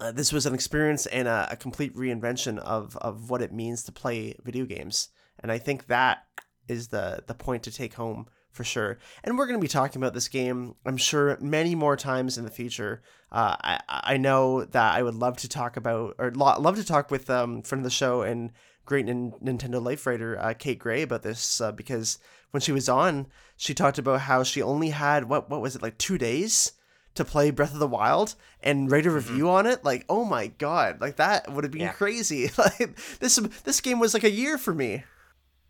uh, 0.00 0.12
this 0.12 0.32
was 0.32 0.46
an 0.46 0.54
experience 0.54 1.06
and 1.06 1.28
a, 1.28 1.48
a 1.52 1.56
complete 1.56 1.94
reinvention 1.94 2.58
of 2.58 2.96
of 2.98 3.30
what 3.30 3.42
it 3.42 3.52
means 3.52 3.84
to 3.84 3.92
play 3.92 4.36
video 4.44 4.64
games, 4.64 5.08
and 5.40 5.50
I 5.50 5.58
think 5.58 5.86
that 5.86 6.24
is 6.68 6.88
the 6.88 7.22
the 7.26 7.34
point 7.34 7.62
to 7.64 7.72
take 7.72 7.94
home 7.94 8.26
for 8.50 8.64
sure. 8.64 8.98
And 9.24 9.36
we're 9.36 9.46
going 9.46 9.58
to 9.58 9.64
be 9.64 9.68
talking 9.68 10.00
about 10.00 10.14
this 10.14 10.28
game, 10.28 10.76
I'm 10.86 10.96
sure, 10.96 11.36
many 11.40 11.74
more 11.74 11.96
times 11.96 12.38
in 12.38 12.44
the 12.44 12.50
future. 12.50 13.02
Uh, 13.32 13.56
I 13.60 13.80
I 13.88 14.16
know 14.16 14.64
that 14.64 14.94
I 14.94 15.02
would 15.02 15.14
love 15.14 15.36
to 15.38 15.48
talk 15.48 15.76
about 15.76 16.14
or 16.18 16.32
lo- 16.32 16.60
love 16.60 16.76
to 16.76 16.84
talk 16.84 17.10
with 17.10 17.28
um 17.30 17.62
friend 17.62 17.80
of 17.80 17.84
the 17.84 17.90
show 17.90 18.22
and 18.22 18.52
great 18.84 19.06
Nin- 19.06 19.32
Nintendo 19.42 19.82
life 19.82 20.06
writer 20.06 20.38
uh, 20.38 20.54
Kate 20.54 20.78
Gray 20.78 21.02
about 21.02 21.22
this 21.22 21.60
uh, 21.60 21.72
because 21.72 22.18
when 22.52 22.60
she 22.60 22.72
was 22.72 22.88
on, 22.88 23.26
she 23.56 23.74
talked 23.74 23.98
about 23.98 24.20
how 24.20 24.42
she 24.42 24.62
only 24.62 24.90
had 24.90 25.28
what 25.28 25.50
what 25.50 25.60
was 25.60 25.74
it 25.74 25.82
like 25.82 25.98
two 25.98 26.18
days 26.18 26.72
to 27.14 27.24
play 27.24 27.50
Breath 27.50 27.72
of 27.72 27.78
the 27.78 27.86
Wild 27.86 28.34
and 28.62 28.90
write 28.90 29.06
a 29.06 29.10
review 29.10 29.48
on 29.50 29.66
it. 29.66 29.84
Like, 29.84 30.04
oh 30.08 30.24
my 30.24 30.48
god, 30.48 31.00
like 31.00 31.16
that 31.16 31.52
would 31.52 31.64
have 31.64 31.72
been 31.72 31.82
Yeah. 31.82 31.92
crazy. 31.92 32.50
Like 32.58 32.96
this 33.20 33.36
this 33.64 33.80
game 33.80 33.98
was 34.00 34.14
like 34.14 34.24
a 34.24 34.30
year 34.30 34.58
for 34.58 34.74
me. 34.74 35.04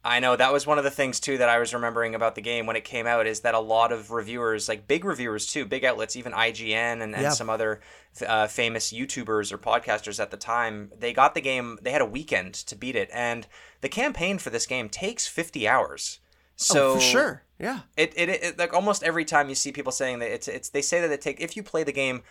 I 0.06 0.20
know 0.20 0.36
that 0.36 0.52
was 0.52 0.66
one 0.66 0.76
of 0.76 0.84
the 0.84 0.90
things 0.90 1.18
too 1.18 1.38
that 1.38 1.48
I 1.48 1.58
was 1.58 1.72
remembering 1.72 2.14
about 2.14 2.34
the 2.34 2.42
game 2.42 2.66
when 2.66 2.76
it 2.76 2.84
came 2.84 3.06
out 3.06 3.26
is 3.26 3.40
that 3.40 3.54
a 3.54 3.58
lot 3.58 3.90
of 3.90 4.10
reviewers, 4.10 4.68
like 4.68 4.86
big 4.86 5.02
reviewers 5.02 5.46
too, 5.46 5.64
big 5.64 5.82
outlets, 5.82 6.14
even 6.14 6.32
IGN 6.32 7.00
and, 7.02 7.14
and 7.14 7.22
Yeah. 7.22 7.30
some 7.30 7.48
other 7.48 7.80
uh, 8.26 8.46
famous 8.46 8.92
YouTubers 8.92 9.50
or 9.50 9.56
podcasters 9.56 10.20
at 10.20 10.30
the 10.30 10.36
time, 10.36 10.92
they 10.98 11.14
got 11.14 11.34
the 11.34 11.40
game. 11.40 11.78
They 11.80 11.90
had 11.90 12.02
a 12.02 12.06
weekend 12.06 12.52
to 12.54 12.76
beat 12.76 12.96
it, 12.96 13.08
and 13.14 13.46
the 13.80 13.88
campaign 13.88 14.36
for 14.38 14.50
this 14.50 14.66
game 14.66 14.90
takes 14.90 15.26
fifty 15.26 15.66
hours. 15.66 16.18
So 16.56 16.92
oh, 16.92 16.94
for 16.94 17.00
sure, 17.00 17.42
yeah. 17.58 17.80
it, 17.96 18.12
it, 18.16 18.28
it 18.28 18.58
like 18.58 18.72
almost 18.72 19.02
every 19.02 19.24
time 19.24 19.48
you 19.48 19.54
see 19.54 19.72
people 19.72 19.92
saying 19.92 20.20
that 20.20 20.32
it's 20.32 20.48
it's 20.48 20.68
they 20.68 20.82
say 20.82 21.00
that 21.00 21.10
it 21.10 21.20
take 21.20 21.40
if 21.40 21.56
you 21.56 21.62
play 21.62 21.82
the 21.82 21.92
game 21.92 22.22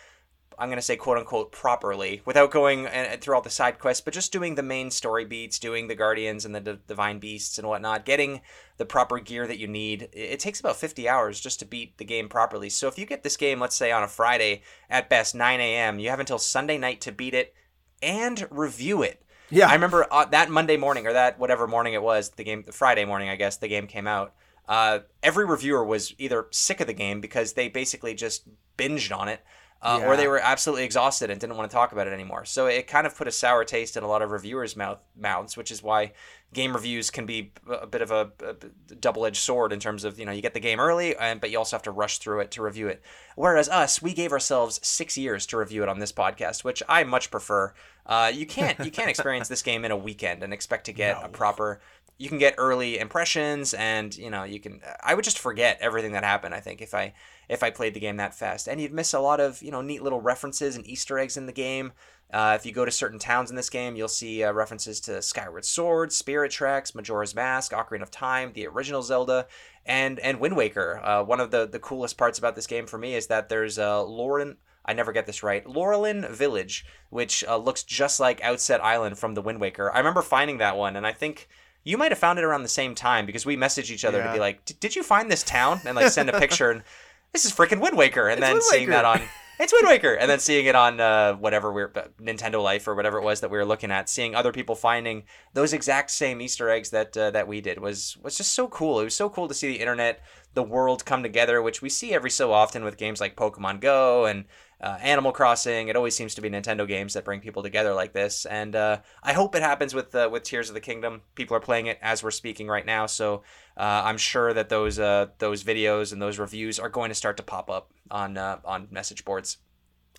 I'm 0.57 0.69
gonna 0.69 0.81
say 0.81 0.95
quote 0.95 1.17
unquote 1.17 1.51
properly 1.51 2.21
without 2.25 2.51
going 2.51 2.87
uh, 2.87 3.17
through 3.19 3.35
all 3.35 3.41
the 3.41 3.49
side 3.49 3.79
quests, 3.79 4.01
but 4.01 4.13
just 4.13 4.31
doing 4.31 4.55
the 4.55 4.63
main 4.63 4.91
story 4.91 5.25
beats, 5.25 5.59
doing 5.59 5.87
the 5.87 5.95
guardians 5.95 6.45
and 6.45 6.53
the 6.53 6.59
D- 6.59 6.79
divine 6.87 7.19
beasts 7.19 7.57
and 7.57 7.67
whatnot, 7.67 8.05
getting 8.05 8.41
the 8.77 8.85
proper 8.85 9.19
gear 9.19 9.47
that 9.47 9.59
you 9.59 9.67
need. 9.67 10.03
It, 10.13 10.33
it 10.33 10.39
takes 10.39 10.59
about 10.59 10.77
50 10.77 11.07
hours 11.07 11.39
just 11.39 11.59
to 11.59 11.65
beat 11.65 11.97
the 11.97 12.05
game 12.05 12.29
properly. 12.29 12.69
So 12.69 12.87
if 12.87 12.97
you 12.97 13.05
get 13.05 13.23
this 13.23 13.37
game, 13.37 13.59
let's 13.59 13.75
say 13.75 13.91
on 13.91 14.03
a 14.03 14.07
Friday 14.07 14.61
at 14.89 15.09
best 15.09 15.35
9 15.35 15.59
a.m., 15.59 15.99
you 15.99 16.09
have 16.09 16.19
until 16.19 16.39
Sunday 16.39 16.77
night 16.77 17.01
to 17.01 17.11
beat 17.11 17.33
it 17.33 17.53
and 18.01 18.47
review 18.51 19.01
it. 19.01 19.23
Yeah. 19.49 19.67
I 19.67 19.73
remember 19.73 20.07
uh, 20.09 20.25
that 20.25 20.49
Monday 20.49 20.77
morning 20.77 21.05
or 21.07 21.13
that 21.13 21.39
whatever 21.39 21.67
morning 21.67 21.93
it 21.93 22.01
was, 22.01 22.29
the 22.31 22.43
game, 22.43 22.63
the 22.65 22.71
Friday 22.71 23.05
morning, 23.05 23.29
I 23.29 23.35
guess, 23.35 23.57
the 23.57 23.67
game 23.67 23.87
came 23.87 24.07
out. 24.07 24.33
Uh, 24.67 24.99
every 25.21 25.45
reviewer 25.45 25.83
was 25.83 26.15
either 26.17 26.47
sick 26.51 26.79
of 26.79 26.87
the 26.87 26.93
game 26.93 27.21
because 27.21 27.53
they 27.53 27.67
basically 27.67 28.13
just 28.13 28.47
binged 28.77 29.15
on 29.15 29.27
it, 29.27 29.41
uh, 29.81 30.01
or 30.05 30.15
they 30.15 30.27
were 30.27 30.39
absolutely 30.39 30.85
exhausted 30.85 31.29
and 31.29 31.39
didn't 31.39 31.57
want 31.57 31.69
to 31.69 31.75
talk 31.75 31.91
about 31.91 32.07
it 32.07 32.13
anymore. 32.13 32.45
So 32.45 32.67
it 32.67 32.87
kind 32.87 33.05
of 33.05 33.15
put 33.15 33.27
a 33.27 33.31
sour 33.31 33.65
taste 33.65 33.97
in 33.97 34.03
a 34.03 34.07
lot 34.07 34.21
of 34.21 34.31
reviewers' 34.31 34.77
mouth, 34.77 34.99
mouths, 35.17 35.57
which 35.57 35.69
is 35.69 35.83
why 35.83 36.13
game 36.53 36.73
reviews 36.73 37.09
can 37.09 37.25
be 37.25 37.51
a 37.67 37.87
bit 37.87 38.01
of 38.01 38.11
a, 38.11 38.31
a 38.39 38.95
double-edged 38.95 39.37
sword 39.37 39.73
in 39.73 39.79
terms 39.79 40.03
of 40.03 40.19
you 40.19 40.25
know 40.25 40.31
you 40.31 40.41
get 40.41 40.53
the 40.53 40.59
game 40.59 40.79
early, 40.79 41.15
and 41.17 41.41
but 41.41 41.51
you 41.51 41.57
also 41.57 41.75
have 41.75 41.83
to 41.83 41.91
rush 41.91 42.19
through 42.19 42.39
it 42.41 42.51
to 42.51 42.61
review 42.61 42.87
it. 42.87 43.01
Whereas 43.35 43.67
us, 43.69 44.01
we 44.01 44.13
gave 44.13 44.31
ourselves 44.31 44.79
six 44.83 45.17
years 45.17 45.45
to 45.47 45.57
review 45.57 45.83
it 45.83 45.89
on 45.89 45.99
this 45.99 46.11
podcast, 46.11 46.63
which 46.63 46.83
I 46.87 47.03
much 47.03 47.31
prefer. 47.31 47.73
Uh, 48.05 48.31
you 48.33 48.45
can't 48.45 48.79
you 48.79 48.91
can't 48.91 49.09
experience 49.09 49.47
this 49.47 49.61
game 49.61 49.83
in 49.85 49.91
a 49.91 49.97
weekend 49.97 50.43
and 50.43 50.53
expect 50.53 50.85
to 50.85 50.93
get 50.93 51.17
a 51.23 51.29
proper. 51.29 51.81
You 52.19 52.29
can 52.29 52.37
get 52.37 52.55
early 52.57 52.99
impressions, 52.99 53.73
and 53.73 54.15
you 54.15 54.29
know 54.29 54.43
you 54.43 54.59
can. 54.59 54.81
I 55.03 55.15
would 55.15 55.25
just 55.25 55.39
forget 55.39 55.79
everything 55.81 56.11
that 56.13 56.23
happened. 56.23 56.53
I 56.53 56.59
think 56.59 56.81
if 56.81 56.93
I 56.93 57.13
if 57.49 57.63
I 57.63 57.71
played 57.71 57.93
the 57.93 57.99
game 57.99 58.17
that 58.17 58.35
fast, 58.35 58.67
and 58.67 58.79
you'd 58.79 58.93
miss 58.93 59.13
a 59.13 59.19
lot 59.19 59.39
of 59.39 59.61
you 59.63 59.71
know 59.71 59.81
neat 59.81 60.03
little 60.03 60.21
references 60.21 60.75
and 60.75 60.87
Easter 60.87 61.17
eggs 61.17 61.37
in 61.37 61.47
the 61.47 61.51
game. 61.51 61.93
Uh, 62.33 62.53
if 62.59 62.65
you 62.65 62.71
go 62.71 62.83
to 62.83 62.89
certain 62.89 63.19
towns 63.19 63.51
in 63.51 63.55
this 63.55 63.69
game, 63.69 63.95
you'll 63.95 64.07
see 64.07 64.43
uh, 64.43 64.51
references 64.51 64.99
to 65.01 65.21
Skyward 65.21 65.63
Sword, 65.63 66.11
Spirit 66.11 66.51
Tracks, 66.51 66.95
Majora's 66.95 67.35
Mask, 67.35 67.71
Ocarina 67.71 68.01
of 68.01 68.09
Time, 68.09 68.51
the 68.53 68.65
original 68.65 69.03
Zelda, 69.03 69.45
and 69.85 70.19
and 70.19 70.39
Wind 70.39 70.55
Waker. 70.55 70.99
Uh, 71.03 71.23
one 71.23 71.39
of 71.39 71.51
the 71.51 71.67
the 71.67 71.77
coolest 71.77 72.17
parts 72.17 72.39
about 72.39 72.55
this 72.55 72.65
game 72.65 72.87
for 72.87 72.97
me 72.97 73.13
is 73.13 73.27
that 73.27 73.49
there's 73.49 73.77
uh, 73.77 74.03
Lauren. 74.03 74.57
I 74.83 74.93
never 74.93 75.11
get 75.13 75.27
this 75.27 75.43
right. 75.43 75.63
Laurelin 75.65 76.29
Village, 76.29 76.85
which 77.09 77.43
uh, 77.47 77.55
looks 77.55 77.83
just 77.83 78.19
like 78.19 78.43
Outset 78.43 78.83
Island 78.83 79.17
from 79.17 79.35
the 79.35 79.41
Wind 79.41 79.61
Waker. 79.61 79.93
I 79.93 79.99
remember 79.99 80.21
finding 80.23 80.57
that 80.57 80.75
one, 80.75 80.95
and 80.95 81.07
I 81.07 81.13
think 81.13 81.47
you 81.83 81.97
might 81.97 82.11
have 82.11 82.19
found 82.19 82.39
it 82.39 82.45
around 82.45 82.63
the 82.63 82.67
same 82.69 82.95
time 82.95 83.25
because 83.25 83.45
we 83.45 83.55
messaged 83.55 83.91
each 83.91 84.03
other 84.03 84.23
to 84.23 84.33
be 84.33 84.39
like, 84.39 84.65
"Did 84.79 84.95
you 84.95 85.03
find 85.03 85.29
this 85.29 85.43
town?" 85.43 85.81
and 85.85 85.95
like 85.95 86.11
send 86.11 86.29
a 86.29 86.39
picture, 86.39 86.71
and 86.71 86.83
this 87.31 87.45
is 87.45 87.51
freaking 87.51 87.79
Wind 87.79 87.95
Waker, 87.95 88.27
and 88.27 88.41
then 88.41 88.53
Wind 88.53 88.63
seeing 88.63 88.89
that 88.89 89.05
on 89.05 89.21
it's 89.59 89.71
Wind 89.73 89.87
Waker, 89.87 90.13
and 90.13 90.29
then 90.29 90.39
seeing 90.39 90.65
it 90.65 90.75
on 90.75 90.99
uh, 90.99 91.33
whatever 91.33 91.71
we're 91.71 91.89
Nintendo 92.21 92.61
Life 92.61 92.87
or 92.87 92.95
whatever 92.95 93.17
it 93.17 93.23
was 93.23 93.41
that 93.41 93.51
we 93.51 93.57
were 93.57 93.65
looking 93.65 93.91
at, 93.91 94.09
seeing 94.09 94.35
other 94.35 94.51
people 94.51 94.75
finding 94.75 95.23
those 95.53 95.73
exact 95.73 96.11
same 96.11 96.41
Easter 96.41 96.69
eggs 96.69 96.89
that 96.89 97.15
uh, 97.15 97.31
that 97.31 97.47
we 97.47 97.61
did 97.61 97.79
was 97.79 98.17
was 98.23 98.35
just 98.35 98.53
so 98.53 98.67
cool. 98.67 98.99
It 98.99 99.05
was 99.05 99.15
so 99.15 99.29
cool 99.29 99.47
to 99.47 99.53
see 99.53 99.67
the 99.67 99.79
internet, 99.79 100.21
the 100.53 100.63
world 100.63 101.05
come 101.05 101.23
together, 101.23 101.61
which 101.61 101.81
we 101.81 101.89
see 101.89 102.13
every 102.13 102.31
so 102.31 102.51
often 102.51 102.83
with 102.83 102.97
games 102.97 103.21
like 103.21 103.35
Pokemon 103.35 103.79
Go 103.81 104.25
and 104.25 104.45
uh, 104.83 104.97
Animal 105.01 105.31
Crossing. 105.31 105.87
It 105.87 105.95
always 105.95 106.15
seems 106.15 106.35
to 106.35 106.41
be 106.41 106.49
Nintendo 106.49 106.87
games 106.87 107.13
that 107.13 107.23
bring 107.25 107.39
people 107.39 107.63
together 107.63 107.93
like 107.93 108.13
this, 108.13 108.45
and 108.45 108.75
uh, 108.75 108.97
I 109.23 109.33
hope 109.33 109.55
it 109.55 109.63
happens 109.63 109.95
with 109.95 110.13
uh, 110.13 110.29
with 110.31 110.43
Tears 110.43 110.67
of 110.69 110.75
the 110.75 110.81
Kingdom. 110.81 111.21
People 111.35 111.55
are 111.57 111.61
playing 111.61 111.87
it 111.87 111.97
as 112.01 112.21
we're 112.21 112.31
speaking 112.31 112.67
right 112.67 112.85
now, 112.85 113.05
so 113.05 113.43
uh, 113.77 114.03
I'm 114.05 114.17
sure 114.17 114.53
that 114.53 114.69
those 114.69 114.99
uh, 114.99 115.27
those 115.39 115.63
videos 115.63 116.11
and 116.13 116.21
those 116.21 116.37
reviews 116.37 116.79
are 116.79 116.89
going 116.89 117.09
to 117.09 117.15
start 117.15 117.37
to 117.37 117.43
pop 117.43 117.69
up 117.69 117.91
on 118.11 118.37
uh, 118.37 118.59
on 118.65 118.87
message 118.91 119.25
boards. 119.25 119.57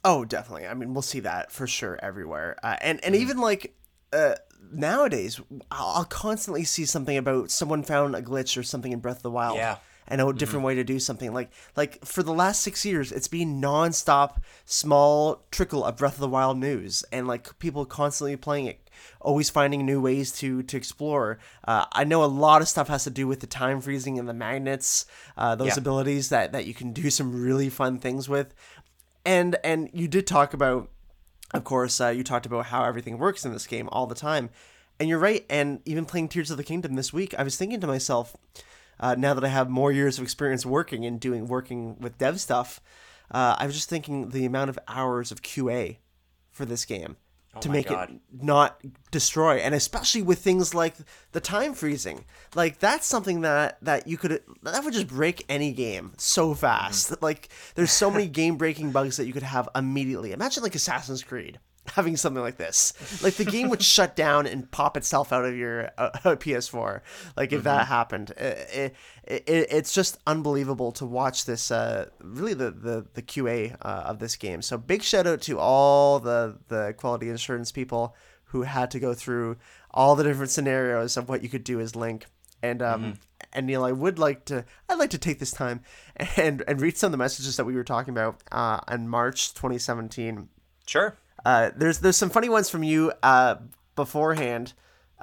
Oh, 0.05 0.25
definitely. 0.25 0.67
I 0.67 0.75
mean, 0.75 0.93
we'll 0.93 1.03
see 1.03 1.21
that 1.21 1.51
for 1.53 1.67
sure 1.67 1.99
everywhere. 2.03 2.57
Uh, 2.63 2.77
and 2.81 2.99
Mm-hmm. 2.99 3.07
and 3.07 3.17
even 3.17 3.39
like 3.39 3.75
uh, 4.13 4.35
nowadays, 4.73 5.41
I'll, 5.71 5.89
I'll 5.97 6.05
constantly 6.05 6.65
see 6.65 6.85
something 6.85 7.17
about 7.17 7.51
someone 7.51 7.83
found 7.83 8.15
a 8.15 8.23
glitch 8.23 8.59
or 8.59 8.63
something 8.63 8.93
in 8.93 9.01
Breath 9.01 9.17
of 9.19 9.23
the 9.23 9.31
Wild. 9.31 9.57
Yeah. 9.57 9.77
And 10.07 10.21
a 10.21 10.33
different 10.33 10.65
way 10.65 10.75
to 10.75 10.85
do 10.85 10.99
something 10.99 11.33
like 11.33 11.51
like 11.77 12.05
for 12.05 12.23
the 12.23 12.33
last 12.35 12.61
six 12.63 12.85
years, 12.85 13.11
it's 13.11 13.29
been 13.29 13.61
nonstop, 13.61 14.37
small 14.67 15.43
trickle 15.51 15.85
of 15.85 15.97
Breath 15.97 16.15
of 16.15 16.21
the 16.21 16.29
Wild 16.29 16.59
news, 16.59 17.05
and 17.11 17.27
like 17.27 17.59
people 17.59 17.87
constantly 17.87 18.37
playing 18.37 18.67
it, 18.67 18.91
always 19.21 19.49
finding 19.49 19.87
new 19.87 20.01
ways 20.03 20.31
to 20.41 20.63
to 20.65 20.77
explore. 20.77 21.39
Uh, 21.67 21.87
I 21.93 22.05
know 22.05 22.23
a 22.23 22.27
lot 22.27 22.61
of 22.61 22.69
stuff 22.69 22.89
has 22.89 23.05
to 23.05 23.11
do 23.11 23.27
with 23.27 23.41
the 23.41 23.47
time 23.47 23.81
freezing 23.81 24.19
and 24.19 24.29
the 24.29 24.35
magnets, 24.35 25.07
uh, 25.39 25.55
those 25.55 25.69
Yeah. 25.69 25.79
abilities 25.79 26.29
that 26.29 26.53
that 26.53 26.67
you 26.67 26.75
can 26.75 26.93
do 26.93 27.09
some 27.11 27.43
really 27.43 27.71
fun 27.71 27.99
things 27.99 28.29
with 28.29 28.53
and 29.25 29.57
and 29.65 29.89
you 29.95 30.07
did 30.07 30.27
talk 30.27 30.53
about 30.53 30.91
of 31.55 31.65
course 31.65 32.01
uh, 32.01 32.09
you 32.09 32.23
talked 32.23 32.47
about 32.47 32.67
how 32.67 32.85
everything 32.85 33.17
works 33.17 33.45
in 33.47 33.53
this 33.55 33.67
game 33.67 33.89
all 33.91 34.07
the 34.07 34.15
time 34.15 34.51
and 35.01 35.09
you're 35.09 35.19
right 35.19 35.47
and 35.49 35.81
even 35.87 36.05
playing 36.05 36.29
tears 36.29 36.51
of 36.51 36.57
the 36.59 36.63
kingdom 36.65 36.95
this 36.95 37.13
week 37.13 37.35
i 37.39 37.43
was 37.43 37.57
thinking 37.57 37.81
to 37.81 37.87
myself 37.87 38.37
uh, 39.01 39.15
now 39.19 39.35
that 39.35 39.45
i 39.45 39.49
have 39.49 39.69
more 39.69 39.93
years 39.93 40.19
of 40.19 40.25
experience 40.25 40.65
working 40.67 41.05
and 41.05 41.21
doing 41.21 41.47
working 41.47 41.97
with 42.01 42.17
dev 42.19 42.41
stuff 42.41 42.81
uh, 43.31 43.57
i 43.59 43.67
was 43.67 43.75
just 43.75 43.89
thinking 43.89 44.31
the 44.31 44.45
amount 44.45 44.71
of 44.71 44.79
hours 44.89 45.31
of 45.33 45.43
qa 45.43 45.97
for 46.51 46.65
this 46.65 46.85
game 46.85 47.17
to 47.61 47.69
Oh 47.69 47.71
my 47.71 47.77
make 47.77 47.89
God. 47.89 48.11
it 48.11 48.21
not 48.45 48.81
destroy 49.13 49.59
and 49.59 49.77
especially 49.77 50.23
with 50.23 50.41
things 50.41 50.75
like 50.75 50.97
the 51.31 51.41
time 51.41 51.73
freezing 51.75 52.25
like 52.57 52.81
that's 52.81 53.07
something 53.07 53.43
that 53.43 53.79
that 53.83 54.09
you 54.09 54.17
could 54.17 54.43
that 54.65 54.83
would 54.85 54.93
just 54.93 55.07
break 55.07 55.45
any 55.49 55.71
game 55.73 56.15
so 56.17 56.53
fast 56.55 57.11
Mm-hmm. 57.13 57.25
like 57.25 57.49
there's 57.77 57.93
so 57.93 58.11
many 58.11 58.27
game 58.27 58.57
breaking 58.57 58.91
bugs 58.91 59.17
that 59.19 59.27
you 59.27 59.33
could 59.33 59.45
have 59.45 59.69
immediately 59.77 60.33
imagine 60.33 60.65
like 60.65 60.75
assassin's 60.75 61.23
creed 61.23 61.61
having 61.95 62.17
something 62.17 62.43
like 62.43 62.57
this. 62.57 62.93
Like 63.23 63.35
the 63.35 63.45
game 63.45 63.69
would 63.69 63.83
shut 63.97 64.17
down 64.17 64.47
and 64.47 64.71
pop 64.71 64.97
itself 64.97 65.33
out 65.33 65.45
of 65.45 65.57
your 65.57 65.91
uh, 65.99 66.11
ps4 66.25 67.01
like 67.37 67.53
if 67.53 67.59
Mm-hmm. 67.59 67.65
that 67.65 67.87
happened 67.87 68.31
it, 68.37 68.95
it, 69.25 69.45
it, 69.49 69.67
it's 69.71 69.93
just 69.93 70.19
unbelievable 70.27 70.93
to 70.93 71.07
watch 71.07 71.45
this 71.45 71.71
uh 71.71 72.09
really 72.21 72.55
the 72.55 72.71
the, 72.71 73.07
the 73.15 73.23
qa 73.23 73.77
uh, 73.83 74.03
of 74.07 74.19
this 74.19 74.37
game. 74.37 74.63
So 74.63 74.79
big 74.79 75.03
shout 75.03 75.27
out 75.27 75.41
to 75.43 75.59
all 75.59 76.21
the 76.21 76.59
the 76.69 76.95
quality 76.97 77.29
assurance 77.31 77.71
people 77.73 78.15
who 78.47 78.63
had 78.63 78.91
to 78.93 79.01
go 79.01 79.15
through 79.15 79.57
all 79.91 80.15
the 80.17 80.25
different 80.25 80.51
scenarios 80.51 81.17
of 81.17 81.29
what 81.29 81.43
you 81.43 81.49
could 81.49 81.65
do 81.65 81.81
as 81.81 81.95
link. 81.97 82.27
And 82.63 82.81
um 82.83 83.19
and 83.53 83.67
Neil, 83.67 83.85
I 83.85 83.93
would 83.93 84.19
like 84.19 84.47
to 84.47 84.65
I'd 84.89 84.99
like 84.99 85.11
to 85.11 85.19
take 85.19 85.39
this 85.39 85.51
time 85.53 85.83
and 86.37 86.63
and 86.67 86.81
read 86.81 86.97
some 86.97 87.09
of 87.09 87.13
the 87.13 87.19
messages 87.19 87.57
that 87.57 87.65
we 87.67 87.75
were 87.75 87.85
talking 87.85 88.13
about 88.13 88.43
uh, 88.51 88.81
in 88.91 89.09
March 89.09 89.53
2017 89.55 90.49
Sure. 90.87 91.17
Uh, 91.45 91.71
there's 91.77 91.99
there's 91.99 92.17
some 92.17 92.31
funny 92.31 92.49
ones 92.49 92.71
from 92.71 92.83
you 92.83 93.13
uh, 93.23 93.57
beforehand, 93.97 94.73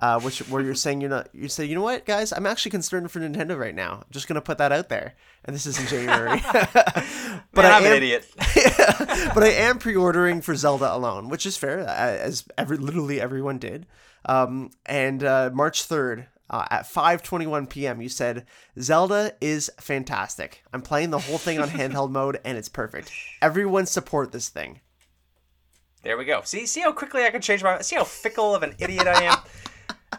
uh, 0.02 0.20
which 0.20 0.40
where 0.50 0.62
you're 0.62 0.76
saying 0.76 1.02
you're 1.02 1.10
not. 1.10 1.30
You 1.34 1.48
say, 1.48 1.66
you 1.66 1.76
know 1.76 1.82
what, 1.82 2.06
guys, 2.06 2.32
I'm 2.32 2.46
actually 2.46 2.72
concerned 2.72 3.12
for 3.12 3.20
Nintendo 3.20 3.58
right 3.58 3.76
now. 3.76 3.94
I'm 3.96 4.12
just 4.12 4.28
gonna 4.28 4.42
put 4.42 4.58
that 4.60 4.72
out 4.72 4.90
there, 4.90 5.16
and 5.46 5.56
this 5.56 5.66
is 5.66 5.80
in 5.80 5.88
January. 5.88 6.42
but 6.52 7.64
Man, 7.64 7.66
I 7.66 7.78
I'm 7.78 7.86
an 7.86 7.94
idiot. 7.94 8.28
but 8.38 9.44
I 9.44 9.54
am 9.58 9.80
pre-ordering 9.80 10.42
for 10.42 10.56
Zelda 10.56 10.94
alone, 10.94 11.30
which 11.30 11.46
is 11.46 11.58
fair, 11.58 11.82
uh, 11.82 11.86
as 11.86 12.46
every 12.58 12.78
literally 12.78 13.20
everyone 13.20 13.58
did. 13.58 13.88
Um, 14.26 14.70
and 14.86 15.24
uh, 15.24 15.50
March 15.52 15.84
third, 15.84 16.28
uh, 16.52 16.66
at 16.70 16.84
5:21 16.84 17.70
p.m. 17.70 18.02
You 18.02 18.10
said 18.10 18.46
Zelda 18.80 19.34
is 19.42 19.72
fantastic. 19.80 20.64
I'm 20.74 20.82
playing 20.82 21.10
the 21.10 21.20
whole 21.20 21.38
thing 21.38 21.60
on 21.60 21.70
handheld 21.70 22.12
mode 22.12 22.40
and 22.44 22.58
it's 22.58 22.70
perfect. 22.70 23.12
Everyone 23.42 23.86
support 23.86 24.32
this 24.32 24.50
thing. 24.50 24.82
There 26.04 26.18
we 26.18 26.26
go. 26.26 26.42
See, 26.44 26.66
see 26.66 26.82
how 26.82 26.92
quickly 26.92 27.24
I 27.26 27.30
can 27.30 27.42
change 27.42 27.64
my. 27.64 27.82
See 27.82 27.96
how 27.96 28.04
fickle 28.04 28.56
of 28.56 28.64
an 28.64 28.76
idiot 28.80 29.08
I 29.08 29.24
am. 29.24 29.38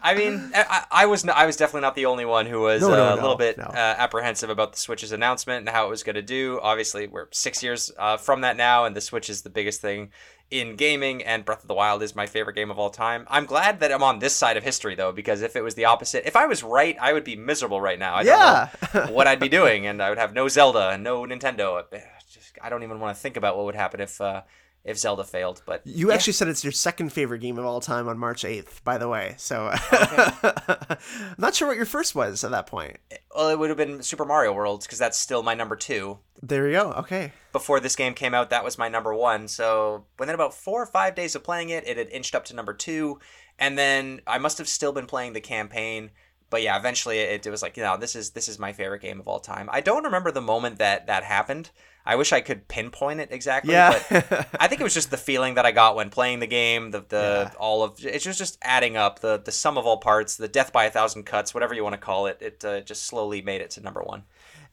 I 0.01 0.15
mean, 0.15 0.51
I, 0.55 0.85
I 0.91 1.05
was 1.05 1.27
I 1.27 1.45
was 1.45 1.55
definitely 1.55 1.81
not 1.81 1.95
the 1.95 2.07
only 2.07 2.25
one 2.25 2.45
who 2.45 2.61
was 2.61 2.81
No, 2.81 2.89
no, 2.89 3.09
uh, 3.09 3.13
a 3.13 3.15
no, 3.15 3.21
little 3.21 3.37
bit 3.37 3.59
uh, 3.59 3.71
apprehensive 3.73 4.49
about 4.49 4.73
the 4.73 4.79
Switch's 4.79 5.11
announcement 5.11 5.59
and 5.59 5.69
how 5.69 5.85
it 5.85 5.89
was 5.89 6.03
going 6.03 6.15
to 6.15 6.21
do. 6.21 6.59
Obviously, 6.61 7.07
we're 7.07 7.27
six 7.31 7.61
years 7.61 7.91
uh, 7.97 8.17
from 8.17 8.41
that 8.41 8.57
now, 8.57 8.85
and 8.85 8.95
the 8.95 9.01
Switch 9.01 9.29
is 9.29 9.43
the 9.43 9.49
biggest 9.49 9.81
thing 9.81 10.11
in 10.49 10.75
gaming. 10.75 11.21
And 11.23 11.45
Breath 11.45 11.61
of 11.61 11.67
the 11.67 11.73
Wild 11.73 12.01
is 12.01 12.15
my 12.15 12.25
favorite 12.25 12.55
game 12.55 12.71
of 12.71 12.79
all 12.79 12.89
time. 12.89 13.25
I'm 13.29 13.45
glad 13.45 13.79
that 13.81 13.91
I'm 13.91 14.03
on 14.03 14.19
this 14.19 14.35
side 14.35 14.57
of 14.57 14.63
history 14.63 14.95
though, 14.95 15.11
because 15.11 15.41
if 15.41 15.55
it 15.55 15.61
was 15.61 15.75
the 15.75 15.85
opposite, 15.85 16.27
if 16.27 16.35
I 16.35 16.47
was 16.47 16.63
right, 16.63 16.97
I 16.99 17.13
would 17.13 17.23
be 17.23 17.35
miserable 17.35 17.79
right 17.79 17.99
now. 17.99 18.15
I 18.15 18.21
Yeah. 18.23 18.69
don't 18.93 19.05
know 19.07 19.11
what 19.13 19.27
I'd 19.27 19.39
be 19.39 19.49
doing, 19.59 19.85
and 19.85 20.01
I 20.01 20.09
would 20.09 20.17
have 20.17 20.33
no 20.33 20.47
Zelda 20.47 20.89
and 20.89 21.03
no 21.03 21.21
Nintendo. 21.23 21.83
Just, 22.29 22.57
I 22.61 22.69
don't 22.69 22.83
even 22.83 22.99
want 22.99 23.15
to 23.15 23.21
think 23.21 23.37
about 23.37 23.55
what 23.57 23.65
would 23.65 23.75
happen 23.75 24.01
if 24.01 24.19
uh, 24.19 24.41
if 24.83 24.97
Zelda 24.97 25.23
failed. 25.23 25.61
But 25.65 25.81
You 25.85 26.09
yeah. 26.09 26.15
actually 26.15 26.33
said 26.33 26.47
it's 26.47 26.63
your 26.63 26.71
second 26.71 27.13
favorite 27.13 27.39
game 27.39 27.57
of 27.57 27.65
all 27.65 27.79
time 27.81 28.07
on 28.07 28.17
March 28.17 28.43
8th, 28.43 28.83
by 28.83 28.97
the 28.97 29.07
way. 29.07 29.35
So 29.37 29.69
oh, 29.91 30.79
I'm 30.89 31.35
not 31.37 31.55
sure 31.55 31.67
what 31.67 31.77
your 31.77 31.85
first 31.85 32.15
was 32.15 32.43
at 32.43 32.51
that 32.51 32.67
point. 32.67 32.97
Eh, 33.11 33.17
well, 33.35 33.49
it 33.49 33.59
would 33.59 33.69
have 33.69 33.77
been 33.77 34.01
Super 34.03 34.25
Mario 34.25 34.53
World 34.53 34.81
because 34.81 34.99
that's 34.99 35.17
still 35.17 35.43
my 35.43 35.53
number 35.53 35.75
two. 35.75 36.19
There 36.41 36.67
you 36.67 36.73
go. 36.73 36.91
Okay. 36.93 37.31
Before 37.51 37.79
this 37.79 37.95
game 37.95 38.13
came 38.13 38.33
out, 38.33 38.49
that 38.49 38.63
was 38.63 38.77
my 38.77 38.89
number 38.89 39.13
one. 39.13 39.47
So 39.47 40.05
within 40.19 40.35
about 40.35 40.53
four 40.53 40.81
or 40.81 40.87
five 40.87 41.15
days 41.15 41.35
of 41.35 41.43
playing 41.43 41.69
it, 41.69 41.87
it 41.87 41.97
had 41.97 42.09
inched 42.09 42.35
up 42.35 42.45
to 42.45 42.55
number 42.55 42.73
two. 42.73 43.19
And 43.59 43.77
then 43.77 44.21
I 44.27 44.39
must 44.39 44.57
have 44.57 44.67
still 44.67 44.91
been 44.91 45.05
playing 45.05 45.33
the 45.33 45.41
campaign. 45.41 46.11
But 46.53 46.61
yeah, 46.61 46.77
eventually 46.77 47.17
it, 47.17 47.47
it 47.47 47.49
was 47.49 47.63
like, 47.63 47.77
you 47.77 47.81
know, 47.81 47.97
this 47.97 48.15
is 48.15 48.29
this 48.29 48.47
is 48.47 48.59
my 48.59 48.73
favorite 48.73 49.01
game 49.01 49.19
of 49.19 49.27
all 49.27 49.39
time. 49.39 49.67
I 49.71 49.81
don't 49.81 50.03
remember 50.03 50.29
the 50.29 50.39
moment 50.39 50.77
that 50.77 51.07
that 51.07 51.23
happened. 51.23 51.71
I 52.05 52.15
wish 52.15 52.31
I 52.31 52.41
could 52.41 52.67
pinpoint 52.67 53.21
it 53.21 53.29
exactly. 53.31 53.73
Yeah. 53.73 53.99
But 54.07 54.47
I 54.59 54.67
think 54.67 54.79
it 54.79 54.83
was 54.83 54.93
just 54.93 55.09
the 55.09 55.17
feeling 55.17 55.55
that 55.55 55.65
I 55.65 55.71
got 55.71 55.95
when 55.95 56.11
playing 56.11 56.41
the 56.41 56.45
game. 56.47 56.91
The 56.91 56.99
the 57.09 57.49
Yeah. 57.51 57.57
all 57.57 57.81
of 57.81 57.95
it's 58.05 58.23
just 58.23 58.37
just 58.37 58.59
adding 58.61 58.95
up 58.95 59.17
the 59.17 59.41
the 59.43 59.51
sum 59.51 59.79
of 59.79 59.87
all 59.87 59.97
parts, 59.97 60.37
the 60.37 60.47
death 60.47 60.71
by 60.71 60.85
a 60.85 60.91
thousand 60.91 61.23
cuts, 61.23 61.55
whatever 61.55 61.73
you 61.73 61.83
want 61.83 61.93
to 61.93 61.97
call 62.05 62.27
it. 62.27 62.37
It 62.39 62.63
uh, 62.63 62.81
just 62.81 63.05
slowly 63.07 63.41
made 63.41 63.61
it 63.61 63.71
to 63.71 63.81
number 63.81 64.03
one. 64.03 64.25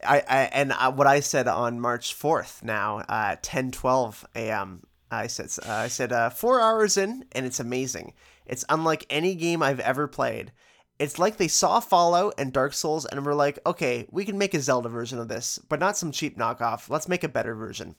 I, 0.06 0.18
I 0.28 0.38
and 0.52 0.74
I, 0.74 0.88
what 0.88 1.06
I 1.06 1.20
said 1.20 1.48
on 1.48 1.80
March 1.80 2.14
4th 2.14 2.62
now, 2.62 2.98
uh, 3.08 3.36
10 3.40 3.70
12 3.70 4.26
a.m. 4.36 4.82
I 5.10 5.28
said 5.28 5.48
uh, 5.66 5.72
I 5.72 5.88
said 5.88 6.12
uh, 6.12 6.28
four 6.28 6.60
hours 6.60 6.98
in, 6.98 7.24
and 7.32 7.46
it's 7.46 7.58
amazing. 7.58 8.12
It's 8.44 8.66
unlike 8.68 9.06
any 9.08 9.34
game 9.34 9.62
I've 9.62 9.80
ever 9.80 10.06
played. 10.08 10.52
It's 11.00 11.18
like 11.18 11.38
they 11.38 11.48
saw 11.48 11.80
Fallout 11.80 12.34
and 12.36 12.52
Dark 12.52 12.74
Souls 12.74 13.06
and 13.06 13.24
were 13.24 13.34
like, 13.34 13.58
okay, 13.64 14.06
we 14.10 14.26
can 14.26 14.36
make 14.36 14.52
a 14.52 14.60
Zelda 14.60 14.90
version 14.90 15.18
of 15.18 15.28
this, 15.28 15.58
but 15.66 15.80
not 15.80 15.96
some 15.96 16.12
cheap 16.12 16.36
knockoff. 16.36 16.90
Let's 16.90 17.08
make 17.08 17.24
a 17.24 17.28
better 17.28 17.54
version. 17.54 17.96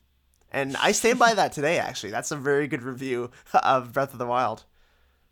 And 0.51 0.77
I 0.77 0.91
stand 0.91 1.17
by 1.17 1.33
that 1.33 1.51
today. 1.51 1.79
Actually, 1.79 2.11
that's 2.11 2.29
a 2.29 2.35
very 2.35 2.67
good 2.67 2.83
review 2.83 3.31
of 3.55 3.91
Breath 3.91 4.13
of 4.13 4.19
the 4.19 4.27
Wild. 4.27 4.65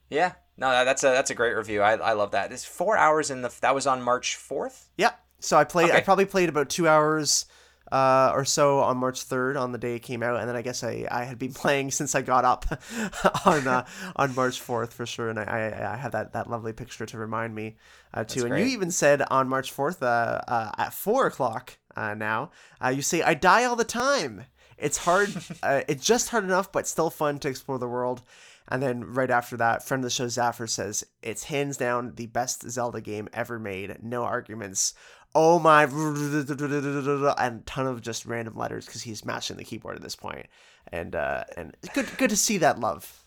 Yeah, 0.10 0.34
no, 0.58 0.84
that's 0.84 1.04
a 1.04 1.10
that's 1.10 1.30
a 1.30 1.36
great 1.36 1.56
review. 1.56 1.82
I, 1.82 1.94
I 1.94 2.14
love 2.14 2.32
that. 2.32 2.52
It's 2.52 2.66
four 2.66 2.98
hours 2.98 3.30
in 3.30 3.44
the 3.44 3.54
that 3.62 3.76
was 3.76 3.86
on 3.86 4.02
March 4.02 4.36
fourth. 4.36 4.90
Yeah. 4.98 5.12
So 5.40 5.56
I 5.56 5.64
played. 5.64 5.92
I 5.92 6.02
probably 6.02 6.26
played 6.26 6.50
about 6.50 6.70
two 6.70 6.88
hours 6.88 7.46
uh, 7.92 8.32
or 8.34 8.46
so 8.46 8.80
on 8.80 8.98
March 8.98 9.24
third 9.24 9.58
on 9.58 9.72
the 9.72 9.78
day 9.78 9.96
it 9.96 10.00
came 10.00 10.24
out, 10.24 10.40
and 10.40 10.48
then 10.48 10.56
I 10.56 10.62
guess 10.62 10.84
I, 10.84 11.08
I 11.10 11.24
had 11.24 11.40
been 11.40 11.54
playing 11.62 11.92
since 11.92 12.16
I 12.16 12.22
got 12.22 12.46
up 12.46 12.66
on 13.46 13.68
uh, 13.68 13.86
on 14.16 14.36
March 14.36 14.60
fourth 14.60 14.94
for 14.94 15.06
sure, 15.06 15.30
and 15.30 15.40
I, 15.40 15.44
I 15.44 15.94
I 15.94 15.96
have 15.98 16.12
that, 16.14 16.34
that 16.34 16.50
lovely 16.50 16.74
picture 16.74 17.06
to 17.06 17.18
remind 17.18 17.56
me 17.56 17.78
uh, 18.14 18.24
too. 18.24 18.46
And 18.46 18.58
you 18.58 18.66
even 18.66 18.92
said 18.92 19.22
on 19.30 19.48
March 19.48 19.72
fourth 19.72 20.02
uh, 20.02 20.42
uh, 20.48 20.72
at 20.78 20.94
four 20.94 21.28
o'clock 21.28 21.78
uh, 21.96 22.14
now, 22.14 22.52
uh, 22.84 22.90
you 22.90 23.02
say 23.02 23.22
I 23.22 23.34
die 23.34 23.66
all 23.66 23.76
the 23.76 23.84
time. 23.84 24.46
It's 24.78 24.98
hard. 24.98 25.30
uh, 25.64 25.82
it's 25.88 26.06
just 26.06 26.30
hard 26.30 26.44
enough, 26.44 26.72
but 26.72 26.88
still 26.88 27.10
fun 27.10 27.40
to 27.40 27.50
explore 27.50 27.80
the 27.80 27.88
world. 27.88 28.22
And 28.70 28.82
then 28.84 29.04
right 29.04 29.32
after 29.32 29.58
that, 29.58 29.84
friend 29.84 30.04
of 30.04 30.06
the 30.06 30.14
show 30.14 30.28
Zaffer 30.28 30.70
says 30.70 31.04
it's 31.24 31.46
hands 31.46 31.78
down 31.78 32.14
the 32.16 32.28
best 32.28 32.70
Zelda 32.70 33.02
game 33.02 33.28
ever 33.34 33.60
made. 33.60 33.98
No 34.04 34.24
arguments. 34.24 34.94
Oh 35.36 35.60
my, 35.60 35.84
and 35.84 37.66
ton 37.66 37.88
of 37.88 38.02
just 38.02 38.26
random 38.26 38.56
letters 38.56 38.86
because 38.86 39.04
he's 39.04 39.26
mashing 39.26 39.58
the 39.58 39.64
keyboard 39.64 39.96
at 39.96 40.02
this 40.02 40.16
point. 40.16 40.48
And 40.92 41.16
uh, 41.16 41.44
and 41.58 41.76
good 41.94 42.08
good 42.18 42.30
to 42.32 42.38
see 42.38 42.58
that 42.60 42.80
love. 42.80 43.26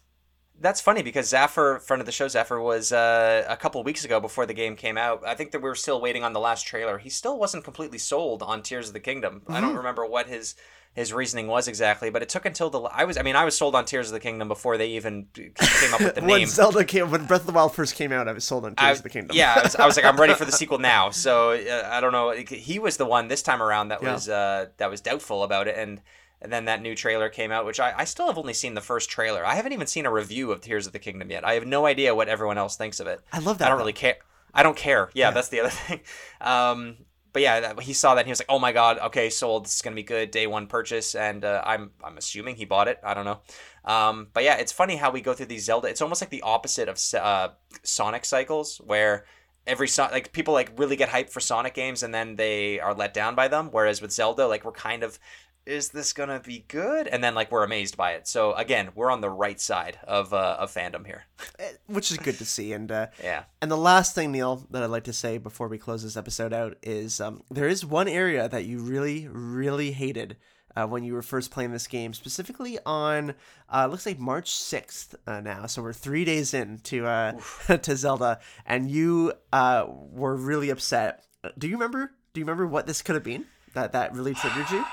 That's 0.60 0.80
funny 0.80 1.02
because 1.02 1.32
Zaffer, 1.32 1.80
friend 1.82 2.00
of 2.00 2.06
the 2.06 2.12
show, 2.12 2.26
Zaffer 2.26 2.62
was 2.62 2.92
uh, 2.92 3.44
a 3.48 3.56
couple 3.56 3.82
weeks 3.82 4.04
ago 4.04 4.20
before 4.20 4.46
the 4.46 4.54
game 4.54 4.76
came 4.76 4.96
out. 4.96 5.22
I 5.26 5.34
think 5.34 5.50
that 5.52 5.60
we 5.60 5.68
were 5.68 5.74
still 5.74 6.00
waiting 6.00 6.22
on 6.22 6.34
the 6.34 6.40
last 6.40 6.66
trailer. 6.66 6.98
He 6.98 7.08
still 7.08 7.36
wasn't 7.38 7.64
completely 7.64 7.98
sold 7.98 8.42
on 8.42 8.62
Tears 8.62 8.86
of 8.88 8.94
the 8.94 9.00
Kingdom. 9.00 9.42
I 9.50 9.60
Mm-hmm. 9.60 9.60
don't 9.60 9.76
remember 9.76 10.06
what 10.06 10.28
his 10.28 10.54
his 10.94 11.12
reasoning 11.12 11.46
was 11.46 11.68
exactly, 11.68 12.10
but 12.10 12.22
it 12.22 12.28
took 12.28 12.44
until 12.44 12.68
the 12.70 12.80
I 12.82 13.04
was 13.04 13.16
I 13.16 13.22
mean 13.22 13.34
I 13.36 13.44
was 13.44 13.56
sold 13.56 13.74
on 13.74 13.84
Tears 13.84 14.08
of 14.08 14.12
the 14.12 14.20
Kingdom 14.20 14.48
before 14.48 14.76
they 14.76 14.88
even 14.90 15.26
came 15.34 15.94
up 15.94 16.00
with 16.00 16.14
the 16.14 16.20
when 16.22 16.40
name. 16.40 16.46
Zelda 16.46 16.84
came, 16.84 17.10
when 17.10 17.24
Breath 17.26 17.40
of 17.40 17.46
the 17.46 17.52
Wild 17.52 17.74
first 17.74 17.94
came 17.94 18.12
out, 18.12 18.28
I 18.28 18.32
was 18.32 18.44
sold 18.44 18.64
on 18.64 18.74
Tears 18.74 18.88
I, 18.88 18.90
of 18.92 19.02
the 19.02 19.08
Kingdom. 19.08 19.36
Yeah, 19.36 19.54
I 19.56 19.62
was, 19.62 19.76
I 19.76 19.86
was 19.86 19.96
like, 19.96 20.04
I'm 20.04 20.16
ready 20.16 20.34
for 20.34 20.44
the 20.44 20.52
sequel 20.60 20.78
now. 20.78 21.10
So 21.10 21.52
uh, 21.52 21.88
I 21.90 22.00
don't 22.00 22.12
know. 22.12 22.32
He 22.32 22.78
was 22.78 22.96
the 22.98 23.06
one 23.06 23.28
this 23.28 23.42
time 23.42 23.62
around 23.62 23.88
that 23.88 24.02
Yeah. 24.02 24.12
was 24.12 24.28
uh, 24.28 24.66
that 24.76 24.90
was 24.90 25.00
doubtful 25.00 25.42
about 25.44 25.66
it, 25.68 25.76
and 25.78 26.00
and 26.42 26.52
then 26.52 26.64
that 26.66 26.82
new 26.82 26.94
trailer 26.96 27.28
came 27.28 27.52
out, 27.52 27.64
which 27.64 27.78
I, 27.80 27.94
I 27.98 28.04
still 28.04 28.26
have 28.26 28.36
only 28.36 28.52
seen 28.52 28.74
the 28.74 28.80
first 28.80 29.08
trailer. 29.08 29.46
I 29.46 29.54
haven't 29.54 29.72
even 29.72 29.86
seen 29.86 30.06
a 30.06 30.12
review 30.12 30.50
of 30.52 30.60
Tears 30.60 30.86
of 30.88 30.92
the 30.92 30.98
Kingdom 30.98 31.30
yet. 31.30 31.46
I 31.46 31.54
have 31.54 31.64
no 31.66 31.86
idea 31.86 32.14
what 32.14 32.28
everyone 32.28 32.58
else 32.58 32.76
thinks 32.76 32.98
of 33.00 33.06
it. 33.06 33.20
I 33.32 33.38
love 33.38 33.58
that, 33.58 33.66
I 33.66 33.68
don't 33.68 33.78
though. 33.78 33.82
really 33.84 33.92
care. 33.92 34.16
I 34.52 34.62
don't 34.64 34.76
care. 34.76 35.08
Yeah, 35.14 35.30
that's 35.30 35.48
the 35.50 35.60
other 35.60 35.70
thing. 35.70 36.00
Um, 36.40 36.96
but 37.32 37.42
yeah, 37.42 37.80
he 37.80 37.92
saw 37.92 38.14
that 38.14 38.20
and 38.20 38.26
he 38.26 38.32
was 38.32 38.40
like, 38.40 38.50
"Oh 38.50 38.58
my 38.58 38.72
god, 38.72 38.98
okay, 38.98 39.30
sold. 39.30 39.64
This 39.64 39.76
is 39.76 39.82
gonna 39.82 39.96
be 39.96 40.02
good. 40.02 40.30
Day 40.30 40.46
one 40.46 40.66
purchase." 40.66 41.14
And 41.14 41.44
uh, 41.44 41.62
I'm 41.64 41.90
I'm 42.04 42.18
assuming 42.18 42.56
he 42.56 42.64
bought 42.64 42.88
it. 42.88 42.98
I 43.02 43.14
don't 43.14 43.24
know. 43.24 43.40
Um, 43.84 44.28
but 44.32 44.44
yeah, 44.44 44.56
it's 44.56 44.72
funny 44.72 44.96
how 44.96 45.10
we 45.10 45.20
go 45.20 45.32
through 45.34 45.46
these 45.46 45.64
Zelda. 45.64 45.88
It's 45.88 46.02
almost 46.02 46.22
like 46.22 46.30
the 46.30 46.42
opposite 46.42 46.88
of 46.88 47.00
uh, 47.20 47.48
Sonic 47.82 48.24
cycles, 48.24 48.78
where 48.84 49.24
every 49.66 49.88
so- 49.88 50.08
like 50.12 50.32
people 50.32 50.54
like 50.54 50.78
really 50.78 50.96
get 50.96 51.08
hyped 51.08 51.30
for 51.30 51.40
Sonic 51.40 51.74
games 51.74 52.02
and 52.02 52.14
then 52.14 52.36
they 52.36 52.80
are 52.80 52.94
let 52.94 53.14
down 53.14 53.34
by 53.34 53.48
them. 53.48 53.68
Whereas 53.70 54.02
with 54.02 54.12
Zelda, 54.12 54.46
like 54.46 54.64
we're 54.64 54.72
kind 54.72 55.02
of 55.02 55.18
is 55.64 55.90
this 55.90 56.12
gonna 56.12 56.40
be 56.40 56.64
good? 56.68 57.06
And 57.06 57.22
then 57.22 57.34
like 57.34 57.52
we're 57.52 57.64
amazed 57.64 57.96
by 57.96 58.12
it. 58.12 58.26
So 58.26 58.52
again, 58.54 58.90
we're 58.94 59.10
on 59.10 59.20
the 59.20 59.30
right 59.30 59.60
side 59.60 59.98
of 60.04 60.32
uh, 60.32 60.56
of 60.58 60.72
fandom 60.72 61.06
here. 61.06 61.24
which 61.86 62.10
is 62.10 62.18
good 62.18 62.38
to 62.38 62.44
see. 62.44 62.72
And 62.72 62.90
uh, 62.90 63.08
Yeah. 63.22 63.44
And 63.60 63.70
the 63.70 63.76
last 63.76 64.14
thing, 64.14 64.32
Neil, 64.32 64.66
that 64.70 64.82
I'd 64.82 64.90
like 64.90 65.04
to 65.04 65.12
say 65.12 65.38
before 65.38 65.68
we 65.68 65.78
close 65.78 66.02
this 66.02 66.16
episode 66.16 66.52
out 66.52 66.76
is 66.82 67.20
um, 67.20 67.42
there 67.50 67.68
is 67.68 67.84
one 67.84 68.08
area 68.08 68.48
that 68.48 68.64
you 68.64 68.80
really, 68.80 69.28
really 69.28 69.92
hated 69.92 70.36
uh, 70.76 70.86
when 70.86 71.04
you 71.04 71.12
were 71.12 71.22
first 71.22 71.50
playing 71.50 71.72
this 71.72 71.86
game, 71.86 72.14
specifically 72.14 72.78
on 72.86 73.34
uh, 73.72 73.86
looks 73.86 74.06
like 74.06 74.18
March 74.18 74.50
sixth 74.50 75.14
uh, 75.26 75.40
now. 75.40 75.66
So 75.66 75.82
we're 75.82 75.92
three 75.92 76.24
days 76.24 76.54
in 76.54 76.78
to 76.84 77.06
uh, 77.06 77.32
to 77.82 77.96
Zelda, 77.96 78.40
and 78.66 78.90
you 78.90 79.32
uh, 79.52 79.86
were 79.88 80.36
really 80.36 80.70
upset. 80.70 81.24
Do 81.58 81.68
you 81.68 81.74
remember? 81.74 82.12
Do 82.32 82.40
you 82.40 82.44
remember 82.44 82.66
what 82.66 82.86
this 82.86 83.02
could 83.02 83.14
have 83.14 83.24
been? 83.24 83.46
That 83.74 83.92
that 83.92 84.14
really 84.14 84.34
triggered 84.34 84.70
you? 84.70 84.84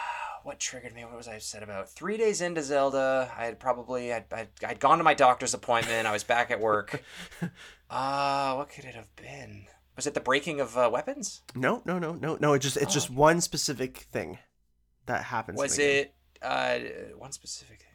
What 0.49 0.59
triggered 0.59 0.95
me? 0.95 1.05
What 1.05 1.15
was 1.15 1.27
I 1.27 1.35
upset 1.35 1.61
about? 1.61 1.89
Three 1.89 2.17
days 2.17 2.41
into 2.41 2.63
Zelda, 2.63 3.31
I 3.37 3.45
had 3.45 3.59
probably 3.59 4.11
I'd, 4.11 4.25
I'd, 4.33 4.47
I'd 4.65 4.79
gone 4.79 4.97
to 4.97 5.03
my 5.03 5.13
doctor's 5.13 5.53
appointment. 5.53 6.07
I 6.07 6.11
was 6.11 6.23
back 6.23 6.51
at 6.51 6.59
work. 6.59 7.03
Uh, 7.91 8.53
what 8.53 8.69
could 8.69 8.85
it 8.85 8.93
have 8.93 9.07
been? 9.15 9.65
Was 9.95 10.05
it 10.05 10.13
the 10.13 10.19
breaking 10.19 10.59
of 10.59 10.77
uh, 10.77 10.91
weapons? 10.93 11.41
No, 11.55 11.81
no, 11.85 11.97
no, 11.97 12.13
no, 12.13 12.37
no. 12.39 12.53
It 12.53 12.59
just 12.59 12.77
it's 12.77 12.93
just 12.93 13.09
one 13.09 13.41
specific 13.41 14.05
thing 14.11 14.37
that 15.07 15.23
happens. 15.23 15.57
Was 15.57 15.79
it 15.79 16.13
uh, 16.39 16.77
one 17.17 17.31
specific 17.31 17.79
thing? 17.79 17.88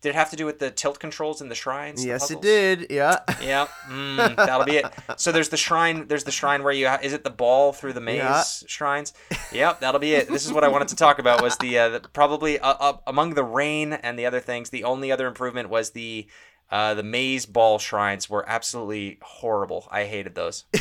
Did 0.00 0.10
it 0.10 0.14
have 0.14 0.30
to 0.30 0.36
do 0.36 0.46
with 0.46 0.60
the 0.60 0.70
tilt 0.70 1.00
controls 1.00 1.40
in 1.40 1.48
the 1.48 1.54
shrines? 1.56 2.02
the 2.02 2.08
Yes, 2.08 2.30
it 2.30 2.40
did. 2.40 2.86
Yeah. 2.90 3.18
Yeah, 3.42 3.66
mm, 3.88 4.36
that'll 4.36 4.64
be 4.64 4.76
it. 4.76 4.86
So 5.16 5.32
there's 5.32 5.48
the 5.48 5.56
shrine. 5.56 6.06
There's 6.06 6.24
the 6.24 6.30
shrine 6.30 6.62
where 6.62 6.72
you 6.72 6.86
ha- 6.88 7.00
is 7.02 7.12
it 7.12 7.24
the 7.24 7.30
ball 7.30 7.72
through 7.72 7.94
the 7.94 8.00
maze 8.00 8.18
Yeah. 8.18 8.42
shrines? 8.66 9.12
Yep, 9.52 9.80
that'll 9.80 9.98
be 10.00 10.14
it. 10.14 10.28
This 10.28 10.46
is 10.46 10.52
what 10.52 10.62
I 10.62 10.68
wanted 10.68 10.88
to 10.88 10.96
talk 10.96 11.18
about. 11.18 11.42
Was 11.42 11.56
the, 11.58 11.78
uh, 11.78 11.88
the 11.88 12.00
probably 12.00 12.58
uh, 12.60 12.74
uh, 12.78 12.92
among 13.06 13.34
the 13.34 13.42
rain 13.44 13.92
and 13.92 14.18
the 14.18 14.26
other 14.26 14.40
things, 14.40 14.70
the 14.70 14.84
only 14.84 15.10
other 15.10 15.26
improvement 15.26 15.68
was 15.68 15.90
the 15.90 16.28
uh, 16.70 16.92
the 16.94 17.02
maze 17.02 17.46
ball 17.46 17.78
shrines 17.78 18.28
were 18.28 18.46
absolutely 18.48 19.18
horrible. 19.22 19.88
I 19.90 20.04
hated 20.04 20.34
those. 20.34 20.64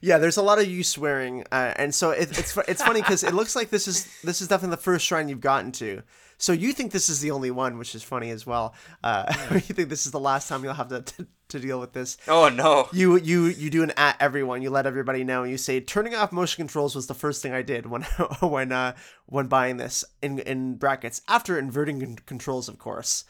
Yeah, 0.00 0.18
there's 0.18 0.36
a 0.36 0.42
lot 0.42 0.58
of 0.58 0.66
you 0.66 0.82
swearing, 0.82 1.44
uh, 1.52 1.74
and 1.76 1.94
so 1.94 2.10
it, 2.10 2.36
it's 2.38 2.56
it's 2.68 2.82
funny 2.82 3.00
because 3.00 3.22
it 3.22 3.34
looks 3.34 3.54
like 3.54 3.70
this 3.70 3.86
is 3.86 4.08
this 4.22 4.40
is 4.40 4.48
definitely 4.48 4.76
the 4.76 4.82
first 4.82 5.06
shrine 5.06 5.28
you've 5.28 5.40
gotten 5.40 5.70
to. 5.72 6.02
So 6.42 6.50
you 6.50 6.72
think 6.72 6.90
this 6.90 7.08
is 7.08 7.20
the 7.20 7.30
only 7.30 7.52
one, 7.52 7.78
which 7.78 7.94
is 7.94 8.02
funny 8.02 8.30
as 8.30 8.44
well. 8.44 8.74
Uh, 9.04 9.32
you 9.52 9.60
think 9.60 9.88
this 9.88 10.06
is 10.06 10.10
the 10.10 10.18
last 10.18 10.48
time 10.48 10.64
you'll 10.64 10.74
have 10.74 10.88
to, 10.88 11.00
to, 11.00 11.26
to 11.50 11.60
deal 11.60 11.78
with 11.78 11.92
this. 11.92 12.16
Oh 12.26 12.48
no. 12.48 12.88
You 12.92 13.16
you 13.16 13.44
you 13.44 13.70
do 13.70 13.84
an 13.84 13.92
at 13.96 14.16
everyone. 14.18 14.60
You 14.60 14.70
let 14.70 14.84
everybody 14.84 15.22
know. 15.22 15.44
You 15.44 15.56
say 15.56 15.78
turning 15.78 16.16
off 16.16 16.32
motion 16.32 16.56
controls 16.64 16.96
was 16.96 17.06
the 17.06 17.14
first 17.14 17.42
thing 17.42 17.52
I 17.52 17.62
did 17.62 17.86
when 17.86 18.02
when 18.40 18.72
uh, 18.72 18.94
when 19.26 19.46
buying 19.46 19.76
this 19.76 20.04
in 20.20 20.40
in 20.40 20.74
brackets 20.74 21.22
after 21.28 21.56
inverting 21.56 22.18
controls, 22.26 22.68
of 22.68 22.76
course. 22.76 23.22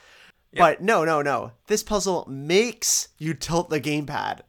But 0.54 0.82
no, 0.82 1.04
no, 1.04 1.22
no. 1.22 1.52
This 1.66 1.82
puzzle 1.82 2.26
makes 2.28 3.08
you 3.18 3.34
tilt 3.34 3.70
the 3.70 3.80
gamepad. 3.80 4.40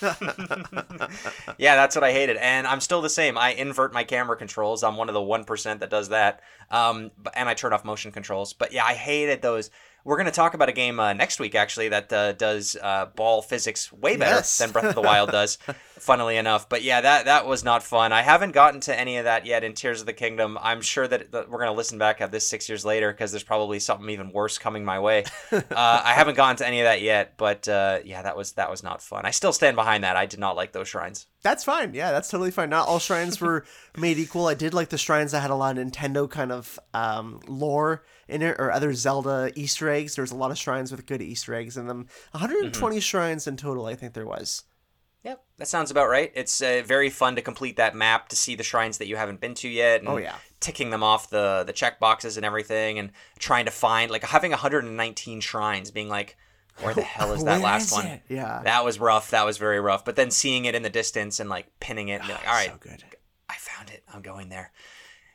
yeah, 1.58 1.74
that's 1.74 1.96
what 1.96 2.04
I 2.04 2.12
hated, 2.12 2.36
and 2.36 2.66
I'm 2.66 2.80
still 2.80 3.02
the 3.02 3.10
same. 3.10 3.36
I 3.36 3.50
invert 3.50 3.92
my 3.92 4.04
camera 4.04 4.36
controls. 4.36 4.84
I'm 4.84 4.96
one 4.96 5.08
of 5.08 5.14
the 5.14 5.22
one 5.22 5.44
percent 5.44 5.80
that 5.80 5.90
does 5.90 6.10
that. 6.10 6.40
Um, 6.70 7.10
and 7.34 7.48
I 7.48 7.54
turn 7.54 7.72
off 7.72 7.84
motion 7.84 8.12
controls. 8.12 8.52
But 8.52 8.72
yeah, 8.72 8.84
I 8.84 8.94
hated 8.94 9.42
those. 9.42 9.70
We're 10.08 10.16
gonna 10.16 10.30
talk 10.30 10.54
about 10.54 10.70
a 10.70 10.72
game 10.72 10.98
uh, 10.98 11.12
next 11.12 11.38
week 11.38 11.54
actually 11.54 11.90
that 11.90 12.10
uh, 12.10 12.32
does 12.32 12.78
uh, 12.82 13.10
ball 13.14 13.42
physics 13.42 13.92
way 13.92 14.16
better 14.16 14.36
Yes. 14.36 14.56
than 14.56 14.70
Breath 14.70 14.86
of 14.86 14.94
the 14.94 15.02
Wild 15.02 15.30
does. 15.30 15.58
funnily 15.98 16.36
enough, 16.38 16.66
but 16.68 16.82
yeah, 16.82 17.02
that 17.02 17.26
that 17.26 17.46
was 17.46 17.62
not 17.62 17.82
fun. 17.82 18.10
I 18.10 18.22
haven't 18.22 18.52
gotten 18.52 18.80
to 18.82 18.98
any 18.98 19.18
of 19.18 19.24
that 19.24 19.44
yet 19.44 19.64
in 19.64 19.74
Tears 19.74 20.00
of 20.00 20.06
the 20.06 20.14
Kingdom. 20.14 20.56
I'm 20.62 20.80
sure 20.80 21.06
that, 21.06 21.32
that 21.32 21.50
we're 21.50 21.58
gonna 21.58 21.74
listen 21.74 21.98
back 21.98 22.22
at 22.22 22.32
this 22.32 22.48
six 22.48 22.70
years 22.70 22.86
later 22.86 23.12
because 23.12 23.32
there's 23.32 23.42
probably 23.44 23.78
something 23.80 24.08
even 24.08 24.32
worse 24.32 24.56
coming 24.56 24.82
my 24.82 24.98
way. 24.98 25.24
uh, 25.52 25.62
I 25.74 26.14
haven't 26.14 26.36
gotten 26.36 26.56
to 26.56 26.66
any 26.66 26.80
of 26.80 26.84
that 26.84 27.02
yet, 27.02 27.34
but 27.36 27.68
uh, 27.68 27.98
yeah, 28.02 28.22
that 28.22 28.34
was 28.34 28.52
that 28.52 28.70
was 28.70 28.82
not 28.82 29.02
fun. 29.02 29.26
I 29.26 29.30
still 29.30 29.52
stand 29.52 29.76
behind 29.76 30.04
that. 30.04 30.16
I 30.16 30.24
did 30.24 30.40
not 30.40 30.56
like 30.56 30.72
those 30.72 30.88
shrines. 30.88 31.26
That's 31.42 31.62
fine. 31.64 31.94
Yeah, 31.94 32.10
that's 32.10 32.28
totally 32.28 32.50
fine. 32.50 32.68
Not 32.70 32.88
all 32.88 32.98
shrines 32.98 33.40
were 33.40 33.64
made 33.96 34.18
equal. 34.18 34.48
I 34.48 34.54
did 34.54 34.74
like 34.74 34.88
the 34.88 34.98
shrines 34.98 35.32
that 35.32 35.40
had 35.40 35.50
a 35.50 35.54
lot 35.54 35.78
of 35.78 35.86
Nintendo 35.86 36.28
kind 36.28 36.50
of 36.52 36.78
um, 36.94 37.40
lore 37.46 38.04
in 38.26 38.42
it, 38.42 38.56
or 38.58 38.70
other 38.72 38.92
Zelda 38.92 39.50
Easter 39.54 39.88
eggs. 39.88 40.16
There 40.16 40.22
was 40.22 40.32
a 40.32 40.36
lot 40.36 40.50
of 40.50 40.58
shrines 40.58 40.90
with 40.90 41.06
good 41.06 41.22
Easter 41.22 41.54
eggs 41.54 41.76
in 41.76 41.86
them. 41.86 42.08
120 42.32 43.00
shrines 43.00 43.46
in 43.46 43.56
total, 43.56 43.86
I 43.86 43.94
think 43.94 44.14
there 44.14 44.26
was. 44.26 44.64
Yep, 45.24 45.42
that 45.58 45.68
sounds 45.68 45.90
about 45.90 46.08
right. 46.08 46.30
It's 46.34 46.60
uh, 46.62 46.82
very 46.86 47.10
fun 47.10 47.34
to 47.36 47.42
complete 47.42 47.76
that 47.76 47.94
map 47.94 48.28
to 48.28 48.36
see 48.36 48.54
the 48.54 48.62
shrines 48.62 48.98
that 48.98 49.08
you 49.08 49.16
haven't 49.16 49.40
been 49.40 49.54
to 49.54 49.68
yet. 49.68 50.00
And 50.00 50.08
Oh, 50.08 50.16
yeah. 50.16 50.36
ticking 50.60 50.90
them 50.90 51.02
off 51.02 51.28
the 51.30 51.64
the 51.66 51.72
check 51.72 51.98
boxes 52.00 52.36
and 52.36 52.46
everything, 52.46 52.98
and 52.98 53.10
trying 53.38 53.64
to 53.64 53.70
find 53.70 54.10
like 54.10 54.24
having 54.24 54.52
119 54.52 55.40
shrines, 55.40 55.90
being 55.90 56.08
like, 56.08 56.36
where 56.80 56.94
the 56.94 57.02
hell 57.02 57.32
is 57.32 57.44
that 57.44 57.60
last 57.60 57.86
is 57.86 57.92
one? 57.92 58.06
it? 58.06 58.22
Yeah. 58.28 58.60
that 58.64 58.84
was 58.84 58.98
rough. 59.00 59.30
That 59.30 59.44
was 59.44 59.58
very 59.58 59.80
rough. 59.80 60.04
But 60.04 60.16
then 60.16 60.30
seeing 60.30 60.64
it 60.64 60.74
in 60.74 60.82
the 60.82 60.90
distance 60.90 61.40
and 61.40 61.48
like 61.50 61.66
pinning 61.80 62.08
it, 62.08 62.20
and 62.20 62.26
be 62.26 62.32
like, 62.32 62.42
oh, 62.46 62.50
all 62.50 62.54
right, 62.54 62.70
So 62.70 62.76
good. 62.80 63.04
I 63.48 63.54
found 63.54 63.90
it. 63.90 64.04
I'm 64.12 64.22
going 64.22 64.48
there. 64.48 64.72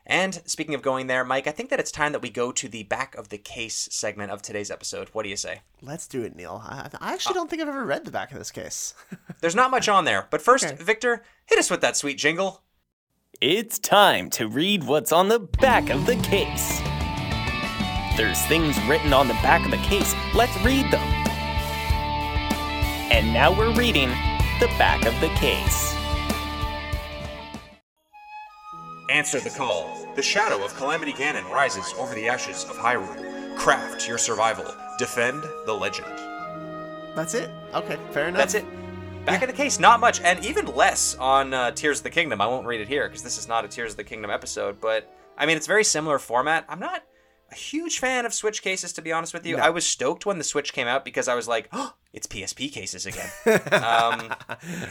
And 0.05 0.41
speaking 0.45 0.75
of 0.75 0.81
going 0.81 1.07
there, 1.07 1.23
Mike, 1.23 1.47
I 1.47 1.51
think 1.51 1.69
that 1.69 1.79
it's 1.79 1.91
time 1.91 2.11
that 2.11 2.21
we 2.21 2.29
go 2.29 2.51
to 2.51 2.67
the 2.67 2.83
back 2.83 3.15
of 3.15 3.29
the 3.29 3.37
case 3.37 3.87
segment 3.89 4.31
of 4.31 4.41
today's 4.41 4.69
episode. 4.69 5.07
What 5.13 5.23
do 5.23 5.29
you 5.29 5.37
say? 5.37 5.61
Let's 5.81 6.07
do 6.07 6.23
it, 6.23 6.35
Neil. 6.35 6.61
I, 6.65 6.89
I 6.99 7.11
uh, 7.11 7.13
actually 7.13 7.35
don't 7.35 7.49
think 7.49 7.61
I've 7.61 7.69
ever 7.69 7.85
read 7.85 8.03
the 8.03 8.11
back 8.11 8.33
of 8.33 8.37
this 8.37 8.51
case. 8.51 8.93
There's 9.39 9.55
not 9.55 9.71
much 9.71 9.87
on 9.87 10.03
there, 10.03 10.27
but 10.29 10.41
first, 10.41 10.65
Okay. 10.65 10.83
Victor, 10.83 11.23
hit 11.45 11.57
us 11.57 11.69
with 11.71 11.79
that 11.81 11.95
sweet 11.95 12.17
jingle. 12.17 12.63
It's 13.39 13.79
time 13.79 14.29
to 14.31 14.47
read 14.47 14.83
what's 14.83 15.13
on 15.13 15.29
the 15.29 15.39
back 15.39 15.89
of 15.89 16.05
the 16.05 16.15
case. 16.17 16.81
There's 18.17 18.41
things 18.45 18.77
written 18.83 19.13
on 19.13 19.27
the 19.27 19.33
back 19.35 19.63
of 19.65 19.71
the 19.71 19.77
case. 19.77 20.13
Let's 20.35 20.55
read 20.63 20.91
them. 20.91 21.22
And 23.13 23.31
now 23.31 23.55
we're 23.55 23.71
reading 23.75 24.09
the 24.59 24.65
back 24.79 25.05
of 25.05 25.13
the 25.21 25.27
case. 25.35 25.93
Answer 29.07 29.39
the 29.39 29.51
call. 29.51 30.07
The 30.15 30.23
shadow 30.23 30.65
of 30.65 30.73
Calamity 30.73 31.13
Ganon 31.13 31.47
rises 31.51 31.93
over 31.99 32.15
the 32.15 32.27
ashes 32.27 32.63
of 32.63 32.75
Hyrule. 32.75 33.55
Craft 33.55 34.07
your 34.07 34.17
survival. 34.17 34.65
Defend 34.97 35.43
the 35.67 35.73
legend. 35.73 36.07
That's 37.15 37.35
it. 37.35 37.51
Okay, 37.75 37.99
fair 38.09 38.29
enough. 38.29 38.39
That's 38.39 38.55
it. 38.55 38.65
Back 39.27 39.43
of 39.43 39.47
the 39.47 39.55
case, 39.55 39.79
not 39.79 39.99
much, 39.99 40.19
and 40.21 40.43
even 40.43 40.65
less 40.65 41.15
on 41.19 41.53
uh, 41.53 41.69
Tears 41.69 41.99
of 41.99 42.05
the 42.05 42.09
Kingdom. 42.09 42.41
I 42.41 42.47
won't 42.47 42.65
read 42.65 42.81
it 42.81 42.87
here 42.87 43.07
because 43.07 43.21
this 43.21 43.37
is 43.37 43.47
not 43.47 43.63
a 43.63 43.67
Tears 43.67 43.91
of 43.91 43.97
the 43.97 44.03
Kingdom 44.03 44.31
episode, 44.31 44.81
but 44.81 45.15
I 45.37 45.45
mean, 45.45 45.55
it's 45.55 45.67
very 45.67 45.83
similar 45.83 46.17
format. 46.17 46.65
I'm 46.67 46.79
not 46.79 47.03
a 47.53 47.55
huge 47.55 47.99
fan 47.99 48.25
of 48.25 48.33
Switch 48.33 48.63
cases, 48.63 48.91
to 48.93 49.01
be 49.01 49.11
honest 49.11 49.31
with 49.31 49.45
you. 49.45 49.57
I 49.57 49.69
was 49.69 49.85
stoked 49.85 50.25
when 50.25 50.39
the 50.39 50.43
Switch 50.43 50.73
came 50.73 50.87
out 50.87 51.05
because 51.05 51.27
I 51.27 51.35
was 51.35 51.47
like, 51.47 51.69
oh, 51.71 51.93
it's 52.11 52.25
PSP 52.25 52.71
cases 52.71 53.05
again. 53.05 53.29
um, 53.71 54.33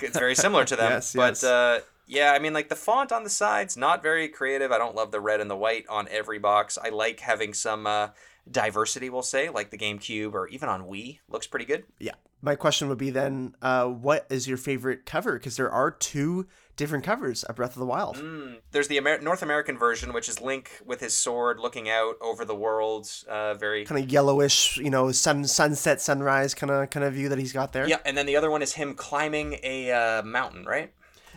it's 0.01 0.17
very 0.17 0.37
similar 0.37 0.65
to 0.67 0.77
them. 0.77 0.93
Yes, 0.93 1.13
but 1.13 1.31
yes. 1.31 1.45
Uh, 1.45 1.81
yeah, 2.07 2.33
I 2.33 2.39
mean, 2.39 2.53
like 2.53 2.69
the 2.69 2.77
font 2.77 3.11
on 3.11 3.25
the 3.25 3.31
sides, 3.31 3.77
not 3.77 4.01
very 4.03 4.29
creative. 4.29 4.71
I 4.71 4.79
don't 4.79 4.95
love 4.95 5.11
the 5.11 5.21
red 5.21 5.41
and 5.41 5.51
the 5.51 5.57
white 5.57 5.87
on 5.89 6.07
every 6.09 6.39
box. 6.39 6.79
I 6.81 6.91
like 6.91 7.21
having 7.21 7.53
some 7.53 7.87
uh, 7.87 8.09
diversity, 8.51 9.11
we'll 9.11 9.23
say, 9.23 9.49
like 9.49 9.71
the 9.71 9.79
GameCube 9.79 10.35
or 10.35 10.49
even 10.49 10.69
on 10.69 10.85
Wii. 10.85 11.19
Looks 11.29 11.47
pretty 11.47 11.65
good. 11.65 11.85
Yeah. 11.99 12.15
My 12.45 12.57
question 12.57 12.89
would 12.89 12.99
be 12.99 13.11
then, 13.11 13.55
uh, 13.63 13.87
what 13.87 14.27
is 14.29 14.49
your 14.49 14.57
favorite 14.57 15.07
cover? 15.07 15.35
Because 15.35 15.57
there 15.57 15.71
are 15.71 15.93
two 15.93 16.49
different 16.77 17.05
covers 17.05 17.45
of 17.45 17.55
Breath 17.55 17.75
of 17.75 17.79
the 17.79 17.87
Wild. 17.87 18.17
Mm. 18.17 18.57
There's 18.73 18.89
the 18.89 18.97
Amer- 18.97 19.21
North 19.21 19.43
American 19.43 19.79
version, 19.79 20.13
which 20.13 20.29
is 20.29 20.41
Link 20.41 20.71
with 20.85 20.99
his 20.99 21.15
sword 21.15 21.61
looking 21.61 21.89
out 21.89 22.17
over 22.21 22.45
the 22.45 22.55
world. 22.55 23.09
Uh, 23.29 23.55
very. 23.55 23.85
Kind 23.85 24.03
of 24.03 24.11
yellowish, 24.11 24.77
you 24.77 24.91
know, 24.91 25.13
sun 25.13 25.45
sunset 25.45 26.01
sunrise 26.01 26.53
kind 26.53 26.73
of 26.73 26.91
kind 26.91 27.05
of 27.05 27.13
view 27.13 27.29
that 27.29 27.39
he's 27.39 27.53
got 27.53 27.73
there. 27.73 27.87
Yeah, 27.87 27.99
and 28.05 28.19
then 28.19 28.27
the 28.27 28.37
other 28.37 28.51
one 28.51 28.61
is 28.61 28.73
him 28.73 28.95
climbing 28.95 29.61
a 29.63 29.93
uh, 29.93 30.23
mountain, 30.25 30.65
right? 30.65 30.93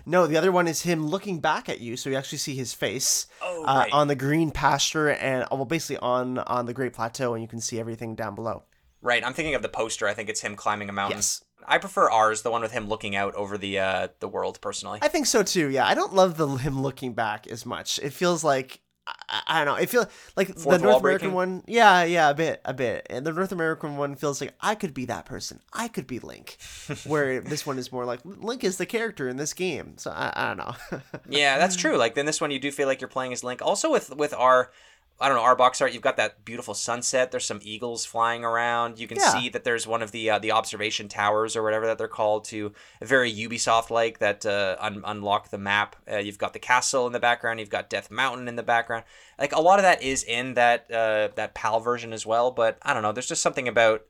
No, 0.05 0.27
the 0.27 0.37
other 0.37 0.51
one 0.51 0.67
is 0.67 0.83
him 0.83 1.07
looking 1.07 1.39
back 1.39 1.67
at 1.69 1.79
you, 1.79 1.97
so 1.97 2.09
you 2.09 2.15
actually 2.15 2.37
see 2.37 2.55
his 2.55 2.73
face 2.73 3.27
Oh, 3.41 3.63
uh, 3.63 3.77
right. 3.79 3.91
on 3.91 4.07
the 4.07 4.15
green 4.15 4.51
pasture 4.51 5.09
and 5.09 5.45
well, 5.51 5.65
basically 5.65 5.97
on 5.97 6.37
on 6.39 6.65
the 6.65 6.73
Great 6.73 6.93
Plateau, 6.93 7.33
and 7.33 7.41
you 7.41 7.47
can 7.47 7.59
see 7.59 7.79
everything 7.79 8.15
down 8.15 8.35
below. 8.35 8.63
Right. 9.01 9.23
I'm 9.25 9.33
thinking 9.33 9.55
of 9.55 9.61
the 9.61 9.69
poster. 9.69 10.07
I 10.07 10.13
think 10.13 10.29
it's 10.29 10.41
him 10.41 10.55
climbing 10.55 10.89
a 10.89 10.93
mountain. 10.93 11.17
Yes. 11.19 11.43
I 11.67 11.79
prefer 11.79 12.09
ours, 12.11 12.43
the 12.43 12.51
one 12.51 12.61
with 12.61 12.71
him 12.73 12.87
looking 12.87 13.15
out 13.15 13.33
over 13.35 13.57
the 13.57 13.79
uh, 13.79 14.07
the 14.19 14.27
world. 14.27 14.61
Personally, 14.61 14.99
I 15.01 15.07
think 15.07 15.25
so 15.25 15.41
too. 15.41 15.69
Yeah, 15.69 15.85
I 15.87 15.95
don't 15.95 16.13
love 16.13 16.37
the 16.37 16.47
him 16.47 16.81
looking 16.81 17.13
back 17.13 17.47
as 17.47 17.65
much. 17.65 17.99
It 18.03 18.13
feels 18.13 18.43
like 18.43 18.81
I, 19.07 19.41
I 19.47 19.63
don't 19.63 19.75
know. 19.75 19.81
It 19.81 19.89
feels 19.89 20.07
like 20.35 20.47
Fourth 20.57 20.63
the 20.63 20.83
North 20.83 21.01
American 21.01 21.01
breaking? 21.01 21.33
one. 21.33 21.63
Yeah, 21.67 22.03
yeah, 22.03 22.29
a 22.29 22.33
bit, 22.33 22.61
a 22.65 22.73
bit. 22.73 23.05
And 23.09 23.25
the 23.25 23.31
North 23.31 23.51
American 23.51 23.97
one 23.97 24.15
feels 24.15 24.41
like 24.41 24.53
I 24.61 24.75
could 24.75 24.93
be 24.93 25.05
that 25.05 25.25
person. 25.25 25.59
I 25.73 25.87
could 25.87 26.07
be 26.07 26.19
Link. 26.19 26.57
Where 27.05 27.41
this 27.41 27.65
one 27.65 27.77
is 27.77 27.91
more 27.91 28.05
like 28.05 28.21
Link 28.23 28.63
is 28.63 28.77
the 28.77 28.85
character 28.85 29.27
in 29.27 29.37
this 29.37 29.53
game. 29.53 29.97
So 29.97 30.11
I, 30.11 30.33
I 30.35 30.47
don't 30.47 30.57
know. 30.57 30.99
yeah, 31.29 31.57
that's 31.57 31.75
true. 31.75 31.97
Like 31.97 32.15
then 32.15 32.25
this 32.25 32.41
one, 32.41 32.51
you 32.51 32.59
do 32.59 32.71
feel 32.71 32.87
like 32.87 33.01
you're 33.01 33.07
playing 33.07 33.33
as 33.33 33.43
Link. 33.43 33.61
Also 33.61 33.91
with 33.91 34.15
with 34.15 34.33
our. 34.33 34.71
I 35.18 35.30
don't 35.30 35.38
know 35.38 35.43
our 35.43 35.55
box 35.55 35.80
art. 35.80 35.93
You've 35.93 36.01
got 36.01 36.18
that 36.18 36.43
beautiful 36.43 36.74
sunset. 36.74 37.32
There's 37.32 37.45
some 37.45 37.61
eagles 37.63 38.03
flying 38.03 38.43
around. 38.43 38.99
You 38.99 39.07
can 39.07 39.18
Yeah. 39.18 39.32
see 39.39 39.47
that 39.49 39.63
there's 39.63 39.88
one 39.88 40.01
of 40.01 40.11
the 40.11 40.30
uh, 40.30 40.39
the 40.39 40.51
observation 40.51 41.07
towers 41.07 41.55
or 41.55 41.63
whatever 41.63 41.86
that 41.86 41.97
they're 41.97 42.09
called 42.09 42.43
to 42.45 42.74
very 43.01 43.34
Ubisoft 43.34 43.89
like 43.89 44.20
that 44.20 44.45
uh, 44.45 44.76
un- 44.80 45.03
unlock 45.05 45.51
the 45.51 45.57
map. 45.57 45.95
Uh, 46.11 46.18
you've 46.18 46.38
got 46.38 46.51
the 46.51 46.59
castle 46.59 47.07
in 47.07 47.13
the 47.13 47.20
background. 47.22 47.61
You've 47.61 47.70
got 47.70 47.89
Death 47.89 48.11
Mountain 48.11 48.49
in 48.49 48.57
the 48.57 48.63
background. 48.63 49.05
Like 49.39 49.53
a 49.53 49.61
lot 49.61 49.80
of 49.80 49.84
that 49.84 50.01
is 50.01 50.22
in 50.22 50.55
that 50.55 50.91
uh, 50.91 51.30
that 51.36 51.53
PAL 51.53 51.80
version 51.80 52.11
as 52.11 52.26
well. 52.26 52.51
But 52.51 52.78
I 52.82 52.93
don't 52.93 53.01
know. 53.01 53.13
There's 53.13 53.28
just 53.30 53.41
something 53.41 53.70
about 53.70 54.03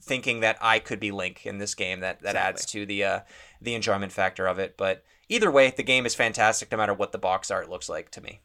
thinking 0.00 0.40
that 0.40 0.58
I 0.60 0.78
could 0.78 1.00
be 1.00 1.10
Link 1.10 1.44
in 1.44 1.58
this 1.58 1.74
game 1.74 1.98
that 2.00 2.22
that 2.22 2.36
adds 2.36 2.64
to 2.66 2.86
the 2.86 3.02
uh, 3.02 3.20
the 3.60 3.74
enjoyment 3.74 4.12
factor 4.12 4.46
of 4.46 4.60
it. 4.60 4.76
But 4.76 5.02
either 5.28 5.50
way, 5.50 5.72
the 5.76 5.82
game 5.82 6.06
is 6.06 6.14
fantastic 6.14 6.70
no 6.70 6.78
matter 6.78 6.94
what 6.94 7.10
the 7.10 7.18
box 7.18 7.50
art 7.50 7.68
looks 7.68 7.88
like 7.88 8.10
to 8.12 8.20
me. 8.20 8.42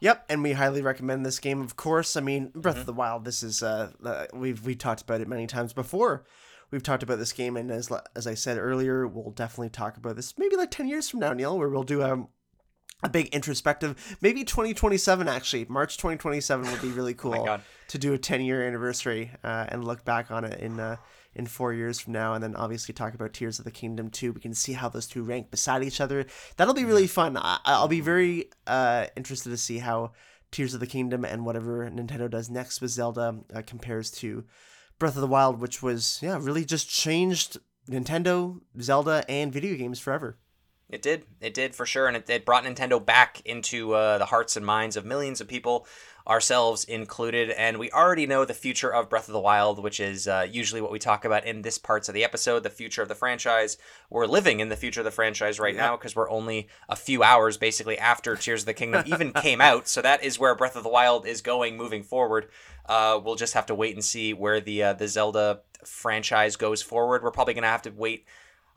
Yep, 0.00 0.24
and 0.28 0.42
we 0.42 0.52
highly 0.52 0.82
recommend 0.82 1.24
this 1.26 1.38
game. 1.38 1.60
Of 1.60 1.76
course, 1.76 2.16
I 2.16 2.20
mean 2.20 2.50
Breath 2.54 2.74
Mm-hmm. 2.74 2.80
of 2.80 2.86
the 2.86 2.92
Wild. 2.92 3.24
This 3.24 3.42
is 3.42 3.62
uh, 3.62 3.92
we've 4.32 4.64
we 4.64 4.74
talked 4.74 5.02
about 5.02 5.20
it 5.20 5.28
many 5.28 5.46
times 5.46 5.72
before. 5.72 6.24
We've 6.70 6.82
talked 6.82 7.02
about 7.02 7.18
this 7.18 7.32
game, 7.32 7.56
and 7.56 7.70
as 7.70 7.90
as 8.16 8.26
I 8.26 8.34
said 8.34 8.56
earlier, 8.58 9.06
we'll 9.06 9.30
definitely 9.32 9.70
talk 9.70 9.96
about 9.96 10.16
this 10.16 10.38
maybe 10.38 10.56
like 10.56 10.70
ten 10.70 10.88
years 10.88 11.08
from 11.08 11.20
now, 11.20 11.32
Neil, 11.32 11.58
where 11.58 11.68
we'll 11.68 11.82
do 11.82 12.02
a 12.02 12.26
a 13.02 13.08
big 13.08 13.28
introspective, 13.28 14.16
maybe 14.20 14.44
twenty 14.44 14.72
twenty 14.74 14.96
seven. 14.98 15.26
Actually, 15.28 15.66
March 15.68 15.98
twenty 15.98 16.16
twenty 16.16 16.40
seven 16.40 16.70
would 16.70 16.80
be 16.82 16.90
really 16.90 17.14
cool 17.22 17.46
Oh 17.48 17.58
to 17.88 17.98
do 17.98 18.12
a 18.12 18.18
ten 18.18 18.40
year 18.42 18.66
anniversary 18.66 19.32
uh, 19.42 19.66
and 19.68 19.84
look 19.84 20.04
back 20.04 20.30
on 20.30 20.44
it 20.44 20.60
in. 20.60 20.78
Uh, 20.80 20.96
in 21.34 21.46
four 21.46 21.72
years 21.72 22.00
from 22.00 22.12
now, 22.12 22.34
and 22.34 22.42
then 22.42 22.56
obviously 22.56 22.92
talk 22.92 23.14
about 23.14 23.32
Tears 23.32 23.58
of 23.58 23.64
the 23.64 23.70
Kingdom 23.70 24.10
too. 24.10 24.32
We 24.32 24.40
can 24.40 24.54
see 24.54 24.72
how 24.72 24.88
those 24.88 25.06
two 25.06 25.22
rank 25.22 25.50
beside 25.50 25.82
each 25.82 26.00
other. 26.00 26.26
That'll 26.56 26.74
be 26.74 26.84
really 26.84 27.06
fun. 27.06 27.36
I, 27.36 27.58
I'll 27.64 27.88
be 27.88 28.00
very 28.00 28.50
uh, 28.66 29.06
interested 29.16 29.50
to 29.50 29.56
see 29.56 29.78
how 29.78 30.12
Tears 30.50 30.74
of 30.74 30.80
the 30.80 30.86
Kingdom 30.86 31.24
and 31.24 31.46
whatever 31.46 31.88
Nintendo 31.88 32.28
does 32.28 32.50
next 32.50 32.80
with 32.80 32.90
Zelda 32.90 33.40
uh, 33.54 33.62
compares 33.64 34.10
to 34.12 34.44
Breath 34.98 35.14
of 35.14 35.20
the 35.20 35.28
Wild, 35.28 35.60
which 35.60 35.82
was 35.82 36.18
yeah 36.20 36.38
really 36.40 36.64
just 36.64 36.90
changed 36.90 37.58
Nintendo, 37.88 38.60
Zelda, 38.80 39.24
and 39.28 39.52
video 39.52 39.76
games 39.76 40.00
forever. 40.00 40.38
It 40.92 41.02
did. 41.02 41.24
It 41.40 41.54
did 41.54 41.74
for 41.74 41.86
sure, 41.86 42.08
and 42.08 42.16
it, 42.16 42.28
it 42.28 42.44
brought 42.44 42.64
Nintendo 42.64 43.04
back 43.04 43.40
into 43.44 43.94
uh, 43.94 44.18
the 44.18 44.26
hearts 44.26 44.56
and 44.56 44.66
minds 44.66 44.96
of 44.96 45.04
millions 45.04 45.40
of 45.40 45.46
people, 45.46 45.86
ourselves 46.26 46.84
included. 46.84 47.50
And 47.50 47.78
we 47.78 47.92
already 47.92 48.26
know 48.26 48.44
the 48.44 48.54
future 48.54 48.92
of 48.92 49.08
Breath 49.08 49.28
of 49.28 49.32
the 49.32 49.40
Wild, 49.40 49.80
which 49.80 50.00
is 50.00 50.26
uh, 50.26 50.46
usually 50.50 50.80
what 50.80 50.90
we 50.90 50.98
talk 50.98 51.24
about 51.24 51.44
in 51.44 51.62
this 51.62 51.78
parts 51.78 52.08
of 52.08 52.14
the 52.14 52.24
episode. 52.24 52.64
The 52.64 52.70
future 52.70 53.02
of 53.02 53.08
the 53.08 53.14
franchise. 53.14 53.78
We're 54.10 54.26
living 54.26 54.58
in 54.58 54.68
the 54.68 54.76
future 54.76 55.00
of 55.00 55.04
the 55.04 55.12
franchise 55.12 55.60
right 55.60 55.76
now 55.76 55.96
because 55.96 56.16
we're 56.16 56.30
only 56.30 56.68
a 56.88 56.96
few 56.96 57.22
hours 57.22 57.56
basically 57.56 57.96
after 57.96 58.34
Tears 58.34 58.62
of 58.62 58.66
the 58.66 58.74
Kingdom 58.74 59.04
even 59.06 59.32
came 59.34 59.60
out. 59.60 59.86
So 59.86 60.02
that 60.02 60.24
is 60.24 60.38
where 60.38 60.54
Breath 60.56 60.76
of 60.76 60.82
the 60.82 60.88
Wild 60.88 61.24
is 61.24 61.40
going 61.40 61.76
moving 61.76 62.02
forward. 62.02 62.48
Uh, 62.86 63.20
we'll 63.22 63.36
just 63.36 63.54
have 63.54 63.66
to 63.66 63.74
wait 63.74 63.94
and 63.94 64.04
see 64.04 64.32
where 64.32 64.60
the 64.60 64.82
uh, 64.82 64.92
the 64.94 65.06
Zelda 65.06 65.60
franchise 65.84 66.56
goes 66.56 66.82
forward. 66.82 67.22
We're 67.22 67.30
probably 67.30 67.54
gonna 67.54 67.68
have 67.68 67.82
to 67.82 67.90
wait 67.90 68.26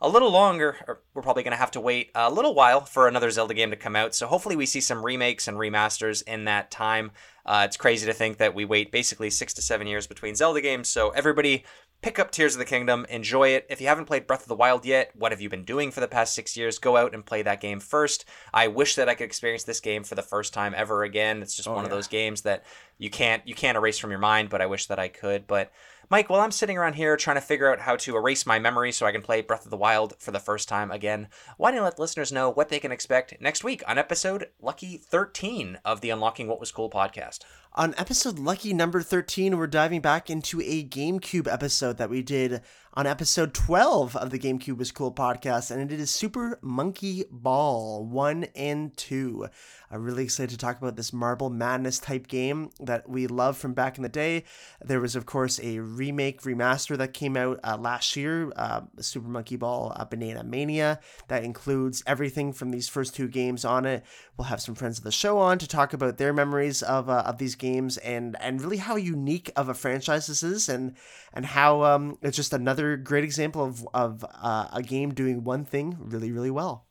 a 0.04 0.08
little 0.08 0.30
longer. 0.30 0.76
Or 0.86 1.00
we're 1.14 1.22
probably 1.22 1.42
going 1.42 1.52
to 1.52 1.58
have 1.58 1.70
to 1.72 1.80
wait 1.80 2.10
a 2.14 2.30
little 2.30 2.54
while 2.54 2.80
for 2.82 3.08
another 3.08 3.30
Zelda 3.30 3.54
game 3.54 3.70
to 3.70 3.76
come 3.76 3.96
out. 3.96 4.14
So 4.14 4.26
hopefully 4.26 4.56
we 4.56 4.66
see 4.66 4.80
some 4.80 5.04
remakes 5.04 5.48
and 5.48 5.56
remasters 5.56 6.22
in 6.22 6.44
that 6.44 6.70
time. 6.70 7.10
Uh, 7.46 7.62
it's 7.66 7.76
crazy 7.76 8.06
to 8.06 8.12
think 8.12 8.38
that 8.38 8.54
we 8.54 8.64
wait 8.64 8.90
basically 8.92 9.30
six 9.30 9.52
to 9.54 9.62
seven 9.62 9.86
years 9.86 10.06
between 10.06 10.34
Zelda 10.34 10.60
games. 10.60 10.88
So 10.88 11.10
everybody 11.10 11.64
pick 12.00 12.18
up 12.18 12.30
Tears 12.30 12.54
of 12.54 12.58
the 12.58 12.64
Kingdom, 12.66 13.06
enjoy 13.08 13.48
it. 13.48 13.66
If 13.70 13.80
you 13.80 13.86
haven't 13.86 14.04
played 14.04 14.26
Breath 14.26 14.42
of 14.42 14.48
the 14.48 14.54
Wild 14.54 14.84
yet, 14.84 15.10
what 15.14 15.32
have 15.32 15.40
you 15.40 15.48
been 15.48 15.64
doing 15.64 15.90
for 15.90 16.00
the 16.00 16.08
past 16.08 16.34
six 16.34 16.54
years? 16.54 16.78
Go 16.78 16.98
out 16.98 17.14
and 17.14 17.24
play 17.24 17.40
that 17.42 17.62
game 17.62 17.80
first. 17.80 18.26
I 18.52 18.68
wish 18.68 18.94
that 18.96 19.08
I 19.08 19.14
could 19.14 19.24
experience 19.24 19.64
this 19.64 19.80
game 19.80 20.04
for 20.04 20.14
the 20.14 20.22
first 20.22 20.52
time 20.52 20.74
ever 20.76 21.02
again. 21.02 21.40
It's 21.42 21.56
just 21.56 21.68
Oh, 21.68 21.72
one 21.72 21.84
of 21.84 21.90
those 21.90 22.08
games 22.08 22.42
that 22.42 22.64
you 22.98 23.08
can't 23.08 23.46
you 23.48 23.54
can't 23.54 23.76
erase 23.78 23.98
from 23.98 24.10
your 24.10 24.20
mind, 24.20 24.50
but 24.50 24.60
I 24.60 24.66
wish 24.66 24.86
that 24.86 24.98
I 24.98 25.08
could. 25.08 25.46
But 25.46 25.72
Mike, 26.10 26.28
while 26.28 26.40
I'm 26.40 26.50
sitting 26.50 26.76
around 26.76 26.94
here 26.94 27.16
trying 27.16 27.36
to 27.36 27.40
figure 27.40 27.72
out 27.72 27.80
how 27.80 27.96
to 27.96 28.16
erase 28.16 28.44
my 28.44 28.58
memory 28.58 28.92
so 28.92 29.06
I 29.06 29.12
can 29.12 29.22
play 29.22 29.40
Breath 29.40 29.64
of 29.64 29.70
the 29.70 29.76
Wild 29.76 30.14
for 30.18 30.32
the 30.32 30.38
first 30.38 30.68
time 30.68 30.90
again, 30.90 31.28
why 31.56 31.70
don't 31.70 31.78
you 31.78 31.82
let 31.82 31.98
listeners 31.98 32.30
know 32.30 32.50
what 32.50 32.68
they 32.68 32.78
can 32.78 32.92
expect 32.92 33.40
next 33.40 33.64
week 33.64 33.82
on 33.88 33.96
episode 33.96 34.48
Lucky 34.60 34.98
13 34.98 35.78
of 35.82 36.02
the 36.02 36.10
Unlocking 36.10 36.46
What 36.46 36.60
Was 36.60 36.72
Cool 36.72 36.90
podcast? 36.90 37.40
On 37.76 37.94
episode 37.96 38.38
lucky 38.38 38.72
number 38.74 39.00
13, 39.00 39.56
we're 39.56 39.66
diving 39.66 40.00
back 40.00 40.28
into 40.28 40.60
a 40.60 40.84
GameCube 40.84 41.50
episode 41.52 41.96
that 41.96 42.10
we 42.10 42.22
did 42.22 42.60
on 42.96 43.08
episode 43.08 43.52
12 43.52 44.14
of 44.14 44.30
the 44.30 44.38
GameCube 44.38 44.80
is 44.80 44.92
Cool 44.92 45.12
podcast, 45.12 45.72
and 45.72 45.90
it 45.90 45.98
is 45.98 46.12
Super 46.12 46.60
Monkey 46.62 47.24
Ball 47.28 48.04
1 48.04 48.44
and 48.54 48.96
2. 48.96 49.48
I'm 49.90 50.04
really 50.04 50.22
excited 50.22 50.50
to 50.50 50.56
talk 50.56 50.78
about 50.78 50.94
this 50.94 51.12
Marble 51.12 51.50
Madness 51.50 51.98
type 51.98 52.28
game 52.28 52.70
that 52.78 53.08
we 53.08 53.26
love 53.26 53.56
from 53.56 53.74
back 53.74 53.96
in 53.96 54.04
the 54.04 54.08
day. 54.08 54.44
There 54.80 55.00
was, 55.00 55.16
of 55.16 55.26
course, 55.26 55.58
a 55.60 55.80
remake, 55.80 56.42
remaster 56.42 56.96
that 56.96 57.14
came 57.14 57.36
out 57.36 57.58
uh, 57.64 57.76
last 57.78 58.14
year, 58.14 58.52
uh, 58.54 58.82
Super 59.00 59.28
Monkey 59.28 59.56
Ball 59.56 59.92
uh, 59.96 60.04
Banana 60.04 60.44
Mania, 60.44 61.00
that 61.26 61.42
includes 61.42 62.02
everything 62.06 62.52
from 62.52 62.70
these 62.70 62.88
first 62.88 63.16
two 63.16 63.26
games 63.26 63.64
on 63.64 63.86
it. 63.86 64.04
We'll 64.36 64.46
have 64.46 64.62
some 64.62 64.76
friends 64.76 64.98
of 64.98 65.04
the 65.04 65.12
show 65.12 65.38
on 65.38 65.58
to 65.58 65.66
talk 65.66 65.94
about 65.94 66.18
their 66.18 66.32
memories 66.32 66.80
of, 66.80 67.10
uh, 67.10 67.24
of 67.26 67.38
these 67.38 67.56
games 67.56 67.96
and, 67.98 68.36
and 68.40 68.62
really 68.62 68.78
how 68.78 68.94
unique 68.94 69.50
of 69.56 69.68
a 69.68 69.74
franchise 69.74 70.28
this 70.28 70.44
is 70.44 70.68
and 70.68 70.94
and 71.34 71.44
how 71.44 71.82
um, 71.82 72.16
it's 72.22 72.36
just 72.36 72.52
another 72.52 72.83
great 72.96 73.24
example 73.24 73.64
of, 73.64 73.88
of 73.94 74.24
uh, 74.24 74.68
a 74.72 74.82
game 74.82 75.12
doing 75.14 75.44
one 75.44 75.64
thing 75.64 75.96
really, 76.00 76.32
really 76.32 76.50
well. 76.50 76.86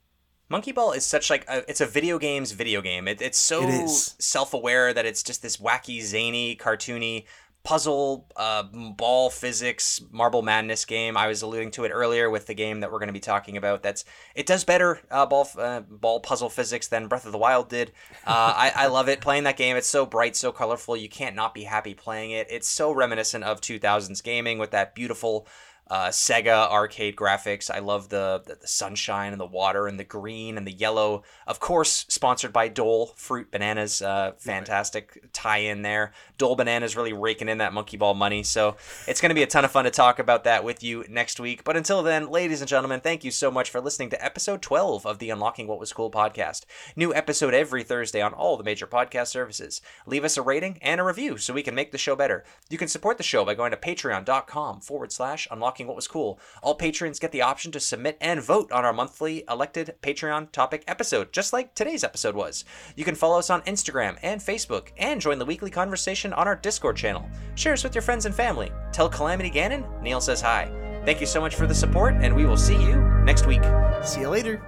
Monkey 0.50 0.72
Ball 0.72 0.92
is 0.92 1.06
such 1.06 1.30
like 1.30 1.46
a, 1.50 1.68
it's 1.70 1.82
a 1.82 1.86
video 1.86 2.20
game's 2.20 2.52
video 2.52 2.82
game. 2.82 3.08
It, 3.08 3.22
it's 3.22 3.40
so 3.40 3.68
It 3.68 3.90
self-aware 3.90 4.94
that 4.94 5.06
it's 5.06 5.24
just 5.24 5.42
this 5.42 5.58
wacky, 5.58 6.02
zany, 6.02 6.56
cartoony 6.56 7.26
puzzle, 7.64 8.28
uh, 8.36 8.64
ball 8.64 9.30
physics, 9.30 10.02
marble 10.12 10.42
madness 10.42 10.84
game. 10.86 11.16
I 11.16 11.28
was 11.28 11.42
alluding 11.42 11.72
to 11.72 11.86
it 11.86 11.90
earlier 11.90 12.30
with 12.30 12.46
the 12.46 12.54
game 12.54 12.82
that 12.82 12.92
we're 12.92 13.00
going 13.00 13.08
to 13.08 13.14
be 13.14 13.20
talking 13.20 13.56
about. 13.58 13.82
That's 13.82 14.04
it 14.36 14.46
does 14.46 14.64
better 14.64 15.00
uh, 15.10 15.26
ball 15.26 15.50
uh, 15.58 15.80
ball 15.82 16.20
puzzle 16.20 16.50
physics 16.50 16.88
than 16.88 17.08
Breath 17.08 17.26
of 17.26 17.32
the 17.32 17.38
Wild 17.38 17.70
did. 17.70 17.92
Uh, 18.28 18.54
I, 18.56 18.72
I 18.76 18.88
love 18.88 19.08
it 19.08 19.22
playing 19.22 19.44
that 19.46 19.58
game. 19.58 19.78
It's 19.78 19.88
so 19.88 20.06
bright, 20.06 20.36
so 20.36 20.52
colorful. 20.52 20.98
You 20.98 21.10
can't 21.10 21.36
not 21.36 21.54
be 21.54 21.64
happy 21.64 21.94
playing 21.94 22.32
it. 22.32 22.48
It's 22.50 22.68
so 22.68 22.92
reminiscent 22.92 23.46
of 23.46 23.62
2000s 23.62 24.22
gaming 24.22 24.58
with 24.58 24.72
that 24.72 24.94
beautiful 24.94 25.48
uh, 25.88 26.08
Sega 26.08 26.70
arcade 26.72 27.16
graphics. 27.16 27.70
I 27.70 27.80
love 27.80 28.10
the, 28.10 28.42
the 28.46 28.56
the 28.56 28.68
sunshine 28.68 29.34
and 29.34 29.42
the 29.42 29.46
water 29.46 29.88
and 29.88 30.00
the 30.00 30.04
green 30.04 30.58
and 30.58 30.66
the 30.66 30.72
yellow. 30.72 31.24
Of 31.46 31.60
course, 31.60 32.06
sponsored 32.08 32.54
by 32.54 32.70
Dole 32.70 33.08
fruit 33.16 33.52
bananas. 33.52 34.02
Uh, 34.02 34.32
fantastic 34.38 35.22
tie 35.34 35.58
in 35.58 35.82
there. 35.82 36.14
Dole 36.38 36.56
bananas 36.56 36.96
really 36.96 37.14
raking 37.14 37.50
in 37.50 37.58
that 37.58 37.74
monkey 37.74 37.98
ball 37.98 38.14
money. 38.14 38.44
So 38.44 38.78
it's 39.08 39.22
going 39.22 39.30
to 39.30 39.36
be 39.36 39.44
a 39.44 39.48
ton 39.48 39.66
of 39.66 39.72
fun 39.72 39.86
to 39.86 39.92
talk 39.92 40.20
about 40.20 40.46
that 40.46 40.64
with 40.64 40.84
you 40.84 41.04
next 41.10 41.40
week. 41.40 41.64
But 41.64 41.78
until 41.78 42.02
then, 42.04 42.30
ladies 42.30 42.62
and 42.62 42.70
gentlemen, 42.70 43.02
thank 43.02 43.24
you 43.24 43.32
so 43.32 43.52
much 43.52 43.70
for 43.70 43.82
listening 43.82 44.10
to 44.12 44.24
episode 44.24 44.62
12 44.62 45.06
of 45.06 45.20
the 45.20 45.30
Unlocking 45.30 45.68
What 45.68 45.80
Was 45.80 45.94
Cool 45.94 46.12
podcast. 46.12 46.66
New 46.96 47.14
episode 47.14 47.54
every 47.54 47.84
Thursday 47.84 48.22
on 48.22 48.34
all 48.34 48.56
the 48.56 48.64
major 48.64 48.88
podcast 48.88 49.28
services. 49.28 49.82
Leave 50.06 50.24
us 50.24 50.38
a 50.38 50.42
rating 50.42 50.80
and 50.82 51.02
a 51.02 51.04
review 51.04 51.38
so 51.38 51.54
we 51.54 51.64
can 51.64 51.76
make 51.76 51.92
the 51.92 51.98
show 51.98 52.16
better. 52.16 52.44
You 52.70 52.78
can 52.78 52.88
support 52.88 53.18
the 53.18 53.24
show 53.24 53.44
by 53.44 53.56
going 53.56 53.72
to 53.72 53.78
patreon.com 53.78 54.82
forward 54.82 55.12
slash 55.12 55.48
unlocking 55.74 55.88
what 55.88 55.96
was 55.96 56.08
cool. 56.08 56.40
All 56.62 56.76
patrons 56.76 57.20
get 57.20 57.32
the 57.32 57.42
option 57.42 57.72
to 57.72 57.80
submit 57.80 58.18
and 58.22 58.42
vote 58.42 58.72
on 58.72 58.86
our 58.86 58.94
monthly 58.94 59.44
elected 59.50 59.96
Patreon 60.02 60.52
topic 60.52 60.84
episode, 60.88 61.34
just 61.34 61.52
like 61.52 61.74
today's 61.74 62.04
episode 62.04 62.36
was. 62.36 62.64
You 62.96 63.04
can 63.04 63.16
follow 63.16 63.40
us 63.40 63.50
on 63.50 63.64
Instagram 63.64 64.18
and 64.22 64.40
Facebook 64.40 64.90
and 64.98 65.20
join 65.20 65.40
the 65.40 65.46
weekly 65.46 65.72
conversation 65.72 66.32
on 66.34 66.48
our 66.48 66.56
Discord 66.56 66.96
channel. 66.96 67.28
Share 67.56 67.74
us 67.74 67.84
with 67.84 67.96
your 67.96 68.04
friends 68.04 68.26
and 68.26 68.36
family. 68.36 68.72
Tell 68.92 69.10
Calamity 69.10 69.50
Ganon 69.50 70.02
Neil 70.02 70.22
says 70.22 70.42
hi. 70.42 70.72
Thank 71.06 71.20
you 71.20 71.28
so 71.28 71.42
much 71.42 71.56
for 71.56 71.66
the 71.68 71.76
support, 71.76 72.14
and 72.20 72.36
we 72.36 72.46
will 72.46 72.58
see 72.58 72.80
you 72.80 73.02
next 73.26 73.48
week. 73.48 73.64
See 74.04 74.22
you 74.22 74.30
later. 74.30 74.62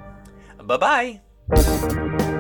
Bye 0.64 1.22
bye. 1.48 2.35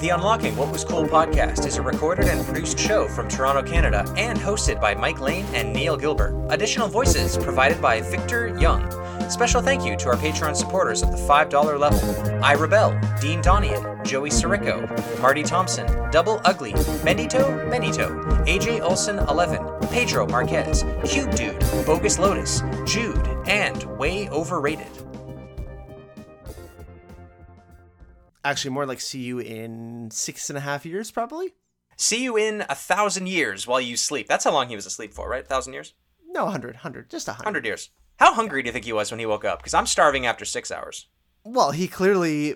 The 0.00 0.10
Unlocking 0.10 0.56
What 0.56 0.70
Was 0.70 0.84
Cool 0.84 1.06
podcast 1.06 1.66
is 1.66 1.76
a 1.76 1.82
recorded 1.82 2.26
and 2.26 2.46
produced 2.46 2.78
show 2.78 3.08
from 3.08 3.26
Toronto, 3.26 3.68
Canada, 3.68 4.04
and 4.16 4.38
hosted 4.38 4.80
by 4.80 4.94
Mike 4.94 5.20
Lane 5.20 5.44
and 5.54 5.72
Neil 5.72 5.96
Gilbert. 5.96 6.36
Additional 6.50 6.86
voices 6.86 7.36
provided 7.36 7.82
by 7.82 8.00
Victor 8.02 8.56
Young. 8.60 8.88
Special 9.28 9.60
thank 9.60 9.84
you 9.84 9.96
to 9.96 10.08
our 10.10 10.14
Patreon 10.14 10.54
supporters 10.54 11.02
at 11.02 11.10
the 11.10 11.16
$5 11.16 11.78
level 11.80 12.44
I 12.44 12.54
Rebel, 12.54 12.90
Dean 13.20 13.42
Donian, 13.42 14.04
Joey 14.06 14.30
Sirico, 14.30 14.86
Marty 15.20 15.42
Thompson, 15.42 15.86
Double 16.12 16.40
Ugly, 16.44 16.74
Bendito 17.02 17.68
Benito, 17.68 18.22
AJ 18.46 18.80
Olson 18.82 19.18
11, 19.18 19.88
Pedro 19.90 20.28
Marquez, 20.28 20.84
Cube 21.06 21.34
Dude, 21.34 21.58
Bogus 21.84 22.20
Lotus, 22.20 22.62
Jude, 22.86 23.26
and 23.48 23.82
Way 23.98 24.28
Overrated. 24.28 25.07
Actually, 28.48 28.70
more 28.70 28.86
like 28.86 28.98
see 28.98 29.20
you 29.20 29.38
in 29.40 30.10
six 30.10 30.48
and 30.48 30.56
a 30.56 30.62
half 30.62 30.86
years, 30.86 31.10
probably. 31.10 31.52
See 31.98 32.22
you 32.22 32.38
in 32.38 32.64
a 32.70 32.74
thousand 32.74 33.26
years 33.26 33.66
while 33.66 33.78
you 33.78 33.94
sleep. 33.94 34.26
That's 34.26 34.44
how 34.44 34.52
long 34.52 34.70
he 34.70 34.74
was 34.74 34.86
asleep 34.86 35.12
for, 35.12 35.28
right? 35.28 35.44
A 35.44 35.46
thousand 35.46 35.74
years? 35.74 35.92
No, 36.26 36.44
100, 36.44 36.76
100, 36.76 37.10
just 37.10 37.28
a 37.28 37.32
100. 37.32 37.44
Hundred 37.44 37.66
years. 37.66 37.90
How 38.18 38.32
hungry 38.32 38.62
do 38.62 38.68
you 38.68 38.72
think 38.72 38.86
he 38.86 38.92
was 38.94 39.10
when 39.10 39.20
he 39.20 39.26
woke 39.26 39.44
up? 39.44 39.58
Because 39.58 39.74
I'm 39.74 39.84
starving 39.84 40.24
after 40.24 40.46
six 40.46 40.70
hours. 40.70 41.08
Well, 41.44 41.72
he 41.72 41.88
clearly 41.88 42.54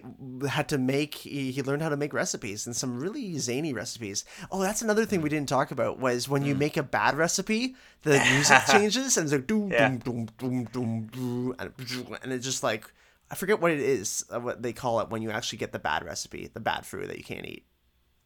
had 0.48 0.66
to 0.70 0.78
make. 0.78 1.16
He, 1.16 1.62
learned 1.62 1.82
how 1.82 1.90
to 1.90 1.96
make 1.98 2.14
recipes 2.14 2.66
and 2.66 2.74
some 2.74 2.98
really 2.98 3.36
zany 3.38 3.74
recipes. 3.74 4.24
Oh, 4.50 4.62
that's 4.62 4.80
another 4.80 5.04
thing 5.04 5.20
we 5.20 5.28
didn't 5.28 5.50
talk 5.50 5.72
about 5.72 5.98
was 5.98 6.26
when 6.26 6.42
you 6.42 6.54
mm. 6.54 6.58
make 6.58 6.78
a 6.78 6.82
bad 6.82 7.16
recipe, 7.16 7.76
the 8.02 8.18
music 8.32 8.62
changes 8.70 9.18
and 9.18 9.24
it's 9.24 9.32
like 9.34 9.46
doom 9.46 9.70
Yeah. 9.70 9.88
doom 9.90 9.98
doom 10.38 10.64
doom 10.72 11.06
doom 11.12 11.46
doom, 11.86 12.16
and 12.22 12.32
it's 12.32 12.46
just 12.46 12.62
like 12.62 12.90
I 13.32 13.34
forget 13.34 13.60
what 13.60 13.70
it 13.72 13.80
is, 13.80 14.24
uh, 14.32 14.38
what 14.38 14.62
they 14.62 14.72
call 14.74 15.00
it 15.00 15.08
when 15.08 15.22
you 15.22 15.30
actually 15.30 15.58
get 15.58 15.72
the 15.72 15.78
bad 15.78 16.04
recipe, 16.04 16.50
the 16.52 16.60
bad 16.60 16.84
food 16.86 17.08
that 17.08 17.16
you 17.16 17.24
can't 17.24 17.46
eat. 17.46 17.64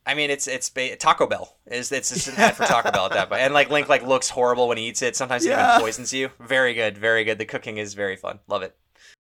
I 0.05 0.15
mean, 0.15 0.31
it's 0.31 0.47
it's 0.49 0.69
ba- 0.69 0.97
Taco 0.97 1.27
Bell 1.27 1.57
is 1.67 1.91
it's 1.93 2.11
just 2.13 2.29
an 2.29 2.35
ad 2.37 2.57
for 2.57 2.65
Taco 2.67 2.91
Bell 2.91 3.07
at 3.07 3.13
that 3.13 3.29
point. 3.29 3.41
and 3.41 3.55
like 3.55 3.71
Link 3.71 3.89
like 3.89 4.03
looks 4.03 4.29
horrible 4.29 4.69
when 4.69 4.79
he 4.79 4.87
eats 4.89 5.03
it. 5.03 5.17
Sometimes 5.17 5.47
Yeah. 5.47 5.75
even 5.77 5.81
poisons 5.85 6.13
you. 6.13 6.31
Very 6.41 6.75
good, 6.75 6.99
very 6.99 7.25
good. 7.25 7.39
The 7.39 7.45
cooking 7.45 7.79
is 7.79 7.95
very 7.95 8.17
fun. 8.17 8.41
Love 8.49 8.63
it. 8.63 8.77